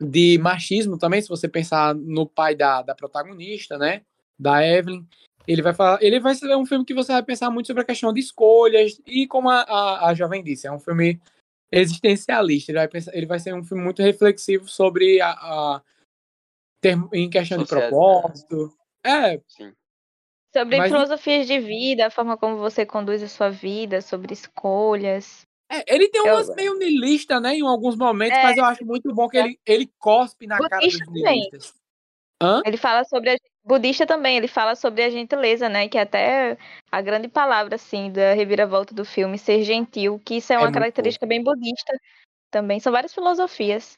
de 0.00 0.38
machismo 0.38 0.96
também, 0.96 1.20
se 1.20 1.28
você 1.28 1.48
pensar 1.48 1.92
no 1.92 2.24
pai 2.24 2.54
da, 2.54 2.82
da 2.82 2.94
protagonista, 2.94 3.76
né? 3.76 4.02
Da 4.38 4.64
Evelyn. 4.64 5.04
Ele 5.44 5.60
vai 5.60 5.74
falar, 5.74 6.00
ele 6.00 6.20
vai 6.20 6.36
ser 6.36 6.54
um 6.56 6.64
filme 6.64 6.84
que 6.84 6.94
você 6.94 7.12
vai 7.12 7.22
pensar 7.24 7.50
muito 7.50 7.66
sobre 7.66 7.82
a 7.82 7.86
questão 7.86 8.12
de 8.12 8.20
escolhas 8.20 9.00
e 9.04 9.26
como 9.26 9.50
a, 9.50 9.62
a, 9.62 10.08
a 10.10 10.14
jovem 10.14 10.44
disse, 10.44 10.68
é 10.68 10.72
um 10.72 10.78
filme 10.78 11.20
existencialista. 11.72 12.70
Ele 12.70 12.78
vai 12.78 12.88
pensar, 12.88 13.12
ele 13.16 13.26
vai 13.26 13.40
ser 13.40 13.54
um 13.54 13.64
filme 13.64 13.82
muito 13.82 14.00
reflexivo 14.02 14.68
sobre 14.68 15.20
a, 15.20 15.30
a 15.30 15.82
em 17.12 17.28
questão 17.30 17.58
Sociedade. 17.60 17.86
de 17.86 17.90
propósito. 17.90 18.72
É, 19.04 19.40
Sim. 19.46 19.72
Sobre 20.54 20.78
Mas- 20.78 20.90
filosofias 20.90 21.46
de 21.46 21.60
vida, 21.60 22.06
a 22.06 22.10
forma 22.10 22.36
como 22.36 22.56
você 22.56 22.84
conduz 22.84 23.22
a 23.22 23.28
sua 23.28 23.50
vida, 23.50 24.00
sobre 24.00 24.32
escolhas. 24.34 25.42
é, 25.72 25.84
ele 25.94 26.08
tem 26.08 26.26
Eu- 26.26 26.34
umas 26.34 26.52
meio 26.56 26.76
niilista, 26.76 27.38
né, 27.38 27.54
em 27.54 27.60
alguns 27.64 27.94
momentos, 27.96 28.36
É. 28.36 28.42
mas 28.42 28.56
eu 28.56 28.64
acho 28.64 28.84
muito 28.84 29.14
bom 29.14 29.28
que 29.28 29.36
ele, 29.38 29.56
ele 29.64 29.88
cospe 30.00 30.44
na 30.48 30.58
cara 30.58 30.80
dos 30.80 30.98
Budista 30.98 31.10
niilistas. 31.12 31.74
Hã? 32.42 32.60
Ele 32.66 32.76
fala 32.76 33.04
sobre 33.04 33.30
a 33.30 33.36
budista 33.64 34.04
também, 34.04 34.36
ele 34.36 34.48
fala 34.48 34.74
sobre 34.74 35.04
a 35.04 35.10
gentileza, 35.10 35.68
né? 35.68 35.86
Que 35.88 35.96
é 35.98 36.00
até 36.00 36.58
a 36.90 37.00
grande 37.00 37.28
palavra 37.28 37.76
assim 37.76 38.10
da 38.10 38.32
reviravolta 38.32 38.92
do 38.92 39.04
filme, 39.04 39.38
ser 39.38 39.62
gentil, 39.62 40.18
que 40.24 40.36
isso 40.38 40.52
é 40.52 40.56
É 40.56 40.58
uma 40.58 40.64
muito 40.64 40.74
característica 40.74 41.24
bem 41.26 41.40
budista 41.44 41.92
também. 42.50 42.80
São 42.80 42.90
várias 42.90 43.14
filosofias. 43.14 43.96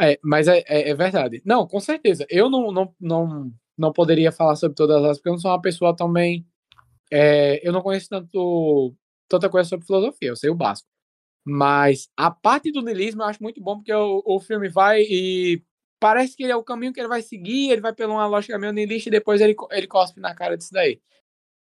É, 0.00 0.18
mas 0.22 0.48
é, 0.48 0.62
é, 0.66 0.90
é 0.90 0.94
verdade. 0.94 1.42
Não, 1.44 1.66
com 1.66 1.80
certeza. 1.80 2.26
Eu 2.28 2.50
não, 2.50 2.72
não, 2.72 2.94
não, 3.00 3.52
não 3.76 3.92
poderia 3.92 4.32
falar 4.32 4.56
sobre 4.56 4.74
todas 4.76 4.96
elas, 4.96 5.18
porque 5.18 5.28
eu 5.28 5.32
não 5.32 5.40
sou 5.40 5.50
uma 5.50 5.60
pessoa 5.60 5.94
também. 5.96 6.46
é, 7.12 7.60
eu 7.66 7.72
não 7.72 7.82
conheço 7.82 8.08
tanto, 8.08 8.94
tanta 9.28 9.50
coisa 9.50 9.68
sobre 9.68 9.86
filosofia, 9.86 10.30
eu 10.30 10.36
sei 10.36 10.50
o 10.50 10.54
básico. 10.54 10.88
Mas 11.44 12.08
a 12.16 12.30
parte 12.30 12.72
do 12.72 12.82
niilismo 12.82 13.22
eu 13.22 13.26
acho 13.26 13.42
muito 13.42 13.60
bom, 13.62 13.76
porque 13.76 13.92
o, 13.94 14.22
o 14.26 14.40
filme 14.40 14.68
vai 14.68 15.02
e 15.02 15.62
parece 16.00 16.36
que 16.36 16.44
ele 16.44 16.52
é 16.52 16.56
o 16.56 16.64
caminho 16.64 16.92
que 16.92 17.00
ele 17.00 17.08
vai 17.08 17.22
seguir, 17.22 17.70
ele 17.70 17.80
vai 17.80 17.94
pela 17.94 18.14
uma 18.14 18.26
lógica 18.26 18.58
meio 18.58 18.72
niilista 18.72 19.08
e 19.08 19.12
depois 19.12 19.40
ele, 19.40 19.56
ele 19.72 19.86
cospe 19.86 20.20
na 20.20 20.34
cara 20.34 20.56
disso 20.56 20.72
daí. 20.72 21.00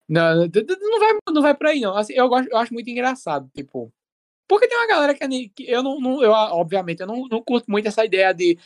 Não, 0.07 0.35
não, 0.47 0.99
vai, 0.99 1.17
não 1.33 1.41
vai 1.41 1.55
por 1.55 1.67
aí, 1.67 1.79
não. 1.79 1.95
Assim, 1.95 2.13
eu, 2.13 2.27
gosto, 2.29 2.49
eu 2.49 2.57
acho 2.57 2.73
muito 2.73 2.89
engraçado, 2.89 3.49
tipo. 3.55 3.93
Porque 4.47 4.67
tem 4.67 4.77
uma 4.77 4.87
galera 4.87 5.13
que, 5.15 5.27
ni- 5.27 5.49
que 5.49 5.69
eu 5.69 5.81
não, 5.81 5.99
não- 5.99 6.21
eu, 6.23 6.31
obviamente, 6.31 6.99
eu 7.01 7.07
não, 7.07 7.27
não 7.27 7.41
curto 7.41 7.69
muito 7.69 7.87
essa 7.87 8.03
ideia 8.05 8.33
de 8.33 8.57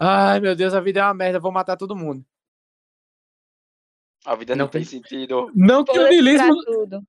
ai 0.00 0.40
meu 0.40 0.56
Deus, 0.56 0.74
a 0.74 0.80
vida 0.80 1.00
é 1.00 1.04
uma 1.04 1.14
merda, 1.14 1.38
vou 1.38 1.52
matar 1.52 1.76
todo 1.76 1.94
mundo. 1.96 2.24
A 4.24 4.34
vida 4.36 4.54
não, 4.54 4.66
Não 4.66 4.70
tem 4.70 4.82
tem- 4.82 4.90
sentido. 5.00 5.50
Não 5.54 5.84
que 5.84 5.98
o 5.98 6.64
tudo. 6.64 7.02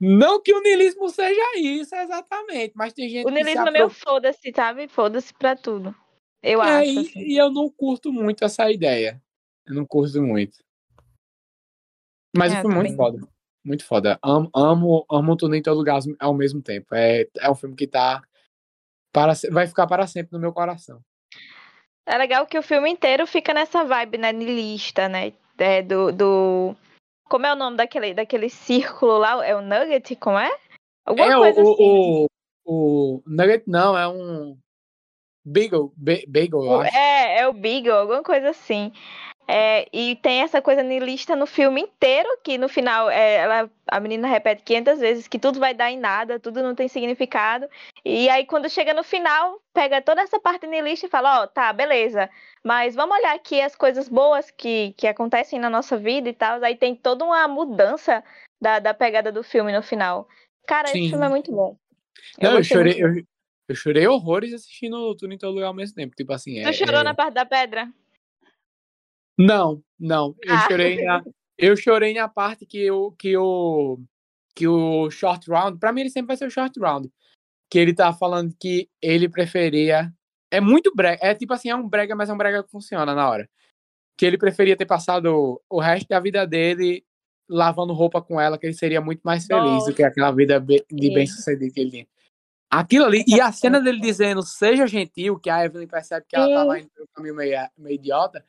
não 0.00 0.40
que 0.42 0.52
o 0.52 0.60
niilismo 0.60 1.08
seja 1.08 1.56
isso, 1.58 1.94
exatamente, 1.94 2.72
mas 2.76 2.92
tem 2.92 3.08
gente 3.08 3.26
O 3.26 3.30
niilismo 3.30 3.66
é 3.68 3.70
meio 3.70 3.88
foda-se, 3.90 4.52
sabe? 4.54 4.88
Foda-se 4.88 5.32
pra 5.34 5.54
tudo. 5.56 5.94
Eu 6.42 6.62
É, 6.62 6.80
acho. 6.80 6.90
e, 6.90 6.98
assim. 6.98 7.20
e 7.20 7.36
eu 7.36 7.50
não 7.50 7.68
curto 7.70 8.12
muito 8.12 8.44
essa 8.44 8.70
ideia. 8.70 9.20
Eu 9.66 9.74
não 9.74 9.86
curto 9.86 10.20
muito. 10.22 10.58
Mas 12.36 12.52
É, 12.52 12.60
foi 12.62 12.70
muito 12.72 12.94
também. 12.94 12.96
foda. 12.96 13.28
Muito 13.64 13.84
foda. 13.84 14.18
Amo, 14.22 14.50
amo, 14.54 15.06
amo 15.10 15.36
tudo 15.36 15.54
em 15.54 15.62
todo 15.62 15.78
lugar 15.78 16.00
ao 16.18 16.34
mesmo 16.34 16.62
tempo. 16.62 16.94
É, 16.94 17.26
é 17.38 17.50
um 17.50 17.54
filme 17.54 17.76
que 17.76 17.86
tá. 17.86 18.22
Para, 19.12 19.32
vai 19.50 19.66
ficar 19.66 19.86
para 19.86 20.06
sempre 20.06 20.32
no 20.32 20.40
meu 20.40 20.52
coração. 20.52 21.00
É 22.06 22.16
legal 22.16 22.46
que 22.46 22.58
o 22.58 22.62
filme 22.62 22.90
inteiro 22.90 23.26
fica 23.26 23.52
nessa 23.52 23.84
vibe, 23.84 24.18
né? 24.18 24.32
Nilista, 24.32 25.08
né? 25.08 25.32
É, 25.58 25.82
do, 25.82 26.12
do. 26.12 26.76
Como 27.28 27.44
é 27.44 27.52
o 27.52 27.56
nome 27.56 27.76
daquele, 27.76 28.14
daquele 28.14 28.48
círculo 28.48 29.18
lá? 29.18 29.44
É 29.44 29.54
o 29.54 29.60
Nugget? 29.60 30.16
Como 30.16 30.38
é? 30.38 30.50
Alguma 31.04 31.32
é, 31.32 31.36
coisa 31.36 31.62
o, 31.62 31.72
assim. 31.72 31.82
o, 31.82 32.26
o, 32.64 33.16
o 33.16 33.22
Nugget 33.26 33.64
não, 33.66 33.98
é 33.98 34.08
um. 34.08 34.58
Bagel, 35.44 35.92
ba- 35.96 36.24
bagel, 36.28 36.64
eu 36.64 36.80
acho. 36.80 36.96
É, 36.96 37.40
é 37.40 37.48
o 37.48 37.52
Beagle, 37.52 37.92
alguma 37.92 38.22
coisa 38.22 38.50
assim. 38.50 38.92
É, 39.50 39.88
e 39.90 40.14
tem 40.16 40.42
essa 40.42 40.60
coisa 40.60 40.82
niilista 40.82 41.34
no 41.34 41.46
filme 41.46 41.80
inteiro, 41.80 42.28
que 42.44 42.58
no 42.58 42.68
final 42.68 43.08
é, 43.08 43.36
ela, 43.36 43.70
a 43.86 43.98
menina 43.98 44.28
repete 44.28 44.62
500 44.62 44.98
vezes 45.00 45.26
que 45.26 45.38
tudo 45.38 45.58
vai 45.58 45.72
dar 45.72 45.90
em 45.90 45.98
nada, 45.98 46.38
tudo 46.38 46.62
não 46.62 46.74
tem 46.74 46.86
significado. 46.86 47.66
E 48.04 48.28
aí, 48.28 48.44
quando 48.44 48.68
chega 48.68 48.92
no 48.92 49.02
final, 49.02 49.58
pega 49.72 50.02
toda 50.02 50.20
essa 50.20 50.38
parte 50.38 50.66
niilista 50.66 51.06
e 51.06 51.08
fala: 51.08 51.42
Ó, 51.42 51.46
tá, 51.46 51.72
beleza, 51.72 52.28
mas 52.62 52.94
vamos 52.94 53.16
olhar 53.16 53.34
aqui 53.34 53.58
as 53.58 53.74
coisas 53.74 54.06
boas 54.06 54.50
que, 54.50 54.92
que 54.98 55.06
acontecem 55.06 55.58
na 55.58 55.70
nossa 55.70 55.96
vida 55.96 56.28
e 56.28 56.34
tal. 56.34 56.62
Aí 56.62 56.76
tem 56.76 56.94
toda 56.94 57.24
uma 57.24 57.48
mudança 57.48 58.22
da, 58.60 58.78
da 58.78 58.92
pegada 58.92 59.32
do 59.32 59.42
filme 59.42 59.72
no 59.72 59.82
final. 59.82 60.28
Cara, 60.66 60.88
Sim. 60.88 61.00
esse 61.00 61.10
filme 61.10 61.24
é 61.24 61.30
muito 61.30 61.50
bom. 61.50 61.74
Não, 62.38 62.58
eu 62.58 62.64
chorei, 62.64 63.00
muito. 63.00 63.18
eu, 63.20 63.24
eu 63.70 63.74
chorei 63.74 64.06
horrores 64.06 64.52
assistindo 64.52 65.14
tudo 65.16 65.32
em 65.32 65.38
todo 65.38 65.54
lugar 65.54 65.68
ao 65.68 65.74
mesmo 65.74 65.94
tempo. 65.94 66.14
Tipo 66.14 66.34
assim, 66.34 66.58
é, 66.58 66.70
Tu 66.70 66.74
chorou 66.74 67.00
é- 67.00 67.04
na 67.04 67.14
parte 67.14 67.32
da 67.32 67.46
pedra? 67.46 67.88
Não, 69.38 69.82
não. 69.98 70.34
Eu 70.42 70.54
Ah. 70.54 70.66
chorei 70.68 71.04
na 71.04 71.22
eu 71.56 71.76
chorei 71.76 72.14
na 72.14 72.28
parte 72.28 72.64
que 72.64 72.90
o 72.90 73.12
que 73.12 73.36
o 73.36 73.98
que 74.54 74.66
o 74.68 75.10
short 75.10 75.48
round, 75.50 75.78
pra 75.78 75.92
mim 75.92 76.02
ele 76.02 76.10
sempre 76.10 76.28
vai 76.28 76.36
ser 76.36 76.46
o 76.46 76.50
short 76.50 76.78
round, 76.80 77.10
que 77.70 77.78
ele 77.78 77.94
tá 77.94 78.12
falando 78.12 78.54
que 78.58 78.88
ele 79.00 79.28
preferia 79.28 80.12
é 80.50 80.60
muito 80.60 80.92
brega, 80.94 81.18
é 81.22 81.34
tipo 81.34 81.52
assim, 81.52 81.68
é 81.68 81.76
um 81.76 81.86
brega, 81.88 82.14
mas 82.16 82.28
é 82.28 82.32
um 82.32 82.38
brega 82.38 82.62
que 82.64 82.70
funciona 82.70 83.14
na 83.14 83.28
hora. 83.28 83.48
Que 84.16 84.24
ele 84.26 84.38
preferia 84.38 84.76
ter 84.76 84.86
passado 84.86 85.60
o 85.68 85.80
resto 85.80 86.08
da 86.08 86.18
vida 86.20 86.46
dele 86.46 87.04
lavando 87.48 87.92
roupa 87.92 88.20
com 88.22 88.40
ela, 88.40 88.58
que 88.58 88.66
ele 88.66 88.74
seria 88.74 89.00
muito 89.00 89.20
mais 89.22 89.46
feliz 89.46 89.84
do 89.86 89.94
que 89.94 90.02
aquela 90.02 90.30
vida 90.32 90.58
de 90.60 91.10
bem-sucedido 91.14 91.72
que 91.72 91.80
ele 91.80 91.90
tinha. 91.90 92.06
Aquilo 92.70 93.04
ali, 93.06 93.24
e 93.26 93.40
a 93.40 93.50
cena 93.52 93.80
dele 93.80 94.00
dizendo 94.00 94.42
seja 94.42 94.86
gentil, 94.86 95.38
que 95.38 95.48
a 95.48 95.64
Evelyn 95.64 95.86
percebe 95.86 96.26
que 96.28 96.36
ela 96.36 96.46
tava 96.54 96.78
indo 96.78 96.90
pelo 96.90 97.08
caminho 97.14 97.34
meio, 97.34 97.58
meio 97.78 97.94
idiota, 97.94 98.44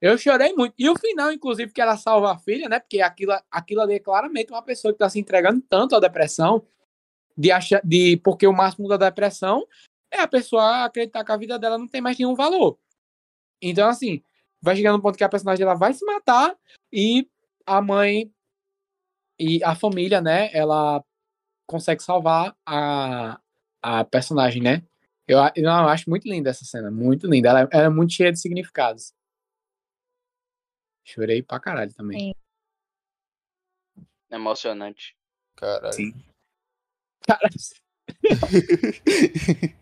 eu 0.00 0.18
chorei 0.18 0.52
muito. 0.52 0.74
E 0.78 0.88
o 0.88 0.96
final, 0.98 1.32
inclusive, 1.32 1.72
que 1.72 1.80
ela 1.80 1.96
salva 1.96 2.32
a 2.32 2.38
filha, 2.38 2.68
né? 2.68 2.78
Porque 2.78 3.00
aquilo, 3.00 3.32
aquilo 3.50 3.80
ali 3.80 3.94
é 3.94 3.98
claramente 3.98 4.50
uma 4.52 4.62
pessoa 4.62 4.92
que 4.92 4.98
tá 4.98 5.08
se 5.08 5.18
entregando 5.18 5.62
tanto 5.68 5.96
à 5.96 6.00
depressão, 6.00 6.66
de 7.36 7.50
achar, 7.50 7.80
de, 7.84 8.16
porque 8.18 8.46
o 8.46 8.52
máximo 8.52 8.88
da 8.88 8.96
depressão 8.96 9.66
é 10.10 10.20
a 10.20 10.28
pessoa 10.28 10.84
acreditar 10.84 11.24
que 11.24 11.32
a 11.32 11.36
vida 11.36 11.58
dela 11.58 11.78
não 11.78 11.88
tem 11.88 12.00
mais 12.00 12.18
nenhum 12.18 12.34
valor. 12.34 12.78
Então, 13.60 13.88
assim, 13.88 14.22
vai 14.60 14.76
chegar 14.76 14.92
no 14.92 15.00
ponto 15.00 15.18
que 15.18 15.24
a 15.24 15.28
personagem 15.28 15.62
ela 15.64 15.74
vai 15.74 15.92
se 15.92 16.04
matar 16.04 16.56
e 16.92 17.28
a 17.66 17.80
mãe 17.80 18.30
e 19.38 19.62
a 19.64 19.74
família, 19.74 20.20
né? 20.20 20.50
Ela 20.52 21.02
consegue 21.66 22.02
salvar 22.02 22.56
a, 22.64 23.40
a 23.82 24.04
personagem, 24.04 24.62
né? 24.62 24.82
Eu, 25.26 25.38
eu 25.56 25.70
acho 25.70 26.08
muito 26.08 26.28
linda 26.28 26.50
essa 26.50 26.64
cena, 26.64 26.90
muito 26.90 27.26
linda. 27.26 27.48
Ela, 27.48 27.68
ela 27.72 27.86
é 27.86 27.88
muito 27.88 28.12
cheia 28.12 28.32
de 28.32 28.38
significados. 28.38 29.12
Chorei 31.06 31.40
pra 31.40 31.60
caralho 31.60 31.94
também. 31.94 32.18
Sim. 32.18 32.34
Emocionante. 34.30 35.16
Caralho. 35.54 35.94
Sim. 35.94 36.12
Cara, 37.26 37.48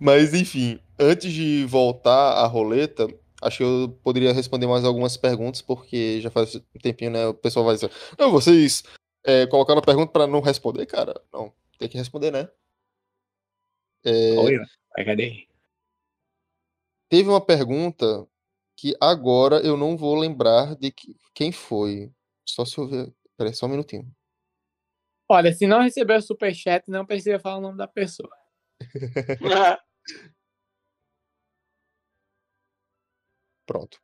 Mas 0.00 0.34
enfim, 0.34 0.80
antes 0.98 1.32
de 1.32 1.64
voltar 1.66 2.32
à 2.38 2.46
roleta, 2.46 3.06
acho 3.42 3.58
que 3.58 3.62
eu 3.62 4.00
poderia 4.02 4.32
responder 4.32 4.66
mais 4.66 4.84
algumas 4.84 5.16
perguntas, 5.16 5.60
porque 5.60 6.20
já 6.20 6.30
faz 6.30 6.56
um 6.56 6.78
tempinho, 6.82 7.10
né? 7.10 7.26
O 7.26 7.34
pessoal 7.34 7.64
vai 7.64 7.74
dizer, 7.74 7.90
não, 8.18 8.30
vocês 8.30 8.82
é, 9.22 9.46
colocaram 9.46 9.80
a 9.80 9.84
pergunta 9.84 10.12
para 10.12 10.26
não 10.26 10.40
responder, 10.40 10.86
cara. 10.86 11.20
Não, 11.32 11.52
tem 11.78 11.88
que 11.88 11.98
responder, 11.98 12.30
né? 12.30 12.48
É, 14.02 14.36
Oi, 14.38 14.58
cadê? 15.04 15.46
teve 17.08 17.28
uma 17.28 17.40
pergunta 17.40 18.26
que 18.76 18.94
agora 19.00 19.56
eu 19.60 19.76
não 19.76 19.96
vou 19.96 20.14
lembrar 20.16 20.74
de 20.76 20.90
que- 20.90 21.16
quem 21.34 21.52
foi. 21.52 22.12
Só 22.46 22.64
se 22.64 22.78
eu 22.78 22.88
ver. 22.88 23.12
Peraí, 23.36 23.54
só 23.54 23.66
um 23.66 23.70
minutinho. 23.70 24.10
Olha, 25.28 25.52
se 25.52 25.66
não 25.66 25.80
receber 25.82 26.18
o 26.18 26.22
superchat, 26.22 26.88
não 26.90 27.06
precisa 27.06 27.38
falar 27.38 27.58
o 27.58 27.60
nome 27.60 27.78
da 27.78 27.88
pessoa. 27.88 28.30
Pronto. 33.66 33.98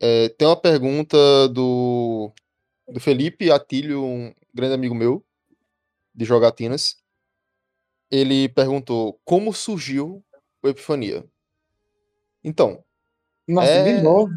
É, 0.00 0.28
tem 0.28 0.46
uma 0.46 0.60
pergunta 0.60 1.48
do, 1.48 2.32
do 2.86 3.00
Felipe 3.00 3.50
Atílio, 3.50 4.04
um 4.04 4.32
grande 4.54 4.74
amigo 4.74 4.94
meu, 4.94 5.26
de 6.14 6.24
Jogatinas. 6.24 7.02
Ele 8.10 8.48
perguntou 8.48 9.20
como 9.24 9.52
surgiu 9.52 10.24
o 10.62 10.68
Epifania. 10.68 11.28
Então, 12.42 12.84
Nossa, 13.48 13.68
É. 13.70 13.96
de 13.96 14.02
novo. 14.02 14.32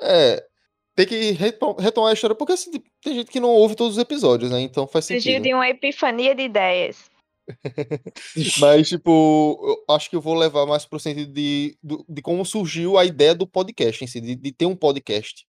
é. 0.00 0.46
Tem 0.94 1.06
que 1.06 1.30
retom- 1.30 1.74
retomar 1.78 2.10
a 2.10 2.12
história, 2.12 2.36
porque 2.36 2.52
assim, 2.52 2.70
tem 3.02 3.14
gente 3.14 3.30
que 3.30 3.40
não 3.40 3.48
ouve 3.48 3.74
todos 3.74 3.96
os 3.96 4.02
episódios, 4.02 4.50
né? 4.50 4.60
Então 4.60 4.86
faz 4.86 5.06
Surgiu 5.06 5.22
sentido. 5.22 5.42
de 5.44 5.54
uma 5.54 5.66
epifania 5.66 6.34
de 6.34 6.42
ideias. 6.42 7.10
Mas, 8.60 8.90
tipo, 8.90 9.58
eu 9.88 9.94
acho 9.94 10.10
que 10.10 10.16
eu 10.16 10.20
vou 10.20 10.34
levar 10.34 10.66
mais 10.66 10.84
pro 10.84 11.00
sentido 11.00 11.32
de, 11.32 11.78
de 12.08 12.20
como 12.22 12.44
surgiu 12.44 12.98
a 12.98 13.06
ideia 13.06 13.34
do 13.34 13.46
podcast 13.46 14.04
em 14.04 14.06
si, 14.06 14.20
de, 14.20 14.36
de 14.36 14.52
ter 14.52 14.66
um 14.66 14.76
podcast. 14.76 15.46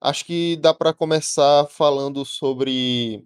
Acho 0.00 0.24
que 0.24 0.56
dá 0.56 0.72
pra 0.72 0.94
começar 0.94 1.66
falando 1.66 2.24
sobre 2.24 3.24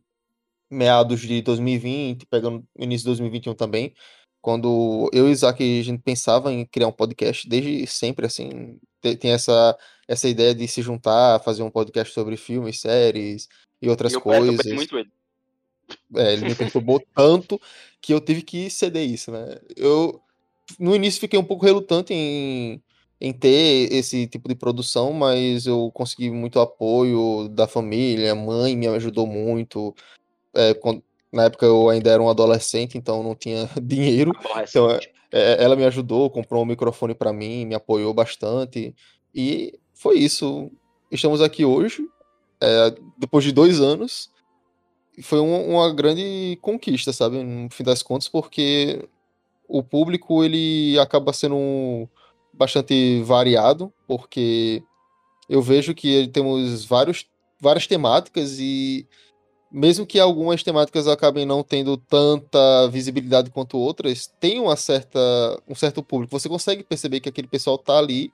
meados 0.70 1.20
de 1.20 1.42
2020, 1.42 2.24
pegando 2.26 2.64
início 2.78 3.04
de 3.04 3.10
2021 3.10 3.54
também, 3.54 3.92
quando 4.40 5.10
eu 5.12 5.28
e 5.28 5.32
Isaac 5.32 5.62
a 5.62 5.82
gente 5.82 6.02
pensava 6.02 6.52
em 6.52 6.64
criar 6.64 6.88
um 6.88 6.92
podcast 6.92 7.48
desde 7.48 7.86
sempre, 7.86 8.26
assim, 8.26 8.78
te- 9.00 9.16
tem 9.16 9.32
essa, 9.32 9.76
essa 10.06 10.28
ideia 10.28 10.54
de 10.54 10.66
se 10.68 10.80
juntar, 10.82 11.40
fazer 11.42 11.62
um 11.62 11.70
podcast 11.70 12.12
sobre 12.14 12.36
filmes, 12.36 12.80
séries 12.80 13.48
e 13.82 13.88
outras 13.88 14.12
E 14.12 14.16
eu 14.16 14.20
coisas. 14.20 14.66
muito 14.72 14.96
ele. 14.98 15.10
É, 16.16 16.32
ele 16.34 16.44
me 16.46 16.54
perturbou 16.54 17.00
tanto 17.14 17.60
que 18.00 18.12
eu 18.12 18.20
tive 18.20 18.42
que 18.42 18.70
ceder 18.70 19.08
isso, 19.08 19.30
né? 19.30 19.58
Eu, 19.76 20.20
no 20.78 20.94
início, 20.94 21.20
fiquei 21.20 21.38
um 21.38 21.44
pouco 21.44 21.64
relutante 21.64 22.12
em, 22.12 22.82
em 23.20 23.32
ter 23.32 23.92
esse 23.92 24.26
tipo 24.26 24.48
de 24.48 24.54
produção, 24.54 25.12
mas 25.12 25.66
eu 25.66 25.90
consegui 25.92 26.30
muito 26.30 26.60
apoio 26.60 27.48
da 27.48 27.66
família, 27.66 28.34
mãe 28.34 28.76
me 28.76 28.86
ajudou 28.86 29.26
muito. 29.26 29.94
É, 30.54 30.74
quando- 30.74 31.02
na 31.32 31.44
época 31.44 31.66
eu 31.66 31.88
ainda 31.88 32.10
era 32.10 32.22
um 32.22 32.28
adolescente, 32.28 32.96
então 32.96 33.22
não 33.22 33.34
tinha 33.34 33.68
dinheiro. 33.82 34.32
Então, 34.70 34.90
é, 34.90 35.00
é, 35.32 35.62
ela 35.64 35.76
me 35.76 35.84
ajudou, 35.84 36.30
comprou 36.30 36.62
um 36.62 36.66
microfone 36.66 37.14
para 37.14 37.32
mim, 37.32 37.64
me 37.66 37.74
apoiou 37.74 38.12
bastante. 38.14 38.94
E 39.34 39.78
foi 39.94 40.18
isso. 40.18 40.70
Estamos 41.10 41.40
aqui 41.42 41.64
hoje, 41.64 42.06
é, 42.60 42.94
depois 43.18 43.44
de 43.44 43.52
dois 43.52 43.80
anos. 43.80 44.30
Foi 45.22 45.40
um- 45.40 45.70
uma 45.74 45.92
grande 45.92 46.56
conquista, 46.62 47.12
sabe? 47.12 47.42
No 47.42 47.68
fim 47.70 47.82
das 47.82 48.02
contas, 48.02 48.28
porque 48.28 49.08
o 49.68 49.82
público 49.82 50.44
ele 50.44 50.98
acaba 50.98 51.32
sendo 51.32 52.08
bastante 52.52 53.20
variado, 53.22 53.92
porque 54.06 54.82
eu 55.48 55.60
vejo 55.60 55.94
que 55.94 56.28
temos 56.28 56.84
vários, 56.84 57.26
várias 57.60 57.86
temáticas 57.86 58.58
e 58.60 59.06
mesmo 59.70 60.06
que 60.06 60.18
algumas 60.18 60.62
temáticas 60.62 61.06
acabem 61.06 61.44
não 61.44 61.62
tendo 61.62 61.96
tanta 61.96 62.88
visibilidade 62.88 63.50
quanto 63.50 63.78
outras, 63.78 64.26
tem 64.40 64.60
uma 64.60 64.76
certa, 64.76 65.18
um 65.68 65.74
certo 65.74 66.02
público. 66.02 66.38
Você 66.38 66.48
consegue 66.48 66.82
perceber 66.82 67.20
que 67.20 67.28
aquele 67.28 67.48
pessoal 67.48 67.76
tá 67.76 67.98
ali 67.98 68.32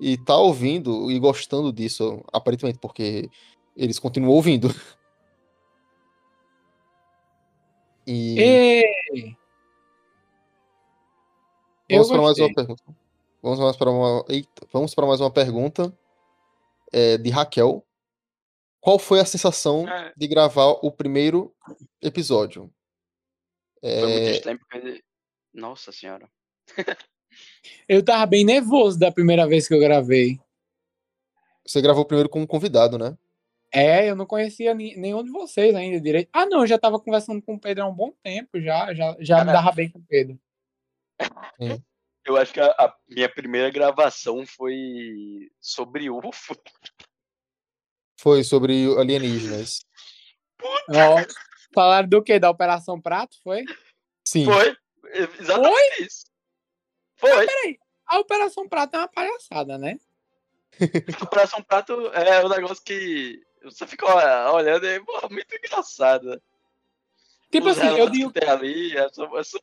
e 0.00 0.16
tá 0.16 0.36
ouvindo 0.36 1.10
e 1.10 1.18
gostando 1.18 1.72
disso, 1.72 2.22
aparentemente, 2.32 2.78
porque 2.78 3.30
eles 3.76 3.98
continuam 3.98 4.34
ouvindo. 4.34 4.68
E 8.04 8.82
E... 9.14 9.36
Eu 11.88 11.98
vamos 11.98 12.08
para 12.10 12.22
mais 12.22 12.38
uma 12.38 12.52
pergunta. 12.52 12.82
Vamos 13.40 13.60
mais 13.60 13.76
para 13.76 13.90
uma, 13.90 14.24
eita, 14.28 14.66
vamos 14.72 14.94
para 14.94 15.06
mais 15.06 15.20
uma 15.20 15.30
pergunta 15.30 15.96
é, 16.92 17.16
de 17.18 17.30
Raquel. 17.30 17.84
Qual 18.82 18.98
foi 18.98 19.20
a 19.20 19.24
sensação 19.24 19.88
É. 19.88 20.12
de 20.16 20.26
gravar 20.26 20.66
o 20.82 20.90
primeiro 20.90 21.54
episódio? 22.02 22.68
Foi 23.80 23.90
muito 24.02 24.10
É, 24.28 24.30
estranho 24.32 24.58
porque. 24.58 25.02
Nossa 25.54 25.92
senhora. 25.92 26.28
Eu 27.88 28.04
tava 28.04 28.26
bem 28.26 28.44
nervoso 28.44 28.98
da 28.98 29.12
primeira 29.12 29.46
vez 29.46 29.68
que 29.68 29.74
eu 29.74 29.78
gravei. 29.78 30.38
Você 31.64 31.80
gravou 31.80 32.04
primeiro 32.04 32.28
com 32.28 32.40
um 32.40 32.46
convidado, 32.46 32.98
né? 32.98 33.16
É, 33.72 34.10
eu 34.10 34.16
não 34.16 34.26
conhecia 34.26 34.74
nenhum 34.74 35.22
de 35.22 35.30
vocês 35.30 35.74
ainda 35.74 36.00
direito. 36.00 36.28
Ah, 36.32 36.44
não, 36.44 36.60
eu 36.62 36.66
já 36.66 36.76
tava 36.78 36.98
conversando 37.00 37.40
com 37.40 37.54
o 37.54 37.60
Pedro 37.60 37.84
há 37.84 37.86
um 37.88 37.94
bom 37.94 38.12
tempo 38.22 38.60
já. 38.60 38.92
Já, 38.92 39.16
já 39.20 39.44
me 39.44 39.52
dava 39.52 39.70
bem 39.72 39.88
com 39.88 39.98
o 40.00 40.04
Pedro. 40.04 40.38
Eu 42.24 42.36
acho 42.36 42.52
que 42.52 42.60
a, 42.60 42.66
a 42.66 42.96
minha 43.08 43.32
primeira 43.32 43.70
gravação 43.70 44.44
foi 44.44 45.50
sobre 45.60 46.10
UFO. 46.10 46.54
Foi 48.22 48.44
sobre 48.44 48.86
alienígenas. 48.96 49.84
Ó, 50.62 51.16
falaram 51.74 52.08
do 52.08 52.22
quê? 52.22 52.38
Da 52.38 52.50
Operação 52.50 53.00
Prato, 53.00 53.36
foi? 53.42 53.64
Sim. 54.24 54.44
Foi. 54.44 54.76
Exatamente 55.40 56.04
isso. 56.04 56.26
Foi. 57.16 57.48
A 58.06 58.20
Operação 58.20 58.68
Prato 58.68 58.94
é 58.94 58.98
uma 59.00 59.08
palhaçada, 59.08 59.76
né? 59.76 59.98
O 61.20 61.24
Operação 61.26 61.60
Prato 61.64 62.12
é 62.14 62.44
um 62.44 62.48
negócio 62.48 62.84
que 62.84 63.42
você 63.64 63.88
fica 63.88 64.06
ó, 64.06 64.54
olhando 64.54 64.86
e 64.86 64.94
é 64.94 65.00
muito 65.28 65.56
engraçado. 65.56 66.40
Tipo 67.52 67.68
assim, 67.68 67.86
eu 67.86 68.08
digo, 68.08 68.32
que 68.32 68.42
ali, 68.42 68.96
é 68.96 69.08
só, 69.10 69.24
é 69.38 69.44
só 69.44 69.58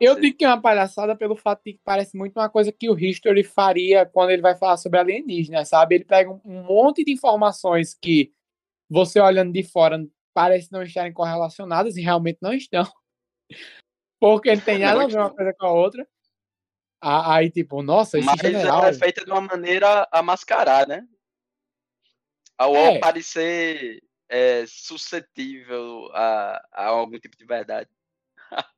eu 0.00 0.14
ser. 0.14 0.20
digo 0.22 0.38
que 0.38 0.44
é 0.46 0.48
uma 0.48 0.60
palhaçada 0.62 1.14
pelo 1.14 1.36
fato 1.36 1.62
de 1.62 1.74
que 1.74 1.80
parece 1.84 2.16
muito 2.16 2.38
uma 2.40 2.48
coisa 2.48 2.72
que 2.72 2.88
o 2.88 2.98
History 2.98 3.44
faria 3.44 4.06
quando 4.06 4.30
ele 4.30 4.40
vai 4.40 4.56
falar 4.56 4.78
sobre 4.78 4.98
alienígenas, 4.98 5.68
sabe? 5.68 5.96
Ele 5.96 6.04
pega 6.04 6.30
um- 6.30 6.40
monte 6.62 7.04
de 7.04 7.12
informações 7.12 7.92
que 7.92 8.32
você 8.88 9.20
olhando 9.20 9.52
de 9.52 9.62
fora 9.62 10.02
parece 10.32 10.72
não 10.72 10.82
estarem 10.82 11.12
correlacionadas 11.12 11.98
e 11.98 12.00
realmente 12.00 12.38
não 12.40 12.54
estão. 12.54 12.82
Porque 14.18 14.54
não 14.54 14.62
tem 14.62 14.78
nada 14.78 15.02
a 15.02 15.06
ver 15.06 15.18
uma 15.18 15.30
coisa 15.34 15.52
com 15.52 15.66
a 15.66 15.72
outra. 15.72 16.08
Aí, 17.02 17.50
tipo, 17.50 17.82
nossa, 17.82 18.18
esse 18.18 18.26
Mas 18.26 18.40
general. 18.40 18.78
ela 18.78 18.88
é 18.88 18.92
feita 18.94 19.22
de 19.24 19.30
uma 19.30 19.40
maneira 19.42 20.08
a 20.10 20.22
mascarar, 20.22 20.86
né? 20.88 21.06
Ao 22.56 22.74
É. 22.74 22.98
parecer 22.98 24.02
é, 24.30 24.64
suscetível 24.66 26.08
a, 26.14 26.62
a 26.72 26.86
algum 26.86 27.18
tipo 27.18 27.36
de 27.36 27.44
verdade. 27.44 27.90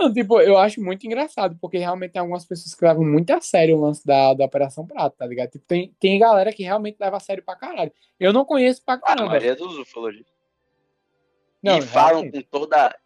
Não, 0.00 0.12
tipo, 0.12 0.40
eu 0.40 0.56
acho 0.56 0.80
muito 0.80 1.04
engraçado, 1.06 1.56
porque 1.60 1.76
realmente 1.78 2.12
tem 2.12 2.20
algumas 2.20 2.44
pessoas 2.44 2.74
que 2.74 2.84
levam 2.84 3.04
muito 3.04 3.30
a 3.30 3.40
sério 3.40 3.76
o 3.76 3.80
lance 3.80 4.04
da, 4.06 4.34
da 4.34 4.44
Operação 4.44 4.86
Prato, 4.86 5.16
tá 5.16 5.26
ligado? 5.26 5.50
Tipo, 5.50 5.64
tem, 5.66 5.94
tem 6.00 6.18
galera 6.18 6.52
que 6.52 6.62
realmente 6.62 6.96
leva 6.98 7.16
a 7.16 7.20
sério 7.20 7.44
pra 7.44 7.54
caralho. 7.56 7.92
Eu 8.18 8.32
não 8.32 8.44
conheço 8.44 8.82
pra 8.84 8.94
A 8.94 8.98
caramba. 8.98 9.26
maioria 9.28 9.54
dos 9.54 9.76
ufologistas. 9.78 10.32
Não, 11.62 11.78
e 11.78 11.82
falam 11.82 12.22
realmente. 12.22 12.42
com 12.44 12.58
toda 12.58 12.98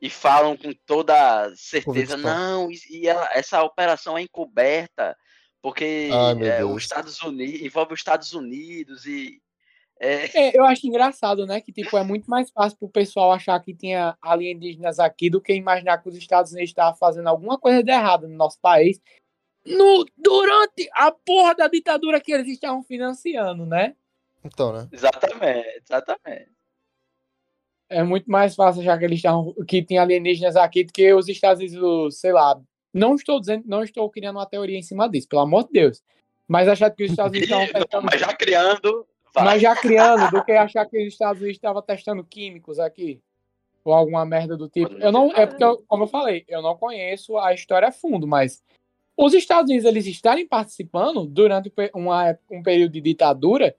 e 0.00 0.10
falam 0.10 0.56
com 0.56 0.72
toda 0.84 1.54
certeza 1.56 2.16
não 2.16 2.70
e, 2.70 2.78
e 2.90 3.08
ela- 3.08 3.28
essa 3.32 3.62
operação 3.62 4.18
é 4.18 4.22
encoberta 4.22 5.16
porque 5.62 6.10
Ai, 6.12 6.48
é, 6.48 6.64
os 6.64 6.82
Estados 6.82 7.22
Unidos 7.22 7.62
envolve 7.62 7.94
os 7.94 8.00
Estados 8.00 8.32
Unidos 8.34 9.06
e 9.06 9.40
é, 10.04 10.48
É, 10.48 10.58
eu 10.58 10.64
acho 10.64 10.86
engraçado, 10.86 11.46
né? 11.46 11.60
Que 11.60 11.72
tipo, 11.72 11.96
é 11.96 12.04
muito 12.04 12.28
mais 12.30 12.50
fácil 12.50 12.78
pro 12.78 12.88
pessoal 12.88 13.32
achar 13.32 13.58
que 13.60 13.74
tinha 13.74 14.16
alienígenas 14.20 14.98
aqui 14.98 15.30
do 15.30 15.40
que 15.40 15.54
imaginar 15.54 15.98
que 15.98 16.08
os 16.08 16.16
Estados 16.16 16.52
Unidos 16.52 16.70
estavam 16.70 16.96
fazendo 16.96 17.28
alguma 17.28 17.58
coisa 17.58 17.82
de 17.82 17.90
errado 17.90 18.28
no 18.28 18.36
nosso 18.36 18.58
país 18.60 19.00
no, 19.66 20.04
durante 20.16 20.88
a 20.92 21.10
porra 21.10 21.54
da 21.54 21.68
ditadura 21.68 22.20
que 22.20 22.32
eles 22.32 22.48
estavam 22.48 22.82
financiando, 22.82 23.64
né? 23.64 23.94
Então, 24.44 24.72
né? 24.72 24.86
exatamente 24.92 25.82
exatamente 25.82 26.50
É 27.88 28.02
muito 28.02 28.30
mais 28.30 28.54
fácil 28.54 28.82
achar 28.82 28.98
que 28.98 29.04
eles 29.06 29.18
estavam 29.18 29.54
que 29.66 29.82
tinha 29.82 30.02
alienígenas 30.02 30.54
aqui 30.54 30.84
do 30.84 30.92
que 30.92 31.14
os 31.14 31.28
Estados 31.28 31.62
Unidos, 31.62 32.20
sei 32.20 32.32
lá. 32.32 32.60
Não 32.92 33.14
estou 33.14 33.40
dizendo, 33.40 33.64
não 33.66 33.82
estou 33.82 34.08
criando 34.10 34.36
uma 34.36 34.46
teoria 34.46 34.78
em 34.78 34.82
cima 34.82 35.08
disso, 35.08 35.28
pelo 35.28 35.42
amor 35.42 35.64
de 35.64 35.72
Deus. 35.72 36.02
Mas 36.46 36.68
achar 36.68 36.90
que 36.90 37.04
os 37.04 37.10
Estados 37.10 37.36
Unidos 37.36 37.48
estavam 37.74 38.06
mas 38.06 38.20
já 38.20 38.34
criando 38.34 39.06
Mas 39.42 39.60
já 39.62 39.74
criando, 39.74 40.30
do 40.30 40.44
que 40.44 40.52
achar 40.52 40.86
que 40.86 40.98
os 40.98 41.08
Estados 41.12 41.40
Unidos 41.40 41.56
estavam 41.56 41.82
testando 41.82 42.22
químicos 42.24 42.78
aqui. 42.78 43.20
Ou 43.84 43.92
alguma 43.92 44.24
merda 44.24 44.56
do 44.56 44.68
tipo. 44.68 44.94
Eu 44.94 45.12
não, 45.12 45.32
é 45.34 45.46
porque, 45.46 45.62
eu- 45.64 45.82
como 45.88 46.04
eu 46.04 46.08
falei, 46.08 46.44
eu 46.48 46.62
não 46.62 46.76
conheço 46.76 47.36
a 47.38 47.52
história 47.52 47.88
a 47.88 47.92
fundo, 47.92 48.26
mas 48.26 48.62
os 49.16 49.34
Estados 49.34 49.70
Unidos 49.70 49.86
eles 49.88 50.06
estarem 50.06 50.46
participando 50.46 51.26
durante 51.26 51.72
uma, 51.94 52.28
ép- 52.30 52.40
um 52.50 52.62
período 52.62 52.92
de 52.92 53.00
ditadura 53.00 53.74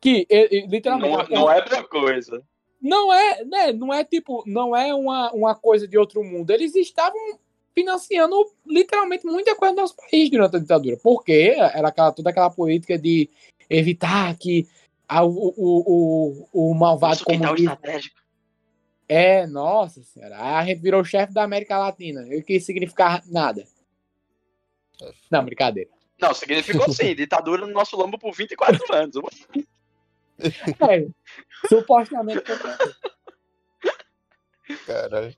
que 0.00 0.26
literalmente 0.68 1.30
não, 1.30 1.40
não 1.42 1.50
é 1.50 1.62
pra 1.62 1.82
coisa 1.82 2.42
não 2.80 3.12
é, 3.12 3.44
né, 3.44 3.72
não 3.72 3.92
é 3.92 4.04
tipo, 4.04 4.44
não 4.46 4.76
é 4.76 4.94
uma, 4.94 5.32
uma 5.32 5.54
coisa 5.56 5.88
de 5.88 5.98
outro 5.98 6.22
mundo. 6.22 6.50
Eles 6.50 6.74
estavam 6.76 7.18
financiando 7.74 8.36
literalmente 8.64 9.26
muita 9.26 9.56
coisa 9.56 9.74
do 9.74 9.80
nosso 9.80 9.96
país 9.96 10.30
durante 10.30 10.56
a 10.56 10.60
ditadura. 10.60 10.96
Porque 11.02 11.54
era 11.56 11.88
aquela, 11.88 12.12
toda 12.12 12.30
aquela 12.30 12.48
política 12.50 12.96
de 12.96 13.28
evitar 13.68 14.36
que 14.36 14.66
a- 15.08 15.24
o, 15.24 15.30
o, 15.56 16.48
o, 16.52 16.70
o 16.70 16.74
malvado 16.74 17.24
comunista. 17.24 17.54
estratégico. 17.72 18.16
É, 19.08 19.46
nossa 19.46 20.02
senhora. 20.02 20.36
Aí 20.36 20.54
a 20.54 20.64
gente 20.66 20.80
virou 20.80 21.04
chefe 21.04 21.32
da 21.32 21.44
América 21.44 21.78
Latina. 21.78 22.22
O 22.22 22.42
que 22.42 22.58
significar 22.58 23.22
nada. 23.26 23.64
Não, 25.30 25.44
brincadeira. 25.44 25.90
Não, 26.20 26.32
significou 26.34 26.90
sim, 26.92 27.14
ditadura 27.14 27.66
no 27.66 27.72
nosso 27.72 27.96
lombo 27.96 28.18
por 28.18 28.34
24 28.34 28.94
anos. 28.94 29.16
É, 30.38 31.06
supostamente. 31.68 32.42
Caralho. 34.86 35.34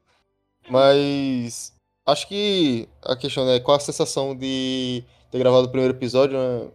Mas 0.71 1.75
acho 2.07 2.29
que 2.29 2.89
a 3.05 3.17
questão 3.17 3.49
é 3.51 3.61
qual 3.61 3.77
a 3.77 3.81
sensação 3.81 4.35
de 4.37 5.05
ter 5.31 5.39
gravado 5.39 5.67
o 5.67 5.71
primeiro 5.71 5.95
episódio, 5.97 6.39
né? 6.39 6.71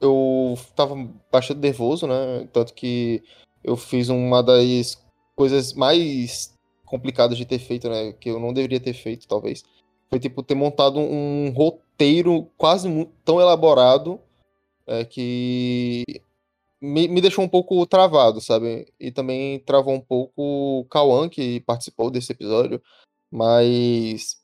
Eu 0.00 0.56
tava 0.76 0.94
bastante 1.30 1.60
nervoso, 1.60 2.06
né? 2.06 2.48
Tanto 2.52 2.72
que 2.74 3.22
eu 3.64 3.76
fiz 3.76 4.08
uma 4.08 4.42
das 4.42 5.02
coisas 5.34 5.72
mais 5.72 6.54
complicadas 6.84 7.36
de 7.36 7.44
ter 7.44 7.58
feito, 7.58 7.88
né? 7.88 8.12
Que 8.12 8.30
eu 8.30 8.38
não 8.38 8.52
deveria 8.52 8.80
ter 8.80 8.94
feito, 8.94 9.26
talvez. 9.26 9.64
Foi 10.10 10.18
tipo 10.18 10.42
ter 10.42 10.54
montado 10.54 10.98
um 10.98 11.50
roteiro 11.50 12.48
quase 12.56 12.88
tão 13.24 13.40
elaborado 13.40 14.20
é, 14.86 15.04
que 15.04 16.02
me, 16.80 17.08
me 17.08 17.20
deixou 17.20 17.44
um 17.44 17.48
pouco 17.48 17.84
travado, 17.86 18.40
sabe? 18.40 18.86
E 18.98 19.10
também 19.10 19.58
travou 19.60 19.94
um 19.94 20.00
pouco 20.00 20.32
o 20.80 20.84
Cauã, 20.88 21.28
que 21.28 21.60
participou 21.60 22.10
desse 22.10 22.32
episódio. 22.32 22.80
Mas 23.30 24.36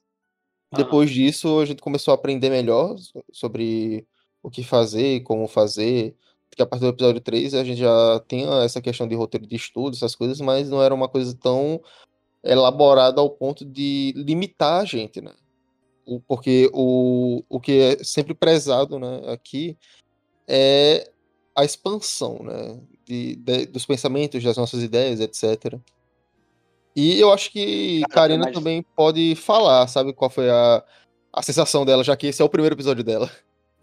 depois 0.76 1.10
disso 1.10 1.60
a 1.60 1.64
gente 1.64 1.80
começou 1.80 2.12
a 2.12 2.14
aprender 2.16 2.50
melhor 2.50 2.98
so- 2.98 3.24
sobre 3.32 4.06
o 4.44 4.50
que 4.50 4.62
fazer, 4.62 5.22
como 5.22 5.48
fazer. 5.48 6.14
Porque 6.48 6.62
a 6.62 6.66
partir 6.66 6.84
do 6.84 6.90
episódio 6.90 7.20
3 7.20 7.54
a 7.54 7.64
gente 7.64 7.78
já 7.80 8.22
tinha 8.28 8.48
essa 8.62 8.80
questão 8.80 9.08
de 9.08 9.14
roteiro 9.16 9.46
de 9.46 9.56
estudo, 9.56 9.96
essas 9.96 10.14
coisas, 10.14 10.40
mas 10.40 10.68
não 10.70 10.80
era 10.80 10.94
uma 10.94 11.08
coisa 11.08 11.34
tão 11.36 11.80
elaborada 12.44 13.20
ao 13.20 13.30
ponto 13.30 13.64
de 13.64 14.12
limitar 14.16 14.82
a 14.82 14.84
gente, 14.84 15.20
né? 15.20 15.32
O- 16.06 16.20
Porque 16.20 16.70
o, 16.72 17.42
o 17.48 17.58
que 17.58 17.72
é 17.80 18.04
sempre 18.04 18.34
prezado, 18.34 18.98
né, 19.00 19.22
aqui 19.32 19.76
é 20.46 21.10
a 21.56 21.64
expansão, 21.64 22.40
né, 22.42 22.78
de, 23.06 23.36
de- 23.36 23.66
dos 23.66 23.86
pensamentos, 23.86 24.44
das 24.44 24.56
nossas 24.56 24.82
ideias, 24.82 25.20
etc. 25.20 25.78
E 26.94 27.18
eu 27.18 27.32
acho 27.32 27.50
que 27.50 28.02
Cara, 28.10 28.14
Karina 28.28 28.44
mas- 28.44 28.54
também 28.54 28.84
pode 28.94 29.34
falar, 29.34 29.88
sabe 29.88 30.12
qual 30.12 30.30
foi 30.30 30.50
a, 30.50 30.84
a 31.32 31.42
sensação 31.42 31.84
dela, 31.84 32.04
já 32.04 32.16
que 32.16 32.26
esse 32.28 32.40
é 32.42 32.44
o 32.44 32.48
primeiro 32.48 32.74
episódio 32.76 33.02
dela. 33.02 33.28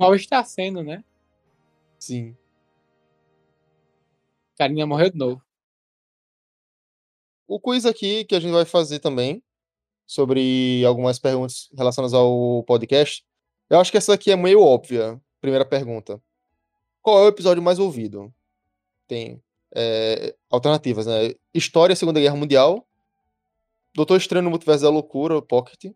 Qual 0.01 0.15
está 0.15 0.43
sendo, 0.43 0.81
né? 0.81 1.03
Sim. 1.99 2.35
Karina 4.57 4.87
morreu 4.87 5.11
de 5.11 5.17
novo. 5.19 5.39
O 7.47 7.59
quiz 7.59 7.85
aqui 7.85 8.25
que 8.25 8.33
a 8.33 8.39
gente 8.39 8.51
vai 8.51 8.65
fazer 8.65 8.97
também, 8.97 9.43
sobre 10.07 10.83
algumas 10.87 11.19
perguntas 11.19 11.69
relacionadas 11.77 12.15
ao 12.15 12.63
podcast, 12.63 13.23
eu 13.69 13.79
acho 13.79 13.91
que 13.91 13.97
essa 13.99 14.15
aqui 14.15 14.31
é 14.31 14.35
meio 14.35 14.63
óbvia. 14.63 15.21
Primeira 15.39 15.65
pergunta. 15.65 16.19
Qual 16.99 17.19
é 17.19 17.25
o 17.25 17.27
episódio 17.27 17.61
mais 17.61 17.77
ouvido? 17.77 18.33
Tem 19.07 19.39
é, 19.71 20.35
alternativas, 20.49 21.05
né? 21.05 21.35
História, 21.53 21.95
Segunda 21.95 22.19
Guerra 22.19 22.35
Mundial, 22.35 22.87
Doutor 23.93 24.17
Estranho 24.17 24.45
no 24.45 24.49
Multiverso 24.49 24.81
da 24.81 24.89
Loucura, 24.89 25.39
Pocket, 25.43 25.93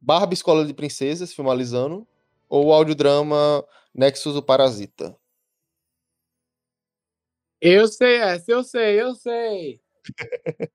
Barbie 0.00 0.34
Escola 0.34 0.64
de 0.64 0.72
Princesas, 0.72 1.34
filmalizando, 1.34 2.06
ou 2.48 2.66
o 2.66 2.72
audiodrama 2.72 3.66
Nexus, 3.94 4.36
o 4.36 4.42
Parasita? 4.42 5.16
Eu 7.60 7.88
sei 7.88 8.16
essa, 8.16 8.50
eu 8.50 8.62
sei, 8.62 9.00
eu 9.00 9.14
sei. 9.14 9.80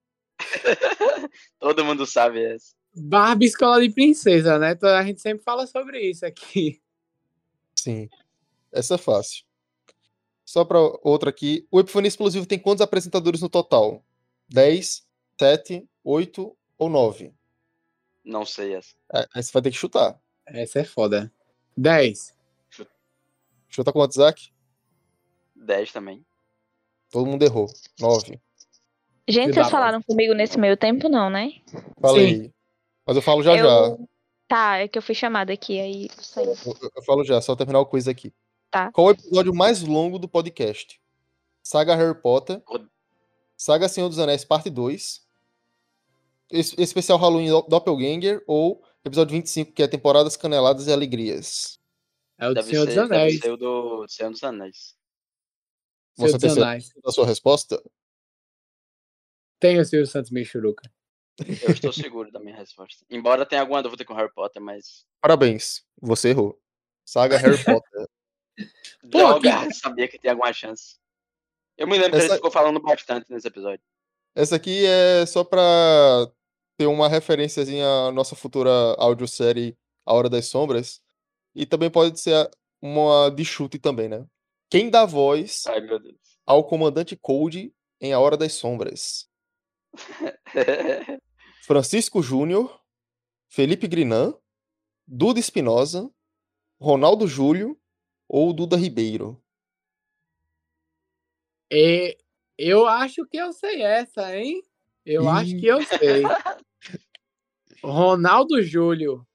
Todo 1.60 1.86
mundo 1.86 2.06
sabe 2.06 2.44
essa. 2.44 2.74
Barbie 2.94 3.46
Escola 3.46 3.82
de 3.82 3.94
Princesa, 3.94 4.60
né? 4.60 4.72
Então, 4.72 4.90
A 4.90 5.04
gente 5.04 5.22
sempre 5.22 5.44
fala 5.44 5.66
sobre 5.66 6.02
isso 6.02 6.26
aqui. 6.26 6.82
Sim. 7.76 8.10
Essa 8.72 8.96
é 8.96 8.98
fácil. 8.98 9.46
Só 10.44 10.66
para 10.66 10.80
outra 11.02 11.30
aqui. 11.30 11.66
O 11.72 11.80
Epifania 11.80 12.10
Explosivo 12.10 12.46
tem 12.46 12.60
quantos 12.60 12.82
apresentadores 12.82 13.42
no 13.42 13.50
total? 13.50 14.04
10, 14.50 15.08
7, 15.40 15.88
8 16.04 16.58
ou 16.78 16.90
9? 16.90 17.34
Não 18.24 18.46
sei 18.46 18.76
essa. 18.76 18.94
É, 19.14 19.28
Aí 19.34 19.44
você 19.44 19.52
vai 19.52 19.62
ter 19.62 19.72
que 19.72 19.78
chutar. 19.78 20.20
Essa 20.46 20.80
é 20.80 20.84
foda. 20.84 21.32
10. 21.78 22.34
Chuta 23.70 23.92
quanto, 23.94 24.12
Isaac? 24.12 24.52
10 25.56 25.92
também. 25.92 26.26
Todo 27.10 27.26
mundo 27.26 27.44
errou. 27.44 27.68
9. 28.00 28.40
Gente, 29.28 29.54
vocês 29.54 29.70
falaram 29.70 30.02
comigo 30.02 30.34
nesse 30.34 30.58
meio 30.58 30.76
tempo, 30.76 31.08
não, 31.08 31.30
né? 31.30 31.62
Falei. 32.02 32.52
Mas 33.06 33.16
eu 33.16 33.22
falo 33.22 33.44
já 33.44 33.56
já. 33.58 33.64
Eu- 33.64 34.08
Tá, 34.48 34.80
é 34.80 34.88
que 34.90 34.98
eu 34.98 35.02
fui 35.02 35.16
chamada 35.16 35.54
aqui, 35.54 35.80
aí 35.80 36.10
eu 36.18 36.24
saí. 36.24 36.46
Eu, 36.46 36.92
eu 36.94 37.02
falo 37.04 37.24
já, 37.24 37.40
só 37.40 37.56
terminar 37.56 37.80
o 37.80 37.86
quiz 37.86 38.06
aqui. 38.06 38.34
Tá. 38.70 38.92
Qual 38.92 39.08
o 39.08 39.12
episódio 39.12 39.56
mais 39.56 39.82
longo 39.82 40.20
do 40.20 40.28
podcast? 40.28 41.00
Saga 41.64 41.96
Harry 41.96 42.20
Potter. 42.22 42.62
O- 42.68 42.86
Saga 43.56 43.88
Senhor 43.88 44.10
dos 44.10 44.20
Anéis, 44.20 44.44
parte 44.44 44.70
2. 44.70 45.26
es- 46.52 46.74
Especial 46.78 47.18
Halloween 47.18 47.48
Do- 47.48 47.62
Doppelganger. 47.62 48.44
Ou 48.46 48.84
episódio 49.06 49.34
25, 49.36 49.72
que 49.74 49.84
é 49.84 49.88
Temporadas 49.88 50.36
Caneladas 50.38 50.88
e 50.88 50.92
Alegrias. 50.92 51.80
É 52.38 52.46
o 52.46 52.50
do 52.50 52.56
Deve 52.56 52.70
Senhor 52.70 52.82
ser, 52.82 52.86
dos 52.88 52.96
deve 53.10 53.16
Anéis. 53.16 53.40
ser 53.40 53.52
o 53.52 53.58
do 53.58 54.08
Senhor 54.08 54.32
dos 54.32 54.44
Anéis. 54.44 54.98
Senhor 56.16 56.30
Você 56.30 56.38
dos 56.38 56.54
tem 56.56 56.64
Anéis. 56.64 56.84
certeza 56.86 57.02
da 57.04 57.12
sua 57.12 57.26
resposta? 57.26 57.84
Tem 59.60 59.80
o 59.80 59.86
Silvio 59.86 60.08
Santos 60.08 60.32
Michuruca. 60.32 60.92
Eu 61.40 61.72
estou 61.72 61.94
seguro 61.94 62.32
da 62.32 62.40
minha 62.40 62.56
resposta. 62.56 63.06
Embora 63.10 63.46
tenha 63.46 63.62
alguma 63.62 63.82
dúvida 63.82 64.04
com 64.06 64.14
Harry 64.14 64.32
Potter, 64.34 64.62
mas. 64.62 65.06
Parabéns, 65.22 65.86
você 66.00 66.30
errou. 66.30 66.60
Saga 67.06 67.38
Harry 67.38 67.58
Potter. 67.64 68.08
Pô, 69.02 69.08
Droga, 69.08 69.68
que- 69.68 69.74
sabia 69.74 70.08
que 70.08 70.20
tinha 70.20 70.34
alguma 70.34 70.52
chance. 70.54 70.98
Eu 71.78 71.88
me 71.88 71.94
lembro 71.98 72.12
que 72.12 72.18
Essa- 72.18 72.26
ele 72.28 72.36
ficou 72.36 72.52
falando 72.52 72.80
bastante 72.82 73.32
nesse 73.32 73.48
episódio. 73.48 73.82
Essa 74.36 74.56
aqui 74.56 74.86
é 74.86 75.26
só 75.26 75.44
pra 75.44 76.32
ter 76.82 76.88
uma 76.88 77.08
referênciazinha 77.08 77.86
à 77.86 78.12
nossa 78.12 78.36
futura 78.36 78.72
audiosérie 78.98 79.78
A 80.04 80.16
Hora 80.16 80.28
das 80.28 80.48
Sombras. 80.48 81.00
E 81.54 81.64
também 81.64 81.92
pode 81.92 82.20
ser 82.20 82.50
uma 82.82 83.30
de 83.30 83.46
chute 83.46 83.78
também, 83.78 84.10
né? 84.10 84.26
Quem 84.68 84.90
dá 84.90 85.06
voz 85.06 85.68
Ai, 85.68 85.80
meu 85.80 86.00
Deus. 86.00 86.40
ao 86.44 86.64
comandante 86.64 87.16
Cold 87.16 87.72
em 88.02 88.14
A 88.14 88.20
Hora 88.20 88.36
das 88.36 88.54
Sombras? 88.54 89.30
Francisco 91.62 92.24
Júnior, 92.24 92.82
Felipe 93.48 93.88
Grinan, 93.88 94.34
Duda 95.06 95.40
Espinosa, 95.40 96.10
Ronaldo 96.80 97.28
Júlio 97.28 97.80
ou 98.28 98.52
Duda 98.54 98.76
Ribeiro? 98.76 99.40
E 101.70 102.18
eu 102.58 102.88
acho 102.88 103.24
que 103.28 103.38
eu 103.38 103.54
sei 103.54 103.84
essa, 103.84 104.36
hein? 104.36 104.64
Eu 105.06 105.26
Ih. 105.26 105.28
acho 105.28 105.60
que 105.60 105.68
eu 105.68 105.84
sei. 105.84 106.24
Ronaldo 107.84 108.62
Júlio. 108.62 109.26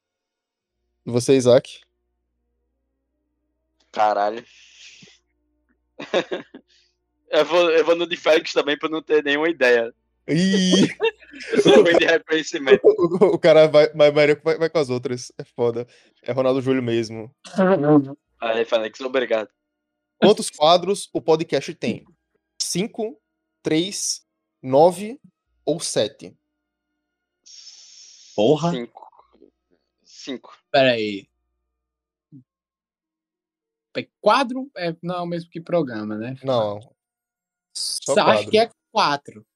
Você, 1.05 1.37
Isaac? 1.37 1.81
Caralho. 3.93 4.45
eu, 7.31 7.45
vou, 7.45 7.71
eu 7.71 7.85
vou 7.85 7.97
no 7.97 8.07
de 8.07 8.17
Félix 8.17 8.53
também 8.53 8.79
pra 8.79 8.89
não 8.89 9.03
ter 9.03 9.23
nenhuma 9.25 9.49
ideia. 9.49 9.93
Ih! 10.29 10.89
Eu 11.53 11.63
sou 11.63 11.83
ruim 11.83 11.97
de 11.99 12.05
reconhecimento. 12.05 12.81
O, 12.85 13.35
o 13.35 13.39
cara 13.39 13.69
vai, 13.69 13.89
vai, 13.93 14.11
vai, 14.11 14.35
vai 14.59 14.71
com 14.71 14.79
as 14.79 14.91
outras. 14.91 15.31
É 15.39 15.45
foda. 15.45 15.87
É 16.23 16.33
Ronaldo 16.33 16.61
Júlio 16.61 16.83
mesmo. 16.83 17.31
Aí, 18.41 18.65
Félix, 18.65 19.01
obrigado. 19.01 19.49
Quantos 20.21 20.51
quadros 20.51 21.09
o 21.13 21.21
podcast 21.21 21.73
tem? 21.75 22.05
Cinco, 22.61 23.21
três, 23.63 24.23
nove 24.63 25.21
ou 25.65 25.79
sete? 25.79 26.37
Porra. 28.37 28.71
Cinco. 28.71 29.09
Cinco. 30.05 30.59
Peraí. 30.71 31.27
É 33.97 34.07
Quadro 34.21 34.71
é, 34.77 34.95
não 35.03 35.15
é 35.15 35.21
o 35.23 35.27
mesmo 35.27 35.51
que 35.51 35.59
programa, 35.59 36.19
né? 36.19 36.37
Não. 36.45 36.79
Só 37.75 38.15
acho 38.29 38.51
que 38.51 38.59
é 38.59 38.71
quatro. 38.93 39.47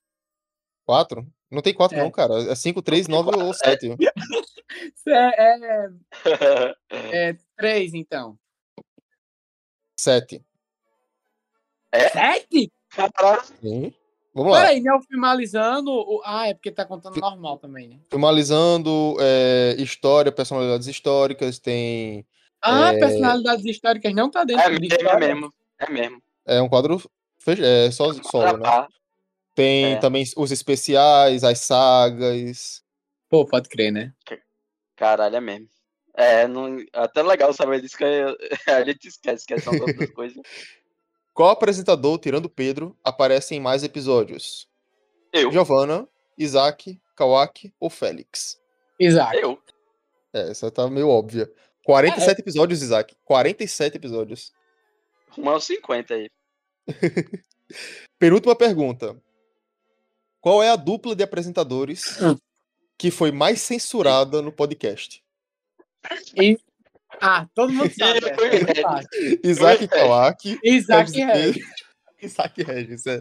Quatro? 0.87 1.31
Não 1.51 1.61
tem 1.61 1.75
quatro, 1.75 1.99
É. 1.99 2.03
não, 2.03 2.11
cara. 2.11 2.51
É 2.51 2.55
cinco, 2.55 2.81
três, 2.81 3.07
nove 3.07 3.31
ou 3.37 3.53
sete. 3.53 3.95
É, 5.07 5.65
é, 5.75 5.89
é 7.31 7.37
três, 7.57 7.93
então. 7.93 8.39
Sete. 9.99 10.45
Sete? 12.13 12.73
Caralho. 12.89 13.43
Sim. 13.61 13.95
Vamos 14.41 14.55
lá. 14.55 14.63
Peraí, 14.63 14.81
neofilmalizando. 14.81 15.91
o- 15.91 16.23
Ah, 16.25 16.49
é 16.49 16.55
porque 16.55 16.71
tá 16.71 16.87
contando 16.87 17.21
normal 17.21 17.59
também, 17.59 17.89
né? 17.89 17.99
Filmalizando 18.09 19.15
é, 19.21 19.75
história, 19.79 20.33
personalidades 20.33 20.87
históricas, 20.87 21.59
tem. 21.59 22.27
Ah, 22.63 22.95
É. 22.95 22.99
personalidades 22.99 23.67
históricas 23.67 24.15
não 24.15 24.31
tá 24.31 24.43
dentro 24.45 24.63
É, 24.63 24.71
de 24.71 24.81
mesmo, 24.81 24.95
é 24.95 24.97
história. 24.97 25.29
mesmo. 25.35 25.55
É 25.79 25.91
mesmo. 25.91 26.23
É 26.47 26.63
um 26.63 26.71
quadro 26.71 26.99
fech- 27.39 27.61
é, 27.63 27.91
só, 27.91 28.15
solo, 28.15 28.57
né? 28.57 28.87
Tem 29.55 29.93
É. 29.93 29.97
também 29.97 30.25
os 30.35 30.51
especiais, 30.51 31.45
as 31.45 31.59
sagas. 31.59 32.83
Pô, 33.29 33.45
pode 33.45 33.69
crer, 33.69 33.93
né? 33.93 34.15
Caralho, 34.97 35.37
é 35.37 35.41
mesmo. 35.41 35.69
É, 36.15 36.49
não, 36.49 36.79
até 36.95 37.23
legal 37.23 37.53
saber 37.53 37.83
disso 37.83 37.97
que 37.99 38.05
a 38.69 38.85
gente 38.85 39.07
esquece 39.07 39.45
que 39.47 39.59
são 39.61 39.73
outras 40.09 40.11
coisas. 40.13 40.41
Qual 41.41 41.49
apresentador, 41.49 42.19
tirando 42.19 42.51
Pedro, 42.51 42.95
aparece 43.03 43.55
em 43.55 43.61
mais 43.61 43.83
episódios? 43.83 44.69
Eu, 45.33 45.51
Giovanna, 45.51 46.07
Isaac, 46.37 47.01
Kawaki 47.17 47.73
ou 47.81 47.89
Félix? 47.89 48.61
Isaac. 49.01 49.39
eu. 49.39 49.59
É, 50.35 50.51
essa 50.51 50.71
tá 50.71 50.87
meio 50.91 51.09
óbvia. 51.09 51.51
47 51.87 52.43
episódios, 52.43 52.83
Isaac. 52.83 53.17
47 53.25 53.97
episódios. 53.97 54.53
Rumo 55.31 55.49
aos 55.49 55.65
50 55.65 56.13
aí. 56.13 56.31
Penúltima 58.19 58.55
pergunta. 58.55 59.19
Qual 60.43 60.63
é 60.63 60.69
a 60.69 60.77
dupla 60.77 61.17
de 61.17 61.23
apresentadores 61.23 62.21
Hum. 62.21 62.37
que 62.99 63.11
foi 63.11 63.33
mais 63.33 63.63
censurada 63.63 64.43
no 64.43 64.53
podcast? 64.53 65.25
Ah, 67.21 67.47
todo 67.55 67.73
mundo 67.73 67.93
sabe. 67.93 68.21
É 68.27 68.83
fácil. 68.83 69.41
Isaac 69.45 69.85
é. 69.85 69.87
Kawaki. 69.87 70.59
Isaac 70.65 71.13
Regis 71.13 71.65
Isaac 72.23 72.63
Regis, 72.63 73.07
é. 73.07 73.21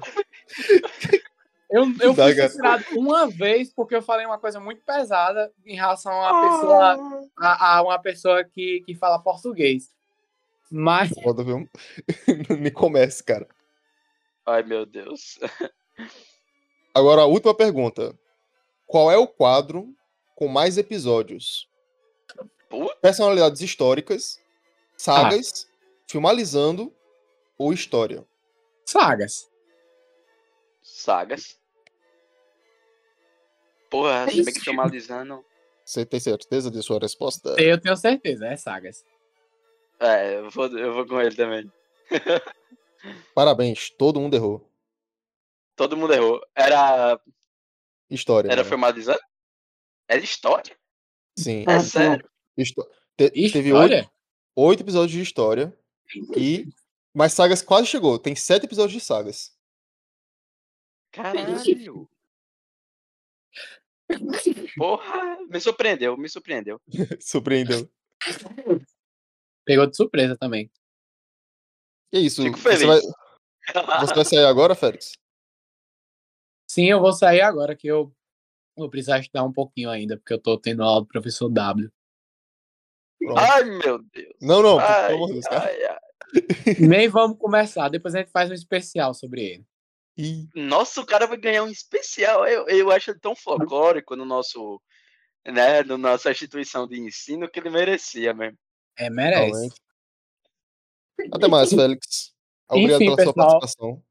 Eu, 1.69 1.83
eu 2.01 2.15
fui 2.15 2.33
censurado 2.33 2.83
uma 2.93 3.27
vez 3.27 3.71
porque 3.71 3.95
eu 3.95 4.01
falei 4.01 4.25
uma 4.25 4.39
coisa 4.39 4.59
muito 4.59 4.83
pesada 4.83 5.51
em 5.65 5.75
relação 5.75 6.11
a 6.11 6.31
uma 6.31 6.49
pessoa, 6.49 7.29
a, 7.37 7.77
a 7.77 7.81
uma 7.83 7.99
pessoa 7.99 8.43
que, 8.43 8.81
que 8.85 8.95
fala 8.95 9.19
português. 9.19 9.91
Mas 10.71 11.09
Foda, 11.23 11.43
viu? 11.43 11.69
Não 12.49 12.57
me 12.57 12.71
comece, 12.71 13.23
cara. 13.23 13.47
Ai, 14.45 14.63
meu 14.63 14.85
Deus. 14.85 15.39
Agora, 16.93 17.21
a 17.21 17.25
última 17.25 17.53
pergunta. 17.53 18.17
Qual 18.87 19.11
é 19.11 19.17
o 19.17 19.27
quadro 19.27 19.93
com 20.35 20.47
mais 20.47 20.75
episódios? 20.75 21.68
Personalidades 23.01 23.61
históricas, 23.61 24.39
sagas, 24.97 25.67
filmalizando 26.07 26.93
ou 27.57 27.73
história? 27.73 28.25
sagas. 28.89 29.49
Sagas. 30.81 31.59
Porra, 33.89 34.27
se 34.29 34.43
bem 34.43 34.53
que 34.53 34.65
tomalizando. 34.65 35.45
Você 35.85 36.05
tem 36.05 36.19
certeza 36.19 36.69
de 36.69 36.81
sua 36.81 36.99
resposta? 36.99 37.55
Eu 37.61 37.79
tenho 37.79 37.95
certeza, 37.95 38.47
é 38.47 38.55
sagas. 38.55 39.03
É, 39.99 40.37
eu 40.37 40.49
vou, 40.49 40.67
eu 40.77 40.93
vou 40.93 41.05
com 41.05 41.19
ele 41.19 41.35
também. 41.35 41.71
Parabéns, 43.33 43.89
todo 43.91 44.19
mundo 44.19 44.35
errou. 44.35 44.69
Todo 45.75 45.97
mundo 45.97 46.13
errou. 46.13 46.41
Era. 46.55 47.19
História. 48.09 48.51
Era 48.51 48.63
né? 48.63 48.69
filmalizando? 48.69 49.21
Era 50.07 50.21
história? 50.21 50.75
Sim. 51.37 51.65
É 51.67 51.79
sério? 51.79 52.29
Histó- 52.61 52.87
te- 53.17 53.31
Teve 53.51 53.73
oito, 53.73 54.11
oito 54.55 54.83
episódios 54.83 55.11
de 55.11 55.21
história. 55.21 55.77
E. 56.37 56.67
Mas 57.13 57.33
sagas 57.33 57.61
quase 57.61 57.87
chegou. 57.87 58.17
Tem 58.19 58.35
sete 58.35 58.65
episódios 58.65 58.93
de 58.93 59.05
sagas. 59.05 59.55
Caralho. 61.11 62.09
Porra, 64.77 65.37
me 65.47 65.59
surpreendeu, 65.59 66.17
me 66.17 66.27
surpreendeu. 66.29 66.81
Surpreendeu. 67.21 67.89
Pegou 69.65 69.85
de 69.87 69.95
surpresa 69.95 70.35
também. 70.37 70.71
E 72.11 72.17
é 72.17 72.21
isso. 72.21 72.41
Fico 72.43 72.57
Você 72.57 72.77
feliz. 72.77 72.85
vai, 72.87 73.99
você 74.01 74.13
vai 74.15 74.25
sair 74.25 74.45
agora, 74.45 74.73
Félix? 74.75 75.13
Sim, 76.67 76.85
eu 76.85 76.99
vou 76.99 77.13
sair 77.13 77.41
agora 77.41 77.75
que 77.75 77.87
eu 77.87 78.11
vou 78.75 78.89
precisar 78.89 79.19
estudar 79.19 79.43
um 79.43 79.53
pouquinho 79.53 79.89
ainda, 79.89 80.17
porque 80.17 80.33
eu 80.33 80.41
tô 80.41 80.57
tendo 80.59 80.83
aula 80.83 81.01
do 81.01 81.07
professor 81.07 81.49
W. 81.49 81.91
Pronto. 83.19 83.37
Ai, 83.39 83.63
meu 83.63 83.99
Deus. 83.99 84.35
Não, 84.41 84.61
não, 84.61 84.79
Ai, 84.79 85.07
pelo 85.07 85.15
amor 85.17 85.27
de 85.27 85.33
Deus, 85.33 85.45
cara. 85.45 85.65
ai, 85.65 85.85
ai. 85.85 85.99
Nem 86.79 87.09
vamos 87.09 87.37
começar, 87.37 87.89
depois 87.89 88.15
a 88.15 88.19
gente 88.19 88.31
faz 88.31 88.49
um 88.49 88.53
especial 88.53 89.13
sobre 89.13 89.43
ele. 89.43 89.65
Ih, 90.17 90.47
Nossa, 90.53 91.01
o 91.01 91.05
cara 91.05 91.25
vai 91.25 91.37
ganhar 91.37 91.63
um 91.63 91.69
especial. 91.69 92.45
Eu, 92.45 92.67
eu 92.67 92.91
acho 92.91 93.11
ele 93.11 93.19
tão 93.19 93.35
folclórico 93.35 94.15
no 94.15 94.25
nosso, 94.25 94.81
né, 95.47 95.81
no 95.83 95.97
nossa 95.97 96.29
instituição 96.31 96.87
de 96.87 96.99
ensino 96.99 97.49
que 97.49 97.59
ele 97.59 97.69
merecia 97.69 98.33
mesmo. 98.33 98.57
É, 98.97 99.09
merece. 99.09 99.69
Até 101.31 101.47
mais, 101.47 101.69
Félix. 101.69 102.33
Obrigado 102.69 103.01
Enfim, 103.01 103.15
pela 103.15 103.23
sua 103.23 103.33
pessoal. 103.33 103.59
participação. 103.59 104.03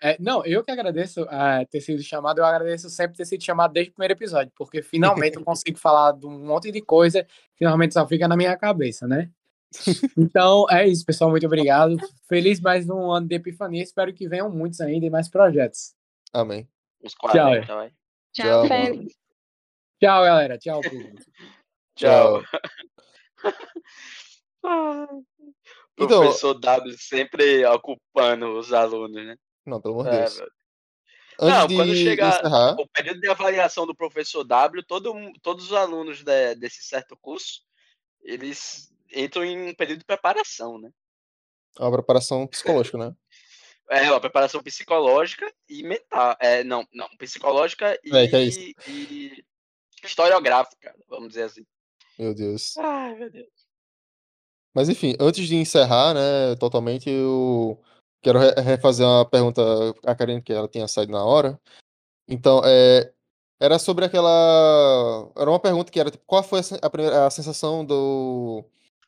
É, 0.00 0.16
não, 0.20 0.44
eu 0.44 0.62
que 0.62 0.70
agradeço 0.70 1.26
ah, 1.30 1.64
ter 1.70 1.80
sido 1.80 2.02
chamado, 2.02 2.38
eu 2.38 2.44
agradeço 2.44 2.90
sempre 2.90 3.16
ter 3.16 3.24
sido 3.24 3.42
chamado 3.42 3.72
desde 3.72 3.90
o 3.90 3.94
primeiro 3.94 4.12
episódio, 4.12 4.52
porque 4.54 4.82
finalmente 4.82 5.36
eu 5.36 5.44
consigo 5.44 5.78
falar 5.78 6.12
de 6.12 6.26
um 6.26 6.38
monte 6.44 6.70
de 6.70 6.82
coisa 6.82 7.26
que 7.56 7.64
normalmente 7.64 7.94
só 7.94 8.06
fica 8.06 8.28
na 8.28 8.36
minha 8.36 8.56
cabeça, 8.56 9.06
né? 9.06 9.30
Então 10.16 10.66
é 10.70 10.86
isso, 10.86 11.04
pessoal. 11.04 11.30
Muito 11.30 11.46
obrigado. 11.46 11.96
Feliz 12.28 12.60
mais 12.60 12.88
um 12.88 13.10
ano 13.10 13.26
de 13.26 13.34
Epifania. 13.34 13.82
Espero 13.82 14.12
que 14.12 14.28
venham 14.28 14.50
muitos 14.50 14.80
ainda 14.80 15.06
e 15.06 15.10
mais 15.10 15.28
projetos. 15.28 15.94
Amém. 16.32 16.68
Uns 17.02 17.12
Tchau, 17.12 17.30
40, 17.30 17.74
vai. 17.74 17.88
Tchau, 18.32 18.46
Tchau, 18.46 18.68
Félix. 18.68 19.14
Tchau, 20.00 20.24
galera. 20.24 20.58
Tchau, 20.58 20.80
público. 20.80 21.22
Tchau. 21.96 22.42
Então- 25.98 26.20
Professor 26.20 26.52
W 26.52 26.94
sempre 26.98 27.64
ocupando 27.64 28.58
os 28.58 28.70
alunos, 28.70 29.16
né? 29.24 29.34
Não, 29.66 29.80
pelo 29.80 29.94
amor 30.00 30.04
de 30.10 30.16
É, 30.16 30.18
Deus. 30.20 30.40
Antes 31.38 31.58
Não, 31.60 31.66
de 31.66 31.74
quando 31.76 31.94
chegar- 31.94 32.38
encerrar, 32.38 32.76
o 32.80 32.88
período 32.88 33.20
de 33.20 33.28
avaliação 33.28 33.86
do 33.86 33.94
professor 33.94 34.42
W, 34.44 34.82
todo, 34.84 35.12
todos 35.42 35.66
os 35.66 35.72
alunos 35.72 36.22
de- 36.22 36.54
desse 36.54 36.82
certo 36.82 37.16
curso, 37.16 37.62
eles 38.22 38.90
entram 39.12 39.44
em 39.44 39.68
um 39.70 39.74
período 39.74 39.98
de 39.98 40.04
preparação, 40.04 40.78
né? 40.78 40.90
é 41.78 41.82
uma 41.82 41.92
preparação 41.92 42.46
psicológica, 42.46 42.96
né? 42.96 43.14
É, 43.88 44.10
uma 44.10 44.20
preparação 44.20 44.60
psicológica 44.62 45.46
e 45.68 45.84
mental. 45.84 46.36
É, 46.40 46.64
não, 46.64 46.84
não, 46.92 47.08
psicológica 47.18 47.96
e, 48.02 48.16
É, 48.16 48.24
é 48.24 48.48
e 48.88 49.44
historiográfica, 50.02 50.92
vamos 51.06 51.28
dizer 51.28 51.44
assim. 51.44 51.64
Meu 52.18 52.34
Deus. 52.34 52.76
Ai, 52.78 53.14
meu 53.14 53.30
Deus. 53.30 53.46
Mas 54.74 54.88
enfim, 54.88 55.14
antes 55.20 55.46
de 55.46 55.54
encerrar, 55.54 56.14
né, 56.14 56.56
totalmente, 56.58 57.08
eu 57.08 57.80
quero 58.26 58.40
re- 58.40 58.60
refazer 58.60 59.06
uma 59.06 59.24
pergunta 59.24 59.62
à 60.04 60.14
Karine, 60.14 60.42
que 60.42 60.52
ela 60.52 60.66
tinha 60.66 60.88
saído 60.88 61.12
na 61.12 61.24
hora. 61.24 61.60
Então, 62.28 62.60
é, 62.64 63.12
era 63.60 63.78
sobre 63.78 64.04
aquela. 64.04 65.30
Era 65.36 65.48
uma 65.48 65.60
pergunta 65.60 65.92
que 65.92 66.00
era 66.00 66.10
tipo, 66.10 66.24
qual 66.26 66.42
foi 66.42 66.58
a, 66.60 66.86
a 66.86 66.90
primeira, 66.90 67.26
a 67.26 67.30
sensação 67.30 67.84
do, 67.84 68.64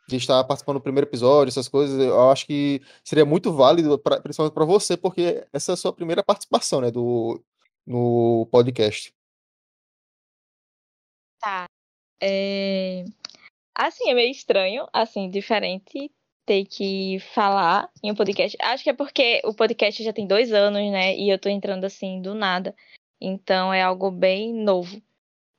de 0.09 0.17
estar 0.17 0.45
participando 0.45 0.77
do 0.77 0.83
primeiro 0.83 1.09
episódio, 1.09 1.51
essas 1.51 1.69
coisas. 1.69 1.99
Eu 1.99 2.31
acho 2.31 2.47
que 2.47 2.81
seria 3.03 3.25
muito 3.25 3.53
válido, 3.53 3.99
pra, 3.99 4.21
principalmente 4.21 4.55
para 4.55 4.65
você, 4.65 4.97
porque 4.97 5.45
essa 5.53 5.73
é 5.73 5.75
a 5.75 5.77
sua 5.77 5.93
primeira 5.93 6.23
participação, 6.23 6.81
né, 6.81 6.91
do, 6.91 7.43
no 7.85 8.47
podcast. 8.53 9.13
Tá. 11.41 11.67
É... 12.23 13.05
Assim, 13.75 14.11
é 14.11 14.15
meio 14.15 14.31
estranho, 14.31 14.89
assim, 14.93 15.31
diferente 15.31 16.13
ter 16.49 16.65
que 16.65 17.19
falar 17.35 17.91
em 18.03 18.11
um 18.11 18.15
podcast. 18.15 18.57
Acho 18.59 18.83
que 18.83 18.89
é 18.89 18.95
porque 18.95 19.43
o 19.45 19.53
podcast 19.53 20.03
já 20.03 20.15
tem 20.15 20.27
dois 20.27 20.51
anos, 20.51 20.81
né? 20.91 21.15
E 21.15 21.29
eu 21.29 21.39
tô 21.39 21.51
entrando 21.51 21.85
assim 21.85 22.23
do 22.23 22.35
nada. 22.35 22.75
Então 23.21 23.71
é 23.71 23.83
algo 23.83 24.11
bem 24.11 24.55
novo. 24.55 25.03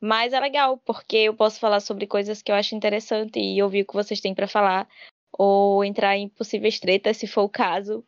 Mas 0.01 0.33
é 0.33 0.39
legal, 0.39 0.79
porque 0.79 1.15
eu 1.17 1.35
posso 1.35 1.59
falar 1.59 1.79
sobre 1.79 2.07
coisas 2.07 2.41
que 2.41 2.51
eu 2.51 2.55
acho 2.55 2.73
interessante 2.73 3.39
e 3.39 3.61
ouvir 3.61 3.83
o 3.83 3.85
que 3.85 3.93
vocês 3.93 4.19
têm 4.19 4.33
pra 4.33 4.47
falar. 4.47 4.87
Ou 5.31 5.85
entrar 5.85 6.17
em 6.17 6.27
possíveis 6.27 6.79
tretas, 6.79 7.17
se 7.17 7.27
for 7.27 7.43
o 7.43 7.49
caso. 7.49 8.03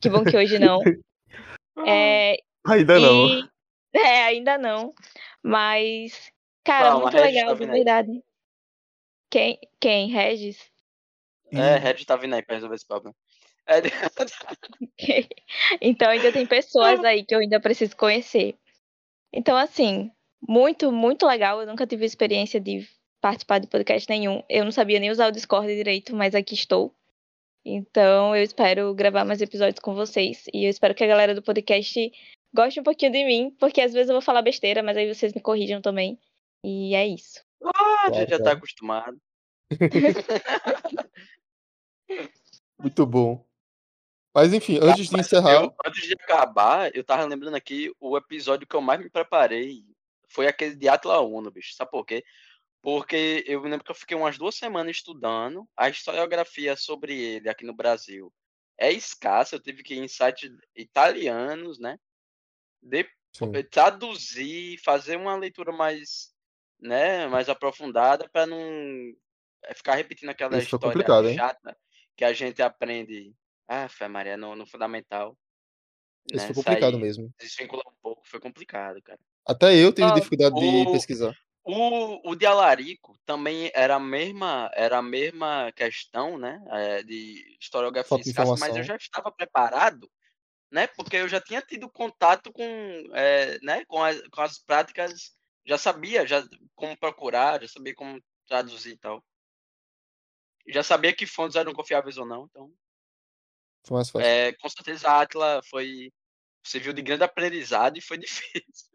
Que 0.00 0.08
bom 0.08 0.24
que 0.24 0.36
hoje 0.36 0.58
não. 0.58 0.80
É, 1.86 2.36
Ainda 2.66 2.98
e- 2.98 3.48
É, 3.94 4.24
ainda 4.24 4.58
não. 4.58 4.94
Mas, 5.42 6.30
cara, 6.62 6.90
Calma, 6.90 7.02
muito 7.04 7.14
Regis 7.16 7.34
legal, 7.34 7.48
tá 7.56 7.64
de 7.64 7.70
verdade. 7.70 8.22
Quem? 9.30 9.58
Quem? 9.80 10.08
Regis? 10.10 10.71
É, 11.52 11.76
Red 11.76 12.04
tá 12.04 12.16
vindo 12.16 12.34
aí 12.34 12.42
pra 12.42 12.56
resolver 12.56 12.74
esse 12.74 12.86
problema. 12.86 13.14
É, 13.66 13.80
Então 15.80 16.08
ainda 16.08 16.32
tem 16.32 16.46
pessoas 16.46 17.02
aí 17.04 17.24
que 17.24 17.34
eu 17.34 17.38
ainda 17.38 17.60
preciso 17.60 17.96
conhecer. 17.96 18.56
Então, 19.32 19.56
assim, 19.56 20.10
muito, 20.46 20.90
muito 20.90 21.26
legal. 21.26 21.60
Eu 21.60 21.66
nunca 21.66 21.86
tive 21.86 22.04
experiência 22.04 22.60
de 22.60 22.86
participar 23.20 23.58
de 23.58 23.68
podcast 23.68 24.08
nenhum. 24.08 24.42
Eu 24.48 24.64
não 24.64 24.72
sabia 24.72 24.98
nem 24.98 25.10
usar 25.10 25.28
o 25.28 25.32
Discord 25.32 25.68
direito, 25.68 26.14
mas 26.14 26.34
aqui 26.34 26.54
estou. 26.54 26.94
Então, 27.64 28.34
eu 28.34 28.42
espero 28.42 28.92
gravar 28.94 29.24
mais 29.24 29.40
episódios 29.40 29.78
com 29.78 29.94
vocês. 29.94 30.44
E 30.52 30.64
eu 30.64 30.70
espero 30.70 30.94
que 30.94 31.04
a 31.04 31.06
galera 31.06 31.34
do 31.34 31.42
podcast 31.42 32.10
Goste 32.54 32.80
um 32.80 32.84
pouquinho 32.84 33.12
de 33.12 33.24
mim, 33.24 33.50
porque 33.58 33.80
às 33.80 33.94
vezes 33.94 34.10
eu 34.10 34.14
vou 34.14 34.20
falar 34.20 34.42
besteira, 34.42 34.82
mas 34.82 34.94
aí 34.96 35.12
vocês 35.12 35.32
me 35.32 35.40
corrijam 35.40 35.80
também. 35.80 36.18
E 36.62 36.94
é 36.94 37.06
isso. 37.06 37.42
Ah, 37.64 38.08
a 38.08 38.12
gente 38.12 38.28
já 38.28 38.36
tá 38.36 38.44
claro. 38.44 38.58
acostumado. 38.58 39.18
Muito 42.78 43.06
bom. 43.06 43.46
Mas 44.34 44.52
enfim, 44.52 44.78
antes 44.82 45.08
de 45.08 45.20
encerrar. 45.20 45.62
eu- 45.62 45.74
antes 45.84 46.02
de 46.06 46.14
acabar, 46.14 46.94
eu 46.96 47.04
tava 47.04 47.24
lembrando 47.24 47.54
aqui 47.54 47.92
o 48.00 48.16
episódio 48.16 48.66
que 48.66 48.74
eu 48.74 48.80
mais 48.80 48.98
me 48.98 49.10
preparei 49.10 49.84
foi 50.28 50.46
aquele 50.46 50.74
de 50.74 50.88
Atla 50.88 51.20
Uno, 51.20 51.50
bicho. 51.50 51.74
Sabe 51.74 51.90
por 51.90 52.06
quê? 52.06 52.24
Porque 52.80 53.44
eu 53.46 53.60
me 53.60 53.68
lembro 53.68 53.84
que 53.84 53.90
eu 53.90 53.94
fiquei 53.94 54.16
umas 54.16 54.38
duas 54.38 54.54
semanas 54.54 54.96
estudando 54.96 55.68
a 55.76 55.88
historiografia 55.88 56.74
sobre 56.74 57.16
ele 57.16 57.48
aqui 57.48 57.64
no 57.64 57.74
Brasil. 57.74 58.32
É 58.78 58.90
escassa, 58.90 59.54
eu 59.54 59.60
tive 59.60 59.82
que 59.82 59.94
ir 59.94 59.98
em 59.98 60.08
sites 60.08 60.50
italianos, 60.74 61.78
né? 61.78 61.98
De, 62.82 63.06
Sim. 63.32 63.52
traduzir, 63.70 64.78
fazer 64.78 65.16
uma 65.16 65.36
leitura 65.36 65.70
mais, 65.70 66.34
né, 66.80 67.26
mais 67.28 67.48
aprofundada 67.48 68.28
para 68.28 68.46
não 68.46 68.58
é, 69.64 69.74
ficar 69.74 69.94
repetindo 69.94 70.30
aquela 70.30 70.58
Isso 70.58 70.74
história 70.74 71.04
complicado, 71.04 71.28
hein? 71.28 71.36
Que 72.16 72.24
a 72.24 72.32
gente 72.32 72.62
aprende, 72.62 73.34
ah, 73.68 73.88
fé 73.88 74.08
Maria, 74.08 74.36
no, 74.36 74.54
no 74.54 74.66
fundamental. 74.66 75.36
Isso 76.26 76.36
né, 76.36 76.46
foi 76.46 76.54
complicado 76.54 76.92
sair, 76.92 77.02
mesmo. 77.02 77.32
Desvincular 77.38 77.86
um 77.88 77.96
pouco, 78.00 78.22
foi 78.26 78.40
complicado, 78.40 79.02
cara. 79.02 79.18
Até 79.46 79.74
eu 79.74 79.92
tive 79.92 80.08
Ó, 80.08 80.14
dificuldade 80.14 80.54
de 80.54 80.88
o- 80.88 80.92
pesquisar. 80.92 81.34
O, 81.64 82.30
o 82.30 82.34
de 82.34 82.44
Alarico 82.44 83.16
também 83.24 83.70
era 83.72 83.94
a 83.94 84.00
mesma, 84.00 84.68
era 84.74 84.98
a 84.98 85.02
mesma 85.02 85.70
questão, 85.72 86.36
né? 86.36 86.60
é, 86.70 87.02
de 87.04 87.56
historiografia 87.60 88.18
de 88.18 88.28
escassa, 88.30 88.56
mas 88.58 88.76
eu 88.76 88.82
já 88.82 88.96
estava 88.96 89.30
preparado, 89.30 90.10
né? 90.72 90.88
Porque 90.88 91.16
eu 91.16 91.28
já 91.28 91.40
tinha 91.40 91.62
tido 91.62 91.88
contato 91.88 92.52
com, 92.52 92.64
é, 93.14 93.58
né? 93.62 93.84
com, 93.86 94.02
as, 94.02 94.20
com 94.28 94.40
as 94.40 94.58
práticas, 94.58 95.36
já 95.64 95.78
sabia 95.78 96.26
já 96.26 96.42
como 96.74 96.98
procurar, 96.98 97.60
já 97.62 97.68
sabia 97.68 97.94
como 97.94 98.20
traduzir 98.48 98.94
e 98.94 98.98
tal. 98.98 99.24
Já 100.66 100.82
sabia 100.82 101.14
que 101.14 101.26
fontes 101.26 101.56
eram 101.56 101.72
confiáveis 101.72 102.16
ou 102.16 102.26
não, 102.26 102.44
então. 102.44 102.72
Foi 103.86 103.96
mais 103.96 104.10
fácil. 104.10 104.26
É, 104.26 104.52
com 104.52 104.68
certeza 104.68 105.08
a 105.08 105.22
Atla 105.22 105.60
foi. 105.68 106.12
Serviu 106.64 106.92
de 106.92 107.02
grande 107.02 107.24
aprendizado 107.24 107.96
e 107.96 108.00
foi 108.00 108.16
difícil. 108.18 108.88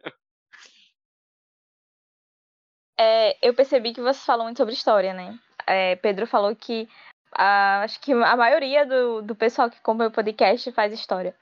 É, 2.98 3.38
eu 3.46 3.54
percebi 3.54 3.94
que 3.94 4.02
vocês 4.02 4.26
falam 4.26 4.46
muito 4.46 4.58
sobre 4.58 4.74
história, 4.74 5.14
né? 5.14 5.38
É, 5.68 5.98
Pedro 5.98 6.26
falou 6.26 6.56
que 6.56 6.88
ah, 7.32 7.82
acho 7.84 8.00
que 8.00 8.14
a 8.14 8.36
maioria 8.36 8.86
do, 8.86 9.22
do 9.22 9.36
pessoal 9.36 9.70
que 9.70 9.82
compra 9.82 10.08
o 10.08 10.12
podcast 10.12 10.72
faz 10.72 10.94
história. 10.94 11.36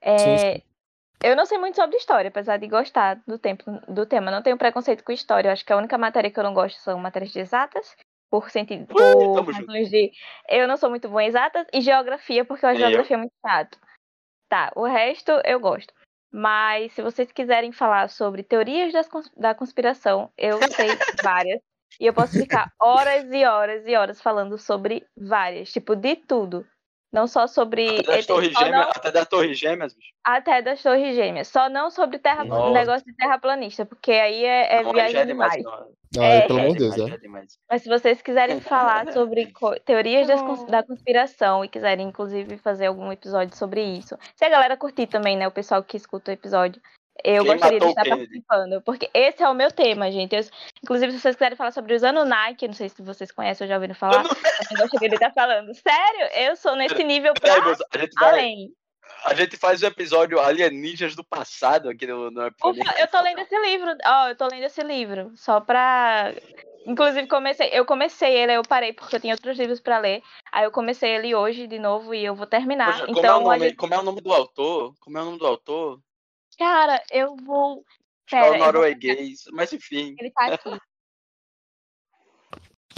É, 0.00 0.18
Sim, 0.18 0.38
sim. 0.38 0.62
Eu 1.22 1.36
não 1.36 1.46
sei 1.46 1.56
muito 1.56 1.76
sobre 1.76 1.96
história, 1.96 2.28
apesar 2.28 2.56
de 2.56 2.66
gostar 2.66 3.22
do, 3.26 3.38
tempo, 3.38 3.64
do 3.88 4.04
tema. 4.04 4.30
Não 4.30 4.42
tenho 4.42 4.58
preconceito 4.58 5.04
com 5.04 5.12
história. 5.12 5.48
Eu 5.48 5.52
acho 5.52 5.64
que 5.64 5.72
a 5.72 5.76
única 5.76 5.96
matéria 5.96 6.28
que 6.28 6.38
eu 6.38 6.42
não 6.42 6.52
gosto 6.52 6.80
são 6.80 6.98
matérias 6.98 7.30
de 7.32 7.38
exatas, 7.38 7.96
por 8.32 8.50
sentido, 8.50 8.86
por 8.86 8.98
razões 9.52 9.90
de 9.90 10.10
eu 10.48 10.66
não 10.66 10.78
sou 10.78 10.88
muito 10.88 11.06
boa 11.06 11.22
em 11.22 11.26
exatas, 11.26 11.66
e 11.70 11.82
geografia, 11.82 12.46
porque 12.46 12.64
eu 12.64 12.70
acho 12.70 12.80
Nem 12.80 12.86
eu. 12.86 12.90
geografia 12.92 13.18
muito 13.18 13.34
chato. 13.46 13.78
Tá, 14.48 14.72
o 14.74 14.86
resto 14.86 15.32
eu 15.44 15.60
gosto. 15.60 15.92
Mas 16.32 16.94
se 16.94 17.02
vocês 17.02 17.30
quiserem 17.30 17.72
falar 17.72 18.08
sobre 18.08 18.42
teorias 18.42 18.90
das 18.90 19.06
da 19.36 19.54
conspiração, 19.54 20.32
eu 20.38 20.58
sei 20.74 20.88
várias. 21.22 21.60
E 22.00 22.06
eu 22.06 22.14
posso 22.14 22.32
ficar 22.32 22.72
horas 22.80 23.30
e 23.30 23.44
horas 23.44 23.86
e 23.86 23.94
horas 23.94 24.18
falando 24.18 24.56
sobre 24.56 25.06
várias, 25.14 25.70
tipo, 25.70 25.94
de 25.94 26.16
tudo. 26.16 26.66
Não 27.12 27.26
só 27.26 27.46
sobre. 27.46 28.00
Até 28.00 28.16
das 28.16 28.26
Torres 28.26 28.52
Gêmeas, 28.52 28.72
não- 28.86 28.90
até 28.90 29.10
das 29.12 29.28
Torres 29.28 29.58
Gêmeas, 29.58 29.92
bicho. 29.94 30.12
até 30.24 30.62
das 30.62 30.82
Torres 30.82 31.14
Gêmeas. 31.14 31.48
Só 31.48 31.68
não 31.68 31.90
sobre 31.90 32.18
terra, 32.18 32.42
Nossa. 32.44 32.70
negócio 32.72 33.04
de 33.06 33.14
terraplanista, 33.14 33.84
porque 33.84 34.12
aí 34.12 34.44
é, 34.44 34.76
é 34.76 34.82
Não, 34.82 34.92
viagem 34.92 35.20
é 35.20 35.24
demais. 35.26 35.52
demais. 35.52 35.78
não. 35.80 35.92
Não, 36.14 36.22
é, 36.22 36.42
aí, 36.42 36.46
pelo 36.46 36.58
é 36.58 36.62
amor 36.62 36.72
de 36.74 36.78
Deus, 36.78 36.96
né? 36.96 37.14
é 37.14 37.18
demais. 37.18 37.58
Mas 37.70 37.82
se 37.82 37.88
vocês 37.88 38.20
quiserem 38.22 38.60
falar 39.06 39.12
sobre 39.12 39.52
teorias 39.84 40.26
das 40.26 40.40
cons- 40.42 40.64
da 40.66 40.82
conspiração 40.82 41.64
e 41.64 41.68
quiserem, 41.68 42.06
inclusive, 42.08 42.56
fazer 42.58 42.86
algum 42.86 43.10
episódio 43.12 43.56
sobre 43.56 43.82
isso. 43.82 44.16
Se 44.36 44.44
a 44.44 44.48
galera 44.50 44.76
curtir 44.76 45.06
também, 45.06 45.36
né? 45.36 45.46
O 45.48 45.52
pessoal 45.52 45.82
que 45.82 45.96
escuta 45.96 46.30
o 46.30 46.34
episódio. 46.34 46.80
Eu 47.24 47.44
Quem 47.44 47.52
gostaria 47.52 47.78
de 47.78 47.86
estar 47.86 48.04
participando, 48.04 48.82
porque 48.82 49.10
esse 49.12 49.42
é 49.42 49.48
o 49.48 49.54
meu 49.54 49.70
tema, 49.70 50.10
gente. 50.10 50.34
Eu- 50.34 50.44
inclusive, 50.82 51.12
se 51.12 51.20
vocês 51.20 51.36
quiserem 51.36 51.56
falar 51.56 51.70
sobre 51.70 51.94
os 51.94 52.02
Anunnaki, 52.02 52.66
não 52.66 52.74
sei 52.74 52.88
se 52.88 53.02
vocês 53.02 53.30
conhecem 53.30 53.64
ou 53.64 53.68
já 53.68 53.74
ouviram 53.74 53.94
falar, 53.94 54.24
eu 54.24 54.78
gostaria 54.78 55.08
de 55.08 55.14
estar 55.14 55.32
falando. 55.32 55.74
Sério, 55.74 56.26
eu 56.48 56.56
sou 56.56 56.74
nesse 56.74 57.04
nível 57.04 57.34
pra 57.34 57.54
Peraí, 57.54 57.68
moça, 57.68 57.86
a 57.92 57.98
gente 57.98 58.14
vai, 58.18 58.30
além. 58.30 58.68
A 59.24 59.34
gente 59.34 59.56
faz 59.56 59.82
o 59.82 59.86
episódio 59.86 60.40
Alienígenas 60.40 61.14
do 61.14 61.22
passado 61.22 61.88
aqui 61.90 62.06
no, 62.06 62.30
no. 62.30 62.46
Ufa, 62.46 62.94
eu 62.98 63.06
tô 63.08 63.20
lendo 63.20 63.40
esse 63.40 63.56
livro. 63.60 63.94
Ó, 64.04 64.28
eu 64.28 64.36
tô 64.36 64.46
lendo 64.48 64.64
esse 64.64 64.82
livro. 64.82 65.30
Só 65.36 65.60
pra. 65.60 66.32
Inclusive, 66.86 67.28
comecei. 67.28 67.68
Eu 67.72 67.84
comecei 67.84 68.32
ele, 68.36 68.52
aí 68.52 68.58
eu 68.58 68.62
parei 68.62 68.92
porque 68.92 69.14
eu 69.14 69.20
tinha 69.20 69.34
outros 69.34 69.56
livros 69.56 69.80
pra 69.80 69.98
ler. 69.98 70.22
Aí 70.50 70.64
eu 70.64 70.72
comecei 70.72 71.10
ele 71.14 71.34
hoje 71.34 71.66
de 71.68 71.78
novo 71.78 72.12
e 72.14 72.24
eu 72.24 72.34
vou 72.34 72.46
terminar. 72.46 72.86
Poxa, 72.92 73.06
como, 73.06 73.18
é 73.18 73.20
o 73.20 73.22
então, 73.22 73.36
a 73.36 73.40
nome, 73.42 73.68
gente- 73.68 73.76
como 73.76 73.94
é 73.94 73.98
o 73.98 74.02
nome 74.02 74.20
do 74.20 74.32
autor? 74.32 74.94
Como 74.98 75.18
é 75.18 75.20
o 75.20 75.24
nome 75.26 75.38
do 75.38 75.46
autor? 75.46 76.00
Cara, 76.58 77.02
eu 77.10 77.36
vou. 77.36 77.84
Que 78.26 78.36
é 78.36 78.40
Pera, 78.40 78.52
o 78.52 78.54
eu 78.54 78.58
vou- 78.58 78.66
norueguês. 78.72 79.44
Mas 79.52 79.72
enfim, 79.72 80.14
Ele 80.18 80.30
tá 80.30 80.54
aqui. 80.54 80.70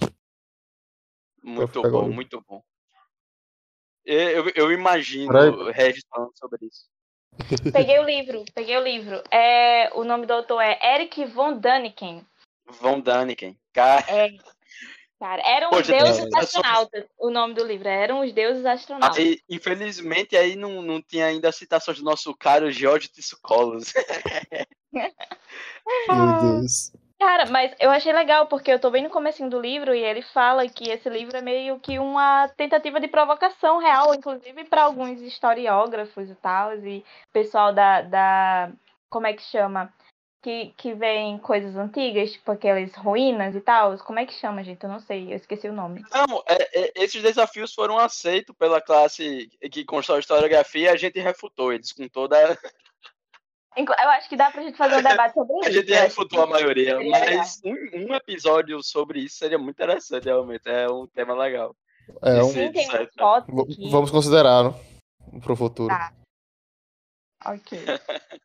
muito 1.42 1.82
bom, 1.82 2.08
muito 2.10 2.40
bom. 2.48 2.62
Eu, 4.04 4.48
eu, 4.54 4.70
imagino 4.72 5.32
Peraí. 5.32 5.48
o 5.48 5.70
Regis 5.70 6.04
falando 6.10 6.32
sobre 6.36 6.66
isso. 6.66 6.86
Peguei 7.72 7.98
o 7.98 8.04
livro, 8.04 8.44
peguei 8.54 8.76
o 8.76 8.82
livro. 8.82 9.22
É, 9.30 9.90
o 9.94 10.04
nome 10.04 10.26
do 10.26 10.34
autor 10.34 10.60
é 10.60 10.78
Eric 10.94 11.24
von 11.26 11.58
Däniken. 11.58 12.24
Von 12.66 13.00
Daniken. 13.00 13.58
Cara, 13.72 14.04
É, 14.08 14.28
cara, 15.18 15.42
eram 15.44 15.70
os 15.70 15.86
deuses 15.86 16.16
citações. 16.16 16.44
astronautas. 16.44 17.04
O 17.18 17.30
nome 17.30 17.54
do 17.54 17.64
livro 17.64 17.88
eram 17.88 18.20
os 18.20 18.32
deuses 18.32 18.64
astronautas. 18.64 19.18
aí, 19.18 19.38
infelizmente 19.48 20.36
aí 20.36 20.56
não, 20.56 20.82
não 20.82 21.00
tinha 21.00 21.26
ainda 21.26 21.48
a 21.48 21.52
citação 21.52 21.94
do 21.94 22.02
nosso 22.02 22.34
caro 22.34 22.70
George 22.70 23.08
Tissucolos. 23.08 23.92
Meu 24.92 26.40
Deus. 26.40 26.92
Cara, 27.18 27.46
mas 27.46 27.74
eu 27.80 27.90
achei 27.90 28.12
legal 28.12 28.46
porque 28.48 28.70
eu 28.70 28.78
tô 28.78 28.90
bem 28.90 29.02
no 29.02 29.08
comecinho 29.08 29.48
do 29.48 29.58
livro 29.58 29.94
e 29.94 30.04
ele 30.04 30.20
fala 30.20 30.68
que 30.68 30.90
esse 30.90 31.08
livro 31.08 31.36
é 31.36 31.40
meio 31.40 31.78
que 31.80 31.98
uma 31.98 32.48
tentativa 32.48 33.00
de 33.00 33.08
provocação 33.08 33.78
real, 33.78 34.14
inclusive 34.14 34.64
para 34.64 34.82
alguns 34.82 35.20
historiógrafos 35.22 36.28
e 36.28 36.34
tal, 36.34 36.76
e 36.76 37.04
pessoal 37.32 37.72
da, 37.72 38.02
da 38.02 38.72
como 39.08 39.26
é 39.26 39.32
que 39.32 39.42
chama? 39.42 39.92
Que, 40.44 40.74
que 40.76 40.92
vem 40.92 41.38
coisas 41.38 41.74
antigas, 41.74 42.32
tipo 42.32 42.52
aquelas 42.52 42.94
ruínas 42.96 43.54
e 43.54 43.62
tal. 43.62 43.96
Como 44.00 44.18
é 44.18 44.26
que 44.26 44.34
chama, 44.34 44.62
gente? 44.62 44.84
Eu 44.84 44.90
não 44.90 45.00
sei, 45.00 45.32
eu 45.32 45.36
esqueci 45.36 45.66
o 45.66 45.72
nome. 45.72 46.04
Não, 46.12 46.42
é- 46.46 46.80
é- 46.82 46.92
esses 46.96 47.22
desafios 47.22 47.72
foram 47.72 47.98
aceitos 47.98 48.54
pela 48.54 48.78
classe 48.78 49.48
que 49.72 49.86
constrói 49.86 50.20
historiografia 50.20 50.90
e 50.90 50.92
a 50.92 50.96
gente 50.96 51.18
refutou 51.18 51.72
eles 51.72 51.92
com 51.92 52.06
toda. 52.08 52.36
Eu 53.74 54.08
acho 54.10 54.28
que 54.28 54.36
dá 54.36 54.50
pra 54.50 54.62
gente 54.62 54.76
fazer 54.76 54.98
um 54.98 55.02
debate 55.02 55.32
sobre 55.32 55.54
A 55.64 55.68
isso. 55.70 55.72
gente 55.72 55.90
eu 55.90 55.96
acho 55.96 56.04
refutou 56.04 56.42
a 56.42 56.46
que 56.46 56.52
maioria, 56.52 57.00
mas 57.10 57.60
um, 57.64 57.72
um 58.10 58.14
episódio 58.14 58.80
sobre 58.84 59.20
isso 59.20 59.36
seria 59.36 59.58
muito 59.58 59.74
interessante, 59.74 60.24
realmente. 60.26 60.68
É 60.68 60.88
um 60.90 61.06
tema 61.08 61.34
legal. 61.34 61.74
É, 62.22 62.40
um- 62.42 62.50
Sim, 62.50 62.70
tem 62.70 62.88
aqui. 62.90 63.90
vamos 63.90 64.10
considerar, 64.10 64.62
né? 64.64 64.74
Pro 65.42 65.56
futuro. 65.56 65.88
Tá. 65.88 66.12
Ok. 67.46 67.78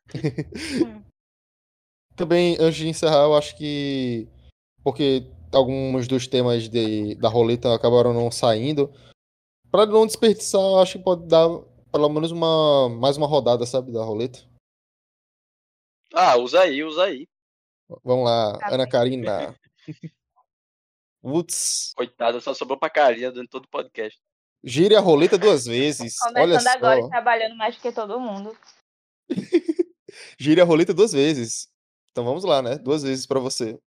Também, 2.20 2.54
antes 2.60 2.76
de 2.76 2.86
encerrar, 2.86 3.22
eu 3.24 3.34
acho 3.34 3.56
que. 3.56 4.28
Porque 4.84 5.26
alguns 5.50 6.06
dos 6.06 6.26
temas 6.26 6.68
de, 6.68 7.14
da 7.14 7.30
roleta 7.30 7.74
acabaram 7.74 8.12
não 8.12 8.30
saindo. 8.30 8.92
Pra 9.70 9.86
não 9.86 10.06
desperdiçar, 10.06 10.60
eu 10.60 10.80
acho 10.80 10.98
que 10.98 11.04
pode 11.04 11.26
dar 11.26 11.48
pelo 11.90 12.08
menos 12.10 12.30
uma, 12.30 12.90
mais 12.90 13.16
uma 13.16 13.26
rodada, 13.26 13.64
sabe, 13.64 13.90
da 13.90 14.04
roleta. 14.04 14.38
Ah, 16.12 16.36
usa 16.36 16.60
aí, 16.60 16.84
usa 16.84 17.04
aí. 17.04 17.26
Vamos 18.04 18.26
lá, 18.26 18.58
Tá 18.58 18.68
Ana 18.68 18.84
bem. 18.84 18.88
Karina. 18.92 19.54
Putz, 21.22 21.92
Coitada, 21.96 22.38
só 22.40 22.52
sobrou 22.52 22.78
pra 22.78 22.90
carinha 22.90 23.32
durante 23.32 23.48
todo 23.48 23.64
o 23.64 23.68
podcast. 23.70 24.18
gire 24.62 24.94
a 24.94 25.00
roleta 25.00 25.38
duas 25.38 25.64
vezes. 25.64 26.16
Olha 26.36 26.42
Começando 26.42 26.66
agora 26.66 26.98
e 26.98 27.02
só. 27.02 27.08
trabalhando 27.08 27.56
mais 27.56 27.76
do 27.76 27.80
que 27.80 27.90
todo 27.92 28.20
mundo. 28.20 28.54
Gire 30.38 30.60
a 30.60 30.64
roleta 30.64 30.92
duas 30.92 31.12
vezes. 31.12 31.69
Então 32.12 32.24
vamos 32.24 32.44
lá, 32.44 32.60
né? 32.62 32.76
Duas 32.78 33.02
vezes 33.02 33.26
pra 33.26 33.38
você. 33.40 33.78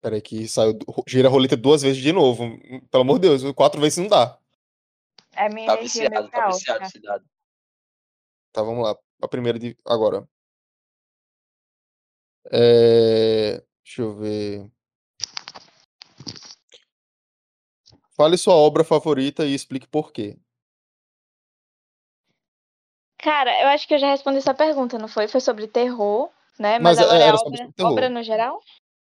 Peraí 0.00 0.20
que 0.22 0.46
saiu. 0.48 0.78
Gira 1.06 1.28
a 1.28 1.30
roleta 1.30 1.56
duas 1.56 1.82
vezes 1.82 2.00
de 2.00 2.12
novo. 2.12 2.44
Pelo 2.90 3.02
amor 3.02 3.18
de 3.18 3.28
Deus, 3.28 3.52
quatro 3.52 3.80
vezes 3.80 3.98
não 3.98 4.08
dá. 4.08 4.38
É 5.34 5.48
minha 5.48 5.66
Tá 5.66 5.74
energia 5.78 6.08
meio 6.10 6.22
viciado, 6.22 6.30
tá 6.30 6.48
viciado, 6.48 6.90
cidade. 6.90 7.24
Tá, 8.52 8.62
vamos 8.62 8.84
lá. 8.84 8.96
A 9.22 9.28
primeira 9.28 9.58
de 9.58 9.76
agora. 9.84 10.28
É... 12.52 13.62
Deixa 13.84 14.02
eu 14.02 14.14
ver. 14.14 14.70
Fale 18.18 18.36
sua 18.36 18.56
obra 18.56 18.82
favorita 18.82 19.44
e 19.46 19.54
explique 19.54 19.86
por 19.86 20.12
quê. 20.12 20.36
Cara, 23.16 23.62
eu 23.62 23.68
acho 23.68 23.86
que 23.86 23.94
eu 23.94 23.98
já 23.98 24.08
respondi 24.10 24.38
essa 24.38 24.52
pergunta, 24.52 24.98
não 24.98 25.06
foi? 25.06 25.28
Foi 25.28 25.40
sobre 25.40 25.68
terror, 25.68 26.28
né? 26.58 26.80
Mas 26.80 26.98
Mas, 26.98 27.06
agora 27.06 27.24
é- 27.24 27.28
é 27.28 27.32
obra, 27.32 27.74
obra 27.80 28.08
no 28.08 28.20
geral? 28.24 28.60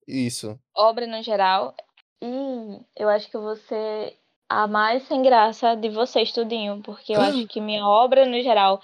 Isso. 0.09 0.59
Obra 0.75 1.07
no 1.07 1.23
geral. 1.23 1.75
E 2.23 2.81
eu 2.97 3.11
acho 3.11 3.29
que 3.29 3.37
eu 3.37 3.43
vou 3.43 3.57
ser 3.57 4.19
a 4.49 4.67
mais 4.67 5.07
sem 5.07 5.21
graça 5.23 5.75
de 5.75 5.91
vocês, 5.91 6.33
tudinho. 6.33 6.81
Porque 6.83 7.13
eu 7.13 7.21
acho 7.21 7.47
que 7.49 7.61
minha 7.61 7.87
obra 7.87 8.25
no 8.25 8.41
geral 8.41 8.81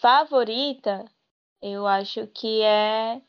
favorita, 0.00 1.04
eu 1.62 1.86
acho 1.86 2.26
que 2.26 2.60
é. 2.62 3.22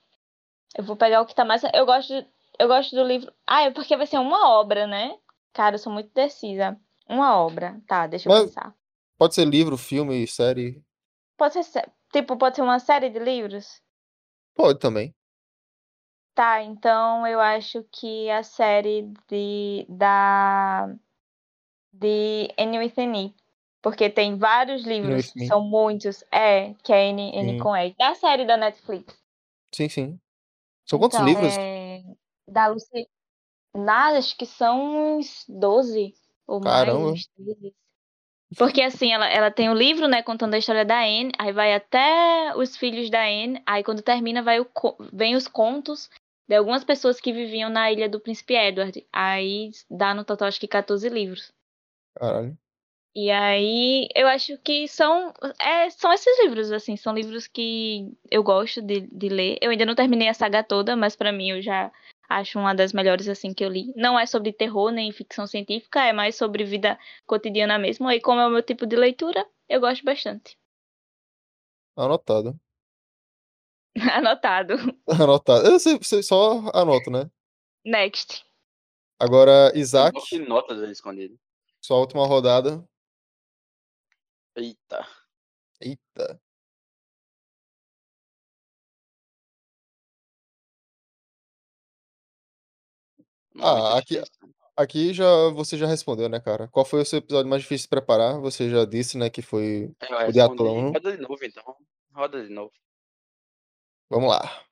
Eu 0.75 0.83
vou 0.85 0.95
pegar 0.95 1.21
o 1.21 1.25
que 1.27 1.35
tá 1.35 1.45
mais. 1.45 1.61
Eu 1.71 1.85
gosto, 1.85 2.25
eu 2.57 2.67
gosto 2.67 2.95
do 2.95 3.03
livro. 3.03 3.31
Ah, 3.45 3.61
é 3.61 3.69
porque 3.71 3.95
vai 3.95 4.07
ser 4.07 4.17
uma 4.17 4.49
obra, 4.57 4.87
né? 4.87 5.15
Cara, 5.53 5.75
eu 5.75 5.79
sou 5.79 5.91
muito 5.91 6.11
decisa. 6.13 6.79
Uma 7.07 7.37
obra. 7.37 7.81
Tá, 7.87 8.07
deixa 8.07 8.29
eu 8.29 8.33
Mas- 8.33 8.45
pensar. 8.45 8.75
Pode 9.17 9.35
ser 9.35 9.45
livro, 9.45 9.77
filme, 9.77 10.25
série. 10.25 10.83
Pode 11.37 11.63
ser, 11.63 11.91
tipo, 12.11 12.37
pode 12.37 12.55
ser 12.55 12.61
uma 12.63 12.79
série 12.79 13.09
de 13.09 13.19
livros? 13.19 13.81
Pode 14.55 14.79
também. 14.79 15.13
Tá, 16.33 16.63
então 16.63 17.27
eu 17.27 17.39
acho 17.39 17.83
que 17.91 18.29
a 18.31 18.41
série 18.41 19.11
de 19.27 19.85
da 19.89 20.87
de 21.91 22.47
Anne 22.57 22.79
with 22.79 22.93
E, 22.97 23.35
porque 23.81 24.09
tem 24.09 24.37
vários 24.37 24.83
livros, 24.83 25.33
são 25.47 25.61
muitos, 25.61 26.23
é, 26.31 26.73
que 26.83 26.93
é 26.93 27.09
Anne 27.09 27.31
Sim. 27.31 27.57
com 27.59 27.75
E, 27.75 27.93
da 27.95 28.15
série 28.15 28.45
da 28.45 28.55
Netflix. 28.55 29.13
Sim, 29.73 29.89
sim. 29.89 30.19
São 30.85 30.97
quantos 30.97 31.19
Então, 31.19 31.27
livros? 31.27 31.53
É, 31.57 32.01
da 32.47 32.67
Lucy, 32.67 33.07
nada, 33.75 34.17
acho 34.17 34.37
que 34.37 34.45
são 34.45 35.17
uns 35.17 35.45
12 35.47 36.13
ou 36.47 36.59
mais, 36.59 36.85
Caramba. 36.85 37.13
13. 37.37 37.73
Porque 38.57 38.81
assim, 38.81 39.13
ela, 39.13 39.27
ela 39.29 39.49
tem 39.49 39.69
o 39.69 39.73
livro, 39.73 40.07
né, 40.07 40.21
contando 40.21 40.53
a 40.53 40.57
história 40.57 40.83
da 40.83 40.99
Anne, 40.99 41.31
aí 41.37 41.53
vai 41.53 41.73
até 41.73 42.53
os 42.55 42.75
filhos 42.75 43.09
da 43.09 43.23
Anne, 43.23 43.61
aí 43.65 43.83
quando 43.83 44.01
termina 44.01 44.43
vai 44.43 44.59
o, 44.59 44.67
vem 45.13 45.35
os 45.35 45.47
contos 45.47 46.09
de 46.47 46.55
algumas 46.55 46.83
pessoas 46.83 47.21
que 47.21 47.31
viviam 47.31 47.69
na 47.69 47.89
ilha 47.89 48.09
do 48.09 48.19
Príncipe 48.19 48.53
Edward. 48.55 49.07
Aí 49.11 49.71
dá 49.89 50.13
no 50.13 50.25
total 50.25 50.49
acho 50.49 50.59
que 50.59 50.67
14 50.67 51.07
livros. 51.07 51.53
Caralho. 52.13 52.57
E 53.15 53.29
aí 53.29 54.07
eu 54.13 54.27
acho 54.27 54.57
que 54.57 54.87
são, 54.87 55.33
é, 55.59 55.89
são 55.89 56.11
esses 56.11 56.43
livros, 56.43 56.71
assim, 56.71 56.97
são 56.97 57.13
livros 57.13 57.47
que 57.47 58.11
eu 58.29 58.43
gosto 58.43 58.81
de, 58.81 59.01
de 59.01 59.29
ler. 59.29 59.57
Eu 59.61 59.71
ainda 59.71 59.85
não 59.85 59.95
terminei 59.95 60.27
a 60.27 60.33
saga 60.33 60.61
toda, 60.61 60.95
mas 60.95 61.15
pra 61.15 61.31
mim 61.31 61.51
eu 61.51 61.61
já 61.61 61.91
acho 62.39 62.59
uma 62.59 62.73
das 62.73 62.93
melhores 62.93 63.27
assim 63.27 63.53
que 63.53 63.63
eu 63.63 63.69
li. 63.69 63.93
Não 63.95 64.17
é 64.19 64.25
sobre 64.25 64.51
terror 64.53 64.91
nem 64.91 65.11
ficção 65.11 65.45
científica, 65.47 66.01
é 66.03 66.13
mais 66.13 66.35
sobre 66.35 66.63
vida 66.63 66.97
cotidiana 67.25 67.77
mesmo. 67.77 68.09
E 68.11 68.19
como 68.21 68.39
é 68.39 68.47
o 68.47 68.49
meu 68.49 68.63
tipo 68.63 68.85
de 68.85 68.95
leitura, 68.95 69.45
eu 69.69 69.79
gosto 69.79 70.03
bastante. 70.03 70.57
Anotado. 71.95 72.59
Anotado. 74.13 74.75
Anotado. 75.07 75.67
Eu 75.67 75.79
sei, 75.79 75.97
você 75.97 76.23
só 76.23 76.69
anoto, 76.73 77.11
né? 77.11 77.29
Next. 77.85 78.45
Agora, 79.19 79.71
Isaac, 79.75 80.19
Que 80.27 80.39
notas 80.39 80.81
ele 80.81 80.91
escondido. 80.91 81.37
sua 81.81 81.97
última 81.97 82.25
rodada. 82.25 82.87
Eita. 84.55 85.07
Eita. 85.79 86.41
Ah, 93.61 93.97
aqui- 93.97 94.15
difícil. 94.15 94.51
Aqui 94.75 95.13
já 95.13 95.25
você 95.49 95.77
já 95.77 95.85
respondeu, 95.85 96.27
né, 96.29 96.39
cara? 96.39 96.67
Qual 96.69 96.85
foi 96.85 97.01
o 97.01 97.05
seu 97.05 97.19
episódio 97.19 97.49
mais 97.49 97.61
difícil 97.61 97.85
de 97.85 97.89
preparar? 97.89 98.39
Você 98.39 98.69
já 98.69 98.85
disse, 98.85 99.17
né, 99.17 99.29
que 99.29 99.41
foi 99.41 99.93
Eu 100.09 100.29
o 100.29 100.31
de. 100.31 100.39
Atlão. 100.39 100.91
Roda 100.91 101.11
de 101.15 101.21
novo, 101.21 101.39
então. 101.45 101.77
Roda 102.13 102.43
de 102.43 102.49
novo. 102.53 102.71
Vamos 104.09 104.29
lá. 104.29 104.63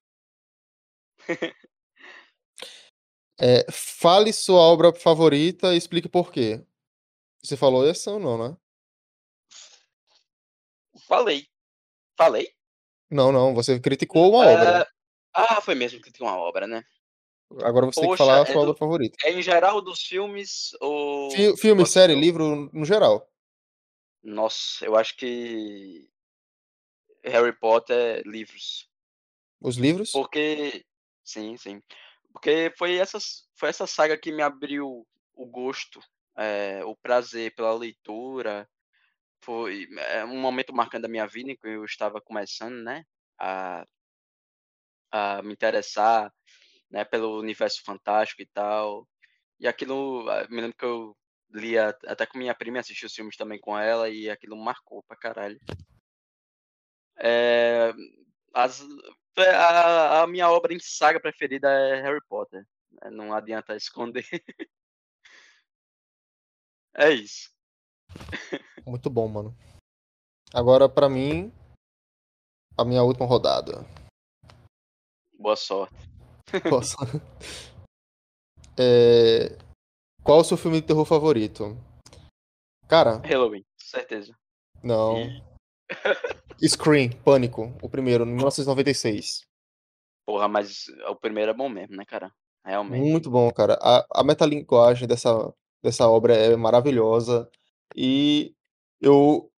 É, 3.39 3.65
fale 3.71 4.33
sua 4.33 4.59
obra 4.59 4.93
favorita 4.93 5.73
e 5.73 5.77
explique 5.77 6.09
por 6.09 6.31
quê. 6.31 6.65
Você 7.41 7.55
falou 7.55 7.87
essa 7.87 8.11
ou 8.11 8.19
não, 8.19 8.37
né? 8.49 8.57
Falei. 11.07 11.47
Falei? 12.17 12.49
Não, 13.09 13.31
não. 13.31 13.53
Você 13.53 13.79
criticou 13.79 14.31
uma 14.31 14.45
obra. 14.45 14.81
É, 14.81 14.87
Ah, 15.33 15.61
foi 15.61 15.73
mesmo 15.75 16.01
que 16.01 16.11
tem 16.11 16.25
uma 16.25 16.35
obra, 16.37 16.67
né? 16.67 16.83
Agora 17.63 17.87
você 17.87 18.01
tem 18.01 18.09
que 18.09 18.17
Poxa, 18.17 18.17
falar 18.17 18.37
a 18.39 18.41
é 18.41 18.45
sua 18.45 18.53
do- 18.53 18.69
obra 18.69 18.75
favorita. 18.77 19.17
É 19.23 19.31
em 19.31 19.41
geral 19.41 19.81
dos 19.81 20.01
filmes 20.01 20.71
ou. 20.79 21.31
Fi- 21.31 21.57
Filme, 21.57 21.85
série, 21.85 22.13
livro, 22.13 22.69
no 22.71 22.85
geral. 22.85 23.27
Nossa, 24.23 24.85
eu 24.85 24.95
acho 24.95 25.15
que. 25.17 26.07
Harry 27.23 27.51
Potter, 27.53 28.21
livros. 28.25 28.89
Os 29.61 29.77
livros? 29.77 30.11
Porque. 30.11 30.85
Sim, 31.23 31.57
sim. 31.57 31.81
Porque 32.31 32.71
foi, 32.77 32.95
essas, 32.97 33.47
foi 33.55 33.69
essa 33.69 33.87
saga 33.87 34.17
que 34.17 34.31
me 34.31 34.41
abriu 34.41 35.05
o 35.33 35.45
gosto, 35.45 35.99
é, 36.37 36.83
o 36.85 36.95
prazer 36.95 37.53
pela 37.55 37.73
leitura. 37.73 38.69
Foi 39.43 39.87
é, 39.97 40.23
um 40.25 40.39
momento 40.39 40.73
marcante 40.73 41.01
da 41.03 41.07
minha 41.07 41.25
vida 41.25 41.51
em 41.51 41.55
que 41.57 41.67
eu 41.67 41.83
estava 41.83 42.21
começando, 42.21 42.75
né? 42.83 43.05
A, 43.39 43.85
a 45.11 45.41
me 45.41 45.53
interessar 45.53 46.31
né, 46.89 47.03
pelo 47.05 47.39
universo 47.39 47.83
fantástico 47.83 48.41
e 48.41 48.45
tal. 48.47 49.07
E 49.59 49.67
aquilo, 49.67 50.29
ah, 50.29 50.47
me 50.49 50.61
lembro 50.61 50.77
que 50.77 50.85
eu 50.85 51.15
lia 51.51 51.95
até 52.05 52.25
com 52.25 52.37
minha 52.37 52.55
prima, 52.55 52.79
assisti 52.79 53.05
os 53.05 53.13
filmes 53.13 53.35
também 53.35 53.59
com 53.59 53.77
ela 53.77 54.09
e 54.09 54.29
aquilo 54.29 54.55
marcou 54.55 55.03
pra 55.03 55.17
caralho. 55.17 55.59
É, 57.17 57.93
as, 58.53 58.81
é, 59.37 59.49
a, 59.49 60.21
a 60.23 60.27
minha 60.27 60.49
obra 60.49 60.73
em 60.73 60.79
saga 60.79 61.19
preferida 61.19 61.69
é 61.69 62.01
Harry 62.01 62.21
Potter. 62.27 62.65
né, 62.91 63.09
Não 63.09 63.33
adianta 63.33 63.75
esconder. 63.75 64.25
É 66.95 67.11
isso. 67.11 67.49
Muito 68.85 69.09
bom, 69.09 69.27
mano. 69.27 69.55
Agora, 70.53 70.89
pra 70.89 71.07
mim, 71.07 71.53
a 72.77 72.83
minha 72.83 73.03
última 73.03 73.25
rodada. 73.25 73.85
Boa 75.37 75.55
sorte. 75.55 76.08
Posso? 76.69 76.95
É, 78.81 79.57
Qual 80.23 80.39
o 80.39 80.43
seu 80.43 80.55
filme 80.55 80.79
de 80.79 80.87
terror 80.87 81.03
favorito? 81.03 81.77
Cara, 82.87 83.17
Halloween, 83.17 83.65
certeza. 83.77 84.33
não. 84.81 85.15
Scream, 86.65 87.09
Pânico, 87.25 87.75
o 87.81 87.89
primeiro, 87.89 88.23
em 88.23 88.27
1996. 88.35 89.41
porra, 90.25 90.47
mas 90.47 90.85
o 91.09 91.15
primeiro 91.15 91.51
é 91.51 91.53
bom 91.53 91.67
mesmo, 91.67 91.97
né, 91.97 92.05
cara? 92.05 92.31
Realmente. 92.65 93.01
Muito 93.01 93.29
bom, 93.29 93.51
cara. 93.51 93.77
A, 93.81 94.05
a 94.21 94.23
metalinguagem 94.23 95.07
dessa, 95.07 95.53
dessa 95.83 96.07
obra 96.07 96.33
é 96.33 96.55
maravilhosa. 96.55 97.49
E 97.95 98.55
eu 99.01 99.51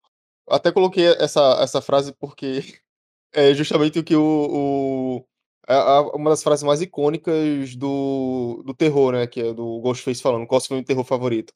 até 0.50 0.72
coloquei 0.72 1.06
essa, 1.14 1.62
essa 1.62 1.80
frase 1.82 2.12
porque 2.14 2.62
é 3.34 3.54
justamente 3.54 4.00
o 4.00 4.04
que 4.04 4.16
o, 4.16 5.28
a- 5.68 6.02
uma 6.16 6.30
das 6.30 6.44
frases 6.44 6.64
mais 6.64 6.82
icônicas 6.82 7.76
do, 7.76 8.64
do 8.66 8.74
terror, 8.74 9.14
né? 9.14 9.28
Que 9.28 9.42
é 9.42 9.54
do 9.54 9.80
Ghostface 9.82 10.22
falando, 10.22 10.48
qual 10.48 10.58
é 10.58 10.60
o 10.60 10.62
seu 10.62 10.70
filme 10.70 10.82
de 10.84 10.88
terror 10.88 11.04
favorito? 11.06 11.54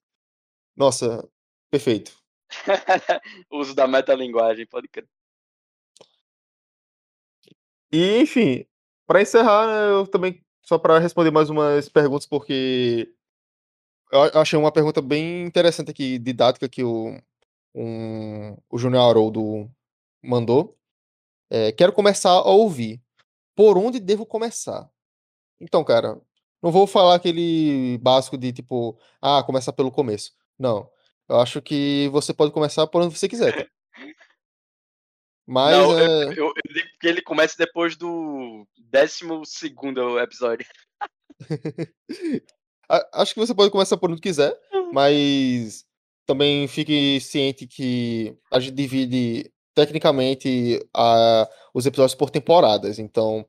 Nossa, 0.76 1.27
perfeito. 1.72 2.14
Uso 3.52 3.76
da 3.76 3.88
metalinguagem, 3.88 4.68
pode 4.68 4.88
crer. 4.88 5.07
E, 7.91 8.19
enfim, 8.22 8.65
para 9.07 9.22
encerrar, 9.22 9.68
né, 9.68 9.91
eu 9.91 10.07
também, 10.07 10.44
só 10.64 10.77
para 10.77 10.99
responder 10.99 11.32
mais 11.32 11.49
umas 11.49 11.88
perguntas, 11.90 12.26
porque 12.27 13.14
eu 14.11 14.40
achei 14.41 14.57
uma 14.57 14.72
pergunta 14.72 15.02
bem 15.02 15.44
interessante 15.45 15.91
aqui, 15.91 16.19
didática, 16.19 16.69
que 16.69 16.84
o, 16.84 17.18
um, 17.76 18.53
o 18.69 18.77
Júnior 18.77 19.10
Haroldo 19.10 19.69
mandou. 20.23 20.77
É, 21.49 21.72
quero 21.73 21.94
começar 21.94 22.32
a 22.32 22.44
ouvir. 22.52 23.02
Por 23.56 23.77
onde 23.77 23.99
devo 23.99 24.26
começar? 24.26 24.90
Então, 25.60 25.84
cara, 25.84 26.19
não 26.61 26.72
vou 26.72 26.86
falar 26.86 27.15
aquele 27.15 27.98
básico 27.99 28.38
de 28.38 28.52
tipo, 28.52 28.99
ah, 29.22 29.44
começar 29.44 29.72
pelo 29.72 29.91
começo. 29.91 30.32
Não. 30.57 30.90
Eu 31.27 31.40
acho 31.40 31.61
que 31.61 32.10
você 32.11 32.34
pode 32.34 32.52
começar 32.52 32.86
por 32.88 33.02
onde 33.02 33.18
você 33.18 33.27
quiser. 33.27 33.69
Mas 35.48 35.77
Não, 35.77 35.99
é, 35.99 36.23
eu, 36.30 36.48
eu 36.48 36.53
digo 36.73 36.88
que 36.99 37.07
ele 37.07 37.22
começa 37.22 37.56
depois 37.57 37.95
do 37.95 38.68
12 38.77 39.26
episódio. 40.22 40.65
acho 43.14 43.34
que 43.34 43.40
você 43.40 43.53
pode 43.53 43.72
começar 43.72 43.98
por 43.98 44.10
onde 44.10 44.22
quiser, 44.22 44.57
mas 44.91 45.86
também 46.26 46.68
fique 46.68 47.19
ciente 47.22 47.68
que 47.68 48.36
a 48.52 48.60
gente 48.60 48.73
divide 48.73 49.53
tecnicamente 49.76 50.80
a, 50.95 51.47
os 51.73 51.85
episódios 51.85 52.15
por 52.15 52.30
temporadas. 52.30 52.97
Então, 52.97 53.45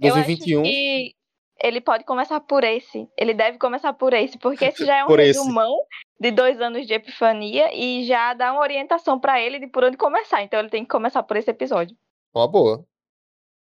Eu 0.00 0.14
acho 0.14 0.24
2021. 0.26 0.62
que 0.62 1.14
ele 1.60 1.80
pode 1.80 2.04
começar 2.04 2.38
por 2.40 2.62
esse. 2.64 3.08
Ele 3.16 3.32
deve 3.34 3.56
começar 3.58 3.92
por 3.92 4.12
esse, 4.12 4.36
porque 4.38 4.66
esse 4.66 4.84
já 4.84 4.98
é 4.98 5.04
um 5.04 5.06
Por 5.06 5.18
esse. 5.20 5.38
resumão 5.38 5.74
de 6.20 6.30
dois 6.30 6.60
anos 6.60 6.86
de 6.86 6.92
epifania 6.94 7.70
e 7.74 8.04
já 8.04 8.34
dá 8.34 8.52
uma 8.52 8.60
orientação 8.60 9.18
pra 9.18 9.40
ele 9.40 9.58
de 9.58 9.66
por 9.66 9.82
onde 9.84 9.96
começar. 9.96 10.42
Então 10.42 10.60
ele 10.60 10.68
tem 10.70 10.84
que 10.84 10.90
começar 10.90 11.22
por 11.22 11.36
esse 11.36 11.50
episódio. 11.50 11.96
Uma 12.34 12.46
boa. 12.46 12.84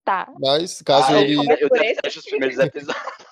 Tá. 0.05 0.33
Mas 0.41 0.81
caso 0.83 1.13
Ah, 1.15 1.21
ele. 1.23 1.35
eu, 1.37 1.43
eu 1.45 1.57
esse? 1.77 1.97
detesto 1.97 2.19
os 2.21 2.25
primeiros 2.25 2.59
episódios. 2.59 3.30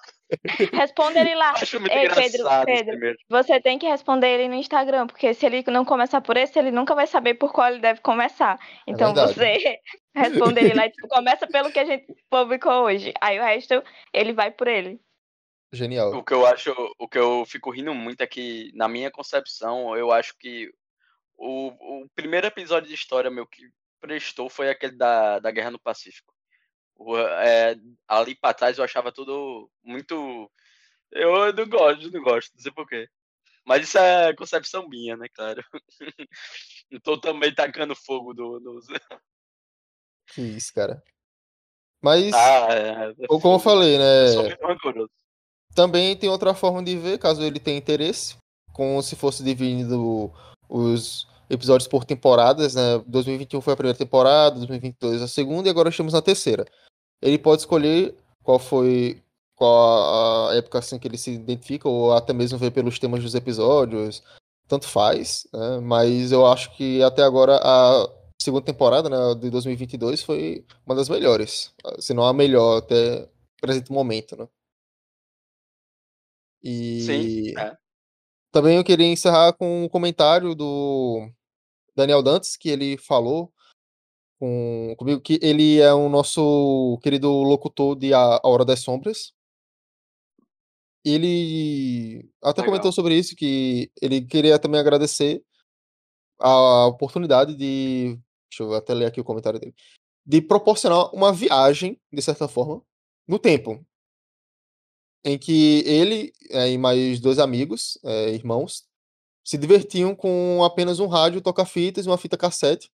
Responda 0.73 1.21
ele 1.21 1.35
lá. 1.35 1.53
Acho 1.53 1.81
muito 1.81 1.93
Ei, 1.93 2.09
Pedro, 2.09 2.47
Pedro. 2.65 3.17
Você 3.29 3.61
tem 3.61 3.79
que 3.79 3.87
responder 3.87 4.29
ele 4.29 4.49
no 4.49 4.55
Instagram, 4.55 5.07
porque 5.07 5.33
se 5.33 5.47
ele 5.47 5.65
não 5.69 5.85
começar 5.85 6.21
por 6.21 6.37
esse, 6.37 6.59
ele 6.59 6.71
nunca 6.71 6.95
vai 6.95 7.07
saber 7.07 7.35
por 7.35 7.53
qual 7.53 7.69
ele 7.69 7.81
deve 7.81 8.01
começar. 8.01 8.59
Então 8.87 9.15
verdade. 9.15 9.35
você 9.35 9.81
responde 10.15 10.61
ele 10.61 10.75
lá 10.75 10.87
e 10.87 10.91
tipo, 10.91 11.09
começa 11.09 11.47
pelo 11.47 11.73
que 11.73 11.79
a 11.79 11.85
gente 11.85 12.07
publicou 12.29 12.85
hoje. 12.85 13.13
Aí 13.21 13.39
o 13.39 13.43
resto, 13.43 13.83
ele 14.13 14.33
vai 14.33 14.51
por 14.51 14.69
ele. 14.69 15.01
Genial. 15.73 16.15
O 16.15 16.25
que 16.25 16.33
eu 16.33 16.47
acho, 16.47 16.75
o 16.99 17.09
que 17.09 17.19
eu 17.19 17.45
fico 17.47 17.71
rindo 17.71 17.95
muito 17.95 18.23
é 18.23 18.27
que, 18.27 18.71
na 18.75 18.89
minha 18.89 19.11
concepção, 19.11 19.97
eu 19.97 20.11
acho 20.11 20.37
que 20.39 20.71
o, 21.37 21.69
o 21.69 22.09
primeiro 22.15 22.47
episódio 22.47 22.89
de 22.89 22.95
história 22.95 23.31
meu 23.31 23.47
que 23.47 23.63
prestou 24.01 24.49
foi 24.49 24.71
aquele 24.71 24.97
da, 24.97 25.39
da 25.39 25.51
Guerra 25.51 25.71
no 25.71 25.79
Pacífico. 25.79 26.33
É, 27.41 27.77
ali 28.07 28.35
pra 28.35 28.55
trás 28.55 28.79
eu 28.79 28.85
achava 28.85 29.13
tudo 29.13 29.71
muito. 29.83 30.51
Eu 31.11 31.53
não 31.53 31.69
gosto, 31.69 32.11
não 32.11 32.23
gosto, 32.23 32.53
não 32.55 32.61
sei 32.61 32.73
porquê. 32.73 33.09
Mas 33.65 33.83
isso 33.83 33.99
é 33.99 34.35
concepção 34.35 34.89
minha, 34.89 35.17
né, 35.17 35.27
claro. 35.29 35.63
Não 36.91 36.99
tô 37.01 37.21
também 37.21 37.55
tacando 37.55 37.95
fogo 37.95 38.33
do, 38.33 38.59
nos. 38.61 38.87
Que 40.33 40.41
isso, 40.41 40.73
cara. 40.73 41.03
Mas, 42.03 42.33
Ah, 42.33 42.67
é, 42.71 43.15
ou 43.29 43.39
como 43.39 43.57
eu 43.57 43.59
falei, 43.59 43.97
eu 43.97 43.99
né? 43.99 44.57
rancoroso. 44.63 45.11
Também 45.75 46.17
tem 46.17 46.31
outra 46.31 46.55
forma 46.55 46.83
de 46.83 46.97
ver, 46.97 47.19
caso 47.19 47.43
ele 47.43 47.61
tenha 47.61 47.77
interesse, 47.77 48.37
como 48.73 49.03
se 49.03 49.17
fosse 49.17 49.43
dividido 49.43 50.33
os 50.69 51.27
episódios 51.51 51.89
por 51.89 52.05
temporadas, 52.05 52.75
né? 52.75 53.03
2021 53.07 53.61
foi 53.61 53.73
a 53.73 53.77
primeira 53.77 53.99
temporada, 53.99 54.57
2022 54.57 55.23
a 55.23 55.29
segunda 55.29 55.69
e 55.69 55.71
agora 55.71 55.89
estamos 55.89 56.13
na 56.13 56.23
terceira. 56.23 56.65
Ele 57.21 57.39
pode 57.39 57.63
escolher 57.63 58.15
qual 58.43 58.59
foi 58.59 59.23
qual 59.55 60.51
a 60.51 60.55
época 60.55 60.79
assim 60.79 60.99
que 60.99 61.09
ele 61.09 61.19
se 61.19 61.33
identifica 61.33 61.89
ou 61.89 62.13
até 62.13 62.33
mesmo 62.33 62.57
ver 62.57 62.71
pelos 62.71 62.99
temas 62.99 63.23
dos 63.23 63.35
episódios, 63.35 64.23
tanto 64.69 64.87
faz, 64.87 65.49
né? 65.53 65.81
Mas 65.81 66.31
eu 66.31 66.47
acho 66.47 66.75
que 66.77 67.03
até 67.03 67.23
agora 67.23 67.59
a 67.61 68.09
segunda 68.41 68.65
temporada, 68.65 69.09
né, 69.09 69.17
de 69.35 69.51
2022 69.51 70.23
foi 70.23 70.65
uma 70.87 70.95
das 70.95 71.09
melhores, 71.09 71.75
se 71.99 72.15
não 72.15 72.25
a 72.25 72.33
melhor 72.33 72.79
até 72.79 73.25
o 73.25 73.61
presente 73.61 73.91
momento, 73.91 74.37
né? 74.37 74.49
E 76.63 77.01
Sim, 77.03 77.59
é. 77.59 77.77
também 78.53 78.77
eu 78.77 78.85
queria 78.85 79.07
encerrar 79.07 79.53
com 79.55 79.85
um 79.85 79.89
comentário 79.89 80.55
do 80.55 81.29
Daniel 81.97 82.23
Dantes, 82.23 82.57
que 82.57 82.69
ele 82.69 82.97
falou 82.97 83.53
com, 84.39 84.95
comigo 84.97 85.21
que 85.21 85.39
ele 85.43 85.81
é 85.81 85.93
o 85.93 86.09
nosso 86.09 86.99
querido 87.03 87.31
locutor 87.31 87.97
de 87.97 88.15
A 88.15 88.41
A 88.43 88.49
Hora 88.49 88.65
das 88.65 88.81
Sombras. 88.81 89.33
Ele 91.05 92.29
até 92.43 92.61
Legal. 92.61 92.67
comentou 92.67 92.93
sobre 92.93 93.17
isso, 93.17 93.35
que 93.35 93.91
ele 94.01 94.23
queria 94.23 94.59
também 94.59 94.81
agradecer 94.81 95.43
a 96.39 96.87
oportunidade 96.87 97.55
de. 97.55 98.19
Deixa 98.51 98.63
eu 98.63 98.75
até 98.75 98.95
ler 98.95 99.07
aqui 99.07 99.21
o 99.21 99.25
comentário 99.25 99.59
dele. 99.59 99.75
De 100.25 100.41
proporcionar 100.41 101.15
uma 101.15 101.33
viagem, 101.33 102.01
de 102.13 102.23
certa 102.23 102.49
forma, 102.49 102.83
no 103.27 103.39
tempo. 103.39 103.85
Em 105.25 105.39
que 105.39 105.83
ele 105.85 106.33
eh, 106.51 106.73
e 106.73 106.79
mais 106.79 107.21
dois 107.21 107.39
amigos, 107.39 107.99
eh, 108.05 108.31
irmãos, 108.35 108.87
se 109.45 109.59
divertiam 109.59 110.15
com 110.15 110.63
apenas 110.65 111.01
um 111.01 111.07
rádio, 111.07 111.41
toca-fitas 111.41 112.07
e 112.07 112.09
uma 112.09 112.19
fita 112.19 112.37
cassete, 112.37 112.91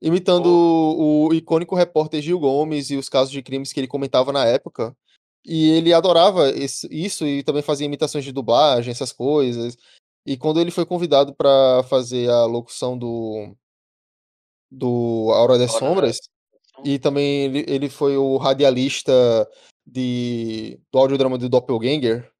imitando 0.00 0.46
o, 0.46 1.28
o 1.28 1.34
icônico 1.34 1.74
repórter 1.74 2.22
Gil 2.22 2.38
Gomes 2.38 2.90
e 2.90 2.96
os 2.96 3.08
casos 3.08 3.30
de 3.32 3.42
crimes 3.42 3.72
que 3.72 3.80
ele 3.80 3.88
comentava 3.88 4.32
na 4.32 4.44
época. 4.44 4.96
E 5.44 5.70
ele 5.70 5.92
adorava 5.92 6.50
esse- 6.50 6.88
isso 6.90 7.26
e 7.26 7.42
também 7.42 7.62
fazia 7.62 7.86
imitações 7.86 8.24
de 8.24 8.32
dublagem, 8.32 8.90
essas 8.90 9.12
coisas. 9.12 9.76
E 10.26 10.36
quando 10.36 10.60
ele 10.60 10.70
foi 10.70 10.84
convidado 10.84 11.34
para 11.34 11.82
fazer 11.84 12.28
a 12.30 12.44
locução 12.44 12.98
do 12.98 13.54
do 14.70 15.30
A 15.32 15.42
Hora 15.42 15.58
das 15.58 15.70
Sombras, 15.78 16.18
e 16.84 16.98
também 16.98 17.44
ele, 17.44 17.64
ele 17.66 17.88
foi 17.88 18.16
o 18.16 18.36
radialista 18.36 19.12
de, 19.86 20.78
do 20.92 20.98
audiodrama 20.98 21.38
do 21.38 21.48
Doppelganger, 21.48 22.30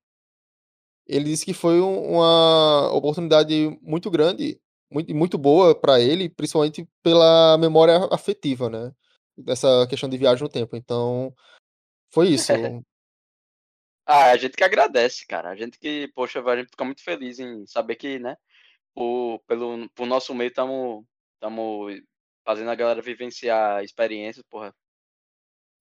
ele 1.07 1.25
disse 1.25 1.47
que 1.47 1.55
foi 1.55 1.81
um- 1.81 2.13
uma 2.19 2.93
oportunidade 2.93 3.79
muito 3.81 4.11
grande, 4.11 4.61
muito, 4.91 5.15
muito 5.15 5.39
boa 5.39 5.75
para 5.75 6.01
ele, 6.01 6.29
principalmente 6.29 6.89
pela 7.03 7.57
memória 7.59 8.09
afetiva, 8.11 8.69
né? 8.69 8.93
Dessa 9.37 9.87
questão 9.89 10.09
de 10.09 10.19
viagem 10.19 10.43
no 10.43 10.49
tempo. 10.49 10.77
Então, 10.77 11.35
foi 12.13 12.29
isso. 12.29 12.53
Ah, 14.11 14.31
a 14.31 14.39
gente 14.39 14.57
que 14.57 14.65
agradece, 14.65 15.27
cara. 15.27 15.51
A 15.51 15.55
gente 15.55 15.79
que, 15.79 16.11
poxa, 16.15 16.41
a 16.41 16.57
gente 16.57 16.71
fica 16.71 16.83
muito 16.83 17.05
feliz 17.05 17.39
em 17.39 17.67
saber 17.67 17.95
que, 17.95 18.19
né, 18.19 18.39
por, 18.95 19.39
pelo, 19.47 19.87
por 19.91 20.07
nosso 20.07 20.35
meio 20.35 20.49
estamos 20.49 21.05
fazendo 22.43 22.71
a 22.71 22.75
galera 22.75 23.03
vivenciar 23.03 23.85
experiências, 23.85 24.43
porra. 24.49 24.75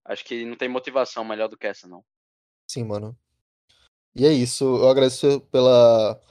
Acho 0.03 0.25
que 0.25 0.43
não 0.43 0.57
tem 0.57 0.67
motivação 0.67 1.23
melhor 1.23 1.47
do 1.47 1.57
que 1.57 1.67
essa, 1.67 1.87
não. 1.87 2.03
Sim, 2.69 2.83
mano. 2.83 3.17
E 4.13 4.25
é 4.25 4.33
isso. 4.33 4.65
Eu 4.65 4.89
agradeço 4.89 5.39
pela. 5.49 6.21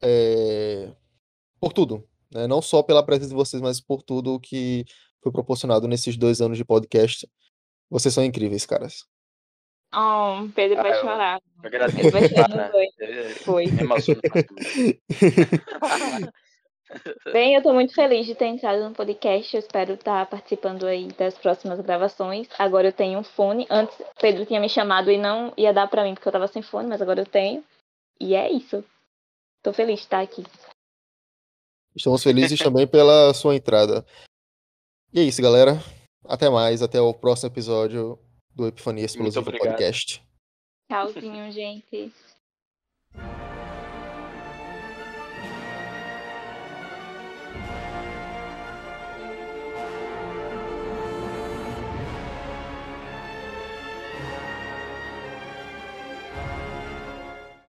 eh, 0.00 0.94
por 1.58 1.72
tudo. 1.72 2.08
Né? 2.32 2.46
Não 2.46 2.62
só 2.62 2.82
pela 2.82 3.04
presença 3.04 3.28
de 3.30 3.34
vocês, 3.34 3.60
mas 3.62 3.80
por 3.80 4.02
tudo 4.02 4.40
que 4.40 4.84
foi 5.22 5.30
proporcionado 5.32 5.86
nesses 5.86 6.16
dois 6.16 6.40
anos 6.40 6.56
de 6.58 6.64
podcast. 6.64 7.28
Vocês 7.90 8.14
são 8.14 8.24
incríveis, 8.24 8.64
caras. 8.66 9.04
Oh, 9.94 10.48
Pedro 10.54 10.78
Ah, 10.80 10.82
vai 10.82 10.94
chorar. 11.00 11.40
Eu 11.62 11.66
agradeço. 11.68 11.98
Ele 12.00 12.10
vai 12.10 12.28
chorar 12.28 12.70
dois. 12.70 12.90
Eu- 12.98 13.30
Foi. 13.44 13.64
Bem, 17.32 17.54
eu 17.54 17.62
tô 17.62 17.72
muito 17.72 17.94
feliz 17.94 18.26
de 18.26 18.34
ter 18.34 18.46
entrado 18.46 18.82
no 18.86 18.94
podcast. 18.94 19.54
Eu 19.54 19.60
espero 19.60 19.94
estar 19.94 20.26
participando 20.26 20.86
aí 20.86 21.08
das 21.08 21.36
próximas 21.38 21.80
gravações. 21.80 22.48
Agora 22.58 22.88
eu 22.88 22.92
tenho 22.92 23.18
um 23.18 23.22
fone. 23.24 23.66
Antes, 23.70 23.96
Pedro 24.20 24.44
tinha 24.46 24.60
me 24.60 24.68
chamado 24.68 25.10
e 25.10 25.16
não 25.18 25.52
ia 25.56 25.72
dar 25.72 25.88
pra 25.88 26.04
mim 26.04 26.14
porque 26.14 26.28
eu 26.28 26.32
tava 26.32 26.48
sem 26.48 26.62
fone, 26.62 26.88
mas 26.88 27.00
agora 27.00 27.20
eu 27.20 27.26
tenho. 27.26 27.64
E 28.20 28.34
é 28.34 28.50
isso. 28.50 28.84
Tô 29.62 29.72
feliz 29.72 30.00
de 30.00 30.04
estar 30.06 30.20
aqui. 30.20 30.44
Estamos 31.94 32.22
felizes 32.22 32.58
também 32.58 32.86
pela 32.86 33.32
sua 33.34 33.54
entrada. 33.54 34.04
E 35.12 35.20
é 35.20 35.22
isso, 35.22 35.42
galera. 35.42 35.82
Até 36.24 36.48
mais. 36.48 36.82
Até 36.82 37.00
o 37.00 37.12
próximo 37.12 37.50
episódio 37.50 38.18
do 38.54 38.66
Epifania 38.66 39.04
Explosiva 39.04 39.40
obrigado. 39.40 39.68
Podcast. 39.68 40.22
Tchauzinho, 40.88 41.50
gente. 41.52 42.12